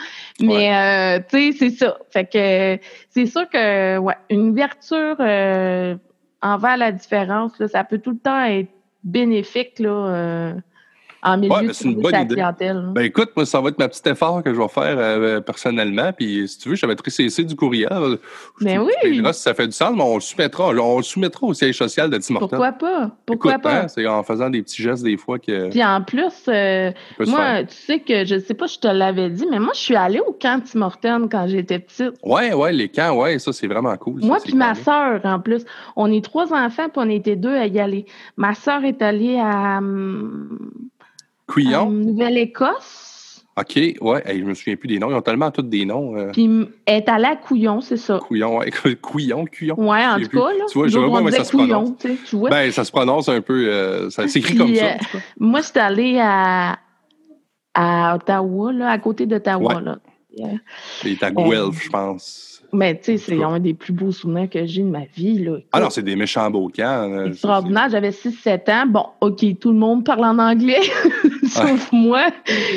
Mais, 0.41 0.74
euh, 0.74 1.20
tu 1.31 1.53
sais, 1.53 1.59
c'est 1.59 1.70
ça. 1.70 1.99
Fait 2.11 2.24
que, 2.24 2.83
c'est 3.11 3.26
sûr 3.26 3.49
que, 3.49 3.99
ouais, 3.99 4.16
une 4.29 4.51
ouverture 4.51 5.16
euh, 5.20 5.95
envers 6.43 6.76
la 6.76 6.91
différence, 6.93 7.59
là, 7.59 7.68
ça 7.68 7.85
peut 7.85 7.99
tout 7.99 8.11
le 8.11 8.18
temps 8.18 8.43
être 8.45 8.70
bénéfique, 9.09 9.79
là, 9.81 9.91
euh, 9.91 10.55
en 11.23 11.37
milieu 11.39 11.53
Ouais, 11.53 11.66
de 11.69 11.73
c'est 11.73 11.85
une 11.89 12.01
bonne 12.01 12.14
idée. 12.14 12.35
clientèle. 12.35 12.77
là. 12.77 12.93
Ben 12.95 13.03
écoute, 13.03 13.31
moi, 13.37 13.45
ça 13.47 13.61
va 13.61 13.69
être 13.71 13.79
ma 13.79 13.89
petite 13.89 14.07
effort 14.07 14.43
que 14.43 14.53
je 14.55 14.59
vais 14.61 14.69
faire 14.69 14.97
euh, 14.99 15.41
personnellement. 15.41 16.12
Puis 16.12 16.47
si 16.49 16.59
tu 16.59 16.69
veux, 16.71 16.75
je 16.77 16.87
vais 16.87 16.95
te 16.95 17.11
CC 17.11 17.45
du 17.45 17.57
courriel. 17.57 18.19
Je 18.61 18.64
Ben 18.64 18.81
oui. 18.81 18.93
te 19.03 19.33
si 19.33 19.41
ça 19.43 19.55
fait 19.55 19.66
du 19.66 19.73
sens, 19.73 19.93
mais 19.97 20.03
on 20.03 20.14
le 20.16 20.21
soumettra. 20.21 20.69
On 20.69 20.97
le 20.99 21.03
soumettra 21.03 21.47
au 21.47 21.55
siège 21.55 21.77
social 21.77 22.11
de 22.11 22.19
Tim 22.19 22.37
Hortons. 22.37 22.49
Pourquoi 22.49 22.73
pas? 22.73 23.11
Pourquoi 23.27 23.53
Écoute, 23.53 23.62
pas? 23.62 23.83
hein, 23.83 23.89
c'est 23.89 24.07
en 24.07 24.23
faisant 24.23 24.51
des 24.51 24.62
petits 24.62 24.83
gestes 24.83 25.03
des 25.03 25.16
fois 25.16 25.39
que 25.39 25.71
Puis 25.71 25.83
en 25.85 26.03
plus, 26.03 26.33
euh, 26.49 26.93
moi, 27.27 27.64
tu 27.64 27.75
sais 27.75 28.01
que 28.01 28.25
je 28.25 28.39
sais 28.39 28.55
pas, 28.55 28.69
si 28.69 28.77
je 28.77 28.81
te 28.81 28.89
l'avais 28.89 29.31
dit, 29.31 29.47
mais 29.51 29.59
moi, 29.59 29.73
je 29.75 29.81
suis 29.81 29.97
allée 29.97 30.21
au 30.21 30.33
camp 30.41 30.62
Tim 30.64 30.83
Hortons 30.83 31.29
quand 31.31 31.47
j'étais 31.49 31.79
petite. 31.79 32.12
Ouais, 32.23 32.53
ouais, 32.53 32.73
les 32.73 32.89
camps, 32.89 33.16
ouais, 33.16 33.39
ça, 33.39 33.53
c'est 33.53 33.66
vraiment 33.66 33.97
cool. 33.97 34.21
Moi 34.23 34.39
puis 34.45 34.55
ma 34.55 34.75
sœur, 34.75 35.21
en 35.25 35.41
plus. 35.41 35.64
On 35.97 36.11
est 36.12 36.25
trois 36.25 36.53
enfants, 36.53 36.89
puis 36.89 36.97
on 37.05 37.11
était 37.11 37.37
deux 37.37 37.55
à 37.57 37.66
y 37.66 37.81
aller. 37.81 38.07
Ma 38.37 38.55
sœur 38.55 38.85
est 38.85 39.03
allée 39.03 39.39
à, 39.39 39.79
hum, 39.79 40.59
à 40.97 40.97
Couillon? 41.49 41.90
Nouvelle-Écosse, 41.90 43.44
OK, 43.59 43.74
ouais, 44.01 44.22
hey, 44.24 44.38
je 44.38 44.44
me 44.44 44.55
souviens 44.55 44.76
plus 44.76 44.86
des 44.86 45.01
noms. 45.01 45.11
Ils 45.11 45.14
ont 45.16 45.20
tellement 45.22 45.51
tous 45.51 45.62
des 45.62 45.84
noms. 45.84 46.14
euh, 46.16 46.30
puis 46.30 46.49
elle 46.86 46.99
est 46.99 47.09
allée 47.09 47.24
à 47.24 47.34
Couillon, 47.34 47.80
c'est 47.80 47.96
ça. 47.96 48.18
Couillon, 48.20 48.59
ouais. 48.59 48.70
Couillon, 49.03 49.44
Couillon. 49.46 49.74
Ouais, 49.76 50.07
en 50.07 50.20
tout 50.20 50.28
cas, 50.28 50.53
là. 50.57 50.64
Tu 50.70 50.78
vois, 50.78 50.86
je 50.86 50.96
vois 50.99 51.22
pas 51.24 51.30
ça 51.32 51.42
se 51.42 51.57
prononce. 51.57 51.90
Couillon, 52.01 52.16
tu 52.24 52.36
vois. 52.36 52.51
Ben, 52.51 52.70
ça 52.70 52.84
se 52.84 52.92
prononce 52.92 53.28
un 53.28 53.40
peu. 53.40 53.66
euh, 53.68 54.11
ça 54.11 54.28
s'écrit 54.28 54.55
comme 54.57 54.72
ça. 54.76 54.84
euh, 54.84 54.94
en 54.94 54.99
tout 54.99 55.05
cas. 55.12 55.18
Moi, 55.40 55.61
j'étais 55.62 55.80
allée 55.80 56.18
à, 56.22 56.78
à 57.74 58.14
Ottawa, 58.14 58.72
là, 58.72 58.90
à 58.90 58.99
côté 58.99 59.26
d'Ottawa, 59.26 59.74
Ouais. 59.76 59.82
là. 59.82 59.99
Yeah. 60.36 60.51
C'est 61.03 61.20
à 61.24 61.26
euh, 61.26 61.30
Guelph, 61.32 61.82
je 61.82 61.88
pense. 61.90 62.58
Mais 62.73 62.97
tu 62.97 63.16
sais, 63.16 63.16
c'est 63.16 63.43
un 63.43 63.59
des 63.61 63.73
plus 63.73 63.93
beaux 63.93 64.12
souvenirs 64.12 64.49
que 64.51 64.66
j'ai 64.66 64.83
de 64.83 64.89
ma 64.89 65.05
vie. 65.16 65.39
Là. 65.39 65.59
Ah 65.73 65.81
non, 65.81 65.89
c'est 65.91 66.03
des 66.03 66.16
méchants 66.16 66.51
beaux 66.51 66.69
camps. 66.69 67.25
extraordinaire. 67.25 67.89
J'avais 67.91 68.11
6-7 68.11 68.71
ans. 68.71 68.87
Bon, 68.87 69.07
OK, 69.21 69.45
tout 69.59 69.73
le 69.73 69.79
monde 69.79 70.05
parle 70.05 70.25
en 70.25 70.39
anglais, 70.39 70.83
sauf 71.49 71.91
moi. 71.93 72.27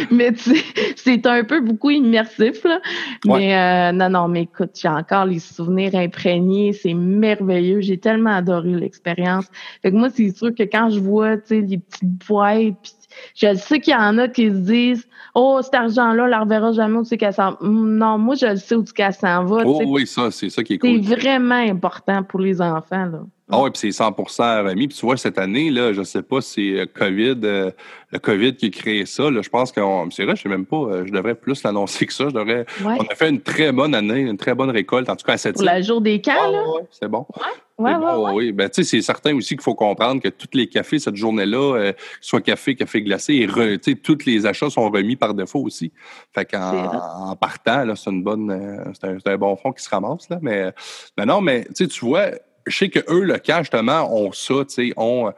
Mais 0.09 0.31
tu 0.31 0.55
sais, 0.55 0.63
c'est 0.95 1.25
un 1.25 1.43
peu 1.43 1.59
beaucoup 1.59 1.89
immersif. 1.89 2.63
Là. 2.63 2.79
Ouais. 3.25 3.39
Mais 3.39 3.55
euh, 3.55 3.91
non, 3.91 4.09
non, 4.09 4.27
mais 4.29 4.43
écoute, 4.43 4.71
j'ai 4.81 4.87
encore 4.87 5.25
les 5.25 5.39
souvenirs 5.39 5.93
imprégnés. 5.95 6.71
C'est 6.71 6.93
merveilleux. 6.93 7.81
J'ai 7.81 7.97
tellement 7.97 8.35
adoré 8.35 8.69
l'expérience. 8.69 9.47
Fait 9.81 9.91
que 9.91 9.97
moi, 9.97 10.09
c'est 10.09 10.35
sûr 10.35 10.55
que 10.55 10.63
quand 10.63 10.89
je 10.89 10.99
vois, 10.99 11.37
tu 11.37 11.47
sais, 11.47 11.61
les 11.61 11.79
petites 11.79 12.27
boîtes, 12.27 12.75
puis 12.81 12.93
je 13.35 13.53
sais 13.55 13.79
qu'il 13.79 13.93
y 13.93 13.97
en 13.97 14.17
a 14.17 14.27
qui 14.27 14.47
se 14.49 14.55
disent 14.55 15.07
Oh, 15.33 15.59
cet 15.63 15.73
argent-là, 15.75 16.23
on 16.23 16.27
la 16.27 16.39
reverra 16.41 16.73
jamais 16.73 16.97
où 16.97 17.03
c'est 17.05 17.17
qu'elle 17.17 17.33
s'en 17.33 17.55
Hum, 17.61 17.97
Non, 17.97 18.17
moi, 18.17 18.35
je 18.35 18.47
le 18.47 18.55
sais 18.57 18.75
où 18.75 18.83
qu'elle 18.83 19.13
s'en 19.13 19.45
va. 19.45 19.63
Oh 19.65 19.81
oui, 19.85 20.05
ça, 20.05 20.29
c'est 20.29 20.49
ça 20.49 20.61
qui 20.61 20.73
est 20.73 20.79
c'est 20.81 20.87
cool. 20.99 21.01
vraiment 21.01 21.55
important 21.55 22.21
pour 22.23 22.41
les 22.41 22.61
enfants. 22.61 23.05
Là. 23.05 23.19
Ah 23.53 23.61
oui, 23.61 23.69
puis 23.71 23.79
c'est 23.91 24.03
100% 24.03 24.65
remis. 24.67 24.87
Puis 24.87 24.97
tu 24.97 25.05
vois, 25.05 25.15
cette 25.17 25.37
année, 25.37 25.69
là, 25.71 25.91
je 25.93 26.03
sais 26.03 26.21
pas 26.21 26.39
si 26.41 26.75
c'est 26.77 26.87
COVID, 26.93 27.35
euh, 27.43 27.71
le 28.11 28.19
COVID 28.19 28.55
qui 28.55 28.65
a 28.67 28.69
créé 28.69 29.05
ça. 29.05 29.29
Là, 29.29 29.41
je 29.41 29.49
pense 29.49 29.71
que 29.71 29.81
c'est 30.11 30.23
vrai, 30.25 30.35
je 30.35 30.41
sais 30.41 30.49
même 30.49 30.65
pas, 30.65 30.77
euh, 30.77 31.05
je 31.05 31.11
devrais 31.11 31.35
plus 31.35 31.61
l'annoncer 31.63 32.05
que 32.05 32.13
ça. 32.13 32.25
Je 32.29 32.33
devrais, 32.33 32.65
Ouais. 32.83 32.95
On 32.99 33.03
a 33.03 33.15
fait 33.15 33.29
une 33.29 33.41
très 33.41 33.71
bonne 33.71 33.93
année, 33.95 34.21
une 34.21 34.37
très 34.37 34.53
bonne 34.55 34.69
récolte, 34.69 35.09
en 35.09 35.15
tout 35.15 35.25
cas 35.25 35.33
à 35.33 35.37
cette 35.37 35.55
Pour 35.55 35.65
le 35.65 35.81
jour 35.81 36.01
des 36.01 36.21
camps, 36.21 36.49
là. 36.51 36.61
c'est 36.91 37.09
bon. 37.09 37.25
Ouais, 37.37 37.43
C'est 37.53 37.70
ouais, 37.83 37.95
bon, 37.95 38.25
ouais. 38.27 38.33
oui. 38.33 38.51
Ben, 38.51 38.69
tu 38.69 38.83
sais, 38.83 38.89
c'est 38.89 39.01
certain 39.01 39.35
aussi 39.35 39.55
qu'il 39.55 39.61
faut 39.63 39.75
comprendre 39.75 40.21
que 40.21 40.29
tous 40.29 40.49
les 40.53 40.67
cafés 40.67 40.99
cette 40.99 41.15
journée-là, 41.15 41.75
euh, 41.77 41.93
soit 42.21 42.41
café, 42.41 42.75
café 42.75 43.01
glacé, 43.01 43.33
et 43.35 43.47
re- 43.47 43.79
tu 43.79 43.91
sais, 43.91 43.97
tous 43.97 44.25
les 44.25 44.45
achats 44.45 44.69
sont 44.69 44.89
remis 44.89 45.15
par 45.15 45.33
défaut 45.33 45.59
aussi. 45.61 45.91
Fait 46.33 46.45
qu'en 46.45 47.35
partant, 47.39 47.83
là, 47.85 47.95
c'est 47.95 48.09
une 48.09 48.23
bonne, 48.23 48.51
euh, 48.51 48.91
c'est 48.93 49.07
un, 49.07 49.17
c'est 49.23 49.31
un 49.31 49.37
bon 49.37 49.55
fond 49.55 49.71
qui 49.71 49.83
se 49.83 49.89
ramasse 49.89 50.29
là. 50.29 50.39
Mais, 50.41 50.71
mais 51.17 51.25
non, 51.25 51.41
mais 51.41 51.65
tu 51.75 51.87
vois, 52.05 52.27
je 52.67 52.77
sais 52.77 52.89
que 52.89 52.99
eux, 53.09 53.23
le 53.23 53.37
camp 53.39 53.59
justement, 53.63 54.13
ont 54.15 54.31
ça, 54.31 54.65
tu 54.67 54.73
sais, 54.73 54.93
ont 54.97 55.31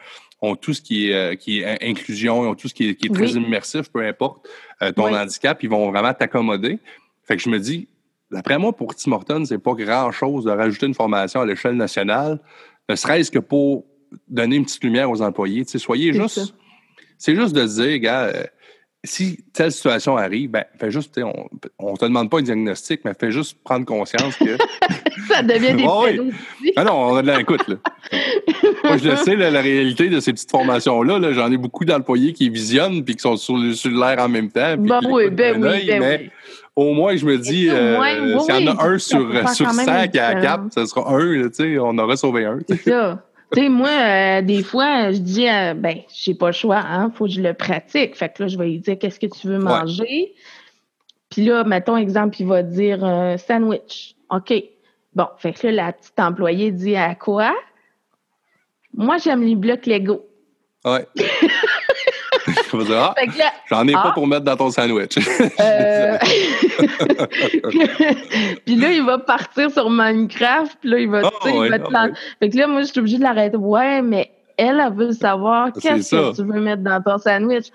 ont 0.45 0.57
tout 0.57 0.73
ce 0.73 0.81
qui 0.81 1.09
est, 1.09 1.13
euh, 1.13 1.35
qui 1.35 1.61
est 1.61 1.65
in- 1.65 1.89
inclusion, 1.91 2.41
ont 2.41 2.53
tout 2.55 2.67
ce 2.67 2.73
qui 2.73 2.89
est, 2.89 2.95
qui 2.95 3.07
est 3.07 3.13
très 3.13 3.33
Oui. 3.33 3.41
immersif, 3.41 3.89
peu 3.89 4.05
importe 4.05 4.45
euh, 4.81 4.91
ton 4.91 5.05
Oui. 5.05 5.15
handicap, 5.15 5.63
ils 5.63 5.69
vont 5.69 5.89
vraiment 5.89 6.13
t'accommoder. 6.13 6.79
Fait 7.25 7.37
que 7.37 7.41
je 7.41 7.47
me 7.47 7.59
dis, 7.59 7.87
d'après 8.33 8.57
moi, 8.57 8.73
pour 8.75 8.95
Tim 8.95 9.11
Hortons, 9.13 9.45
c'est 9.45 9.57
pas 9.57 9.73
grand-chose 9.73 10.45
de 10.45 10.51
rajouter 10.51 10.87
une 10.87 10.93
formation 10.93 11.41
à 11.41 11.45
l'échelle 11.45 11.75
nationale, 11.75 12.39
ne 12.89 12.95
serait-ce 12.95 13.31
que 13.31 13.39
pour 13.39 13.85
donner 14.27 14.57
une 14.57 14.65
petite 14.65 14.83
lumière 14.83 15.09
aux 15.09 15.21
employés. 15.21 15.63
Soyez 15.65 16.11
C'est 16.13 16.19
juste. 16.21 16.55
C'est 17.17 17.35
juste 17.35 17.55
de 17.55 17.65
se 17.65 17.81
dire, 17.81 17.99
gars, 17.99 18.23
euh, 18.23 18.43
si 19.05 19.43
telle 19.53 19.71
situation 19.71 20.17
arrive, 20.17 20.49
ben, 20.51 20.65
fais 20.79 20.91
juste, 20.91 21.17
on, 21.23 21.47
on 21.79 21.95
te 21.95 22.05
demande 22.05 22.29
pas 22.29 22.39
un 22.39 22.41
diagnostic, 22.41 23.01
mais 23.05 23.13
fais 23.17 23.31
juste 23.31 23.57
prendre 23.63 23.85
conscience 23.85 24.35
que. 24.35 24.57
Ça 25.29 25.41
devient 25.41 25.73
des 25.73 25.83
aussi. 25.87 26.33
Ah 26.75 26.83
non, 26.83 26.93
on 27.11 27.15
a 27.15 27.21
de 27.21 27.31
l'écoute, 27.31 27.65
là. 27.67 27.75
Moi, 28.83 28.97
je 28.97 29.09
le 29.09 29.15
sais, 29.15 29.35
là, 29.35 29.49
la 29.51 29.61
réalité 29.61 30.09
de 30.09 30.19
ces 30.19 30.33
petites 30.33 30.51
formations-là, 30.51 31.17
là, 31.19 31.31
j'en 31.31 31.49
ai 31.51 31.57
beaucoup 31.57 31.85
d'employés 31.85 32.33
qui 32.33 32.49
visionnent 32.49 33.03
puis 33.05 33.15
qui 33.15 33.21
sont 33.21 33.37
sur, 33.37 33.55
le- 33.57 33.73
sur 33.73 33.91
l'air 33.91 34.19
en 34.19 34.27
même 34.27 34.51
temps. 34.51 34.75
Ben 34.77 34.99
oui, 35.09 35.29
ben 35.29 35.63
oui, 35.63 35.85
ben 35.87 35.99
mais 35.99 36.19
oui. 36.23 36.29
Au 36.75 36.93
moins, 36.93 37.15
je 37.15 37.25
me 37.25 37.37
dis, 37.37 37.69
euh, 37.69 37.99
oui, 37.99 38.39
s'il 38.41 38.65
y 38.65 38.67
en 38.67 38.75
a 38.75 38.85
oui, 38.85 38.93
un 38.93 38.97
sur, 38.97 39.19
sur 39.53 39.67
quand 39.67 39.73
même 39.73 39.85
100 39.85 40.03
une 40.03 40.11
qui 40.11 40.19
a 40.19 40.41
cap, 40.41 40.61
ce 40.73 40.85
sera 40.85 41.13
un, 41.13 41.49
tu 41.49 41.53
sais, 41.53 41.77
on 41.79 41.97
aurait 41.97 42.17
sauvé 42.17 42.45
un. 42.45 42.59
C'est 42.67 42.77
ça. 42.77 43.23
tu 43.51 43.61
sais, 43.61 43.69
moi, 43.69 43.89
euh, 43.89 44.41
des 44.41 44.63
fois, 44.63 45.11
je 45.11 45.19
dis, 45.19 45.47
euh, 45.47 45.75
ben, 45.75 45.99
j'ai 46.13 46.33
pas 46.33 46.47
le 46.47 46.53
choix, 46.53 46.79
hein, 46.79 47.11
faut 47.15 47.25
que 47.25 47.31
je 47.31 47.41
le 47.41 47.53
pratique. 47.53 48.15
Fait 48.15 48.29
que 48.29 48.43
là, 48.43 48.47
je 48.47 48.57
vais 48.57 48.65
lui 48.65 48.79
dire, 48.79 48.97
qu'est-ce 48.97 49.19
que 49.19 49.27
tu 49.27 49.47
veux 49.47 49.59
manger? 49.59 50.33
Puis 51.29 51.45
là, 51.45 51.63
mettons, 51.63 51.97
exemple, 51.97 52.35
il 52.39 52.47
va 52.47 52.63
dire 52.63 53.03
euh, 53.03 53.37
sandwich. 53.37 54.15
OK. 54.29 54.53
Bon, 55.15 55.27
fait 55.37 55.53
que 55.53 55.67
là, 55.67 55.73
la 55.73 55.93
petite 55.93 56.19
employée 56.19 56.71
dit 56.71 56.95
à 56.95 57.13
quoi? 57.13 57.53
Moi, 58.95 59.17
j'aime 59.17 59.43
les 59.43 59.55
blocs 59.55 59.85
Lego. 59.85 60.25
Ouais. 60.85 61.07
Ah, 62.95 63.15
j'en 63.69 63.87
ai 63.87 63.93
pas 63.93 64.03
ah. 64.05 64.11
pour 64.13 64.27
mettre 64.27 64.43
dans 64.43 64.55
ton 64.55 64.71
sandwich. 64.71 65.17
Euh, 65.59 66.17
puis 68.65 68.75
là, 68.75 68.91
il 68.91 69.03
va 69.05 69.19
partir 69.19 69.71
sur 69.71 69.89
Minecraft, 69.89 70.77
puis 70.81 70.89
là, 70.89 70.99
il 70.99 71.09
va, 71.09 71.21
oh, 71.23 71.29
il 71.45 71.69
va 71.69 71.77
ah, 71.93 72.07
Fait 72.39 72.49
que 72.49 72.57
là, 72.57 72.67
moi, 72.67 72.81
je 72.81 72.87
suis 72.87 72.99
obligée 72.99 73.17
de 73.17 73.23
l'arrêter. 73.23 73.57
Ouais, 73.57 74.01
mais 74.01 74.31
elle, 74.57 74.83
elle 74.85 74.93
veut 74.93 75.11
savoir 75.11 75.71
qu'est-ce 75.73 76.11
que 76.11 76.35
tu 76.35 76.43
veux 76.43 76.59
mettre 76.59 76.83
dans 76.83 77.01
ton 77.01 77.17
sandwich. 77.17 77.67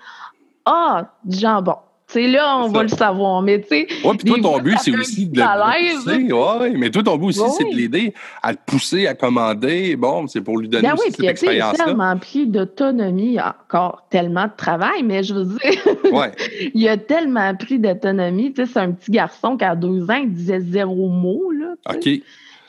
Ah, 0.65 1.05
du 1.23 1.39
jambon. 1.39 1.77
C'est 2.11 2.27
là, 2.27 2.57
on 2.57 2.69
va 2.69 2.81
le 2.81 2.89
savoir. 2.89 3.43
Mais 3.43 3.61
tu 3.61 3.67
sais. 3.67 3.87
Oui, 4.03 4.17
puis 4.17 4.27
toi, 4.27 4.37
ton 4.41 4.59
but, 4.59 4.77
c'est 4.81 4.97
aussi 4.97 5.27
de, 5.27 5.41
pousser. 5.41 6.33
Ouais, 6.33 6.71
mais 6.71 6.89
toi, 6.89 7.03
ton 7.03 7.17
but 7.17 7.27
aussi, 7.27 7.43
c'est 7.55 7.65
de 7.65 7.75
l'aider 7.75 8.15
à 8.41 8.51
le 8.51 8.57
pousser, 8.65 9.05
à 9.05 9.13
commander. 9.13 9.95
Bon, 9.95 10.25
c'est 10.25 10.41
pour 10.41 10.57
lui 10.57 10.67
donner 10.67 10.87
ben 10.87 10.95
aussi 10.95 11.11
cette 11.11 11.23
expérience-là. 11.23 11.71
Il 11.77 11.81
a 11.81 11.85
tellement 11.85 12.17
pris 12.17 12.47
d'autonomie, 12.47 13.37
encore 13.39 14.07
tellement 14.09 14.45
de 14.45 14.55
travail, 14.57 15.03
mais 15.03 15.21
je 15.21 15.35
veux 15.35 15.45
dire. 15.45 15.59
Ouais. 16.11 16.31
il 16.73 16.87
a 16.87 16.97
tellement 16.97 17.53
pris 17.53 17.77
d'autonomie. 17.77 18.51
Tu 18.53 18.65
sais, 18.65 18.71
c'est 18.73 18.79
un 18.79 18.91
petit 18.91 19.11
garçon 19.11 19.55
qui, 19.57 19.63
a 19.63 19.75
deux 19.75 20.09
ans, 20.09 20.19
il 20.23 20.33
disait 20.33 20.61
zéro 20.61 21.07
mot, 21.09 21.51
là. 21.51 21.75
OK. 21.93 22.09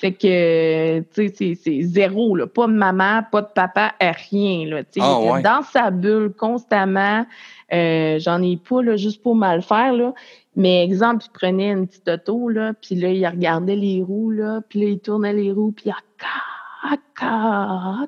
Fait 0.00 0.12
que, 0.12 1.00
tu 1.00 1.28
sais, 1.28 1.58
c'est 1.62 1.82
zéro, 1.82 2.36
là. 2.36 2.46
Pas 2.46 2.66
de 2.66 2.72
maman, 2.72 3.22
pas 3.30 3.42
de 3.42 3.48
papa, 3.54 3.94
rien, 4.00 4.66
là. 4.66 4.82
Tu 4.82 5.00
sais, 5.00 5.00
ah, 5.02 5.18
il 5.22 5.28
était 5.30 5.42
dans 5.42 5.62
sa 5.62 5.90
bulle 5.90 6.32
constamment. 6.36 7.24
Euh, 7.72 8.18
j'en 8.18 8.42
ai 8.42 8.56
pas 8.56 8.82
là, 8.82 8.96
juste 8.96 9.22
pour 9.22 9.34
mal 9.34 9.62
faire. 9.62 9.92
Là. 9.92 10.14
Mais 10.56 10.84
exemple, 10.84 11.24
il 11.26 11.32
prenait 11.32 11.70
une 11.70 11.86
petite 11.86 12.08
auto, 12.08 12.48
là, 12.48 12.74
puis 12.74 12.94
là, 12.96 13.10
il 13.10 13.26
regardait 13.26 13.76
les 13.76 14.02
roues, 14.02 14.30
là, 14.30 14.60
puis 14.68 14.80
là, 14.80 14.88
il 14.88 14.98
tournait 14.98 15.32
les 15.32 15.52
roues, 15.52 15.72
puis 15.72 15.90
ah, 15.90 16.96
ah, 17.20 18.06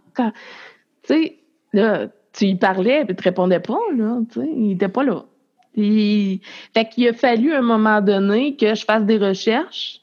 Tu 1.03 1.15
sais, 1.15 1.39
là, 1.73 2.09
tu 2.33 2.47
y 2.47 2.55
parlais, 2.57 3.05
puis 3.05 3.15
tu 3.15 3.23
répondais 3.23 3.61
pas, 3.61 3.79
là, 3.97 4.21
tu 4.33 4.41
sais, 4.41 4.49
il 4.55 4.73
était 4.73 4.89
pas 4.89 5.05
là. 5.05 5.25
Il... 5.75 6.41
Fait 6.75 6.89
qu'il 6.89 7.09
a 7.09 7.13
fallu 7.13 7.53
à 7.53 7.59
un 7.59 7.63
moment 7.63 8.01
donné 8.01 8.57
que 8.57 8.75
je 8.75 8.85
fasse 8.85 9.05
des 9.05 9.19
recherches, 9.19 10.01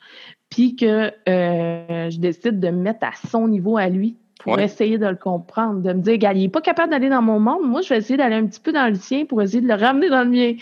puis 0.49 0.75
que 0.75 1.11
euh, 1.29 2.09
je 2.09 2.19
décide 2.19 2.59
de 2.59 2.69
me 2.69 2.81
mettre 2.81 3.05
à 3.05 3.11
son 3.27 3.47
niveau 3.47 3.77
à 3.77 3.89
lui 3.89 4.17
pour 4.39 4.59
essayer 4.59 4.97
de 4.97 5.05
le 5.05 5.15
comprendre, 5.15 5.81
de 5.81 5.93
me 5.93 6.01
dire, 6.01 6.17
gars, 6.17 6.33
il 6.33 6.41
n'est 6.41 6.49
pas 6.49 6.61
capable 6.61 6.91
d'aller 6.91 7.09
dans 7.09 7.21
mon 7.21 7.39
monde, 7.39 7.61
moi, 7.63 7.81
je 7.81 7.89
vais 7.89 7.97
essayer 7.97 8.17
d'aller 8.17 8.35
un 8.35 8.47
petit 8.47 8.59
peu 8.59 8.71
dans 8.71 8.87
le 8.87 8.95
sien 8.95 9.25
pour 9.25 9.41
essayer 9.41 9.61
de 9.61 9.67
le 9.67 9.75
ramener 9.75 10.09
dans 10.09 10.23
le 10.23 10.29
mien. 10.29 10.53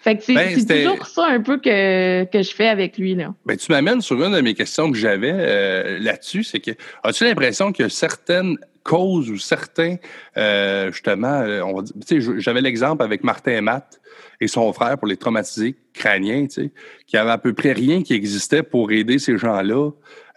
Fait 0.00 0.16
que 0.16 0.22
c'est 0.22 0.34
ben, 0.34 0.56
toujours 0.56 1.06
ça 1.06 1.26
un 1.26 1.40
peu 1.40 1.58
que, 1.58 2.24
que 2.24 2.42
je 2.42 2.54
fais 2.54 2.68
avec 2.68 2.96
lui. 2.98 3.14
Là. 3.14 3.34
Ben, 3.44 3.56
tu 3.56 3.70
m'amènes 3.70 4.00
sur 4.00 4.22
une 4.24 4.32
de 4.32 4.40
mes 4.40 4.54
questions 4.54 4.90
que 4.90 4.96
j'avais 4.96 5.32
euh, 5.34 5.98
là-dessus, 6.00 6.44
c'est 6.44 6.60
que 6.60 6.70
as-tu 7.02 7.24
l'impression 7.24 7.72
que 7.72 7.88
certaines 7.88 8.56
causes 8.88 9.30
ou 9.30 9.36
certains, 9.36 9.96
euh, 10.38 10.90
justement, 10.90 11.42
euh, 11.42 11.60
on 11.60 11.76
va 11.76 11.82
dire, 11.82 12.40
j'avais 12.40 12.62
l'exemple 12.62 13.02
avec 13.02 13.22
Martin 13.22 13.52
et 13.52 13.60
Matt 13.60 14.00
et 14.40 14.48
son 14.48 14.72
frère 14.72 14.96
pour 14.96 15.08
les 15.08 15.18
traumatisés 15.18 15.76
crâniens, 15.92 16.46
tu 16.46 16.62
sais, 16.62 16.70
qui 17.06 17.18
avait 17.18 17.30
à 17.30 17.38
peu 17.38 17.52
près 17.52 17.72
rien 17.72 18.02
qui 18.02 18.14
existait 18.14 18.62
pour 18.62 18.90
aider 18.90 19.18
ces 19.18 19.36
gens-là. 19.36 19.90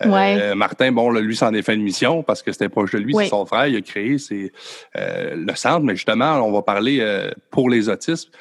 Euh, 0.06 0.56
Martin, 0.56 0.92
bon, 0.92 1.12
lui, 1.12 1.36
s'en 1.36 1.54
est 1.54 1.62
fait 1.62 1.76
une 1.76 1.84
mission 1.84 2.24
parce 2.24 2.42
que 2.42 2.52
c'était 2.52 2.68
proche 2.68 2.92
de 2.92 2.98
lui, 2.98 3.16
c'est 3.16 3.28
son 3.28 3.46
frère, 3.46 3.68
il 3.68 3.76
a 3.78 3.82
créé 3.82 4.18
euh, 4.98 5.36
le 5.36 5.56
centre, 5.56 5.82
mais 5.86 5.96
justement, 5.96 6.46
on 6.46 6.52
va 6.52 6.62
parler 6.62 6.98
euh, 7.00 7.32
pour 7.52 7.70
les 7.70 7.88
autismes. 7.88 8.32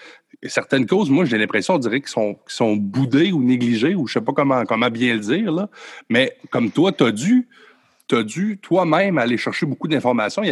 certaines 0.45 0.87
causes, 0.87 1.11
moi, 1.11 1.25
j'ai 1.25 1.39
l'impression, 1.39 1.75
on 1.75 1.79
dirait 1.79 2.01
qu'ils 2.01 2.09
sont, 2.09 2.37
sont 2.47 2.75
boudées 2.75 3.31
ou 3.31 3.43
négligées, 3.45 3.95
ou 3.95 4.09
je 4.09 4.15
sais 4.15 4.21
pas 4.21 4.33
comment, 4.33 4.65
comment 4.65 4.91
bien 4.91 5.15
le 5.15 5.21
dire, 5.21 5.53
là. 5.53 5.69
mais 6.09 6.37
comme 6.51 6.71
toi, 6.71 6.91
tu 6.91 7.05
as 7.05 7.13
dû, 7.13 7.49
as 8.17 8.23
dû 8.23 8.59
toi-même 8.61 9.19
aller 9.19 9.37
chercher 9.37 9.67
beaucoup 9.67 9.89
d'informations. 9.89 10.43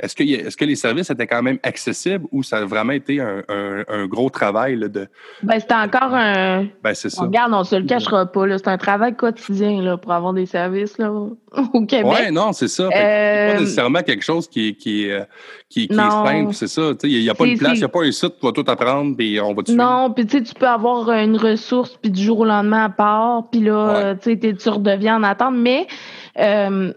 Est-ce 0.00 0.14
que, 0.14 0.22
est 0.22 0.56
que 0.56 0.64
les 0.64 0.76
services 0.76 1.10
étaient 1.10 1.26
quand 1.26 1.42
même 1.42 1.58
accessibles 1.64 2.24
ou 2.30 2.44
ça 2.44 2.58
a 2.58 2.64
vraiment 2.64 2.92
été 2.92 3.20
un, 3.20 4.06
gros 4.06 4.30
travail 4.30 4.76
là, 4.76 4.86
de. 4.86 5.08
Ben, 5.42 5.58
c'était 5.58 5.74
encore 5.74 6.14
un. 6.14 6.66
Ben, 6.84 6.94
c'est 6.94 7.10
ça. 7.10 7.22
Regarde, 7.22 7.52
on 7.52 7.60
ne 7.60 7.64
se 7.64 7.74
le 7.74 7.84
cachera 7.84 8.26
pas. 8.26 8.58
C'est 8.58 8.68
un 8.68 8.78
travail 8.78 9.16
quotidien 9.16 9.82
là, 9.82 9.96
pour 9.96 10.12
avoir 10.12 10.34
des 10.34 10.46
services 10.46 10.98
là, 10.98 11.10
au 11.12 11.84
Québec. 11.86 12.06
Oui, 12.06 12.32
non, 12.32 12.52
c'est 12.52 12.68
ça. 12.68 12.88
C'est 12.92 12.96
pas 12.96 13.04
euh, 13.04 13.58
nécessairement 13.58 14.02
quelque 14.02 14.24
chose 14.24 14.46
qui, 14.46 14.76
qui, 14.76 15.10
euh, 15.10 15.24
qui, 15.68 15.88
qui 15.88 15.94
est 15.94 15.96
simple, 15.96 16.54
c'est 16.54 16.68
ça. 16.68 16.92
Il 17.02 17.20
n'y 17.20 17.28
a 17.28 17.34
pas 17.34 17.46
de 17.46 17.58
place, 17.58 17.74
il 17.74 17.80
n'y 17.80 17.84
a 17.84 17.88
pas 17.88 18.04
un 18.04 18.12
site, 18.12 18.34
tu 18.38 18.46
vas 18.46 18.52
tout 18.52 18.64
apprendre, 18.68 19.16
puis 19.16 19.40
on 19.40 19.52
va 19.52 19.64
te 19.64 19.72
Non, 19.72 20.12
puis 20.12 20.26
tu 20.26 20.54
peux 20.54 20.68
avoir 20.68 21.10
une 21.10 21.36
ressource, 21.36 21.98
puis 22.00 22.12
du 22.12 22.22
jour 22.22 22.40
au 22.40 22.44
lendemain 22.44 22.84
à 22.84 22.88
part, 22.88 23.50
puis 23.50 23.62
là, 23.62 24.14
tu 24.14 24.68
redeviens 24.68 25.16
en 25.16 25.24
attente. 25.24 25.54
Mais. 25.56 25.88
Euh, 26.36 26.92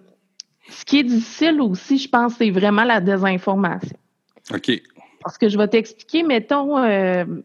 ce 0.70 0.86
qui 0.86 1.00
est 1.00 1.04
difficile 1.04 1.62
aussi, 1.62 1.98
je 1.98 2.10
pense, 2.10 2.36
c'est 2.38 2.50
vraiment 2.50 2.84
la 2.84 3.00
désinformation. 3.00 3.98
OK. 4.54 4.72
Parce 5.24 5.38
que 5.38 5.50
je 5.50 5.58
vais 5.58 5.68
t'expliquer, 5.68 6.24
mettons, 6.24 6.78
euh, 6.78 7.26
tu 7.26 7.42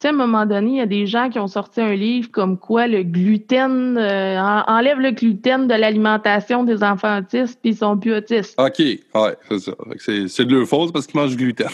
sais, 0.00 0.08
à 0.08 0.10
un 0.10 0.14
moment 0.14 0.46
donné, 0.46 0.70
il 0.70 0.76
y 0.76 0.80
a 0.80 0.86
des 0.86 1.06
gens 1.06 1.30
qui 1.30 1.38
ont 1.38 1.46
sorti 1.46 1.80
un 1.80 1.94
livre 1.94 2.30
comme 2.30 2.58
quoi 2.58 2.88
le 2.88 3.04
gluten, 3.04 3.96
euh, 3.96 4.40
enlève 4.66 4.98
le 4.98 5.12
gluten 5.12 5.68
de 5.68 5.74
l'alimentation 5.74 6.64
des 6.64 6.82
enfants 6.82 7.18
autistes, 7.18 7.60
puis 7.60 7.70
ils 7.70 7.76
sont 7.76 7.96
plus 7.96 8.14
autistes. 8.14 8.58
OK, 8.58 8.78
ouais, 8.78 9.36
c'est 9.48 9.58
ça. 9.60 9.72
C'est 10.28 10.44
de 10.44 10.56
leur 10.56 10.66
faute 10.66 10.92
parce 10.92 11.06
qu'ils 11.06 11.20
mangent 11.20 11.36
du 11.36 11.44
gluten. 11.44 11.68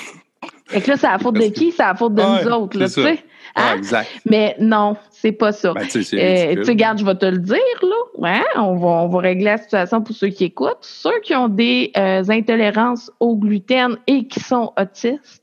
Fait 0.66 0.82
que 0.82 0.90
là, 0.90 0.96
c'est 0.98 1.08
la 1.08 1.18
faute 1.18 1.36
de 1.36 1.48
qui? 1.48 1.72
C'est 1.72 1.82
la 1.82 1.94
faute 1.94 2.14
de 2.14 2.22
nous 2.22 2.52
autres, 2.52 2.78
là, 2.78 2.86
tu 2.86 2.94
sais. 2.94 3.24
Ah, 3.58 3.72
hein? 3.72 3.76
exact. 3.78 4.08
Mais 4.24 4.56
non, 4.60 4.96
c'est 5.10 5.32
pas 5.32 5.52
ça. 5.52 5.72
Ben, 5.72 5.86
tu 5.86 6.02
sais, 6.02 6.16
euh, 6.16 6.62
je 6.64 7.04
vais 7.04 7.14
te 7.14 7.26
le 7.26 7.38
dire, 7.38 7.56
là. 7.82 7.96
Ouais, 8.16 8.44
on 8.56 8.76
va, 8.76 8.88
on 8.88 9.08
va 9.08 9.18
régler 9.20 9.44
la 9.44 9.58
situation 9.58 10.00
pour 10.00 10.14
ceux 10.14 10.28
qui 10.28 10.44
écoutent. 10.44 10.78
Ceux 10.80 11.20
qui 11.22 11.34
ont 11.34 11.48
des 11.48 11.90
euh, 11.96 12.22
intolérances 12.28 13.10
au 13.20 13.36
gluten 13.36 13.96
et 14.06 14.26
qui 14.26 14.40
sont 14.40 14.72
autistes, 14.78 15.42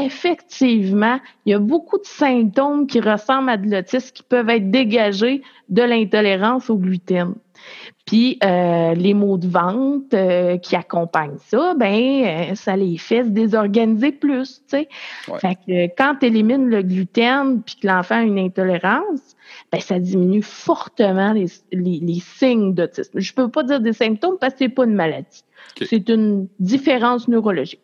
effectivement, 0.00 1.20
il 1.46 1.52
y 1.52 1.54
a 1.54 1.58
beaucoup 1.58 1.98
de 1.98 2.06
symptômes 2.06 2.86
qui 2.86 3.00
ressemblent 3.00 3.50
à 3.50 3.56
de 3.56 3.70
l'autisme 3.70 4.10
qui 4.12 4.22
peuvent 4.22 4.48
être 4.48 4.70
dégagés 4.70 5.42
de 5.68 5.82
l'intolérance 5.82 6.68
au 6.68 6.76
gluten. 6.76 7.34
Puis 8.12 8.36
euh, 8.44 8.92
les 8.92 9.14
maux 9.14 9.38
de 9.38 9.48
vente 9.48 10.12
euh, 10.12 10.58
qui 10.58 10.76
accompagnent 10.76 11.38
ça, 11.46 11.72
ben 11.74 12.50
euh, 12.50 12.54
ça 12.54 12.76
les 12.76 12.98
fait 12.98 13.24
se 13.24 13.30
désorganiser 13.30 14.12
plus, 14.12 14.60
tu 14.68 14.76
sais. 14.76 14.88
Fait 15.38 15.54
que 15.54 15.94
quand 15.96 16.16
tu 16.20 16.26
élimines 16.26 16.68
le 16.68 16.82
gluten 16.82 17.62
puis 17.62 17.76
que 17.80 17.86
l'enfant 17.86 18.16
a 18.16 18.20
une 18.20 18.38
intolérance, 18.38 19.34
ben 19.72 19.80
ça 19.80 19.98
diminue 19.98 20.42
fortement 20.42 21.32
les, 21.32 21.46
les, 21.72 22.20
signes 22.20 22.74
d'autisme. 22.74 23.18
Je 23.18 23.32
peux 23.32 23.48
pas 23.48 23.62
dire 23.62 23.80
des 23.80 23.94
symptômes 23.94 24.36
parce 24.38 24.52
que 24.52 24.58
c'est 24.58 24.68
pas 24.68 24.84
une 24.84 24.94
maladie. 24.94 25.42
C'est 25.80 26.10
une 26.10 26.48
différence 26.60 27.28
neurologique. 27.28 27.80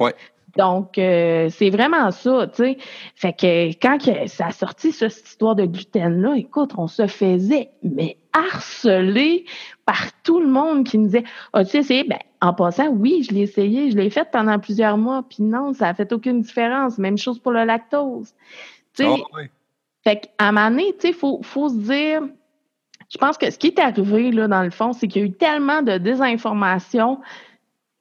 Ouais. 0.00 0.14
Donc, 0.56 0.98
euh, 0.98 1.48
c'est 1.50 1.70
vraiment 1.70 2.10
ça, 2.10 2.46
tu 2.46 2.56
sais. 2.56 2.78
Fait 3.16 3.32
que 3.32 3.68
quand 3.80 3.98
ça 4.26 4.46
a 4.46 4.52
sorti 4.52 4.92
cette 4.92 5.12
histoire 5.12 5.54
de 5.56 5.64
gluten-là, 5.64 6.34
écoute, 6.36 6.72
on 6.76 6.86
se 6.86 7.06
faisait, 7.06 7.70
mais 7.82 8.16
harceler 8.32 9.44
par 9.86 10.12
tout 10.22 10.40
le 10.40 10.46
monde 10.46 10.84
qui 10.84 10.98
nous 10.98 11.06
disait 11.06 11.24
As-tu 11.52 11.78
essayé? 11.78 12.04
Ben, 12.04 12.18
en 12.40 12.52
passant, 12.52 12.88
oui, 12.88 13.26
je 13.28 13.34
l'ai 13.34 13.42
essayé, 13.42 13.90
je 13.90 13.96
l'ai 13.96 14.10
fait 14.10 14.28
pendant 14.30 14.58
plusieurs 14.58 14.96
mois, 14.96 15.24
puis 15.28 15.42
non, 15.42 15.72
ça 15.72 15.88
a 15.88 15.94
fait 15.94 16.12
aucune 16.12 16.40
différence. 16.40 16.98
Même 16.98 17.18
chose 17.18 17.38
pour 17.38 17.52
le 17.52 17.64
lactose. 17.64 18.34
Tu 18.94 19.04
sais. 19.04 19.08
Ah 19.08 19.40
fait 20.04 20.20
qu'à 20.20 20.48
un 20.48 20.52
moment 20.52 20.70
donné, 20.70 20.92
tu 20.92 21.00
sais, 21.00 21.08
il 21.08 21.14
faut, 21.14 21.40
faut 21.42 21.70
se 21.70 21.76
dire. 21.76 22.22
Je 23.08 23.18
pense 23.18 23.38
que 23.38 23.50
ce 23.50 23.58
qui 23.58 23.68
est 23.68 23.78
arrivé, 23.78 24.30
là, 24.30 24.48
dans 24.48 24.62
le 24.62 24.70
fond, 24.70 24.92
c'est 24.92 25.08
qu'il 25.08 25.22
y 25.22 25.24
a 25.24 25.28
eu 25.28 25.32
tellement 25.32 25.82
de 25.82 25.98
désinformation 25.98 27.20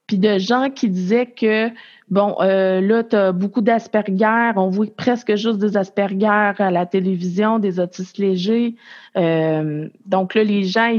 puis 0.08 0.18
de 0.18 0.38
gens 0.38 0.70
qui 0.70 0.90
disaient 0.90 1.28
que 1.28 1.70
bon, 2.10 2.36
euh, 2.42 2.82
là, 2.82 3.04
tu 3.04 3.16
as 3.16 3.32
beaucoup 3.32 3.62
d'Asperger, 3.62 4.52
on 4.56 4.70
voit 4.70 4.88
presque 4.96 5.36
juste 5.36 5.58
des 5.58 5.78
Asperger 5.78 6.54
à 6.58 6.72
la 6.72 6.86
télévision, 6.86 7.60
des 7.60 7.80
autistes 7.80 8.18
légers. 8.18 8.76
Euh, 9.18 9.88
donc 10.06 10.36
là, 10.36 10.44
les 10.44 10.64
gens, 10.64 10.94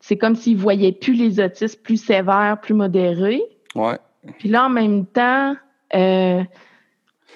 c'est 0.00 0.16
comme 0.16 0.36
s'ils 0.36 0.56
voyaient 0.56 0.92
plus 0.92 1.14
les 1.14 1.40
autistes 1.40 1.82
plus 1.82 2.02
sévères, 2.02 2.58
plus 2.60 2.74
modérés. 2.74 3.42
Ouais. 3.74 3.98
Puis 4.38 4.48
là, 4.48 4.66
en 4.66 4.70
même 4.70 5.06
temps, 5.06 5.56
euh, 5.94 6.42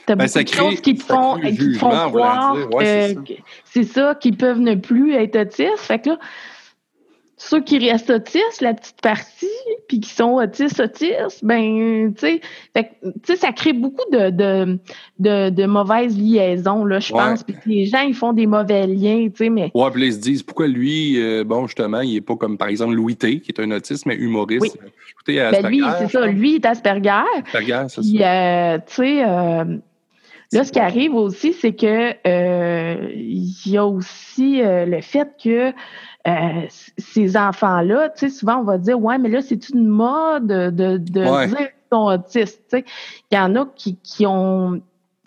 T'as 0.05 0.17
ben, 0.17 0.27
beaucoup 0.27 0.43
de 0.43 0.49
choses 0.49 0.81
qui 0.81 0.97
te 0.97 1.03
font, 1.05 1.39
qui 1.39 1.75
font 1.75 1.91
croire 1.91 2.57
que 2.57 3.35
c'est 3.65 3.85
ça, 3.85 4.17
qu'ils 4.17 4.37
peuvent 4.37 4.59
ne 4.59 4.75
plus 4.75 5.15
être 5.15 5.37
autistes. 5.37 5.79
Fait 5.79 6.01
que 6.01 6.11
là, 6.11 6.19
ceux 7.49 7.61
qui 7.61 7.79
restent 7.79 8.11
autistes, 8.11 8.61
la 8.61 8.73
petite 8.73 9.01
partie, 9.03 9.47
puis 9.89 9.99
qui 10.01 10.09
sont 10.09 10.35
autistes, 10.35 10.79
autistes, 10.81 11.45
ben, 11.45 12.15
tu 12.15 12.41
sais, 13.25 13.37
ça 13.37 13.53
crée 13.53 13.73
beaucoup 13.73 14.09
de, 14.13 14.31
de, 14.31 14.79
de, 15.19 15.51
de 15.51 15.67
mauvaises 15.67 16.17
liaisons, 16.17 16.85
là, 16.85 17.01
je 17.01 17.13
pense. 17.13 17.43
Puis 17.43 17.57
les 17.67 17.87
gens, 17.87 18.03
ils 18.03 18.15
font 18.15 18.33
des 18.33 18.47
mauvais 18.47 18.87
liens, 18.87 19.29
tu 19.29 19.45
sais, 19.45 19.51
mais... 19.51 19.73
Ouais, 19.75 19.91
puis 19.91 20.07
ils 20.07 20.13
se 20.13 20.19
disent, 20.19 20.43
pourquoi 20.45 20.69
lui, 20.69 21.21
euh, 21.21 21.43
bon, 21.43 21.67
justement, 21.67 22.01
il 22.01 22.17
est 22.17 22.21
pas 22.21 22.37
comme, 22.37 22.57
par 22.57 22.69
exemple, 22.69 22.95
Louis 22.95 23.17
T, 23.17 23.41
qui 23.41 23.51
est 23.51 23.61
un 23.61 23.71
autiste, 23.73 24.07
mais 24.07 24.15
humoriste. 24.15 24.79
Oui. 24.81 24.91
Écoutez, 25.11 25.37
ben, 25.39 25.69
lui, 25.69 25.83
c'est 25.99 26.11
ça, 26.11 26.27
lui, 26.27 26.51
il 26.51 26.55
est 26.57 26.67
Asperger. 26.67 27.25
Asperger, 27.45 27.85
c'est 27.89 28.03
ça. 28.03 28.75
Euh, 28.75 28.79
tu 28.87 28.95
sais... 28.95 29.25
Euh, 29.27 29.65
Là, 30.55 30.65
ce 30.65 30.71
qui 30.71 30.81
arrive 30.81 31.15
aussi, 31.15 31.55
c'est 31.55 31.73
que 31.73 32.13
il 33.17 33.73
y 33.73 33.79
a 33.79 33.87
aussi 33.87 34.61
le 34.63 35.01
fait 35.01 35.29
que 35.43 35.73
euh, 36.29 36.67
ces 36.99 37.37
enfants-là, 37.37 38.11
tu 38.11 38.21
sais, 38.21 38.31
souvent 38.31 38.59
on 38.59 38.65
va 38.65 38.79
dire 38.79 39.01
ouais, 39.01 39.19
mais 39.19 39.29
là 39.29 39.43
c'est 39.43 39.69
une 39.71 39.89
mode 39.89 40.47
de, 40.47 40.71
de 40.71 40.99
dire 40.99 41.47
qu'ils 41.49 41.69
sont 41.93 42.05
autistes. 42.07 42.63
Tu 42.71 42.79
sais, 42.79 42.85
il 43.31 43.37
y 43.37 43.39
en 43.39 43.57
a 43.57 43.67
qui, 43.75 43.97
qui 43.97 44.27
ont 44.27 44.81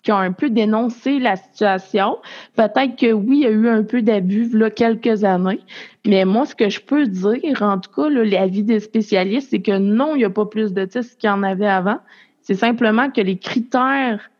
qui 0.06 0.12
ont 0.12 0.18
un 0.18 0.30
peu 0.30 0.50
dénoncé 0.50 1.18
la 1.18 1.34
situation. 1.34 2.18
Peut-être 2.54 2.94
que 2.94 3.12
oui, 3.12 3.38
il 3.38 3.42
y 3.42 3.46
a 3.46 3.50
eu 3.50 3.68
un 3.68 3.82
peu 3.82 4.02
d'abus 4.02 4.48
là 4.56 4.70
quelques 4.70 5.24
années, 5.24 5.58
mais 6.06 6.24
moi, 6.24 6.46
ce 6.46 6.54
que 6.54 6.68
je 6.68 6.80
peux 6.80 7.08
dire, 7.08 7.60
en 7.60 7.80
tout 7.80 7.90
cas, 7.90 8.08
l'avis 8.08 8.62
des 8.62 8.78
spécialistes, 8.78 9.50
c'est 9.50 9.62
que 9.62 9.76
non, 9.76 10.14
il 10.14 10.18
n'y 10.18 10.24
a 10.24 10.30
pas 10.30 10.46
plus 10.46 10.72
d'autistes 10.72 11.18
qu'il 11.18 11.28
y 11.28 11.32
en 11.32 11.42
avait 11.42 11.66
avant. 11.66 11.98
C'est 12.40 12.54
simplement 12.54 13.10
que 13.10 13.20
les 13.20 13.36
critères 13.36 14.30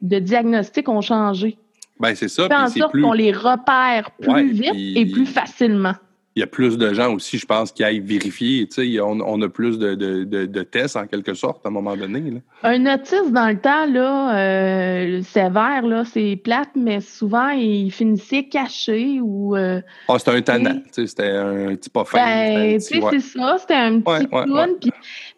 de 0.00 0.18
diagnostic 0.18 0.88
ont 0.88 1.02
changé. 1.02 1.58
Ben, 2.00 2.14
c'est 2.14 2.28
ça. 2.28 2.48
Fait 2.48 2.54
en 2.54 2.68
sorte 2.68 3.00
qu'on 3.00 3.12
les 3.12 3.32
repère 3.32 4.10
plus 4.20 4.52
vite 4.52 4.74
et 4.74 5.06
plus 5.06 5.26
facilement 5.26 5.94
il 6.36 6.40
y 6.40 6.42
a 6.44 6.46
plus 6.46 6.78
de 6.78 6.94
gens 6.94 7.12
aussi, 7.12 7.38
je 7.38 7.44
pense, 7.46 7.72
qui 7.72 7.82
aillent 7.82 8.00
vérifier. 8.00 8.68
On, 9.02 9.20
on 9.20 9.42
a 9.42 9.48
plus 9.48 9.78
de, 9.78 9.94
de, 9.94 10.24
de, 10.24 10.62
tests, 10.62 10.96
en 10.96 11.06
quelque 11.06 11.34
sorte, 11.34 11.66
à 11.66 11.68
un 11.68 11.72
moment 11.72 11.96
donné. 11.96 12.20
Là. 12.20 12.38
Un 12.62 12.94
autisme, 12.94 13.32
dans 13.32 13.48
le 13.48 13.58
temps, 13.58 13.86
là, 13.86 14.38
euh, 14.38 15.22
sévère, 15.22 15.82
là, 15.82 16.04
c'est 16.04 16.40
plate, 16.42 16.70
mais 16.76 17.00
souvent, 17.00 17.48
il 17.48 17.90
finissait 17.90 18.44
caché 18.44 19.18
ou... 19.20 19.56
Euh, 19.56 19.80
ah, 20.08 20.18
c'était 20.18 20.30
un 20.30 20.42
tannant, 20.42 20.80
c'était 20.92 21.30
un 21.30 21.74
petit 21.74 21.90
pas 21.90 22.04
fin. 22.04 22.18
Ben, 22.18 22.80
c'est 22.80 23.00
ça, 23.00 23.58
c'était 23.58 23.74
un 23.74 24.00
petit 24.00 24.26
clown, 24.28 24.78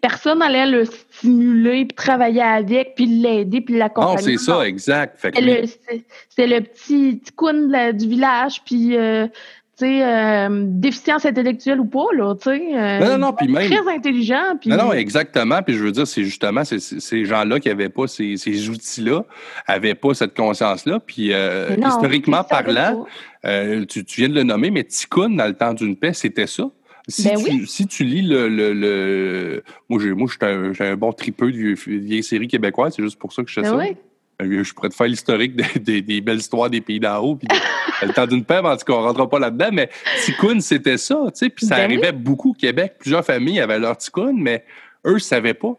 personne 0.03 0.41
n'allait 0.41 0.67
le 0.67 0.85
stimuler, 0.85 1.87
puis 1.87 1.97
travailler 1.97 2.43
avec, 2.43 2.95
puis 2.95 3.07
l'aider, 3.07 3.63
puis 3.63 3.79
l'accompagner. 3.79 4.17
Non, 4.17 4.23
c'est 4.23 4.37
ça, 4.37 4.67
exact. 4.67 5.17
C'est 5.21 6.47
le, 6.47 6.61
petit, 6.61 7.17
petit 7.17 7.33
clown 7.35 7.93
du 7.93 8.09
village, 8.09 8.63
puis... 8.67 8.97
Euh, 8.97 9.27
euh, 9.83 10.49
déficience 10.67 11.25
intellectuelle 11.27 11.81
ou 11.81 11.87
pas, 11.87 12.07
là, 12.15 12.35
tu 12.35 12.51
sais. 12.51 12.63
Euh, 12.75 12.99
non, 13.01 13.19
non, 13.19 13.33
puis 13.33 13.49
même. 13.49 13.71
Très 13.71 13.93
intelligent. 13.93 14.55
Non, 14.67 14.77
non, 14.77 14.93
exactement. 14.93 15.63
Puis 15.63 15.75
je 15.75 15.83
veux 15.83 15.93
dire, 15.93 16.07
c'est 16.07 16.25
justement 16.25 16.63
ces 16.65 17.25
gens-là 17.25 17.59
qui 17.59 17.69
n'avaient 17.69 17.89
pas 17.89 18.07
ces, 18.07 18.37
ces 18.37 18.69
outils-là, 18.69 19.25
n'avaient 19.69 19.95
pas 19.95 20.15
cette 20.15 20.37
conscience-là. 20.37 21.01
Puis 21.01 21.33
euh, 21.33 21.77
historiquement 21.85 22.45
parlant, 22.45 23.07
tu, 23.43 24.05
tu, 24.05 24.21
viens 24.21 24.29
de 24.29 24.35
le 24.35 24.45
nommer, 24.45 24.71
mais 24.71 24.85
Tikkun, 24.85 25.31
dans 25.31 25.47
le 25.47 25.55
temps 25.55 25.75
d'une 25.75 25.97
paix, 25.97 26.13
c'était 26.13 26.47
ça? 26.47 26.71
Si, 27.09 27.25
ben 27.25 27.37
tu, 27.37 27.67
si 27.67 27.87
tu 27.87 28.05
lis 28.05 28.23
le. 28.23 28.49
le, 28.49 28.73
le... 28.73 29.65
Moi, 29.89 30.01
j'ai 30.01 30.47
un, 30.47 30.73
un, 30.79 30.97
bon 30.97 31.13
tripeux 31.13 31.51
de 31.51 31.75
vieilles 31.87 32.23
séries 32.23 32.49
québécoises, 32.49 32.95
c'est 32.97 33.03
juste 33.03 33.19
pour 33.19 33.33
ça 33.33 33.43
que 33.43 33.49
je 33.49 33.55
fais 33.55 33.63
ben 33.63 33.79
ça. 33.79 33.95
Euh, 34.43 34.65
je 34.65 34.73
pourrais 34.73 34.89
te 34.89 34.95
faire 34.95 35.09
l'historique 35.09 35.57
des, 35.83 36.21
belles 36.21 36.39
histoires 36.39 36.71
des 36.71 36.81
pays 36.81 37.01
d'en 37.01 37.19
haut. 37.19 37.37
Puis 37.37 37.49
le 38.03 38.13
temps 38.13 38.27
d'une 38.27 38.45
paix, 38.45 38.59
en 38.59 38.77
tout 38.77 38.85
cas, 38.85 38.93
on 38.95 39.01
ne 39.01 39.07
rentrera 39.07 39.29
pas 39.29 39.39
là-dedans. 39.39 39.71
Mais 39.73 39.91
Ticoun, 40.25 40.61
c'était 40.61 40.97
ça. 40.97 41.17
Tu 41.27 41.31
sais, 41.35 41.49
puis 41.51 41.67
ça 41.67 41.77
ben 41.77 41.85
arrivait 41.85 42.13
beaucoup 42.13 42.51
au 42.51 42.55
Québec. 42.55 42.95
Plusieurs 42.99 43.25
familles 43.25 43.61
avaient 43.61 43.79
leur 43.79 43.97
Ticoun, 43.97 44.41
mais 44.41 44.65
eux 45.07 45.15
ne 45.15 45.19
savaient 45.19 45.55
pas 45.55 45.79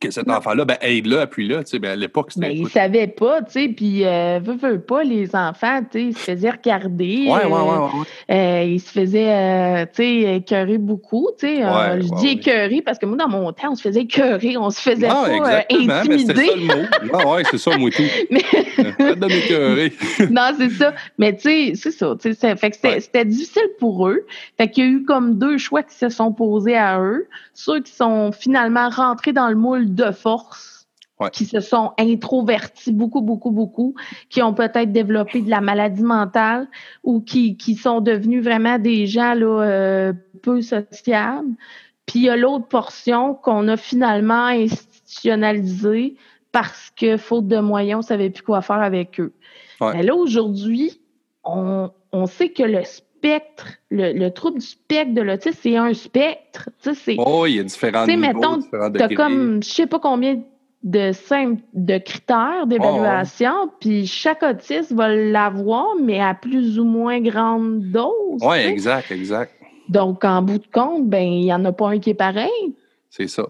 que 0.00 0.10
cet 0.10 0.28
enfant-là, 0.28 0.64
ben, 0.64 0.76
aide-le, 0.80 1.20
appuie-le. 1.20 1.62
Ben, 1.78 1.90
à 1.90 1.96
l'époque, 1.96 2.32
c'était. 2.32 2.48
Mais 2.48 2.54
ben, 2.54 2.58
ils 2.58 2.64
ne 2.64 2.68
savaient 2.68 3.06
pas, 3.06 3.42
tu 3.42 3.52
sais, 3.52 3.68
puis, 3.68 4.04
euh, 4.04 4.40
veut, 4.42 4.80
pas, 4.80 5.02
les 5.02 5.34
enfants, 5.34 5.80
tu 5.90 5.98
sais, 5.98 6.04
ils 6.06 6.16
se 6.16 6.24
faisaient 6.24 6.50
regarder. 6.50 7.26
Ouais, 7.28 7.46
ouais, 7.46 7.52
ouais. 7.52 8.04
Euh, 8.30 8.48
euh, 8.58 8.64
ils 8.64 8.80
se 8.80 8.90
faisaient, 8.90 9.32
euh, 9.32 9.86
tu 9.86 10.02
sais, 10.02 10.36
écœurer 10.36 10.78
beaucoup, 10.78 11.28
tu 11.38 11.46
sais. 11.46 11.62
Euh, 11.64 12.00
je 12.00 12.14
dis 12.20 12.28
écœurer 12.28 12.82
parce 12.82 12.98
que 12.98 13.06
moi, 13.06 13.16
dans 13.16 13.28
mon 13.28 13.52
temps, 13.52 13.72
on 13.72 13.74
se 13.74 13.82
faisait 13.82 14.02
écœurer, 14.02 14.56
on 14.56 14.70
se 14.70 14.80
faisait 14.80 15.08
ah, 15.08 15.24
pas 15.26 15.64
intimider. 15.70 16.08
Mais 16.08 16.18
c'est 16.18 16.34
ça 16.34 16.56
le 16.56 16.66
mot. 16.66 16.86
Ah, 17.12 17.28
ouais, 17.28 17.42
c'est 17.50 17.58
ça, 17.58 17.76
moi, 17.76 17.90
tout. 17.90 18.02
mais... 18.30 18.42
Non, 20.30 20.50
c'est 20.58 20.70
ça. 20.70 20.94
Mais, 21.18 21.34
tu 21.34 21.42
sais, 21.42 21.72
c'est 21.74 21.90
ça, 21.90 22.14
tu 22.20 22.34
sais, 22.34 22.56
fait 22.56 22.70
que 22.70 22.76
c'était 22.76 23.24
difficile 23.24 23.68
pour 23.78 24.08
eux. 24.08 24.26
Fait 24.56 24.70
qu'il 24.70 24.84
y 24.84 24.86
a 24.86 24.90
eu 24.90 25.04
comme 25.04 25.38
deux 25.38 25.58
choix 25.58 25.82
qui 25.82 25.94
se 25.94 26.08
sont 26.08 26.32
posés 26.32 26.76
à 26.76 27.00
eux. 27.00 27.26
Ceux 27.54 27.80
qui 27.80 27.92
sont 27.92 28.32
finalement 28.32 28.88
rentrés 28.88 29.32
dans 29.32 29.48
le 29.48 29.54
moule 29.56 29.77
de 29.86 30.10
force 30.10 30.78
qui 31.32 31.46
se 31.46 31.60
sont 31.60 31.92
introvertis 31.98 32.92
beaucoup, 32.92 33.20
beaucoup, 33.20 33.50
beaucoup, 33.50 33.94
qui 34.30 34.42
ont 34.42 34.54
peut-être 34.54 34.92
développé 34.92 35.42
de 35.42 35.50
la 35.50 35.60
maladie 35.60 36.02
mentale 36.02 36.68
ou 37.02 37.20
qui, 37.20 37.56
qui 37.56 37.74
sont 37.74 38.00
devenus 38.00 38.42
vraiment 38.42 38.78
des 38.78 39.06
gens 39.06 39.34
là, 39.34 39.62
euh, 39.64 40.12
peu 40.42 40.60
sociables. 40.62 41.56
Puis 42.06 42.20
il 42.20 42.24
y 42.26 42.30
a 42.30 42.36
l'autre 42.36 42.68
portion 42.68 43.34
qu'on 43.34 43.66
a 43.68 43.76
finalement 43.76 44.46
institutionnalisée 44.46 46.16
parce 46.52 46.90
que, 46.96 47.16
faute 47.16 47.48
de 47.48 47.58
moyens, 47.58 47.96
on 47.96 48.02
ne 48.02 48.06
savait 48.06 48.30
plus 48.30 48.42
quoi 48.42 48.62
faire 48.62 48.80
avec 48.80 49.20
eux. 49.20 49.34
Mais 49.80 50.02
là, 50.02 50.14
aujourd'hui, 50.14 51.00
on, 51.44 51.90
on 52.12 52.26
sait 52.26 52.48
que 52.48 52.62
le 52.62 52.82
spectre, 53.18 53.74
le, 53.90 54.28
trouble 54.30 54.60
du 54.60 54.66
spectre 54.66 55.14
de 55.14 55.22
l'autisme, 55.22 55.58
c'est 55.62 55.76
un 55.76 55.92
spectre. 55.94 56.70
Oh, 57.18 57.46
il 57.46 57.56
y 57.56 57.58
a 57.58 57.62
différents 57.64 58.06
niveaux, 58.06 58.20
mettons, 58.20 58.60
Tu 58.62 59.02
as 59.02 59.08
comme, 59.08 59.62
je 59.62 59.68
sais 59.68 59.86
pas 59.86 59.98
combien 59.98 60.40
de, 60.84 61.12
de 61.74 61.98
critères 61.98 62.66
d'évaluation, 62.66 63.52
oh, 63.64 63.72
puis 63.80 64.06
chaque 64.06 64.42
autiste 64.42 64.92
va 64.92 65.08
l'avoir, 65.08 65.96
mais 66.00 66.20
à 66.20 66.34
plus 66.34 66.78
ou 66.78 66.84
moins 66.84 67.20
grande 67.20 67.80
dose. 67.80 68.40
Oui, 68.42 68.58
exact, 68.58 69.10
exact. 69.10 69.52
Donc, 69.88 70.24
en 70.24 70.42
bout 70.42 70.58
de 70.58 70.66
compte, 70.72 71.08
ben 71.08 71.26
il 71.26 71.44
n'y 71.44 71.52
en 71.52 71.64
a 71.64 71.72
pas 71.72 71.88
un 71.88 71.98
qui 71.98 72.10
est 72.10 72.14
pareil. 72.14 72.76
C'est 73.10 73.28
ça. 73.28 73.48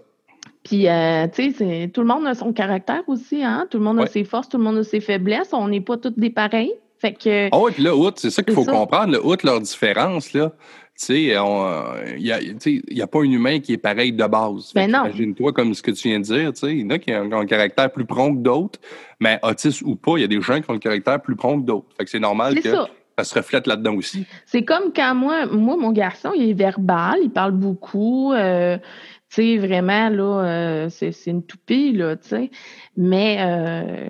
Puis, 0.63 0.87
euh, 0.87 1.27
tu 1.27 1.51
sais, 1.51 1.91
tout 1.93 2.01
le 2.01 2.07
monde 2.07 2.25
a 2.27 2.33
son 2.33 2.53
caractère 2.53 3.03
aussi, 3.07 3.43
hein? 3.43 3.67
Tout 3.69 3.77
le 3.77 3.83
monde 3.83 3.99
a 3.99 4.07
ses 4.07 4.23
forces, 4.23 4.49
tout 4.49 4.57
le 4.57 4.63
monde 4.63 4.77
a 4.77 4.83
ses 4.83 4.99
faiblesses. 4.99 5.53
On 5.53 5.67
n'est 5.67 5.81
pas 5.81 5.97
tous 5.97 6.13
des 6.17 6.29
pareils. 6.29 6.73
Fait 6.99 7.13
que. 7.13 7.47
Ah 7.51 7.59
oui, 7.59 7.71
puis 7.73 7.83
là, 7.83 7.95
outre, 7.95 8.19
c'est 8.19 8.29
ça 8.29 8.43
qu'il 8.43 8.53
faut 8.53 8.65
comprendre. 8.65 9.13
Là, 9.13 9.19
outre 9.23 9.45
leur 9.45 9.61
différence, 9.61 10.33
là, 10.33 10.51
tu 10.99 11.05
sais, 11.05 11.21
il 11.21 12.93
n'y 12.93 13.01
a, 13.01 13.07
pas 13.07 13.19
un 13.19 13.31
humain 13.31 13.59
qui 13.59 13.71
est 13.71 13.77
pareil 13.77 14.11
de 14.11 14.25
base. 14.25 14.73
Ben 14.75 14.91
non. 14.91 15.05
Imagine-toi 15.05 15.53
comme 15.53 15.73
ce 15.73 15.81
que 15.81 15.91
tu 15.91 16.09
viens 16.09 16.19
de 16.19 16.25
dire, 16.25 16.51
tu 16.51 16.59
sais, 16.59 16.75
il 16.75 16.81
y 16.81 16.85
en 16.85 16.89
a 16.89 16.99
qui 16.99 17.13
ont 17.13 17.39
un 17.39 17.45
caractère 17.45 17.89
plus 17.89 18.03
prompt 18.03 18.35
que 18.35 18.41
d'autres, 18.41 18.79
mais 19.21 19.39
autiste 19.41 19.81
ou 19.83 19.95
pas, 19.95 20.17
il 20.17 20.21
y 20.21 20.23
a 20.25 20.27
des 20.27 20.41
gens 20.41 20.59
qui 20.59 20.69
ont 20.69 20.73
le 20.73 20.79
caractère 20.79 21.21
plus 21.21 21.37
prompt 21.37 21.61
que 21.61 21.65
d'autres. 21.65 21.87
Fait 21.97 22.03
que 22.03 22.09
c'est 22.09 22.19
normal 22.19 22.59
que 22.59 22.69
ça. 22.69 23.23
se 23.23 23.33
reflète 23.33 23.65
là-dedans 23.65 23.95
aussi. 23.95 24.25
C'est 24.45 24.63
comme 24.63 24.91
quand 24.93 25.15
moi, 25.15 25.45
moi, 25.45 25.77
mon 25.77 25.93
garçon, 25.93 26.33
il 26.35 26.49
est 26.49 26.53
verbal, 26.53 27.19
il 27.23 27.31
parle 27.31 27.53
beaucoup. 27.53 28.33
Euh, 28.33 28.77
tu 29.29 29.35
sais, 29.35 29.57
vraiment, 29.57 30.09
là, 30.09 30.43
euh, 30.43 30.89
c'est 30.89 31.13
une 31.27 31.43
toupie, 31.43 31.93
là, 31.93 32.17
tu 32.17 32.27
sais. 32.27 32.51
Mais 32.97 33.37
euh, 33.39 34.09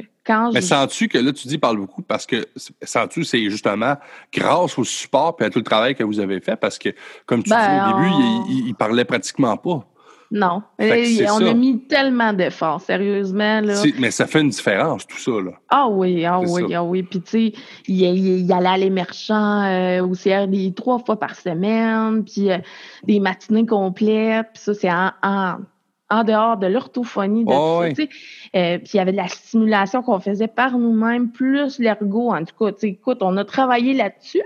mais 0.53 0.61
sens-tu 0.61 1.07
que 1.07 1.17
là, 1.17 1.31
tu 1.31 1.47
dis 1.47 1.57
parle 1.57 1.77
beaucoup 1.77 2.01
parce 2.01 2.25
que 2.25 2.45
sens-tu 2.83 3.23
c'est 3.23 3.49
justement 3.49 3.95
grâce 4.33 4.77
au 4.77 4.83
support 4.83 5.35
et 5.39 5.45
à 5.45 5.49
tout 5.49 5.59
le 5.59 5.65
travail 5.65 5.95
que 5.95 6.03
vous 6.03 6.19
avez 6.19 6.39
fait? 6.39 6.55
Parce 6.55 6.77
que, 6.77 6.89
comme 7.25 7.43
tu 7.43 7.49
dis 7.49 7.55
au 7.55 7.57
ben, 7.57 7.87
début, 7.87 8.11
il, 8.49 8.67
il, 8.67 8.75
parlait 8.75 9.05
pratiquement 9.05 9.57
pas. 9.57 9.85
Non. 10.31 10.61
on 10.77 11.45
a 11.47 11.53
mis 11.55 11.79
tellement 11.87 12.33
d'efforts, 12.33 12.81
sérieusement. 12.81 13.61
Là. 13.61 13.81
Mais 13.97 14.11
ça 14.11 14.27
fait 14.27 14.41
une 14.41 14.49
différence, 14.49 15.07
tout 15.07 15.17
ça. 15.17 15.31
Là. 15.31 15.53
Ah 15.69 15.87
oui, 15.89 16.23
ah 16.23 16.39
oui, 16.39 16.73
ah 16.73 16.83
oui. 16.83 17.01
Puis, 17.01 17.21
tu 17.21 17.29
sais, 17.29 17.53
il, 17.87 18.03
il, 18.03 18.53
allait 18.53 18.67
à 18.67 18.77
l'émergent 18.77 19.63
euh, 19.63 20.03
au 20.03 20.11
CRD 20.11 20.73
trois 20.75 20.99
fois 20.99 21.19
par 21.19 21.35
semaine, 21.35 22.23
puis 22.23 22.51
euh, 22.51 22.59
des 23.03 23.19
matinées 23.19 23.65
complètes. 23.65 24.47
Puis 24.53 24.61
ça, 24.61 24.73
c'est 24.75 24.91
en 24.91 25.11
en 25.23 25.57
dehors 26.23 26.57
de 26.57 26.67
l'orthophonie, 26.67 27.45
de 27.45 27.51
oh, 27.53 27.83
euh, 27.83 28.77
puis 28.79 28.89
il 28.93 28.97
y 28.97 28.99
avait 28.99 29.11
de 29.11 29.17
la 29.17 29.27
stimulation 29.27 30.01
qu'on 30.01 30.19
faisait 30.19 30.47
par 30.47 30.77
nous-mêmes, 30.77 31.29
plus 31.29 31.79
l'ergo, 31.79 32.31
en 32.31 32.43
tout 32.43 32.55
cas. 32.59 32.75
Écoute, 32.81 33.19
on 33.21 33.37
a 33.37 33.45
travaillé 33.45 33.93
là-dessus. 33.93 34.41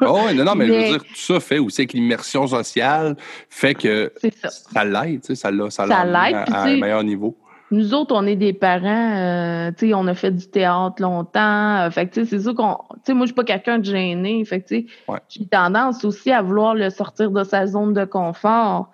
oh, 0.00 0.20
non, 0.34 0.44
non, 0.44 0.54
mais, 0.54 0.66
je 0.66 0.72
veux 0.72 0.78
dire, 0.78 1.04
tout 1.04 1.14
ça 1.16 1.40
fait 1.40 1.58
aussi 1.58 1.82
avec 1.82 1.92
l'immersion 1.92 2.46
sociale, 2.46 3.16
fait 3.50 3.74
que 3.74 4.12
ça, 4.40 4.48
ça 4.48 4.84
l'aide, 4.84 5.24
ça, 5.24 5.34
ça, 5.34 5.50
ça 5.70 6.04
l'aide 6.04 6.34
à, 6.34 6.62
un 6.62 6.76
meilleur 6.80 7.04
niveau. 7.04 7.36
Nous 7.70 7.92
autres, 7.92 8.14
on 8.14 8.24
est 8.26 8.36
des 8.36 8.52
parents, 8.52 9.16
euh, 9.16 9.70
tu 9.76 9.88
sais, 9.88 9.94
on 9.94 10.06
a 10.06 10.14
fait 10.14 10.30
du 10.30 10.46
théâtre 10.46 11.00
longtemps. 11.00 11.80
Euh, 11.80 11.90
fait 11.90 12.06
que, 12.06 12.24
c'est 12.24 12.40
sûr 12.40 12.54
qu'on. 12.54 12.76
Tu 12.90 13.00
sais, 13.06 13.14
moi, 13.14 13.24
je 13.24 13.28
suis 13.28 13.34
pas 13.34 13.44
quelqu'un 13.44 13.78
de 13.78 13.84
gêné. 13.84 14.44
Fait 14.44 14.60
que, 14.60 14.68
tu 14.68 14.86
sais, 14.86 14.86
j'ai 15.28 15.46
tendance 15.46 16.04
aussi 16.04 16.30
à 16.30 16.40
vouloir 16.40 16.74
le 16.74 16.90
sortir 16.90 17.30
de 17.30 17.42
sa 17.42 17.66
zone 17.66 17.92
de 17.92 18.04
confort. 18.04 18.90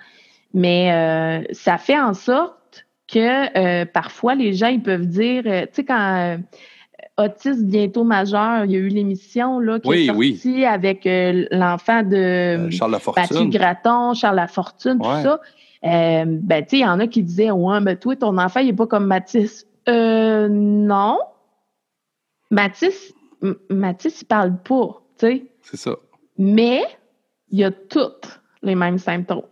Mais 0.53 0.93
euh, 0.93 1.45
ça 1.53 1.79
fait 1.79 1.99
en 1.99 2.15
sorte 2.15 2.87
que 3.07 3.59
euh, 3.59 3.85
parfois 3.85 4.35
les 4.35 4.53
gens 4.53 4.69
ils 4.69 4.83
peuvent 4.83 5.07
dire, 5.07 5.43
euh, 5.47 5.63
tu 5.63 5.69
sais, 5.73 5.85
quand 5.85 6.39
autiste 7.25 7.65
bientôt 7.65 8.05
majeur. 8.05 8.65
Il 8.65 8.73
y 8.73 8.77
a 8.77 8.79
eu 8.79 8.89
l'émission 8.89 9.59
là, 9.59 9.81
qui 9.81 9.91
est 9.91 10.07
sortie 10.07 10.65
avec 10.65 11.07
euh, 11.07 11.47
l'enfant 11.51 12.03
de 12.03 12.17
euh, 12.17 12.71
Charles 12.71 12.93
Lafortune. 12.93 13.51
Graton, 13.51 14.15
Charles 14.15 14.37
Lafortune, 14.37 14.99
tout 14.99 15.05
ça. 15.05 15.41
Euh, 15.83 16.25
ben, 16.27 16.63
tu 16.63 16.71
sais, 16.71 16.79
il 16.79 16.83
y 16.83 16.87
en 16.87 17.01
a 17.01 17.07
qui 17.07 17.23
disaient 17.23 17.51
Ouais, 17.51 17.81
mais 17.81 17.97
toi, 17.97 18.17
ton 18.17 18.37
enfant, 18.39 18.61
il 18.61 18.67
n'est 18.67 18.73
pas 18.73 18.87
comme 18.87 19.07
Mathis. 19.07 19.67
Euh, 19.89 20.49
non. 20.51 21.19
Mathis, 22.51 23.15
Mathis, 23.71 24.23
il 24.23 24.27
parle 24.27 24.57
pas, 24.59 25.03
tu 25.19 25.27
sais. 25.27 25.47
C'est 25.63 25.77
ça. 25.77 25.97
Mais 26.37 26.83
il 27.51 27.61
y 27.61 27.65
a 27.65 27.71
tous 27.71 28.41
les 28.63 28.75
mêmes 28.75 28.99
symptômes, 28.99 29.43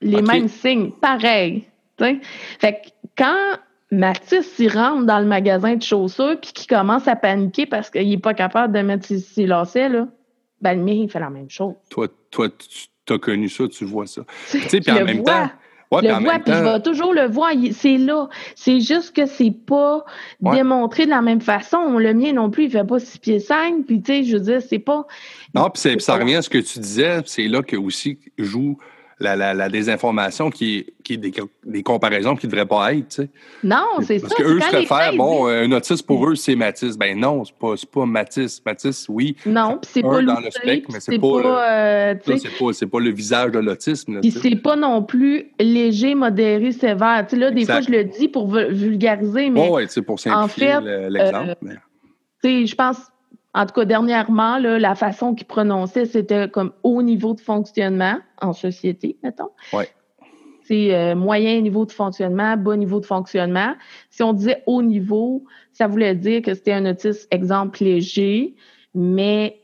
les 0.00 0.22
mêmes 0.22 0.48
signes, 0.48 0.90
pareil. 0.92 1.64
Fait 1.98 2.74
que 2.74 2.88
quand 3.16 3.58
Mathis 3.90 4.58
il 4.58 4.68
rentre 4.70 5.06
dans 5.06 5.18
le 5.18 5.24
magasin 5.24 5.76
de 5.76 5.82
chaussures 5.82 6.38
puis 6.40 6.52
qu'il 6.52 6.66
commence 6.66 7.08
à 7.08 7.16
paniquer 7.16 7.66
parce 7.66 7.90
qu'il 7.90 8.08
n'est 8.08 8.18
pas 8.18 8.34
capable 8.34 8.72
de 8.72 8.80
mettre 8.80 9.06
ses, 9.06 9.46
lacets, 9.46 9.88
là, 9.88 10.08
ben 10.60 10.74
le 10.74 10.84
mien, 10.84 10.92
il 10.92 11.10
fait 11.10 11.20
la 11.20 11.30
même 11.30 11.50
chose. 11.50 11.74
Toi, 11.90 12.08
toi 12.30 12.48
tu 13.06 13.12
as 13.12 13.18
connu 13.18 13.48
ça, 13.48 13.66
tu 13.68 13.84
vois 13.84 14.06
ça. 14.06 14.22
Tu 14.50 14.60
sais, 14.60 14.80
puis 14.80 14.92
en 14.92 15.04
même 15.04 15.22
temps. 15.22 15.50
Ouais, 15.90 16.02
le 16.02 16.22
vois, 16.22 16.38
puis 16.38 16.52
je 16.52 16.62
vais 16.62 16.82
toujours 16.82 17.14
le 17.14 17.26
voir, 17.26 17.50
c'est 17.72 17.96
là. 17.96 18.28
C'est 18.54 18.80
juste 18.80 19.16
que 19.16 19.24
c'est 19.24 19.54
pas 19.66 20.04
démontré 20.42 21.06
de 21.06 21.10
la 21.10 21.22
même 21.22 21.40
façon. 21.40 21.96
Le 21.96 22.12
mien 22.12 22.34
non 22.34 22.50
plus, 22.50 22.64
il 22.64 22.70
fait 22.70 22.84
pas 22.84 22.98
six 22.98 23.16
pieds 23.16 23.40
cinq, 23.40 23.86
puis 23.86 24.02
tu 24.02 24.12
sais, 24.12 24.24
je 24.24 24.36
veux 24.36 24.42
dire, 24.42 24.60
c'est 24.60 24.78
pas... 24.78 25.06
Non, 25.54 25.70
puis 25.70 25.80
ça 25.98 26.16
revient 26.16 26.34
à 26.34 26.42
ce 26.42 26.50
que 26.50 26.58
tu 26.58 26.78
disais, 26.78 27.22
c'est 27.24 27.48
là 27.48 27.62
que 27.62 27.76
aussi 27.76 28.18
joue 28.36 28.76
la, 29.20 29.36
la, 29.36 29.54
la, 29.54 29.68
désinformation 29.68 30.50
qui 30.50 30.78
est, 30.78 30.86
qui 31.02 31.14
est 31.14 31.16
des, 31.16 31.32
des, 31.64 31.82
comparaisons 31.82 32.36
qui 32.36 32.46
ne 32.46 32.52
devraient 32.52 32.66
pas 32.66 32.94
être. 32.94 33.08
Tu 33.08 33.22
sais. 33.22 33.30
Non, 33.64 33.86
c'est 34.00 34.18
ça. 34.18 34.28
Parce 34.28 34.40
qu'eux 34.40 34.60
se 34.60 34.70
réfèrent, 34.70 35.14
bon, 35.16 35.46
un 35.46 35.70
autiste 35.72 36.06
pour 36.06 36.28
eux, 36.28 36.34
c'est 36.34 36.54
Matisse. 36.54 36.96
Ben 36.96 37.18
non, 37.18 37.44
c'est 37.44 37.56
pas, 37.56 37.74
pas 37.92 38.06
Matisse. 38.06 38.62
Matisse, 38.64 39.06
oui. 39.08 39.36
Non, 39.44 39.80
c'est 39.82 40.02
pas 40.02 40.22
dans 40.22 40.40
le 40.40 40.50
spectre, 40.50 40.90
mais 40.92 41.00
c'est 41.00 41.18
pas, 41.18 41.42
pas, 41.42 41.72
euh, 41.72 42.14
pas, 42.14 42.86
pas, 42.90 43.00
le 43.00 43.10
visage 43.10 43.52
de 43.52 43.58
l'autisme. 43.58 44.20
Puis 44.20 44.30
c'est 44.30 44.56
pas 44.56 44.76
non 44.76 45.02
plus 45.02 45.50
léger, 45.58 46.14
modéré, 46.14 46.72
sévère. 46.72 47.26
Tu 47.28 47.36
sais, 47.36 47.40
là, 47.40 47.50
des 47.50 47.64
fois, 47.64 47.80
je 47.80 47.90
le 47.90 48.04
dis 48.04 48.28
pour 48.28 48.48
vulgariser, 48.48 49.50
mais. 49.50 49.68
Oui, 49.68 49.82
c'est 49.88 50.02
pour 50.02 50.20
simplifier 50.20 50.74
en 50.74 50.80
fait, 50.82 51.08
l'exemple. 51.10 51.56
Euh, 51.64 51.74
tu 52.42 52.48
sais, 52.48 52.66
je 52.66 52.74
pense 52.74 52.98
en 53.54 53.66
tout 53.66 53.74
cas, 53.74 53.84
dernièrement, 53.84 54.58
la 54.58 54.94
façon 54.94 55.34
qu'il 55.34 55.46
prononçait, 55.46 56.04
c'était 56.04 56.48
comme 56.48 56.72
haut 56.82 57.02
niveau 57.02 57.34
de 57.34 57.40
fonctionnement 57.40 58.18
en 58.40 58.52
société, 58.52 59.16
mettons. 59.22 59.50
Oui. 59.72 59.84
C'est 60.62 60.94
euh, 60.94 61.14
moyen 61.14 61.62
niveau 61.62 61.86
de 61.86 61.92
fonctionnement, 61.92 62.58
bas 62.58 62.76
niveau 62.76 63.00
de 63.00 63.06
fonctionnement. 63.06 63.74
Si 64.10 64.22
on 64.22 64.34
disait 64.34 64.62
haut 64.66 64.82
niveau, 64.82 65.44
ça 65.72 65.86
voulait 65.86 66.14
dire 66.14 66.42
que 66.42 66.52
c'était 66.52 66.74
un 66.74 66.84
autisme, 66.84 67.26
exemple, 67.30 67.82
léger, 67.82 68.54
mais 68.94 69.62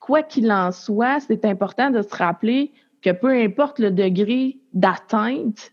quoi 0.00 0.22
qu'il 0.22 0.50
en 0.50 0.72
soit, 0.72 1.20
c'est 1.20 1.44
important 1.44 1.90
de 1.90 2.00
se 2.00 2.14
rappeler 2.16 2.72
que 3.02 3.10
peu 3.10 3.28
importe 3.28 3.78
le 3.78 3.90
degré 3.90 4.56
d'atteinte, 4.72 5.72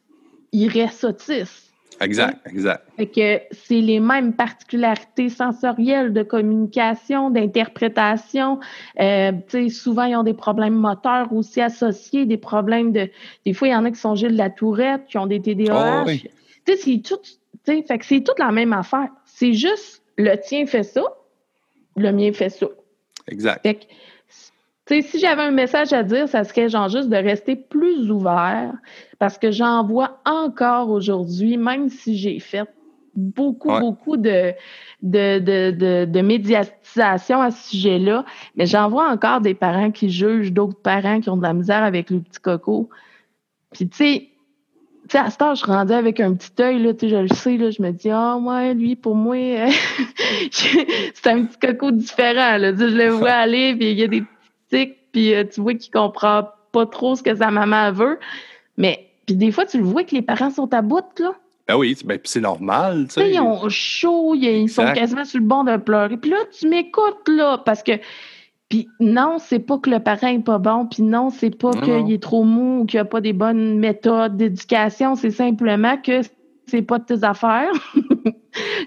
il 0.51 0.67
reste 0.67 1.05
autiste. 1.05 1.64
Exact, 2.01 2.39
exact. 2.47 2.83
Fait 2.97 3.07
que 3.07 3.41
c'est 3.51 3.81
les 3.81 3.99
mêmes 3.99 4.33
particularités 4.33 5.29
sensorielles 5.29 6.13
de 6.13 6.23
communication, 6.23 7.29
d'interprétation. 7.29 8.59
Euh, 8.99 9.31
souvent, 9.69 10.03
ils 10.03 10.15
ont 10.15 10.23
des 10.23 10.33
problèmes 10.33 10.75
moteurs 10.75 11.31
aussi 11.31 11.61
associés, 11.61 12.25
des 12.25 12.37
problèmes 12.37 12.91
de. 12.91 13.09
Des 13.45 13.53
fois, 13.53 13.67
il 13.67 13.71
y 13.71 13.75
en 13.75 13.85
a 13.85 13.91
qui 13.91 13.99
sont 13.99 14.15
Gilles 14.15 14.33
de 14.33 14.37
la 14.37 14.49
Tourette, 14.49 15.05
qui 15.07 15.17
ont 15.17 15.27
des 15.27 15.41
TDAH. 15.41 16.01
Oh, 16.01 16.03
oui. 16.07 16.23
c'est 16.65 17.01
tout. 17.01 17.21
Fait 17.65 17.83
que 17.83 18.05
c'est 18.05 18.21
toute 18.21 18.39
la 18.39 18.51
même 18.51 18.73
affaire. 18.73 19.09
C'est 19.25 19.53
juste 19.53 20.03
le 20.17 20.35
tien 20.35 20.65
fait 20.65 20.83
ça, 20.83 21.03
le 21.95 22.11
mien 22.11 22.31
fait 22.33 22.49
ça. 22.49 22.67
Exact. 23.27 23.61
Fait 23.63 23.75
que 23.75 23.85
si 24.87 25.19
j'avais 25.19 25.41
un 25.41 25.51
message 25.51 25.93
à 25.93 26.03
dire, 26.03 26.27
ça 26.27 26.43
serait 26.43 26.69
genre 26.69 26.89
juste 26.89 27.09
de 27.09 27.15
rester 27.15 27.55
plus 27.55 28.11
ouvert 28.11 28.73
parce 29.19 29.37
que 29.37 29.51
j'en 29.51 29.85
vois 29.85 30.19
encore 30.25 30.89
aujourd'hui, 30.89 31.57
même 31.57 31.89
si 31.89 32.17
j'ai 32.17 32.39
fait 32.39 32.67
beaucoup, 33.15 33.71
beaucoup 33.79 34.17
de, 34.17 34.53
de, 35.01 35.39
de, 35.39 36.05
de, 36.05 36.21
médiatisation 36.21 37.41
à 37.41 37.51
ce 37.51 37.69
sujet-là, 37.69 38.25
mais 38.55 38.65
j'en 38.65 38.89
vois 38.89 39.09
encore 39.09 39.41
des 39.41 39.53
parents 39.53 39.91
qui 39.91 40.09
jugent 40.09 40.51
d'autres 40.51 40.81
parents 40.81 41.21
qui 41.21 41.29
ont 41.29 41.37
de 41.37 41.43
la 41.43 41.53
misère 41.53 41.83
avec 41.83 42.09
le 42.09 42.19
petit 42.19 42.39
coco. 42.41 42.89
Puis, 43.71 43.87
tu 43.87 43.97
sais, 43.97 44.29
tu 45.07 45.17
à 45.17 45.29
ce 45.29 45.37
temps, 45.37 45.55
je 45.55 45.65
rendais 45.65 45.93
avec 45.93 46.19
un 46.19 46.33
petit 46.33 46.51
œil, 46.61 46.81
là, 46.81 46.93
tu 46.93 47.01
sais, 47.01 47.09
je 47.09 47.15
le 47.15 47.27
sais, 47.29 47.57
là, 47.57 47.69
je 47.69 47.81
me 47.81 47.91
dis, 47.91 48.09
ah, 48.09 48.37
ouais, 48.37 48.73
lui, 48.73 48.95
pour 48.95 49.15
moi, 49.15 49.37
c'est 50.51 51.27
un 51.27 51.45
petit 51.45 51.59
coco 51.59 51.91
différent, 51.91 52.57
là. 52.57 52.73
je 52.73 52.83
le 52.83 53.09
vois 53.11 53.31
aller, 53.31 53.75
puis 53.75 53.91
il 53.91 53.99
y 53.99 54.03
a 54.03 54.07
des 54.07 54.23
puis 55.11 55.33
euh, 55.33 55.43
tu 55.43 55.61
vois 55.61 55.73
qu'il 55.73 55.91
comprend 55.91 56.49
pas 56.71 56.85
trop 56.85 57.15
ce 57.15 57.23
que 57.23 57.35
sa 57.35 57.51
maman 57.51 57.91
veut. 57.91 58.19
Mais 58.77 59.07
puis 59.25 59.35
des 59.35 59.51
fois, 59.51 59.65
tu 59.65 59.77
le 59.77 59.83
vois 59.83 60.03
que 60.03 60.15
les 60.15 60.21
parents 60.21 60.51
sont 60.51 60.73
à 60.73 60.81
bout, 60.81 61.05
là. 61.19 61.33
Ben 61.67 61.77
oui, 61.77 61.97
ben, 62.05 62.19
c'est 62.23 62.41
normal, 62.41 63.07
tu 63.07 63.15
sais. 63.15 63.31
Ils 63.31 63.39
ont 63.39 63.67
chaud, 63.69 64.35
ils 64.35 64.69
sont 64.69 64.93
quasiment 64.93 65.25
sur 65.25 65.39
le 65.39 65.45
bord 65.45 65.63
de 65.63 65.77
pleurer. 65.77 66.17
Puis 66.17 66.29
là, 66.29 66.37
tu 66.57 66.67
m'écoutes, 66.67 67.27
là, 67.27 67.57
parce 67.57 67.81
que... 67.81 67.93
Puis 68.69 68.87
non, 68.99 69.37
c'est 69.39 69.59
pas 69.59 69.77
que 69.77 69.89
le 69.89 69.99
parent 69.99 70.27
est 70.27 70.43
pas 70.43 70.57
bon, 70.57 70.87
puis 70.87 71.03
non, 71.03 71.29
c'est 71.29 71.55
pas 71.55 71.71
qu'il 71.71 72.11
est 72.11 72.21
trop 72.21 72.43
mou 72.43 72.81
ou 72.81 72.85
qu'il 72.85 72.99
a 72.99 73.05
pas 73.05 73.21
des 73.21 73.33
bonnes 73.33 73.77
méthodes 73.77 74.37
d'éducation, 74.37 75.15
c'est 75.15 75.31
simplement 75.31 75.97
que 75.97 76.21
c'est 76.67 76.81
pas 76.81 76.99
de 76.99 77.05
tes 77.05 77.23
affaires. 77.23 77.71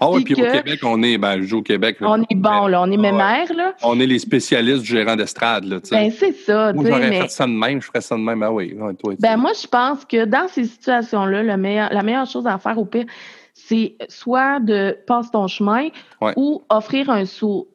Ah 0.01 0.09
oui, 0.09 0.23
puis 0.23 0.33
au 0.33 0.51
Québec, 0.51 0.79
on 0.83 1.03
est, 1.03 1.17
ben, 1.17 1.41
je 1.41 1.47
joue 1.47 1.59
au 1.59 1.61
Québec. 1.61 1.97
on 2.01 2.21
est 2.23 2.35
bon, 2.35 2.67
là, 2.67 2.81
on 2.81 2.91
est 2.91 2.97
mes 2.97 3.11
mères, 3.11 3.53
là. 3.55 3.75
On 3.83 3.99
est 3.99 4.07
les 4.07 4.17
spécialistes 4.17 4.81
du 4.81 4.87
gérant 4.87 5.15
d'estrade, 5.15 5.65
là, 5.65 5.79
tu 5.79 5.89
sais. 5.89 5.95
Ben, 5.95 6.11
c'est 6.11 6.31
ça, 6.31 6.73
Moi, 6.73 6.85
j'aurais 6.87 7.11
fait 7.11 7.29
ça 7.29 7.45
de 7.45 7.51
même, 7.51 7.81
je 7.81 7.87
ferais 7.87 8.01
ça 8.01 8.15
de 8.15 8.21
même, 8.21 8.41
ah 8.41 8.51
oui. 8.51 8.75
toi, 8.97 9.13
ben, 9.19 9.37
moi, 9.37 9.51
je 9.61 9.67
pense 9.67 10.05
que 10.05 10.25
dans 10.25 10.47
ces 10.47 10.65
situations-là, 10.65 11.43
la 11.43 11.57
meilleure 11.57 12.25
chose 12.25 12.47
à 12.47 12.57
faire, 12.57 12.79
au 12.79 12.85
pire, 12.85 13.05
c'est 13.53 13.95
soit 14.07 14.59
de 14.59 14.97
passer 15.05 15.29
ton 15.31 15.47
chemin 15.47 15.89
ou 16.35 16.63
offrir 16.69 17.09
un, 17.09 17.23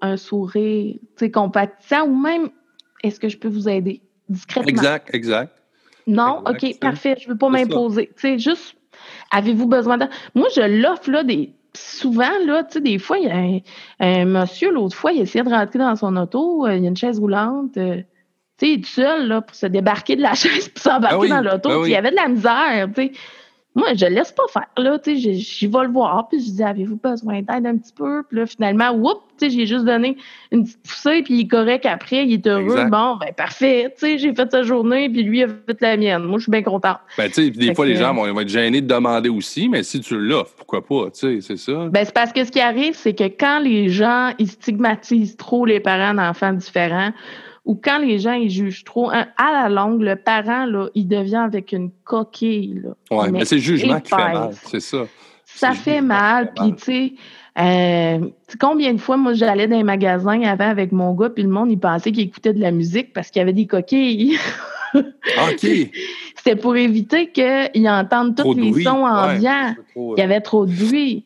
un 0.01 0.17
sourire, 0.17 0.95
tu 0.95 1.01
sais, 1.17 1.31
compatissant 1.31 2.07
ou 2.07 2.19
même, 2.19 2.49
est-ce 3.03 3.21
que 3.21 3.29
je 3.29 3.37
peux 3.37 3.49
vous 3.49 3.69
aider 3.69 4.01
discrètement? 4.29 4.69
Exact, 4.69 5.15
exact. 5.15 5.53
Non, 6.07 6.43
OK, 6.47 6.79
parfait, 6.81 7.17
je 7.21 7.29
ne 7.29 7.33
veux 7.33 7.39
pas 7.39 7.49
m'imposer. 7.49 8.11
Tu 8.17 8.21
sais, 8.21 8.39
juste 8.39 8.77
Avez-vous 9.35 9.67
besoin 9.67 9.99
de. 9.99 10.07
Moi, 10.35 10.47
je 10.55 10.63
l'offre, 10.63 11.11
là, 11.11 11.25
des. 11.25 11.53
Souvent, 11.77 12.31
là, 12.47 12.63
tu 12.63 12.75
sais, 12.75 12.81
des 12.81 12.99
fois, 12.99 13.19
il 13.19 13.25
y 13.25 13.31
a 13.31 14.07
un, 14.07 14.25
monsieur, 14.27 14.71
l'autre 14.71 14.97
fois, 14.97 15.11
il 15.13 15.23
essayait 15.23 15.43
de 15.45 15.51
rentrer 15.51 15.81
dans 15.81 15.97
son 15.97 16.17
auto, 16.17 16.67
euh, 16.67 16.77
il 16.77 16.85
y 16.85 16.87
a 16.87 16.89
une 16.89 16.97
chaise 16.97 17.19
roulante. 17.19 17.77
Euh, 17.77 17.97
tu 18.59 18.67
sais, 18.67 18.69
il 18.69 18.79
est 18.79 18.83
tout 18.83 18.91
seul, 18.91 19.27
là, 19.27 19.41
pour 19.41 19.57
se 19.57 19.67
débarquer 19.67 20.15
de 20.15 20.23
la 20.23 20.35
chaise, 20.35 20.69
pour 20.69 20.81
s'embarquer 20.81 21.27
ah 21.33 21.41
dans 21.43 21.51
l'auto. 21.51 21.71
Ah 21.71 21.83
il 21.85 21.91
y 21.91 21.97
avait 21.97 22.13
de 22.13 22.17
la 22.17 22.29
misère, 22.29 22.89
tu 22.95 23.07
sais. 23.07 23.13
Moi, 23.75 23.95
je 23.95 24.07
laisse 24.07 24.31
pas 24.31 24.45
faire, 24.53 24.69
là, 24.77 24.99
tu 25.01 25.19
sais, 25.19 25.35
j'y 25.35 25.67
vais 25.67 25.83
le 25.83 25.91
voir, 25.91 26.29
puis 26.29 26.39
je 26.39 26.51
dis, 26.53 26.63
avez-vous 26.63 26.97
besoin 26.97 27.43
d'aide 27.43 27.67
un 27.67 27.77
petit 27.77 27.93
peu? 27.93 28.23
Puis 28.29 28.39
là, 28.39 28.47
finalement, 28.47 28.93
whoop, 28.93 29.23
tu 29.37 29.47
sais, 29.47 29.51
j'ai 29.51 29.67
juste 29.67 29.85
donné 29.85 30.17
une 30.53 30.63
petite 30.63 30.83
poussée, 30.83 31.23
puis 31.23 31.35
il 31.35 31.41
est 31.41 31.49
correct 31.49 31.85
après, 31.85 32.25
il 32.25 32.35
est 32.35 32.47
heureux. 32.47 32.85
Bon, 32.85 33.17
ben 33.17 33.33
parfait, 33.37 33.93
tu 33.99 34.07
sais, 34.07 34.19
j'ai 34.19 34.33
fait 34.33 34.49
sa 34.49 34.63
journée, 34.63 35.09
puis 35.09 35.25
lui 35.25 35.43
a 35.43 35.49
fait 35.49 35.81
la 35.81 35.97
mienne. 35.97 36.23
Moi, 36.23 36.39
je 36.39 36.45
suis 36.45 36.53
bien 36.53 36.63
contente. 36.63 36.99
Ben, 37.19 37.27
tu 37.27 37.35
sais, 37.35 37.51
des 37.51 37.75
fois, 37.75 37.87
les 37.87 37.97
gens 37.97 38.15
vont, 38.15 38.39
être 38.39 38.49
gênés 38.49 38.81
de 38.81 38.87
demander 38.87 39.29
aussi, 39.29 39.69
mais 39.69 39.83
si 39.83 39.99
tu 39.99 40.17
l'offres, 40.17 40.55
pourquoi 40.57 40.87
pas, 40.87 41.11
tu 41.11 41.19
sais, 41.19 41.41
c'est 41.41 41.57
ça? 41.57 41.89
Ben, 41.91 42.05
c'est 42.05 42.15
parce 42.15 42.33
que 42.33 42.45
ce 42.45 42.53
qui 42.53 42.61
arrive, 42.61 42.95
c'est 42.95 43.15
que 43.15 43.25
quand 43.25 43.59
les 43.59 43.89
gens, 43.89 44.31
ils 44.39 44.49
stigmatisent 44.49 45.37
trop 45.37 45.67
les 45.67 45.81
parents 45.81 46.15
d'enfants 46.15 46.53
différents, 46.53 47.11
ou 47.65 47.75
quand 47.75 47.99
les 47.99 48.19
gens 48.19 48.35
ils 48.35 48.51
jugent 48.51 48.85
trop, 48.85 49.11
à 49.11 49.27
la 49.39 49.69
longue, 49.69 50.03
le 50.03 50.17
parent, 50.17 50.67
là, 50.67 50.89
il 50.95 51.09
devient 51.09 51.37
avec 51.37 51.73
une 51.73 51.91
coquille. 52.05 52.83
Oui, 53.11 53.31
mais, 53.33 53.45
c'est 53.45 53.57
le 53.57 53.61
jugement 53.63 54.01
qui 54.01 54.11
fait 54.11 54.17
mal, 54.17 54.51
c'est 54.65 54.81
ça. 54.81 55.07
Ça 55.47 55.73
fait 55.73 56.01
mal, 56.01 56.53
puis 56.55 56.75
tu 56.75 56.85
sais, 56.85 57.13
euh, 57.59 58.29
combien 58.59 58.93
de 58.93 58.99
fois, 58.99 59.17
moi, 59.17 59.35
j'allais 59.35 59.69
dans 59.69 59.77
les 59.77 59.85
magasins 59.85 60.43
avant 60.43 60.69
avec 60.69 60.91
mon 60.91 61.15
gars, 61.15 61.31
puis 61.31 61.45
le 61.45 61.49
monde, 61.49 61.71
il 61.71 61.79
pensait 61.79 62.11
qu'il 62.11 62.25
écoutait 62.25 62.53
de 62.53 62.61
la 62.61 62.71
musique 62.71 63.13
parce 63.13 63.31
qu'il 63.31 63.41
y 63.41 63.43
avait 63.43 63.53
des 63.53 63.67
coquilles. 63.67 64.39
OK. 64.95 65.67
C'était 66.37 66.57
pour 66.57 66.77
éviter 66.77 67.31
qu'ils 67.31 67.89
entendent 67.89 68.37
tous 68.37 68.55
les 68.55 68.83
sons 68.83 69.07
ambiants. 69.07 69.75
Il 69.97 70.15
y 70.19 70.23
avait 70.23 70.41
trop 70.41 70.67
de 70.67 70.73
bruit. 70.73 71.25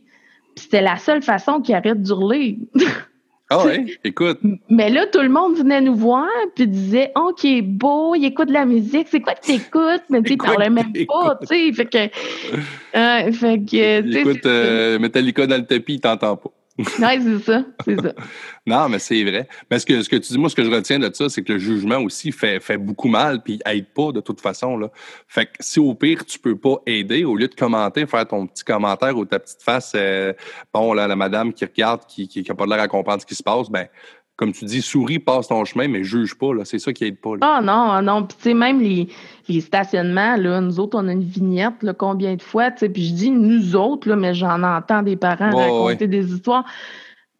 C'était 0.54 0.82
la 0.82 0.96
seule 0.96 1.22
façon 1.22 1.60
qu'ils 1.60 1.74
arrêtent 1.74 2.02
d'hurler. 2.02 2.58
Ah 3.50 3.64
oui, 3.64 3.96
écoute. 4.04 4.40
Mais 4.68 4.90
là, 4.90 5.06
tout 5.06 5.20
le 5.20 5.30
monde 5.30 5.56
venait 5.56 5.80
nous 5.80 5.94
voir 5.94 6.28
puis 6.54 6.66
disait 6.66 7.12
Oh, 7.16 7.32
qui 7.34 7.58
est 7.58 7.62
beau, 7.62 8.14
il 8.14 8.24
écoute 8.26 8.48
de 8.48 8.52
la 8.52 8.66
musique, 8.66 9.08
c'est 9.10 9.20
quoi 9.20 9.34
que 9.34 9.46
t'écoutes? 9.46 10.02
Mais 10.10 10.22
tu 10.22 10.36
parlais 10.36 10.68
même 10.68 10.92
pas, 11.06 11.38
tu 11.40 11.46
sais. 11.46 11.72
Fait 11.72 11.86
que. 11.86 11.98
Euh, 11.98 13.32
fait 13.32 13.58
que. 13.58 14.18
Écoute, 14.18 14.44
euh, 14.44 14.98
Metallica 14.98 15.46
dans 15.46 15.56
le 15.56 15.64
tapis, 15.64 15.94
il 15.94 16.00
t'entend 16.00 16.36
pas. 16.36 16.50
c'est 16.84 17.38
ça, 17.40 17.64
ça. 17.84 18.14
non, 18.66 18.88
mais 18.88 19.00
c'est 19.00 19.24
vrai. 19.24 19.48
Mais 19.70 19.80
ce 19.80 19.86
que, 19.86 20.00
ce 20.00 20.08
que 20.08 20.16
tu 20.16 20.32
dis, 20.32 20.38
moi, 20.38 20.48
ce 20.48 20.54
que 20.54 20.62
je 20.62 20.70
retiens 20.70 21.00
de 21.00 21.12
ça, 21.12 21.28
c'est 21.28 21.42
que 21.42 21.54
le 21.54 21.58
jugement 21.58 21.98
aussi 21.98 22.30
fait, 22.30 22.60
fait 22.60 22.76
beaucoup 22.76 23.08
mal, 23.08 23.42
puis 23.42 23.58
aide 23.66 23.86
pas 23.92 24.12
de 24.12 24.20
toute 24.20 24.40
façon. 24.40 24.76
Là. 24.76 24.90
Fait 25.26 25.46
que 25.46 25.52
si 25.58 25.80
au 25.80 25.94
pire, 25.94 26.24
tu 26.24 26.38
peux 26.38 26.56
pas 26.56 26.76
aider, 26.86 27.24
au 27.24 27.34
lieu 27.34 27.48
de 27.48 27.54
commenter, 27.54 28.06
faire 28.06 28.28
ton 28.28 28.46
petit 28.46 28.62
commentaire 28.62 29.16
ou 29.16 29.24
ta 29.24 29.40
petite 29.40 29.62
face, 29.62 29.92
euh, 29.96 30.32
bon, 30.72 30.92
là, 30.92 31.08
la 31.08 31.16
madame 31.16 31.52
qui 31.52 31.64
regarde, 31.64 32.02
qui, 32.06 32.28
qui, 32.28 32.44
qui 32.44 32.50
a 32.50 32.54
pas 32.54 32.66
l'air 32.66 32.80
à 32.80 32.88
comprendre 32.88 33.20
ce 33.20 33.26
qui 33.26 33.34
se 33.34 33.42
passe, 33.42 33.68
ben 33.70 33.88
comme 34.38 34.52
tu 34.52 34.64
dis, 34.64 34.82
souris, 34.82 35.18
passe 35.18 35.48
ton 35.48 35.64
chemin, 35.64 35.88
mais 35.88 36.04
juge 36.04 36.36
pas. 36.36 36.54
Là. 36.54 36.64
C'est 36.64 36.78
ça 36.78 36.92
qui 36.92 37.04
aide 37.04 37.18
pas. 37.18 37.32
Ah 37.40 37.60
non, 37.60 37.90
ah 37.90 38.00
non. 38.00 38.22
Puis 38.22 38.36
tu 38.36 38.42
sais, 38.44 38.54
même 38.54 38.80
les, 38.80 39.08
les 39.48 39.60
stationnements, 39.60 40.36
là, 40.36 40.60
nous 40.60 40.78
autres, 40.78 40.96
on 40.96 41.08
a 41.08 41.12
une 41.12 41.24
vignette, 41.24 41.82
là, 41.82 41.92
combien 41.92 42.36
de 42.36 42.42
fois, 42.42 42.70
tu 42.70 42.78
sais, 42.78 42.88
puis 42.88 43.04
je 43.04 43.14
dis 43.14 43.30
nous 43.32 43.74
autres, 43.74 44.08
là, 44.08 44.14
mais 44.14 44.34
j'en 44.34 44.62
entends 44.62 45.02
des 45.02 45.16
parents 45.16 45.50
raconter 45.50 46.06
des 46.06 46.32
histoires 46.32 46.64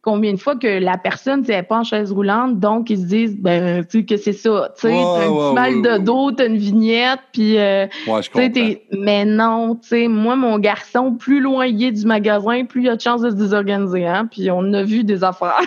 combien 0.08 0.32
de 0.32 0.38
fois 0.38 0.56
que 0.56 0.66
la 0.66 0.96
personne 0.96 1.42
n'est 1.42 1.62
pas 1.62 1.80
en 1.80 1.84
chaise 1.84 2.12
roulante, 2.12 2.58
donc 2.58 2.88
ils 2.88 2.96
se 2.96 3.04
disent 3.04 3.36
ben 3.36 3.84
tu 3.84 3.98
sais 3.98 4.04
que 4.06 4.16
c'est 4.16 4.32
ça, 4.32 4.72
tu 4.74 4.88
sais, 4.88 4.94
t'as 4.94 5.26
un 5.26 5.30
petit 5.30 5.54
mal 5.54 5.82
de 5.82 6.02
dos, 6.02 6.32
t'as 6.32 6.46
une 6.46 6.56
vignette, 6.56 7.20
puis 7.30 7.58
euh, 7.58 7.86
mais 8.90 9.26
non, 9.26 9.74
tu 9.74 9.88
sais, 9.88 10.08
moi 10.08 10.34
mon 10.34 10.58
garçon, 10.58 11.12
plus 11.12 11.40
loin 11.40 11.66
il 11.66 11.84
est 11.84 11.92
du 11.92 12.06
magasin, 12.06 12.64
plus 12.64 12.80
il 12.80 12.86
y 12.86 12.88
a 12.88 12.96
de 12.96 13.00
chances 13.02 13.20
de 13.20 13.28
se 13.28 13.34
désorganiser, 13.34 14.06
hein, 14.06 14.26
puis 14.30 14.50
on 14.50 14.72
a 14.72 14.82
vu 14.82 15.04
des 15.04 15.22
affaires. 15.22 15.60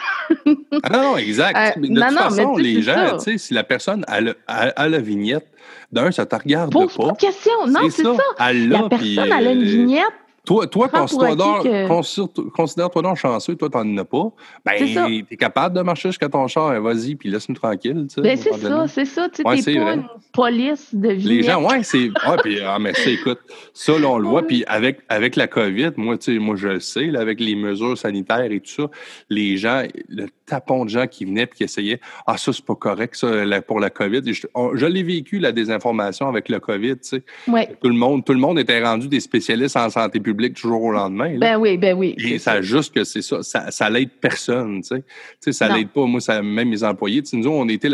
ah 0.83 0.97
non, 0.97 1.17
exact. 1.17 1.77
Euh, 1.77 1.79
de 1.79 1.87
toute 1.87 2.17
façon, 2.17 2.57
les 2.57 2.81
gens, 2.81 3.17
tu 3.17 3.33
sais, 3.33 3.37
si 3.37 3.53
la 3.53 3.63
personne 3.63 4.03
a, 4.07 4.87
la 4.87 4.99
vignette, 4.99 5.45
d'un, 5.91 6.11
ça 6.11 6.25
te 6.25 6.35
regarde 6.35 6.71
Pose 6.71 6.97
pas. 6.97 7.05
pas 7.05 7.11
de 7.11 7.17
question, 7.17 7.67
non, 7.67 7.81
c'est 7.91 8.01
ça. 8.01 8.13
la 8.53 8.89
personne, 8.89 9.31
elle 9.37 9.47
a 9.47 9.51
une 9.51 9.61
euh, 9.61 9.65
vignette, 9.65 10.13
toi, 10.43 10.65
toi 10.65 10.89
considère-toi 10.89 11.35
donc 11.35 13.15
chanceux, 13.15 13.55
toi, 13.55 13.69
t'en 13.69 13.97
as 13.97 14.05
pas. 14.05 14.31
Ben, 14.65 15.23
t'es 15.29 15.37
capable 15.37 15.75
de 15.75 15.81
marcher 15.81 16.09
jusqu'à 16.09 16.29
ton 16.29 16.47
char, 16.47 16.81
vas-y, 16.81 17.15
puis 17.15 17.29
laisse-nous 17.29 17.55
tranquille. 17.55 18.07
Ben, 18.17 18.35
c'est 18.35 18.53
ça, 18.53 18.87
c'est 18.87 19.05
ça. 19.05 19.29
Tu 19.29 19.43
ouais, 19.43 19.61
t'es 19.61 19.75
pas 19.75 19.93
une 19.93 20.07
police 20.33 20.95
de 20.95 21.09
vie. 21.09 21.27
Les 21.27 21.43
gens, 21.43 21.63
ouais, 21.63 21.83
c'est. 21.83 22.09
Ouais, 22.09 22.37
puis, 22.41 22.59
ah, 22.59 22.79
mais 22.79 22.93
ça, 22.93 23.11
écoute, 23.11 23.37
ça, 23.73 23.99
là, 23.99 24.07
on 24.09 24.17
le 24.17 24.27
voit, 24.27 24.41
puis 24.41 24.63
avec, 24.67 25.01
avec 25.09 25.35
la 25.35 25.45
COVID, 25.45 25.91
moi, 25.97 26.17
tu 26.17 26.33
sais, 26.33 26.39
moi, 26.39 26.55
je 26.55 26.69
le 26.69 26.79
sais, 26.79 27.05
là, 27.05 27.19
avec 27.19 27.39
les 27.39 27.55
mesures 27.55 27.97
sanitaires 27.97 28.51
et 28.51 28.59
tout 28.59 28.71
ça, 28.71 28.89
les 29.29 29.57
gens, 29.57 29.83
le 30.09 30.25
tapon 30.47 30.85
de 30.85 30.89
gens 30.89 31.05
qui 31.05 31.25
venaient 31.25 31.45
puis 31.45 31.57
qui 31.57 31.63
essayaient, 31.65 31.99
ah, 32.25 32.37
ça, 32.37 32.51
c'est 32.51 32.65
pas 32.65 32.75
correct, 32.75 33.15
ça, 33.15 33.61
pour 33.61 33.79
la 33.79 33.91
COVID. 33.91 34.21
Je, 34.25 34.85
l'ai 34.87 35.03
vécu, 35.03 35.37
la 35.37 35.51
désinformation 35.51 36.27
avec 36.27 36.49
le 36.49 36.59
COVID, 36.59 36.97
tu 36.97 37.21
sais. 37.21 37.23
Tout 37.81 37.89
le 37.89 37.95
monde, 37.95 38.25
tout 38.25 38.33
le 38.33 38.39
monde 38.39 38.57
était 38.57 38.83
rendu 38.83 39.07
des 39.07 39.19
spécialistes 39.19 39.77
en 39.77 39.89
santé 39.91 40.19
publique 40.19 40.30
public 40.31 40.53
du 40.53 40.61
jour 40.61 40.81
au 40.81 40.91
lendemain. 40.91 41.37
Ben 41.37 41.57
oui, 41.57 41.77
ben 41.77 41.97
oui. 41.97 42.15
Et 42.17 42.39
ça, 42.39 42.61
juste 42.61 42.93
que 42.95 43.03
c'est 43.03 43.21
ça, 43.21 43.43
ça, 43.43 43.69
ça 43.69 43.89
l'aide 43.89 44.09
personne, 44.21 44.81
tu 44.81 44.87
sais. 44.87 45.01
Tu 45.01 45.05
sais, 45.41 45.51
ça 45.51 45.67
l'aide 45.67 45.89
pas, 45.89 46.05
moi, 46.05 46.21
ça, 46.21 46.41
même 46.41 46.69
mes 46.69 46.83
employés. 46.83 47.21
Tu 47.21 47.29
sais, 47.29 47.37
nous, 47.37 47.49
on 47.49 47.67
était 47.67 47.89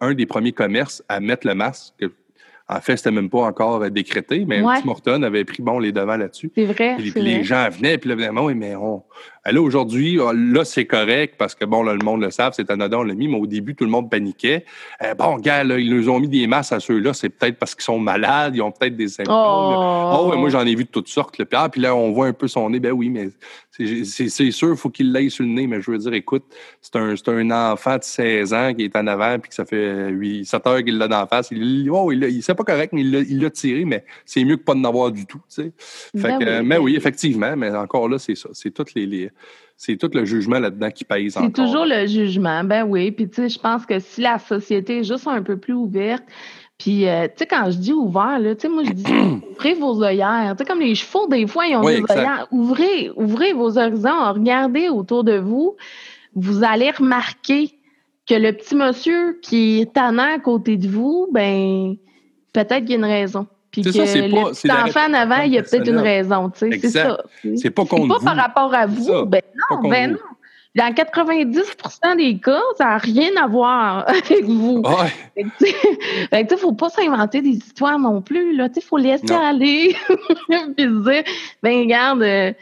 un 0.00 0.14
des 0.14 0.26
premiers 0.26 0.52
commerces 0.52 1.02
à 1.08 1.20
mettre 1.20 1.46
le 1.46 1.54
masque. 1.54 1.94
En 2.66 2.80
fait, 2.80 2.96
c'était 2.96 3.10
même 3.10 3.28
pas 3.28 3.42
encore 3.42 3.90
décrété, 3.90 4.46
mais 4.46 4.62
Tim 4.62 4.86
Morton 4.86 5.22
avait 5.22 5.44
pris 5.44 5.62
bon 5.62 5.78
les 5.78 5.92
devants 5.92 6.16
là-dessus. 6.16 6.50
C'est 6.54 6.64
vrai. 6.64 6.96
Puis, 6.96 7.12
les 7.16 7.44
gens 7.44 7.68
venaient, 7.68 7.98
puis 7.98 8.08
là, 8.08 8.16
vraiment, 8.16 8.46
oui, 8.46 8.54
mais 8.54 8.74
on, 8.74 9.02
Là, 9.46 9.60
aujourd'hui, 9.60 10.18
ah, 10.20 10.32
là, 10.34 10.64
c'est 10.64 10.86
correct 10.86 11.34
parce 11.36 11.54
que, 11.54 11.66
bon, 11.66 11.82
là, 11.82 11.92
le 11.92 12.02
monde 12.02 12.22
le 12.22 12.30
savent, 12.30 12.54
c'est 12.56 12.70
anodin, 12.70 12.98
on 12.98 13.02
l'a 13.02 13.14
mis, 13.14 13.28
mais 13.28 13.38
au 13.38 13.46
début, 13.46 13.74
tout 13.74 13.84
le 13.84 13.90
monde 13.90 14.10
paniquait. 14.10 14.64
Euh, 15.02 15.14
bon, 15.14 15.36
gars, 15.36 15.64
là, 15.64 15.78
ils 15.78 15.94
nous 15.94 16.08
ont 16.08 16.18
mis 16.18 16.28
des 16.28 16.46
masques 16.46 16.72
à 16.72 16.80
ceux-là, 16.80 17.12
c'est 17.12 17.28
peut-être 17.28 17.58
parce 17.58 17.74
qu'ils 17.74 17.84
sont 17.84 17.98
malades, 17.98 18.56
ils 18.56 18.62
ont 18.62 18.72
peut-être 18.72 18.96
des 18.96 19.08
symptômes. 19.08 19.34
Oh, 19.36 20.30
ouais, 20.30 20.38
moi, 20.38 20.48
j'en 20.48 20.64
ai 20.64 20.74
vu 20.74 20.84
de 20.84 20.88
toutes 20.88 21.08
sortes. 21.08 21.36
Là. 21.36 21.44
Puis, 21.44 21.58
ah, 21.60 21.68
puis 21.68 21.82
là, 21.82 21.94
on 21.94 22.12
voit 22.12 22.26
un 22.26 22.32
peu 22.32 22.48
son 22.48 22.70
nez. 22.70 22.80
Ben 22.80 22.92
oui, 22.92 23.10
mais 23.10 23.28
c'est 23.70 24.50
sûr, 24.50 24.70
il 24.70 24.76
faut 24.76 24.88
qu'il 24.88 25.12
l'aille 25.12 25.30
sur 25.30 25.44
le 25.44 25.50
nez. 25.50 25.66
Mais 25.66 25.82
je 25.82 25.90
veux 25.90 25.98
dire, 25.98 26.14
écoute, 26.14 26.44
c'est 26.80 26.96
un, 26.96 27.14
un 27.26 27.72
enfant 27.72 27.98
de 27.98 28.02
16 28.02 28.54
ans 28.54 28.72
qui 28.72 28.84
est 28.84 28.96
en 28.96 29.06
avant, 29.06 29.38
puis 29.38 29.50
que 29.50 29.54
ça 29.54 29.66
fait 29.66 30.08
8, 30.08 30.46
7 30.46 30.66
heures 30.66 30.82
qu'il 30.82 30.96
l'a 30.96 31.08
d'en 31.08 31.26
face. 31.26 31.48
Il, 31.50 31.90
oh, 31.90 32.10
il, 32.12 32.22
il 32.24 32.42
c'est 32.42 32.54
pas 32.54 32.64
correct, 32.64 32.94
mais 32.94 33.02
il 33.02 33.40
l'a 33.40 33.50
tiré, 33.50 33.84
mais 33.84 34.04
c'est 34.24 34.42
mieux 34.42 34.56
que 34.56 34.62
pas 34.62 34.74
de 34.74 34.80
n'avoir 34.80 35.10
du 35.10 35.26
tout. 35.26 35.40
Tu 35.54 35.62
sais. 35.62 35.72
Fait 36.16 36.28
ben 36.28 36.38
que, 36.38 36.44
oui, 36.44 36.66
mais 36.66 36.76
ben 36.76 36.82
oui, 36.82 36.96
effectivement, 36.96 37.54
mais 37.56 37.70
encore 37.72 38.08
là, 38.08 38.18
c'est 38.18 38.36
ça. 38.36 38.48
C'est 38.52 38.70
toutes 38.70 38.94
les, 38.94 39.04
les 39.06 39.30
c'est 39.76 39.96
tout 39.96 40.10
le 40.14 40.24
jugement 40.24 40.58
là-dedans 40.58 40.90
qui 40.90 41.04
pèse 41.04 41.34
C'est 41.34 41.52
toujours 41.52 41.84
le 41.84 42.06
jugement, 42.06 42.62
ben 42.64 42.84
oui. 42.84 43.10
Puis 43.10 43.28
tu 43.28 43.36
sais, 43.36 43.48
je 43.48 43.58
pense 43.58 43.84
que 43.84 43.98
si 43.98 44.20
la 44.20 44.38
société 44.38 45.00
est 45.00 45.04
juste 45.04 45.26
un 45.26 45.42
peu 45.42 45.56
plus 45.56 45.74
ouverte, 45.74 46.24
puis, 46.78 47.08
euh, 47.08 47.28
tu 47.28 47.34
sais, 47.36 47.46
quand 47.46 47.70
je 47.70 47.78
dis 47.78 47.92
ouvert, 47.92 48.38
là, 48.38 48.54
tu 48.54 48.62
sais, 48.62 48.68
moi, 48.68 48.82
je 48.84 48.92
dis 48.92 49.04
ouvrez 49.50 49.74
vos 49.74 50.02
œillères. 50.02 50.54
Tu 50.56 50.58
sais, 50.58 50.64
comme 50.68 50.80
les 50.80 50.94
chevaux, 50.94 51.26
des 51.28 51.46
fois, 51.46 51.66
ils 51.66 51.76
ont 51.76 51.82
des 51.82 52.02
œillères. 52.10 52.48
Ouvrez, 52.50 53.10
ouvrez 53.16 53.52
vos 53.52 53.78
horizons, 53.78 54.32
regardez 54.32 54.88
autour 54.88 55.24
de 55.24 55.38
vous. 55.38 55.76
Vous 56.34 56.64
allez 56.64 56.90
remarquer 56.90 57.78
que 58.26 58.34
le 58.34 58.52
petit 58.52 58.74
monsieur 58.74 59.38
qui 59.40 59.80
est 59.80 59.92
tannant 59.94 60.34
à 60.34 60.38
côté 60.38 60.76
de 60.76 60.88
vous, 60.88 61.28
ben, 61.30 61.94
peut-être 62.52 62.80
qu'il 62.80 62.90
y 62.90 62.94
a 62.94 62.96
une 62.96 63.04
raison. 63.04 63.46
Puis 63.82 63.82
que 63.82 63.90
ça, 63.92 64.04
le 64.04 64.30
pas, 64.30 64.50
petit 64.50 64.70
enfant 64.70 65.10
en 65.10 65.14
avant, 65.14 65.40
il 65.42 65.52
y 65.52 65.58
a 65.58 65.62
peut-être 65.62 65.88
une 65.88 65.98
raison, 65.98 66.50
tu 66.50 66.70
sais, 66.70 66.78
c'est 66.80 66.90
ça. 66.90 67.18
C'est 67.56 67.70
pas 67.70 67.84
contre 67.84 68.20
pas 68.20 68.24
par 68.24 68.36
rapport 68.36 68.74
à 68.74 68.86
vous, 68.86 69.26
ben 69.26 69.42
non, 69.70 69.88
ben 69.88 70.12
non. 70.12 70.18
Dans 70.76 70.92
90% 70.92 72.16
des 72.16 72.38
cas, 72.40 72.60
ça 72.76 72.84
n'a 72.84 72.98
rien 72.98 73.30
à 73.40 73.46
voir 73.46 74.04
avec 74.08 74.44
vous. 74.44 74.82
Ouais. 74.84 75.12
Il 75.36 75.46
ne 76.32 76.56
faut 76.56 76.72
pas 76.72 76.88
s'inventer 76.88 77.42
des 77.42 77.50
histoires 77.50 77.98
non 77.98 78.20
plus. 78.20 78.56
Il 78.56 78.82
faut 78.82 78.96
laisser 78.96 79.32
aller. 79.32 79.94
Puis 80.08 80.84
se 80.84 81.10
dire, 81.10 81.22
ben 81.62 81.80
regarde, 81.80 82.22
euh, 82.22 82.52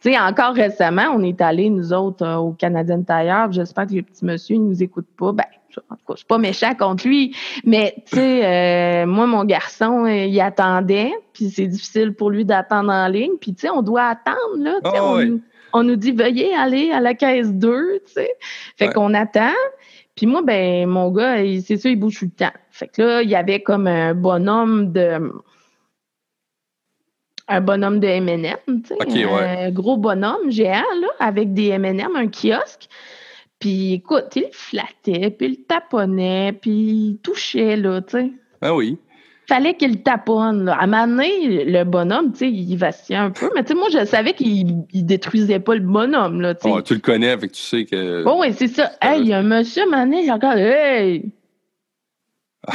tu 0.00 0.10
sais, 0.10 0.18
encore 0.18 0.54
récemment, 0.54 1.14
on 1.14 1.22
est 1.22 1.40
allé, 1.40 1.70
nous 1.70 1.92
autres, 1.92 2.26
euh, 2.26 2.36
au 2.36 2.50
Canadien 2.50 3.00
Tailleur. 3.02 3.52
J'espère 3.52 3.86
que 3.86 3.94
le 3.94 4.02
petit 4.02 4.24
monsieur 4.24 4.56
ne 4.56 4.64
nous 4.64 4.82
écoute 4.82 5.06
pas. 5.16 5.30
Ben, 5.30 5.44
en 5.90 5.96
tout 5.96 6.02
cas, 6.06 6.12
je 6.12 6.16
suis 6.18 6.26
pas 6.26 6.38
méchant 6.38 6.74
contre 6.74 7.06
lui, 7.06 7.36
mais 7.64 7.94
tu 8.06 8.16
sais, 8.16 8.44
euh, 8.44 9.06
moi, 9.06 9.26
mon 9.26 9.44
garçon, 9.44 10.04
euh, 10.04 10.26
il 10.26 10.40
attendait, 10.40 11.12
puis 11.32 11.50
c'est 11.50 11.66
difficile 11.66 12.14
pour 12.14 12.30
lui 12.30 12.44
d'attendre 12.44 12.92
en 12.92 13.08
ligne, 13.08 13.32
puis 13.40 13.54
tu 13.54 13.62
sais, 13.62 13.70
on 13.70 13.82
doit 13.82 14.04
attendre, 14.04 14.58
là. 14.58 14.78
Ah 14.84 15.16
on, 15.74 15.84
nous 15.84 15.96
dit, 15.96 16.12
veuillez 16.12 16.54
aller 16.54 16.90
à 16.90 17.00
la 17.00 17.14
caisse 17.14 17.52
2, 17.52 18.02
tu 18.04 18.12
sais. 18.12 18.36
Fait 18.76 18.92
qu'on 18.92 19.14
attend. 19.14 19.54
Puis 20.14 20.26
moi, 20.26 20.42
ben, 20.42 20.86
mon 20.86 21.10
gars, 21.10 21.36
c'est 21.64 21.78
ça, 21.78 21.88
il 21.88 21.98
bouge 21.98 22.18
tout 22.18 22.26
le 22.26 22.30
temps. 22.30 22.52
Fait 22.70 22.88
que 22.88 23.00
là, 23.00 23.22
il 23.22 23.30
y 23.30 23.34
avait 23.34 23.62
comme 23.62 23.86
un 23.86 24.14
bonhomme 24.14 24.92
de 24.92 25.32
un 27.48 27.60
bonhomme 27.60 28.00
de 28.00 28.06
M&M, 28.06 28.82
tu 28.82 28.94
sais, 28.94 29.24
un 29.24 29.70
gros 29.70 29.96
bonhomme 29.96 30.50
géant, 30.50 30.84
là, 31.00 31.08
avec 31.18 31.52
des 31.54 31.68
M&M, 31.68 32.14
un 32.14 32.28
kiosque. 32.28 32.88
Puis 33.62 33.92
écoute, 33.92 34.34
il 34.34 34.48
flattait, 34.50 35.30
puis 35.30 35.46
il 35.46 35.56
taponnait, 35.62 36.52
puis 36.52 36.72
il 36.72 37.18
touchait, 37.22 37.76
là, 37.76 38.02
tu 38.02 38.18
sais. 38.18 38.32
Ah 38.60 38.74
oui. 38.74 38.98
Fallait 39.48 39.76
qu'il 39.76 40.02
taponne, 40.02 40.64
là. 40.64 40.74
À 40.74 40.82
un 40.82 40.86
moment 40.88 41.06
donné, 41.06 41.64
le 41.64 41.84
bonhomme, 41.84 42.32
tu 42.32 42.38
sais, 42.38 42.50
il 42.50 42.74
vacillait 42.74 43.20
un 43.20 43.30
peu. 43.30 43.50
Mais 43.54 43.62
tu 43.62 43.68
sais, 43.68 43.74
moi, 43.74 43.86
je 43.92 44.04
savais 44.04 44.32
qu'il 44.32 44.84
détruisait 44.92 45.60
pas 45.60 45.76
le 45.76 45.80
bonhomme, 45.80 46.40
là, 46.40 46.56
tu 46.56 46.62
sais. 46.62 46.74
Oh, 46.74 46.82
tu 46.82 46.94
le 46.94 47.00
connais, 47.00 47.30
avec 47.30 47.52
tu 47.52 47.62
sais 47.62 47.84
que... 47.84 48.24
Oh, 48.26 48.38
oui, 48.40 48.52
c'est 48.52 48.66
ça. 48.66 48.90
Hey, 49.00 49.20
il 49.20 49.28
y 49.28 49.32
a 49.32 49.38
un 49.38 49.44
monsieur, 49.44 49.84
à 49.92 50.04
donné, 50.04 50.24
il 50.24 50.32
regarde, 50.32 50.58
hey! 50.58 51.30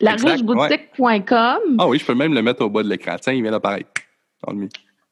Larucheboutique.com. 0.00 1.76
Ah 1.78 1.88
oui, 1.88 1.98
je 1.98 2.04
peux 2.04 2.14
même 2.14 2.34
le 2.34 2.42
mettre 2.42 2.64
au 2.64 2.70
bas 2.70 2.82
de 2.82 2.88
l'écran. 2.88 3.14
Tiens, 3.20 3.34
il 3.34 3.42
vient 3.42 3.52
d'appareiller. 3.52 3.86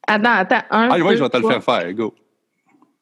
Attends, 0.08 0.32
attends. 0.32 0.62
Un, 0.70 0.88
ah 0.90 0.96
oui, 0.98 1.16
je 1.16 1.22
vais 1.22 1.28
te 1.28 1.36
le 1.36 1.46
faire 1.46 1.62
faire. 1.62 1.92
Go. 1.92 2.12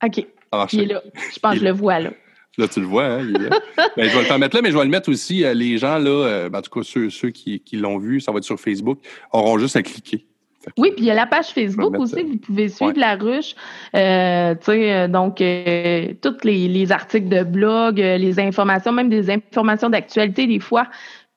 OK. 0.02 0.26
Il 0.72 0.82
est 0.82 0.86
là. 0.86 1.02
Je 1.32 1.38
pense 1.38 1.55
que 1.55 1.61
je 1.61 1.64
le 1.64 1.72
vois 1.72 2.00
là. 2.00 2.11
Là, 2.57 2.68
tu 2.68 2.80
le 2.80 2.86
vois, 2.86 3.05
hein, 3.05 3.20
il 3.20 3.36
est 3.36 3.48
là. 3.48 3.59
Ben, 3.96 4.09
je 4.09 4.14
vais 4.14 4.20
le 4.20 4.26
faire 4.26 4.38
mettre 4.38 4.57
là, 4.57 4.62
mais 4.62 4.70
je 4.70 4.76
vais 4.76 4.84
le 4.84 4.90
mettre 4.90 5.11
aussi. 5.11 5.44
Euh, 5.44 5.55
les 5.55 5.78
gens, 5.78 5.98
là, 5.98 6.11
euh, 6.11 6.48
ben, 6.48 6.61
en 6.61 6.62
tout 6.62 6.70
cas, 6.70 6.84
ceux, 6.84 7.11
ceux 7.11 7.30
qui, 7.30 7.61
qui 7.61 7.76
l'ont 7.76 7.98
vu, 7.98 8.20
ça 8.20 8.32
va 8.32 8.38
être 8.38 8.44
sur 8.44 8.61
Facebook, 8.61 8.98
auront 9.32 9.59
juste 9.59 9.76
à 9.76 9.82
cliquer. 9.82 10.24
Oui, 10.78 10.92
puis 10.92 11.05
il 11.05 11.09
y 11.09 11.11
a 11.11 11.14
la 11.14 11.26
page 11.26 11.48
Facebook 11.48 11.98
aussi, 11.98 12.22
vous 12.22 12.38
pouvez 12.38 12.70
suivre 12.70 12.96
la 12.96 13.16
ruche. 13.16 13.55
Euh, 13.94 14.55
donc, 15.09 15.36
tous 15.36 16.44
les, 16.44 16.68
les, 16.68 16.92
articles 16.92 17.28
de 17.28 17.42
blog, 17.42 17.98
les 17.98 18.40
informations, 18.40 18.90
même 18.92 19.11
des 19.11 19.30
informations 19.30 19.90
d'actualité, 19.90 20.46
des 20.46 20.61
fois, 20.61 20.86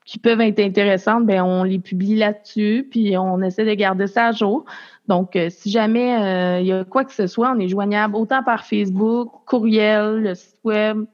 qui 0.07 0.18
peuvent 0.18 0.39
être 0.39 0.61
intéressantes, 0.61 1.26
ben 1.26 1.43
on 1.43 1.63
les 1.63 1.80
publie 1.80 2.15
là-dessus, 2.15 2.88
puis 2.89 3.18
on 3.18 3.41
essaie 3.41 3.65
de 3.65 3.74
garder 3.74 4.07
ça 4.07 4.28
à 4.28 4.32
jour. 4.32 4.63
Donc, 5.08 5.36
euh, 5.36 5.49
si 5.49 5.72
jamais 5.72 6.16
euh, 6.16 6.60
il 6.60 6.68
y 6.68 6.72
a 6.72 6.84
quoi 6.84 7.05
que 7.05 7.14
ce 7.14 7.28
soit, 7.28 7.53
on 7.55 7.60
est 7.60 7.70
joignable 7.70 8.16
autant 8.16 8.43
par 8.43 8.66
Facebook, 8.66 9.32
courriel, 9.45 10.22
le 10.22 10.36
site 10.36 10.60
web. 10.64 11.05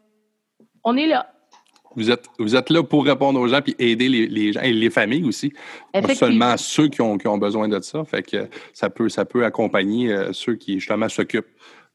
On 0.84 0.98
est 0.98 1.08
là. 1.08 1.28
Vous 1.96 2.10
êtes, 2.10 2.26
vous 2.39 2.56
êtes 2.56 2.72
là 2.72 2.82
pour 2.82 3.06
répondre 3.06 3.39
aux 3.39 3.48
gens 3.48 3.62
puis 3.62 3.76
aider 3.78 4.10
les, 4.10 4.54
gens 4.54 4.62
et 4.62 4.74
les 4.74 4.89
familles 4.89 5.26
aussi. 5.26 5.54
Pas 5.94 6.16
seulement 6.16 6.58
ceux 6.58 6.88
qui 6.88 7.02
ont, 7.02 7.20
qui 7.20 7.28
ont 7.28 7.38
besoin 7.38 7.68
de 7.68 7.80
ça. 7.82 8.04
Fait 8.04 8.24
que 8.24 8.50
ça 8.74 8.89
peut, 8.89 9.10
ça 9.10 9.26
peut 9.26 9.46
accompagner 9.46 10.12
euh, 10.12 10.34
ceux 10.34 10.56
qui 10.56 10.80
justement 10.80 11.08
s'occupent 11.08 11.46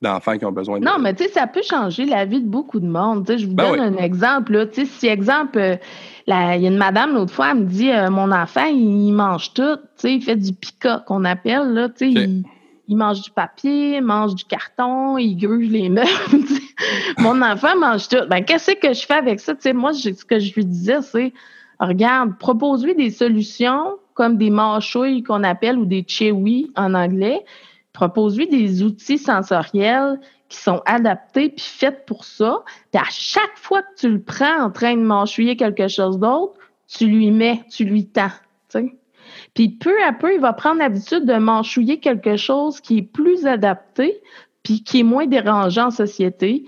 d'enfants 0.00 0.38
qui 0.38 0.44
ont 0.44 0.52
besoin 0.52 0.78
de 0.78 0.84
Non, 0.84 0.98
mais 1.00 1.14
tu 1.14 1.24
sais, 1.24 1.30
ça 1.30 1.46
peut 1.46 1.62
changer 1.62 2.04
la 2.04 2.24
vie 2.24 2.40
de 2.40 2.48
beaucoup 2.48 2.80
de 2.80 2.86
monde. 2.86 3.30
je 3.36 3.46
vous 3.46 3.54
ben 3.54 3.70
donne 3.70 3.80
un 3.80 3.96
exemple. 3.96 4.52
Là. 4.52 4.66
Si, 4.72 5.06
exemple, 5.06 5.78
il 6.26 6.32
y 6.32 6.32
a 6.32 6.56
une 6.56 6.76
madame 6.76 7.14
l'autre 7.14 7.32
fois, 7.32 7.50
elle 7.50 7.60
me 7.60 7.64
dit 7.64 7.90
euh, 7.90 8.10
Mon 8.10 8.30
enfant, 8.30 8.66
il, 8.66 9.12
mange 9.12 9.52
tout, 9.54 9.78
il 10.04 10.22
fait 10.22 10.36
du 10.36 10.52
pica 10.52 11.02
qu'on 11.06 11.24
appelle, 11.24 11.72
là, 11.72 11.88
il, 12.00 12.44
mange 12.96 13.22
du 13.22 13.30
papier, 13.30 13.96
il 13.96 14.02
mange 14.02 14.34
du 14.34 14.44
carton, 14.44 15.18
il 15.18 15.36
gruge 15.36 15.68
les 15.68 15.88
meubles. 15.88 16.08
Mon 17.18 17.42
enfant 17.42 17.76
mange 17.76 18.08
tout. 18.08 18.26
Ben, 18.30 18.44
qu'est-ce 18.44 18.72
que 18.72 18.92
je 18.92 19.04
fais 19.04 19.14
avec 19.14 19.40
ça? 19.40 19.54
moi, 19.74 19.92
ce 19.92 20.24
que 20.24 20.38
je 20.38 20.54
lui 20.54 20.64
disais, 20.64 21.02
c'est 21.02 21.32
regarde, 21.80 22.38
propose-lui 22.38 22.94
des 22.94 23.10
solutions 23.10 23.96
comme 24.14 24.36
des 24.36 24.50
mâchouilles 24.50 25.22
qu'on 25.22 25.44
appelle 25.44 25.78
ou 25.78 25.84
des 25.84 26.04
chewy 26.06 26.70
en 26.76 26.94
anglais. 26.94 27.44
Propose-lui 27.98 28.46
des 28.46 28.84
outils 28.84 29.18
sensoriels 29.18 30.20
qui 30.48 30.56
sont 30.56 30.80
adaptés 30.86 31.48
puis 31.48 31.64
faits 31.64 32.06
pour 32.06 32.24
ça. 32.24 32.62
Puis 32.92 33.02
à 33.02 33.10
chaque 33.10 33.56
fois 33.56 33.82
que 33.82 33.98
tu 33.98 34.08
le 34.08 34.22
prends 34.22 34.62
en 34.62 34.70
train 34.70 34.94
de 34.94 35.02
mâchouiller 35.02 35.56
quelque 35.56 35.88
chose 35.88 36.20
d'autre, 36.20 36.52
tu 36.86 37.06
lui 37.08 37.32
mets, 37.32 37.64
tu 37.68 37.82
lui 37.82 38.06
tends. 38.06 38.30
Puis 39.54 39.70
peu 39.70 40.00
à 40.06 40.12
peu, 40.12 40.32
il 40.32 40.40
va 40.40 40.52
prendre 40.52 40.78
l'habitude 40.78 41.24
de 41.24 41.34
mâchouiller 41.34 41.98
quelque 41.98 42.36
chose 42.36 42.80
qui 42.80 42.98
est 42.98 43.02
plus 43.02 43.48
adapté 43.48 44.22
puis 44.62 44.84
qui 44.84 45.00
est 45.00 45.02
moins 45.02 45.26
dérangeant 45.26 45.86
en 45.86 45.90
société, 45.90 46.66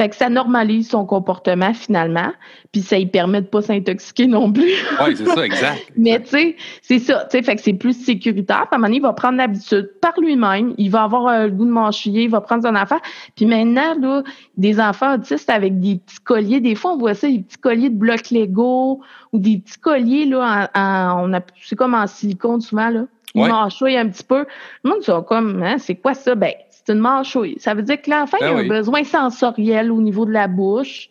fait 0.00 0.08
que 0.08 0.16
ça 0.16 0.30
normalise 0.30 0.88
son 0.88 1.04
comportement 1.04 1.74
finalement, 1.74 2.32
puis 2.72 2.80
ça 2.80 2.96
lui 2.96 3.04
permet 3.04 3.42
de 3.42 3.46
pas 3.46 3.60
s'intoxiquer 3.60 4.26
non 4.26 4.50
plus. 4.50 4.72
oui, 5.04 5.14
c'est 5.14 5.26
ça, 5.26 5.44
exact. 5.44 5.92
Mais 5.98 6.22
tu 6.22 6.30
sais, 6.30 6.56
c'est 6.80 7.00
ça, 7.00 7.26
tu 7.30 7.36
sais, 7.36 7.42
fait 7.42 7.56
que 7.56 7.60
c'est 7.60 7.74
plus 7.74 7.92
sécuritaire. 7.92 8.62
Puis 8.62 8.68
à 8.72 8.76
un 8.76 8.78
moment 8.78 8.86
donné, 8.86 8.96
il 8.96 9.02
va 9.02 9.12
prendre 9.12 9.36
l'habitude 9.36 9.90
par 10.00 10.18
lui-même, 10.18 10.72
il 10.78 10.90
va 10.90 11.02
avoir 11.02 11.26
euh, 11.26 11.44
le 11.48 11.50
goût 11.50 11.66
de 11.66 11.70
manchouiller, 11.70 12.22
il 12.22 12.30
va 12.30 12.40
prendre 12.40 12.66
son 12.66 12.74
enfant. 12.76 12.96
Puis 13.36 13.44
maintenant, 13.44 13.94
là, 14.00 14.22
des 14.56 14.80
enfants 14.80 15.16
autistes 15.16 15.50
avec 15.50 15.78
des 15.80 15.96
petits 15.96 16.20
colliers, 16.24 16.60
des 16.60 16.76
fois 16.76 16.94
on 16.94 16.96
voit 16.96 17.12
ça, 17.12 17.28
des 17.28 17.40
petits 17.40 17.58
colliers 17.58 17.90
de 17.90 17.98
blocs 17.98 18.30
Lego 18.30 19.02
ou 19.34 19.38
des 19.38 19.58
petits 19.58 19.80
colliers, 19.80 20.24
là, 20.24 20.70
en, 20.74 21.28
on 21.28 21.34
a, 21.34 21.40
c'est 21.62 21.76
comme 21.76 21.92
en 21.92 22.06
silicone 22.06 22.62
souvent, 22.62 22.88
là. 22.88 23.04
Ils 23.34 23.42
ouais. 23.42 23.96
un 23.96 24.08
petit 24.08 24.24
peu. 24.24 24.46
Le 24.82 24.90
monde, 24.90 25.02
sont 25.02 25.22
comme, 25.22 25.62
hein, 25.62 25.76
c'est 25.78 25.94
quoi 25.94 26.14
ça? 26.14 26.34
Ben, 26.34 26.52
c'est 26.90 26.96
une 26.96 27.00
mâchouille. 27.00 27.56
Ça 27.58 27.74
veut 27.74 27.82
dire 27.82 28.00
que 28.00 28.10
l'enfant 28.10 28.38
ben 28.40 28.56
a 28.56 28.60
un 28.60 28.66
besoin 28.66 29.04
sensoriel 29.04 29.92
au 29.92 30.00
niveau 30.00 30.26
de 30.26 30.32
la 30.32 30.48
bouche. 30.48 31.08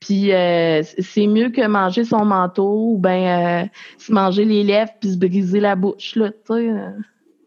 Puis 0.00 0.32
euh, 0.32 0.82
c'est 0.82 1.26
mieux 1.26 1.48
que 1.50 1.66
manger 1.66 2.04
son 2.04 2.24
manteau 2.24 2.92
ou 2.92 2.98
bien 2.98 3.62
euh, 3.62 3.66
se 3.98 4.12
manger 4.12 4.44
les 4.44 4.62
lèvres 4.62 4.92
puis 5.00 5.12
se 5.12 5.16
briser 5.16 5.58
la 5.58 5.74
bouche. 5.74 6.14
Là, 6.16 6.30
euh. 6.50 6.90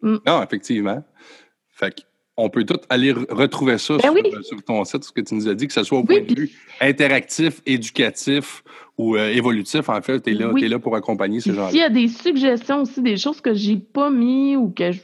mm. 0.02 0.18
Non, 0.26 0.44
effectivement. 0.44 1.04
Fait 1.70 1.94
on 2.36 2.50
peut 2.50 2.64
tout 2.64 2.80
aller 2.90 3.12
retrouver 3.12 3.78
ça 3.78 3.98
ben 3.98 4.14
sur, 4.44 4.64
ton 4.64 4.86
site, 4.86 5.04
ce 5.04 5.12
que 5.12 5.20
tu 5.20 5.36
nous 5.36 5.50
as 5.50 5.56
dit, 5.56 5.68
que 5.68 5.74
ce 5.74 5.84
soit 5.84 6.00
au 6.00 6.06
point 6.06 6.22
de 6.22 6.34
vue 6.34 6.50
interactif, 6.80 7.62
éducatif 7.66 8.64
ou 8.98 9.18
évolutif. 9.18 9.90
En 9.90 10.02
fait, 10.02 10.22
tu 10.22 10.32
es, 10.32 10.70
là 10.70 10.80
pour 10.80 10.96
accompagner 10.96 11.42
ces 11.42 11.54
gens-là. 11.54 11.72
Il 11.74 11.80
y 11.80 11.84
a 11.84 11.90
des 11.90 12.08
suggestions 12.08 12.84
aussi, 12.84 13.02
des 13.02 13.18
choses 13.18 13.42
que 13.42 13.54
j'ai 13.54 13.76
pas 13.76 14.10
mis 14.10 14.56
ou 14.56 14.70
que 14.70 14.94
je 14.94 15.02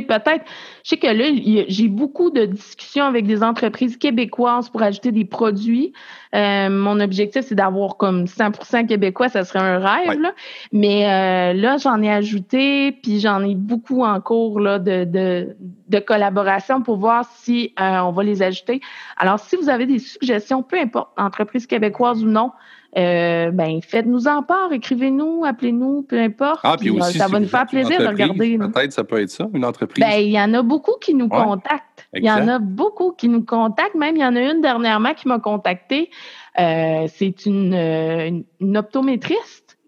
peut-être, 0.00 0.44
je 0.84 0.90
sais 0.90 0.96
que 0.96 1.06
là, 1.06 1.64
j'ai 1.68 1.88
beaucoup 1.88 2.30
de 2.30 2.46
discussions 2.46 3.04
avec 3.04 3.26
des 3.26 3.42
entreprises 3.42 3.98
québécoises 3.98 4.70
pour 4.70 4.82
ajouter 4.82 5.12
des 5.12 5.26
produits. 5.26 5.92
Euh, 6.34 6.70
mon 6.70 6.98
objectif, 7.00 7.44
c'est 7.44 7.54
d'avoir 7.54 7.98
comme 7.98 8.24
100% 8.24 8.86
québécois, 8.86 9.28
ça 9.28 9.44
serait 9.44 9.58
un 9.58 9.78
rêve. 9.78 10.18
Là. 10.18 10.32
Mais 10.72 11.06
euh, 11.06 11.52
là, 11.52 11.76
j'en 11.76 12.00
ai 12.02 12.10
ajouté, 12.10 12.92
puis 13.02 13.20
j'en 13.20 13.44
ai 13.44 13.54
beaucoup 13.54 14.02
en 14.02 14.20
cours 14.20 14.58
là, 14.58 14.78
de, 14.78 15.04
de, 15.04 15.54
de 15.88 15.98
collaboration 15.98 16.82
pour 16.82 16.96
voir 16.96 17.26
si 17.36 17.74
euh, 17.78 17.98
on 18.00 18.12
va 18.12 18.22
les 18.22 18.42
ajouter. 18.42 18.80
Alors, 19.18 19.38
si 19.38 19.56
vous 19.56 19.68
avez 19.68 19.84
des 19.84 19.98
suggestions, 19.98 20.62
peu 20.62 20.78
importe, 20.78 21.10
entreprise 21.18 21.66
québécoise 21.66 22.24
ou 22.24 22.28
non, 22.28 22.52
euh, 22.98 23.50
ben 23.50 23.80
faites-nous 23.80 24.28
en 24.28 24.42
part, 24.42 24.70
écrivez-nous, 24.70 25.44
appelez-nous, 25.46 26.02
peu 26.02 26.20
importe. 26.20 26.60
Ah, 26.62 26.76
puis 26.78 26.90
aussi, 26.90 27.16
ça 27.16 27.26
va 27.26 27.40
nous 27.40 27.48
faire 27.48 27.66
plaisir 27.66 27.98
de 27.98 28.06
regarder. 28.06 28.58
Peut-être 28.58 28.92
ça 28.92 29.04
peut 29.04 29.20
être 29.20 29.30
ça, 29.30 29.48
une 29.54 29.64
entreprise. 29.64 30.04
Ben, 30.04 30.18
il 30.18 30.30
y 30.30 30.40
en 30.40 30.52
a 30.52 30.62
beaucoup 30.62 30.96
qui 31.00 31.14
nous 31.14 31.28
contactent. 31.28 32.06
Il 32.14 32.24
y 32.24 32.30
en 32.30 32.46
a 32.48 32.58
beaucoup 32.58 33.12
qui 33.12 33.30
nous 33.30 33.44
contactent. 33.44 33.94
Même, 33.94 34.16
il 34.16 34.20
y 34.20 34.24
en 34.24 34.36
a 34.36 34.40
une 34.40 34.60
dernièrement 34.60 35.14
qui 35.14 35.26
m'a 35.26 35.38
contacté. 35.38 36.10
Euh, 36.58 37.06
c'est 37.08 37.46
une, 37.46 37.72
une, 37.72 38.44
une, 38.60 38.76
optométriste 38.76 39.78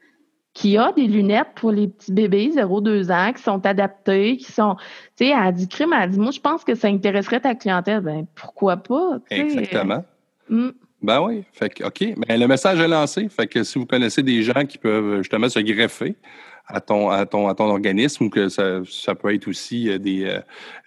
qui 0.55 0.79
a 0.79 0.93
des 0.93 1.07
lunettes 1.07 1.49
pour 1.57 1.73
les 1.73 1.89
petits 1.89 2.13
bébés 2.13 2.53
0-2 2.55 3.13
ans 3.13 3.35
qui 3.35 3.43
sont 3.43 3.67
adaptés, 3.67 4.39
qui 4.39 4.51
sont. 4.51 4.77
Tu 5.17 5.27
sais, 5.27 5.33
elle 5.33 5.47
a 5.47 5.53
dit 5.53 5.69
crime, 5.69 5.93
elle 5.93 6.03
a 6.05 6.09
dit 6.09 6.19
Moi, 6.19 6.31
je 6.31 6.41
pense 6.41 6.65
que 6.65 6.75
ça 6.75 6.89
intéresserait 6.89 7.41
ta 7.41 7.55
clientèle. 7.55 8.01
Ben, 8.01 8.25
pourquoi 8.35 8.79
pas? 8.79 9.19
Exactement. 9.29 10.05
Hmm. 10.49 10.71
Ben 11.05 11.21
oui. 11.21 11.45
Fait 11.53 11.69
que, 11.69 11.85
OK. 11.85 12.15
Ben, 12.27 12.41
le 12.41 12.49
message 12.49 12.81
est 12.81 12.89
lancé. 12.89 13.29
Fait 13.29 13.47
que 13.47 13.63
si 13.63 13.79
vous 13.79 13.85
connaissez 13.85 14.23
des 14.23 14.43
gens 14.43 14.65
qui 14.67 14.79
peuvent 14.79 15.19
justement 15.19 15.49
se 15.51 15.61
greffer 15.61 16.17
à 16.67 16.81
ton, 16.81 17.11
à 17.11 17.27
ton, 17.27 17.49
à 17.49 17.55
ton 17.55 17.69
organisme 17.69 18.25
ou 18.25 18.31
que 18.31 18.49
ça, 18.49 18.81
ça 18.91 19.15
peut 19.15 19.35
être 19.35 19.47
aussi 19.49 19.91
euh, 19.91 19.99
des 19.99 20.25
euh, 20.25 20.39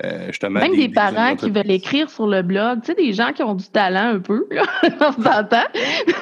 euh, 0.03 0.28
justement. 0.28 0.59
Même 0.59 0.76
des, 0.76 0.89
parents 0.89 1.36
qui 1.36 1.51
veulent 1.51 1.70
écrire 1.70 2.09
sur 2.09 2.26
le 2.26 2.41
blog, 2.41 2.80
tu 2.82 2.88
sais, 2.88 2.95
des 2.95 3.13
gens 3.13 3.32
qui 3.32 3.43
ont 3.43 3.53
du 3.53 3.68
talent 3.68 4.15
un 4.15 4.20
peu, 4.20 4.47
là, 4.49 4.63
on 4.99 5.11
s'entend. 5.11 5.68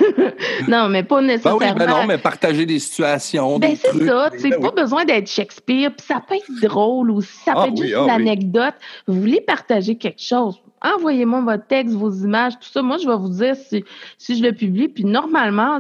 non, 0.67 0.89
mais 0.89 1.03
pas 1.03 1.21
nécessairement. 1.21 1.59
Ben 1.59 1.71
oui, 1.71 1.73
ben 1.77 1.87
non, 1.87 2.05
mais 2.05 2.17
partager 2.17 2.65
des 2.65 2.79
situations. 2.79 3.57
Ben 3.57 3.77
c'est 3.77 4.05
ça, 4.05 4.29
tu 4.33 4.39
sais, 4.39 4.49
ben 4.49 4.59
pas 4.59 4.71
besoin 4.71 5.05
d'être 5.05 5.29
Shakespeare, 5.29 5.91
puis 5.95 6.05
ça 6.05 6.21
peut 6.27 6.35
être 6.35 6.61
drôle 6.61 7.11
aussi, 7.11 7.37
ça 7.45 7.53
peut 7.53 7.59
ah 7.63 7.67
être 7.67 7.81
juste 7.81 7.95
ah 7.97 8.03
une 8.03 8.09
anecdote. 8.09 8.75
Vous 9.07 9.21
voulez 9.21 9.39
partager 9.39 9.95
quelque 9.95 10.21
chose, 10.21 10.59
envoyez-moi 10.95 11.41
votre 11.41 11.67
texte, 11.67 11.95
vos 11.95 12.11
images, 12.11 12.53
tout 12.59 12.69
ça. 12.69 12.81
Moi, 12.81 12.97
je 12.97 13.07
vais 13.07 13.17
vous 13.17 13.29
dire 13.29 13.55
si, 13.55 13.83
si 14.17 14.38
je 14.38 14.43
le 14.43 14.53
publie. 14.53 14.88
Puis 14.88 15.05
normalement, 15.05 15.79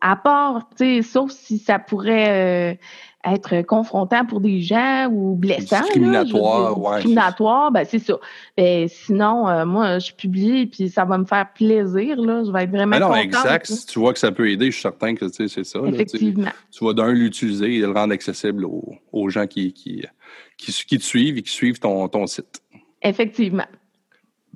à 0.00 0.16
part, 0.16 0.68
sauf 1.02 1.30
si 1.30 1.58
ça 1.58 1.78
pourrait 1.78 2.74
euh, 2.74 2.74
être 3.24 3.62
confrontant 3.62 4.24
pour 4.26 4.40
des 4.40 4.60
gens 4.60 5.08
ou 5.10 5.34
blessant. 5.34 5.80
Discriminatoire, 5.80 6.78
ouais, 6.78 6.96
Discriminatoire, 6.96 7.72
ben 7.72 7.84
c'est 7.88 7.98
ça. 7.98 8.18
Ben, 8.56 8.86
sinon, 8.88 9.48
euh, 9.48 9.64
moi, 9.64 9.98
je 9.98 10.12
publie 10.12 10.66
puis 10.66 10.90
ça 10.90 11.04
va 11.04 11.16
me 11.18 11.24
faire 11.24 11.50
plaisir. 11.54 12.20
Là. 12.20 12.42
Je 12.44 12.52
vais 12.52 12.64
être 12.64 12.70
vraiment 12.70 12.98
non, 12.98 13.14
exact. 13.14 13.66
Si 13.66 13.86
tu 13.86 13.98
vois 13.98 14.12
que 14.12 14.18
ça 14.18 14.30
peut 14.30 14.50
aider, 14.50 14.66
je 14.66 14.72
suis 14.72 14.82
certain 14.82 15.14
que 15.14 15.28
c'est 15.28 15.48
ça. 15.48 15.80
Effectivement. 15.86 16.50
tu 16.70 16.84
vas 16.84 16.92
d'un 16.92 17.12
l'utiliser 17.12 17.76
et 17.76 17.80
le 17.80 17.92
rendre 17.92 18.12
accessible 18.12 18.66
aux, 18.66 19.28
gens 19.30 19.46
qui, 19.46 19.72
qui, 19.72 20.04
qui, 20.58 20.98
te 20.98 21.02
suivent 21.02 21.38
et 21.38 21.42
qui 21.42 21.52
suivent 21.52 21.80
ton, 21.80 22.06
ton 22.08 22.26
site. 22.26 22.60
Effectivement. 23.00 23.66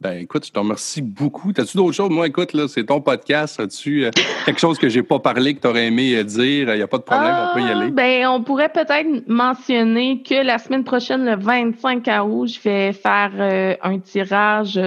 Ben 0.00 0.12
écoute, 0.18 0.46
je 0.46 0.52
te 0.52 0.58
remercie 0.58 1.02
beaucoup. 1.02 1.52
T'as-tu 1.52 1.76
d'autres 1.76 1.94
choses? 1.94 2.10
Moi, 2.10 2.28
écoute, 2.28 2.52
là, 2.52 2.68
c'est 2.68 2.84
ton 2.84 3.00
podcast. 3.00 3.58
As-tu 3.58 4.04
euh, 4.04 4.10
quelque 4.46 4.60
chose 4.60 4.78
que 4.78 4.88
j'ai 4.88 5.02
pas 5.02 5.18
parlé 5.18 5.54
que 5.54 5.60
tu 5.60 5.66
aurais 5.66 5.86
aimé 5.88 6.14
euh, 6.14 6.22
dire? 6.22 6.72
Il 6.72 6.76
n'y 6.76 6.82
a 6.82 6.86
pas 6.86 6.98
de 6.98 7.02
problème, 7.02 7.34
on 7.34 7.54
peut 7.54 7.60
y 7.60 7.68
aller. 7.68 7.86
Ah, 7.88 7.90
ben, 7.90 8.26
on 8.28 8.42
pourrait 8.44 8.68
peut-être 8.68 9.28
mentionner 9.28 10.22
que 10.22 10.34
la 10.34 10.58
semaine 10.58 10.84
prochaine, 10.84 11.24
le 11.24 11.34
25 11.36 12.08
août, 12.24 12.46
je 12.46 12.60
vais 12.60 12.92
faire 12.92 13.32
euh, 13.38 13.74
un 13.82 13.98
tirage 13.98 14.80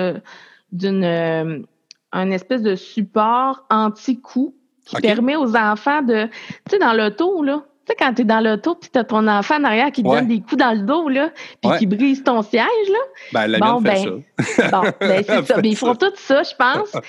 d'une 0.72 1.66
un 2.14 2.32
espèce 2.32 2.62
de 2.62 2.76
support 2.76 3.66
anti-coup 3.70 4.53
qui 4.86 4.95
permet 5.01 5.36
aux 5.36 5.55
enfants 5.55 6.01
de, 6.01 6.26
tu 6.26 6.72
sais, 6.72 6.80
dans 6.80 6.93
l'auto, 6.93 7.43
là, 7.43 7.64
sais, 7.88 7.95
quand 7.97 8.13
tu 8.13 8.21
es 8.21 8.25
dans 8.25 8.39
l'auto 8.39 8.75
puis 8.75 8.89
tu 8.91 8.99
as 8.99 9.03
ton 9.03 9.27
enfant 9.27 9.55
en 9.55 9.63
arrière 9.63 9.91
qui 9.91 10.03
te 10.03 10.07
donne 10.07 10.27
des 10.27 10.39
coups 10.39 10.57
dans 10.57 10.73
le 10.73 10.82
dos, 10.82 11.09
là, 11.09 11.32
puis 11.61 11.71
qui 11.79 11.86
brise 11.86 12.23
ton 12.23 12.41
siège, 12.41 12.65
là. 12.89 12.99
Ben, 13.34 13.47
la 13.47 13.59
bon, 13.59 13.82
ben, 13.82 13.95
ça. 13.95 14.69
bon, 14.69 14.82
ben, 14.99 15.23
c'est 15.25 15.45
ça. 15.45 15.57
Mais 15.61 15.69
ils 15.69 15.75
font 15.75 15.95
tout 15.95 16.11
ça, 16.15 16.43
je 16.43 16.55
pense. 16.55 16.91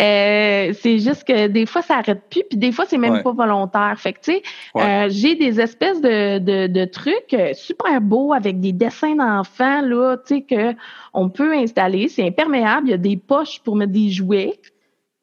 Euh, 0.00 0.72
c'est 0.80 0.98
juste 0.98 1.24
que 1.24 1.46
des 1.48 1.66
fois, 1.66 1.82
ça 1.82 1.96
arrête 1.96 2.22
plus, 2.30 2.42
puis 2.48 2.58
des 2.58 2.72
fois, 2.72 2.84
c'est 2.86 2.98
même 2.98 3.22
pas 3.22 3.32
volontaire. 3.32 3.94
Fait 3.98 4.12
que, 4.12 4.20
tu 4.20 4.32
sais, 4.32 4.42
euh, 4.76 5.08
j'ai 5.10 5.34
des 5.34 5.60
espèces 5.60 6.00
de, 6.00 6.38
de, 6.38 6.66
de, 6.66 6.84
trucs 6.84 7.34
euh, 7.34 7.52
super 7.54 8.00
beaux 8.00 8.32
avec 8.32 8.60
des 8.60 8.72
dessins 8.72 9.16
d'enfants, 9.16 9.80
là, 9.82 10.16
tu 10.26 10.36
sais, 10.36 10.74
qu'on 11.12 11.28
peut 11.30 11.52
installer. 11.54 12.08
C'est 12.08 12.24
imperméable. 12.24 12.88
Il 12.88 12.90
y 12.90 12.94
a 12.94 12.98
des 12.98 13.16
poches 13.16 13.60
pour 13.60 13.76
mettre 13.76 13.92
des 13.92 14.10
jouets. 14.10 14.58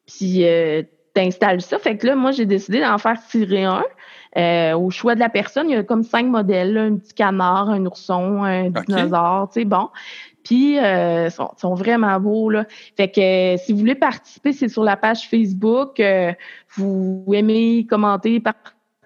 puis 0.07 0.45
euh, 0.45 0.83
t'installes 1.15 1.61
ça. 1.61 1.79
Fait 1.79 1.97
que 1.97 2.05
là, 2.05 2.15
moi, 2.15 2.31
j'ai 2.31 2.45
décidé 2.45 2.81
d'en 2.81 2.99
faire 2.99 3.17
tirer 3.27 3.63
un. 3.63 3.83
Euh, 4.38 4.73
au 4.73 4.89
choix 4.89 5.15
de 5.15 5.19
la 5.19 5.29
personne, 5.29 5.69
il 5.69 5.73
y 5.73 5.77
a 5.77 5.83
comme 5.83 6.03
cinq 6.03 6.25
modèles, 6.25 6.73
là, 6.73 6.83
un 6.83 6.95
petit 6.97 7.13
canard, 7.13 7.70
un 7.70 7.86
ourson, 7.86 8.43
un 8.43 8.70
dinosaure, 8.70 9.49
tu 9.49 9.62
sais, 9.62 9.66
bon. 9.66 9.89
Puis, 10.43 10.78
euh, 10.78 11.29
sont, 11.29 11.51
sont, 11.57 11.74
vraiment 11.74 12.20
beaux, 12.20 12.49
là. 12.49 12.66
Fait 12.95 13.09
que 13.09 13.55
euh, 13.55 13.57
si 13.57 13.74
vous 13.74 13.79
voulez 13.79 13.95
participer, 13.95 14.53
c'est 14.53 14.70
sur 14.70 14.83
la 14.83 14.95
page 14.95 15.28
Facebook. 15.28 15.99
Euh, 15.99 16.33
vous 16.75 17.25
aimez, 17.33 17.87
commenter, 17.89 18.41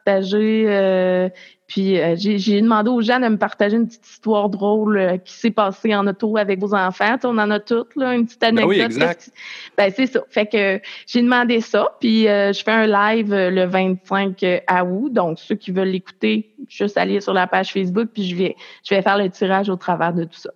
partager. 0.03 0.65
Euh, 0.67 1.29
puis, 1.67 1.99
j'ai 2.15 2.61
demandé 2.61 2.89
aux 2.89 3.01
gens 3.01 3.19
de 3.19 3.27
me 3.27 3.37
partager 3.37 3.75
une 3.75 3.87
petite 3.87 4.07
histoire 4.07 4.49
drôle 4.49 5.19
qui 5.23 5.33
s'est 5.33 5.51
passée 5.51 5.93
en 5.93 6.07
auto 6.07 6.35
avec 6.37 6.59
vos 6.59 6.73
enfants. 6.73 7.15
on 7.23 7.37
en 7.37 7.51
a 7.51 7.59
toutes, 7.59 7.95
là, 7.95 8.15
une 8.15 8.25
petite 8.25 8.43
anecdote. 8.43 8.69
Ben 8.69 8.79
oui, 8.79 8.81
exact. 8.81 9.31
Ben, 9.77 9.93
c'est 9.95 10.07
ça. 10.07 10.21
Fait 10.29 10.47
que 10.47 10.81
j'ai 11.05 11.21
demandé 11.21 11.61
ça. 11.61 11.95
Puis, 11.99 12.23
je 12.23 12.61
fais 12.65 12.71
un 12.71 12.87
live 12.87 13.31
le 13.31 13.65
25 13.65 14.43
août. 14.87 15.13
Donc, 15.13 15.37
ceux 15.37 15.55
qui 15.55 15.71
veulent 15.71 15.89
l'écouter, 15.89 16.55
juste 16.67 16.97
aller 16.97 17.21
sur 17.21 17.33
la 17.33 17.45
page 17.45 17.71
Facebook. 17.71 18.09
Puis, 18.15 18.23
je 18.23 18.35
vais, 18.35 18.55
je 18.83 18.95
vais 18.95 19.03
faire 19.03 19.19
le 19.19 19.29
tirage 19.29 19.69
au 19.69 19.75
travers 19.75 20.13
de 20.13 20.23
tout 20.23 20.39
ça. 20.39 20.49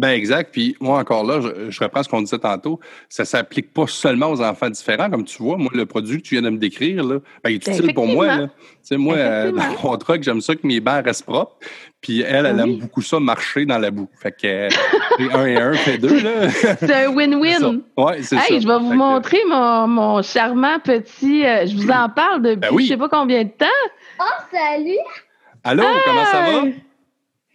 Ben 0.00 0.12
exact. 0.12 0.50
Puis 0.50 0.74
moi, 0.80 0.98
encore 0.98 1.24
là, 1.24 1.40
je, 1.68 1.78
reprends 1.78 2.02
ce 2.02 2.08
qu'on 2.08 2.22
disait 2.22 2.38
tantôt. 2.38 2.80
Ça 3.10 3.24
ne 3.24 3.26
s'applique 3.26 3.74
pas 3.74 3.86
seulement 3.86 4.30
aux 4.30 4.40
enfants 4.40 4.70
différents. 4.70 5.10
Comme 5.10 5.24
tu 5.24 5.42
vois, 5.42 5.58
moi, 5.58 5.70
le 5.74 5.84
produit 5.84 6.22
que 6.22 6.26
tu 6.26 6.36
viens 6.36 6.42
de 6.42 6.48
me 6.48 6.56
décrire, 6.56 7.04
là, 7.04 7.18
ben, 7.44 7.50
il 7.50 7.56
est 7.56 7.66
utile 7.66 7.92
pour 7.92 8.06
moi. 8.06 8.38
Tu 8.38 8.48
sais, 8.80 8.96
moi, 8.96 9.16
euh, 9.16 9.52
dans 9.52 9.90
mon 9.90 9.98
truck, 9.98 10.22
j'aime 10.22 10.40
ça 10.40 10.54
que 10.54 10.66
mes 10.66 10.80
bancs 10.80 11.04
restent 11.04 11.26
propres. 11.26 11.54
Puis 12.00 12.22
elle, 12.22 12.46
elle 12.46 12.58
aime 12.58 12.78
beaucoup 12.78 13.02
ça, 13.02 13.20
marcher 13.20 13.66
dans 13.66 13.76
la 13.76 13.90
boue. 13.90 14.08
Fait 14.14 14.32
que 14.32 14.46
euh, 14.46 14.68
un 15.34 15.44
et 15.44 15.56
un 15.56 15.74
fait 15.74 15.98
deux. 15.98 16.18
C'est 16.48 16.90
un 16.90 17.10
win-win. 17.10 17.82
Oui, 17.98 18.12
c'est 18.22 18.38
ça. 18.38 18.44
Je 18.48 18.66
vais 18.66 18.78
vous 18.78 18.94
montrer 18.94 19.40
mon, 19.46 19.86
mon, 19.86 20.22
charmant 20.22 20.78
petit. 20.78 21.44
Euh, 21.44 21.66
je 21.66 21.76
vous 21.76 21.90
en 21.90 22.08
parle 22.08 22.40
depuis 22.40 22.56
ben 22.56 22.68
je 22.70 22.82
ne 22.82 22.88
sais 22.88 22.96
pas 22.96 23.08
combien 23.10 23.44
de 23.44 23.50
temps. 23.50 23.66
Oh, 24.18 24.24
salut! 24.50 24.96
Allô, 25.62 25.82
comment 26.06 26.24
ça 26.24 26.40
va? 26.40 26.62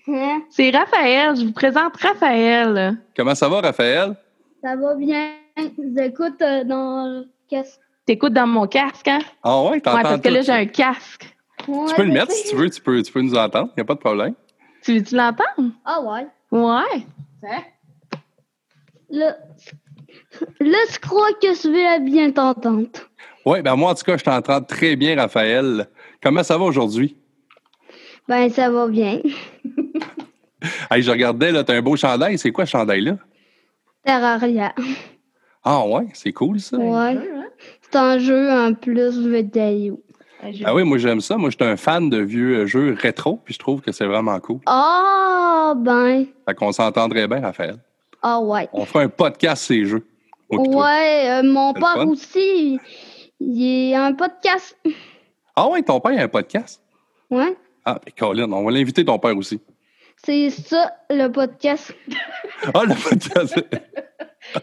Hein? 0.08 0.42
C'est 0.50 0.70
Raphaël. 0.70 1.36
Je 1.36 1.46
vous 1.46 1.52
présente 1.52 1.96
Raphaël. 1.98 2.98
Comment 3.16 3.36
ça 3.36 3.50
va, 3.50 3.62
Raphaël? 3.62 4.16
Ça 4.64 4.76
va 4.76 4.96
bien. 4.96 5.32
J'écoute 5.96 6.42
euh, 6.42 6.64
dans 6.64 7.08
le 7.08 7.28
casque. 7.50 7.80
T'écoutes 8.06 8.34
dans 8.34 8.46
mon 8.48 8.68
casque, 8.68 9.08
hein? 9.08 9.20
Ah 9.44 9.64
ouais, 9.64 9.82
t'entends 9.82 9.98
Ouais, 9.98 10.04
parce 10.04 10.22
que 10.22 10.30
là, 10.30 10.42
j'ai 10.42 10.52
un 10.52 10.66
casque. 10.68 11.36
tu 11.58 11.96
peux 11.96 12.04
le 12.04 12.12
mettre 12.12 12.32
si 12.32 12.50
tu 12.50 12.56
veux. 12.56 12.70
Tu 12.70 12.82
peux, 12.82 13.02
tu 13.02 13.12
peux 13.12 13.22
nous 13.22 13.36
entendre. 13.36 13.70
Il 13.76 13.80
n'y 13.80 13.82
a 13.82 13.86
pas 13.86 13.96
de 13.96 14.00
problème. 14.00 14.36
Tu 14.84 14.98
veux-tu 15.00 15.16
l'entendre? 15.16 15.72
Ah 15.84 16.02
ouais. 16.02 16.28
Ouais. 16.52 17.04
Là, 19.10 19.38
là, 20.60 20.78
je 20.92 21.00
crois 21.00 21.34
que 21.42 21.54
je 21.54 21.68
vais 21.70 22.00
bien 22.02 22.32
t'entendre. 22.32 22.88
Oui, 23.46 23.62
ben 23.62 23.76
moi, 23.76 23.92
en 23.92 23.96
tout 23.96 24.04
cas, 24.04 24.18
je 24.18 24.24
t'entends 24.24 24.62
très 24.62 24.96
bien, 24.96 25.16
Raphaël. 25.16 25.88
Comment 26.22 26.44
ça 26.44 26.58
va 26.58 26.66
aujourd'hui? 26.66 27.16
Ben, 28.28 28.50
ça 28.50 28.70
va 28.70 28.88
bien. 28.88 29.20
hey, 30.92 31.02
je 31.02 31.12
regardais, 31.12 31.52
là, 31.52 31.64
t'as 31.64 31.76
un 31.76 31.82
beau 31.82 31.96
chandail. 31.96 32.38
C'est 32.38 32.52
quoi 32.52 32.66
ce 32.66 32.72
chandail-là? 32.72 33.18
Terraria. 34.04 34.74
Ah 35.64 35.86
ouais, 35.88 36.08
c'est 36.14 36.32
cool 36.32 36.60
ça. 36.60 36.78
Ouais. 36.78 37.18
C'est 37.82 37.96
un 37.96 38.20
jeu 38.20 38.52
en 38.52 38.74
plus 38.74 39.28
vidéo. 39.28 40.02
Ah 40.64 40.76
oui, 40.76 40.84
moi 40.84 41.00
j'aime 41.00 41.22
ça. 41.22 41.38
Moi, 41.38 41.50
je 41.50 41.56
suis 41.56 41.72
un 41.72 41.76
fan 41.76 42.10
de 42.10 42.18
vieux 42.18 42.60
euh, 42.60 42.66
jeux 42.68 42.96
rétro, 43.00 43.40
puis 43.44 43.54
je 43.56 43.60
trouve 43.60 43.82
que 43.82 43.92
c'est 43.92 44.06
vraiment 44.06 44.40
cool. 44.40 44.60
Ah, 44.68 45.74
ben. 45.76 46.26
Fait 46.48 46.54
qu'on 46.54 46.72
s'entendrait 46.72 47.28
bien, 47.28 47.42
Raphaël. 47.42 47.78
Ah 48.22 48.40
ouais. 48.40 48.70
On 48.74 48.86
fera 48.86 49.04
un 49.04 49.10
podcast 49.10 49.64
ces 49.64 49.86
jeux. 49.86 50.06
Ouais, 50.52 51.30
euh, 51.30 51.44
mon 51.44 51.74
père 51.74 52.08
aussi, 52.08 52.80
il 53.40 53.94
a 53.96 54.06
un 54.06 54.14
podcast. 54.14 54.78
Ah 55.56 55.68
ouais, 55.70 55.82
ton 55.82 56.00
père 56.00 56.20
a 56.20 56.24
un 56.24 56.28
podcast? 56.28 56.82
Ouais. 57.32 57.56
Ah, 57.86 58.00
mais 58.04 58.12
Colin, 58.12 58.52
on 58.52 58.64
va 58.66 58.72
l'inviter 58.72 59.06
ton 59.06 59.20
père 59.20 59.38
aussi. 59.38 59.62
C'est 60.24 60.50
ça, 60.50 60.92
le 61.10 61.28
podcast. 61.28 61.94
ah, 62.74 62.82
le 62.84 62.96
podcast. 62.96 63.56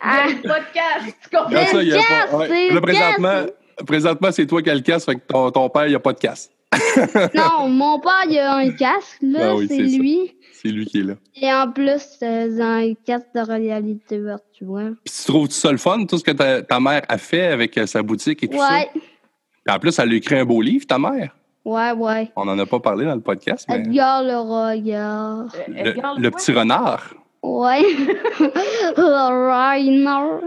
ah, 0.00 0.24
le 0.26 0.42
podcast, 0.42 1.16
tu 1.22 1.36
comprends? 1.36 1.50
Le 1.50 1.66
ça, 1.66 1.82
y 1.84 1.92
a 1.92 2.00
pas, 2.02 2.36
ouais. 2.36 2.70
Là, 2.70 2.80
présentement, 2.80 3.46
présentement 3.86 4.32
c'est 4.32 4.46
toi 4.46 4.60
qui 4.60 4.70
as 4.70 4.74
le 4.74 4.80
casque, 4.80 5.06
fait 5.06 5.16
que 5.16 5.26
ton, 5.26 5.52
ton 5.52 5.68
père, 5.68 5.86
il 5.86 5.94
a 5.94 6.00
pas 6.00 6.12
de 6.12 6.18
casque. 6.18 6.50
non, 7.34 7.68
mon 7.68 8.00
père, 8.00 8.24
il 8.28 8.38
a 8.38 8.56
un 8.56 8.70
casque, 8.72 9.18
là, 9.20 9.52
ah 9.52 9.64
c'est 9.68 9.78
lui. 9.78 10.34
C'est 10.52 10.68
lui 10.68 10.86
qui 10.86 11.00
est 11.00 11.04
là. 11.04 11.14
Et 11.40 11.52
en 11.52 11.70
plus, 11.70 12.00
c'est 12.18 12.60
un 12.60 12.94
casque 13.04 13.28
de 13.34 13.40
réalité 13.40 14.18
virtuelle. 14.18 14.96
Puis 15.04 15.14
tu 15.14 15.30
trouves 15.30 15.50
ça 15.50 15.70
le 15.70 15.78
fun, 15.78 16.06
tout 16.06 16.18
ce 16.18 16.24
que 16.24 16.30
ta, 16.32 16.62
ta 16.62 16.80
mère 16.80 17.02
a 17.08 17.18
fait 17.18 17.46
avec 17.46 17.76
euh, 17.78 17.86
sa 17.86 18.02
boutique 18.02 18.42
et 18.42 18.48
tout 18.48 18.58
ça? 18.58 18.72
Ouais. 18.72 18.88
Puis 18.94 19.74
en 19.74 19.78
plus, 19.78 19.96
elle 19.98 20.10
a 20.10 20.14
écrit 20.14 20.38
un 20.38 20.44
beau 20.44 20.60
livre, 20.60 20.86
ta 20.86 20.98
mère. 20.98 21.36
Ouais, 21.64 21.92
ouais. 21.92 22.30
On 22.36 22.44
n'en 22.44 22.58
a 22.58 22.66
pas 22.66 22.80
parlé 22.80 23.04
dans 23.04 23.14
le 23.14 23.20
podcast. 23.20 23.66
Mais... 23.68 23.76
Edgar 23.76 24.22
le 24.22 24.36
regard. 24.38 25.46
Le, 25.68 26.20
le, 26.20 26.30
petit 26.30 26.52
renard. 26.52 27.14
Ouais. 27.42 27.82
le 28.96 29.02
renard. 29.56 30.40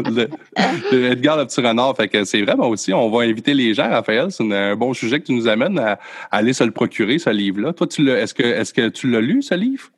le, 0.92 1.04
Edgar 1.04 1.36
le 1.36 1.46
petit 1.46 1.60
renard. 1.60 1.96
Fait 1.96 2.08
que 2.08 2.24
c'est 2.24 2.42
vraiment 2.42 2.68
aussi, 2.68 2.92
on 2.92 3.10
va 3.10 3.22
inviter 3.22 3.54
les 3.54 3.74
gens, 3.74 3.88
Raphaël. 3.88 4.30
C'est 4.30 4.52
un 4.52 4.74
bon 4.74 4.92
sujet 4.92 5.20
que 5.20 5.26
tu 5.26 5.34
nous 5.34 5.46
amènes 5.46 5.78
à, 5.78 5.98
aller 6.32 6.52
se 6.52 6.64
le 6.64 6.72
procurer, 6.72 7.18
ce 7.18 7.30
livre-là. 7.30 7.72
Toi, 7.72 7.86
tu 7.86 8.10
est-ce 8.10 8.34
que, 8.34 8.42
est-ce 8.42 8.74
que 8.74 8.88
tu 8.88 9.08
l'as 9.08 9.20
lu, 9.20 9.40
ce 9.42 9.54
livre? 9.54 9.88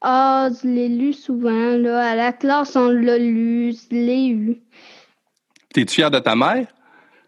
Ah, 0.00 0.48
je 0.62 0.68
l'ai 0.68 0.88
lu 0.88 1.12
souvent. 1.12 1.76
Là. 1.76 2.10
À 2.10 2.14
la 2.14 2.32
classe, 2.32 2.76
on 2.76 2.88
l'a 2.88 3.18
lu. 3.18 3.72
Je 3.72 3.94
l'ai 3.94 4.28
lu. 4.28 4.62
T'es-tu 5.74 5.96
fier 5.96 6.10
de 6.10 6.18
ta 6.20 6.36
mère? 6.36 6.66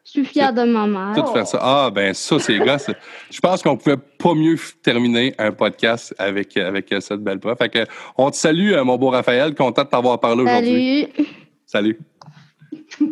Je 0.05 0.11
suis 0.11 0.25
fière 0.25 0.53
de 0.53 0.65
ma 0.65 0.87
mère. 0.87 1.15
Tout 1.15 1.33
faire 1.33 1.47
ça. 1.47 1.59
Ah, 1.63 1.91
ben 1.95 2.13
ça, 2.13 2.39
c'est 2.41 2.59
gars. 2.59 2.77
Je 3.31 3.41
pense 3.41 3.63
qu'on 3.63 3.77
pouvait 3.77 3.97
pas 3.97 4.35
mieux 4.35 4.57
terminer 4.83 5.33
un 5.39 5.53
podcast 5.53 6.13
avec, 6.19 6.57
avec 6.57 6.93
cette 6.99 7.21
belle 7.21 7.39
prof. 7.39 7.57
Fait 7.57 7.69
que, 7.69 7.87
on 8.19 8.31
te 8.31 8.37
salue, 8.37 8.73
euh, 8.73 8.83
mon 8.83 8.97
beau 8.99 9.11
Raphaël. 9.11 9.55
Content 9.55 9.85
de 9.85 9.89
t'avoir 9.89 10.19
parlé 10.19 10.43
aujourd'hui. 10.43 11.09
Salut. 11.65 11.97
Salut. 11.97 11.99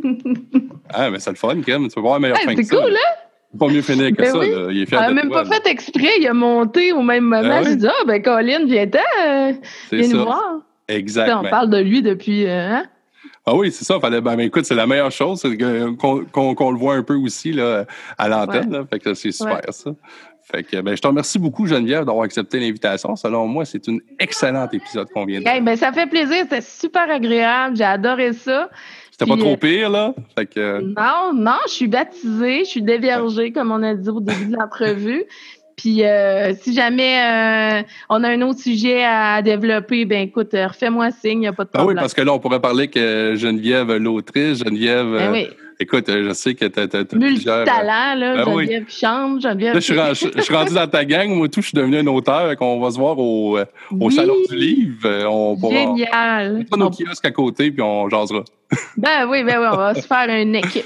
ah, 0.93 1.11
mais 1.11 1.21
c'est 1.21 1.31
le 1.31 1.37
fun, 1.37 1.61
Kim. 1.63 1.89
Tu 1.89 1.95
vas 1.95 2.01
voir 2.01 2.21
meilleur 2.21 2.39
fin 2.39 2.55
que 2.57 2.63
ça. 2.63 2.69
C'est 2.69 2.83
cool, 2.83 2.93
hein? 2.93 3.59
Pas 3.59 3.69
mieux 3.69 3.83
finir 3.83 4.11
que 4.11 4.23
ben 4.23 4.33
ça. 4.33 4.39
Oui. 4.39 4.51
Là. 4.51 4.67
Il 4.71 4.83
est 4.83 4.87
fier 4.87 5.01
n'a 5.01 5.13
même 5.13 5.31
pas 5.31 5.45
fait 5.45 5.67
exprès. 5.67 6.19
Il 6.19 6.27
a 6.27 6.35
monté 6.35 6.93
au 6.93 7.03
même 7.03 7.25
moment. 7.25 7.43
Ben 7.43 7.65
J'ai 7.65 7.77
dit, 7.77 7.87
ah, 7.87 8.05
ben, 8.05 8.21
Colin, 8.21 8.65
viens-t'en. 8.67 8.99
Euh, 8.99 9.53
viens 9.93 10.09
nous 10.09 10.25
voir. 10.25 10.61
Exactement. 10.89 11.43
On 11.45 11.51
parle 11.51 11.71
de 11.71 11.79
lui 11.79 12.03
depuis. 12.03 12.47
Euh, 12.47 12.75
hein? 12.75 12.85
Ah 13.51 13.57
oui, 13.57 13.73
c'est 13.73 13.85
ça. 13.85 13.99
Fallait, 13.99 14.21
ben, 14.21 14.39
écoute, 14.39 14.65
c'est 14.65 14.77
la 14.77 14.87
meilleure 14.87 15.11
chose, 15.11 15.41
c'est 15.41 15.57
qu'on 15.57 16.71
le 16.71 16.79
voit 16.79 16.95
un 16.95 17.03
peu 17.03 17.17
aussi 17.17 17.53
là, 17.53 17.85
à 18.17 18.29
l'antenne. 18.29 18.87
Fait 18.89 19.01
que 19.01 19.13
c'est 19.15 19.33
super 19.33 19.61
ça. 19.71 19.91
Fait 20.43 20.63
que, 20.63 20.81
ben, 20.81 20.97
je 20.97 21.03
te 21.03 21.07
remercie 21.09 21.41
beaucoup, 21.41 21.67
Geneviève, 21.67 22.05
d'avoir 22.05 22.25
accepté 22.25 22.61
l'invitation. 22.61 23.17
Selon 23.17 23.49
moi, 23.49 23.65
c'est 23.65 23.89
un 23.89 23.99
excellent 24.21 24.69
épisode 24.73 25.09
qu'on 25.11 25.25
vient 25.25 25.41
de 25.41 25.49
hey, 25.49 25.61
ben, 25.61 25.77
Ça 25.77 25.93
fait 25.93 26.07
plaisir. 26.07 26.39
C'était 26.43 26.61
super 26.61 27.11
agréable. 27.11 27.77
J'ai 27.77 27.85
adoré 27.85 28.35
ça. 28.35 28.71
C'était 29.11 29.27
pas 29.27 29.37
trop 29.37 29.57
pire, 29.57 29.91
là? 29.91 30.15
Fait 30.37 30.47
que... 30.47 30.81
Non, 30.81 31.33
non, 31.35 31.59
je 31.67 31.73
suis 31.73 31.89
baptisée, 31.89 32.61
je 32.61 32.71
suis 32.71 32.83
déviergée, 32.83 33.53
comme 33.53 33.73
on 33.73 33.83
a 33.83 33.95
dit 33.95 34.09
au 34.09 34.21
début 34.21 34.47
de 34.47 34.57
l'entrevue. 34.57 35.25
Puis 35.81 36.05
euh, 36.05 36.53
si 36.61 36.75
jamais 36.75 37.23
euh, 37.23 37.83
on 38.11 38.23
a 38.23 38.29
un 38.29 38.43
autre 38.43 38.61
sujet 38.61 39.03
à 39.03 39.41
développer, 39.41 40.05
ben 40.05 40.29
écoute, 40.29 40.53
euh, 40.53 40.67
refais-moi 40.67 41.11
signe, 41.11 41.39
il 41.39 41.41
n'y 41.41 41.47
a 41.47 41.55
pas 41.55 41.65
de 41.65 41.71
problème. 41.71 41.87
Ben 41.87 42.01
oui, 42.01 42.03
parce 42.03 42.13
que 42.13 42.21
là, 42.21 42.35
on 42.35 42.39
pourrait 42.39 42.61
parler 42.61 42.89
que 42.89 43.35
Geneviève, 43.35 43.91
l'autrice, 43.97 44.59
Geneviève. 44.59 45.11
Ben 45.11 45.33
oui. 45.33 45.49
Écoute, 45.83 46.05
je 46.09 46.33
sais 46.35 46.55
que 46.55 46.67
tu 46.67 46.79
as, 46.79 47.05
plusieurs... 47.07 47.65
talent 47.65 48.15
là, 48.15 48.45
ben 48.45 48.45
Geneviève 48.45 48.85
oui. 48.87 48.95
chante, 48.95 49.41
Geneviève... 49.41 49.73
Là, 49.73 49.81
je 49.81 50.15
suis, 50.15 50.31
je 50.37 50.41
suis 50.43 50.55
rendu 50.55 50.75
dans 50.75 50.87
ta 50.87 51.07
gang, 51.07 51.31
moi 51.31 51.49
tout, 51.49 51.63
je 51.63 51.69
suis 51.69 51.75
devenu 51.75 51.97
un 51.97 52.07
auteur, 52.07 52.55
qu'on 52.57 52.79
va 52.79 52.91
se 52.91 52.99
voir 52.99 53.19
au, 53.19 53.59
au 53.59 53.65
oui. 53.91 54.13
Salon 54.13 54.35
du 54.47 54.57
Livre. 54.57 55.25
On 55.27 55.57
Génial! 55.71 56.67
On 56.71 56.77
va 56.77 56.85
nos 56.85 56.91
kiosques 56.91 57.25
à 57.25 57.31
côté, 57.31 57.71
puis 57.71 57.81
on 57.81 58.11
jasera. 58.11 58.45
Ben 58.99 59.27
oui, 59.27 59.43
ben 59.43 59.59
oui, 59.59 59.67
on 59.73 59.77
va 59.77 59.95
se 59.95 60.07
faire 60.07 60.29
une 60.29 60.55
équipe. 60.55 60.85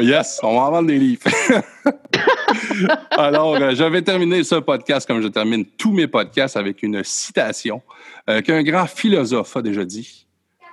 Yes, 0.00 0.38
on 0.44 0.54
va 0.54 0.60
en 0.60 0.70
vendre 0.70 0.88
des 0.88 0.98
livres. 0.98 1.22
Alors, 3.10 3.56
euh, 3.56 3.74
je 3.74 3.84
vais 3.84 4.02
terminer 4.02 4.44
ce 4.44 4.54
podcast 4.54 5.08
comme 5.08 5.20
je 5.20 5.28
termine 5.28 5.64
tous 5.64 5.92
mes 5.92 6.06
podcasts 6.06 6.56
avec 6.56 6.82
une 6.82 7.02
citation 7.02 7.82
euh, 8.30 8.40
qu'un 8.42 8.62
grand 8.62 8.86
philosophe 8.86 9.56
a 9.56 9.62
déjà 9.62 9.84
dit. 9.84 10.26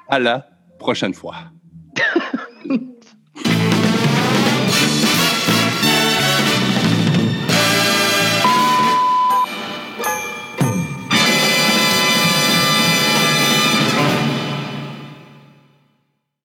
À 0.08 0.20
la 0.20 0.48
prochaine 0.78 1.14
fois. 1.14 1.36
Thank 3.36 3.64
you. 3.68 3.73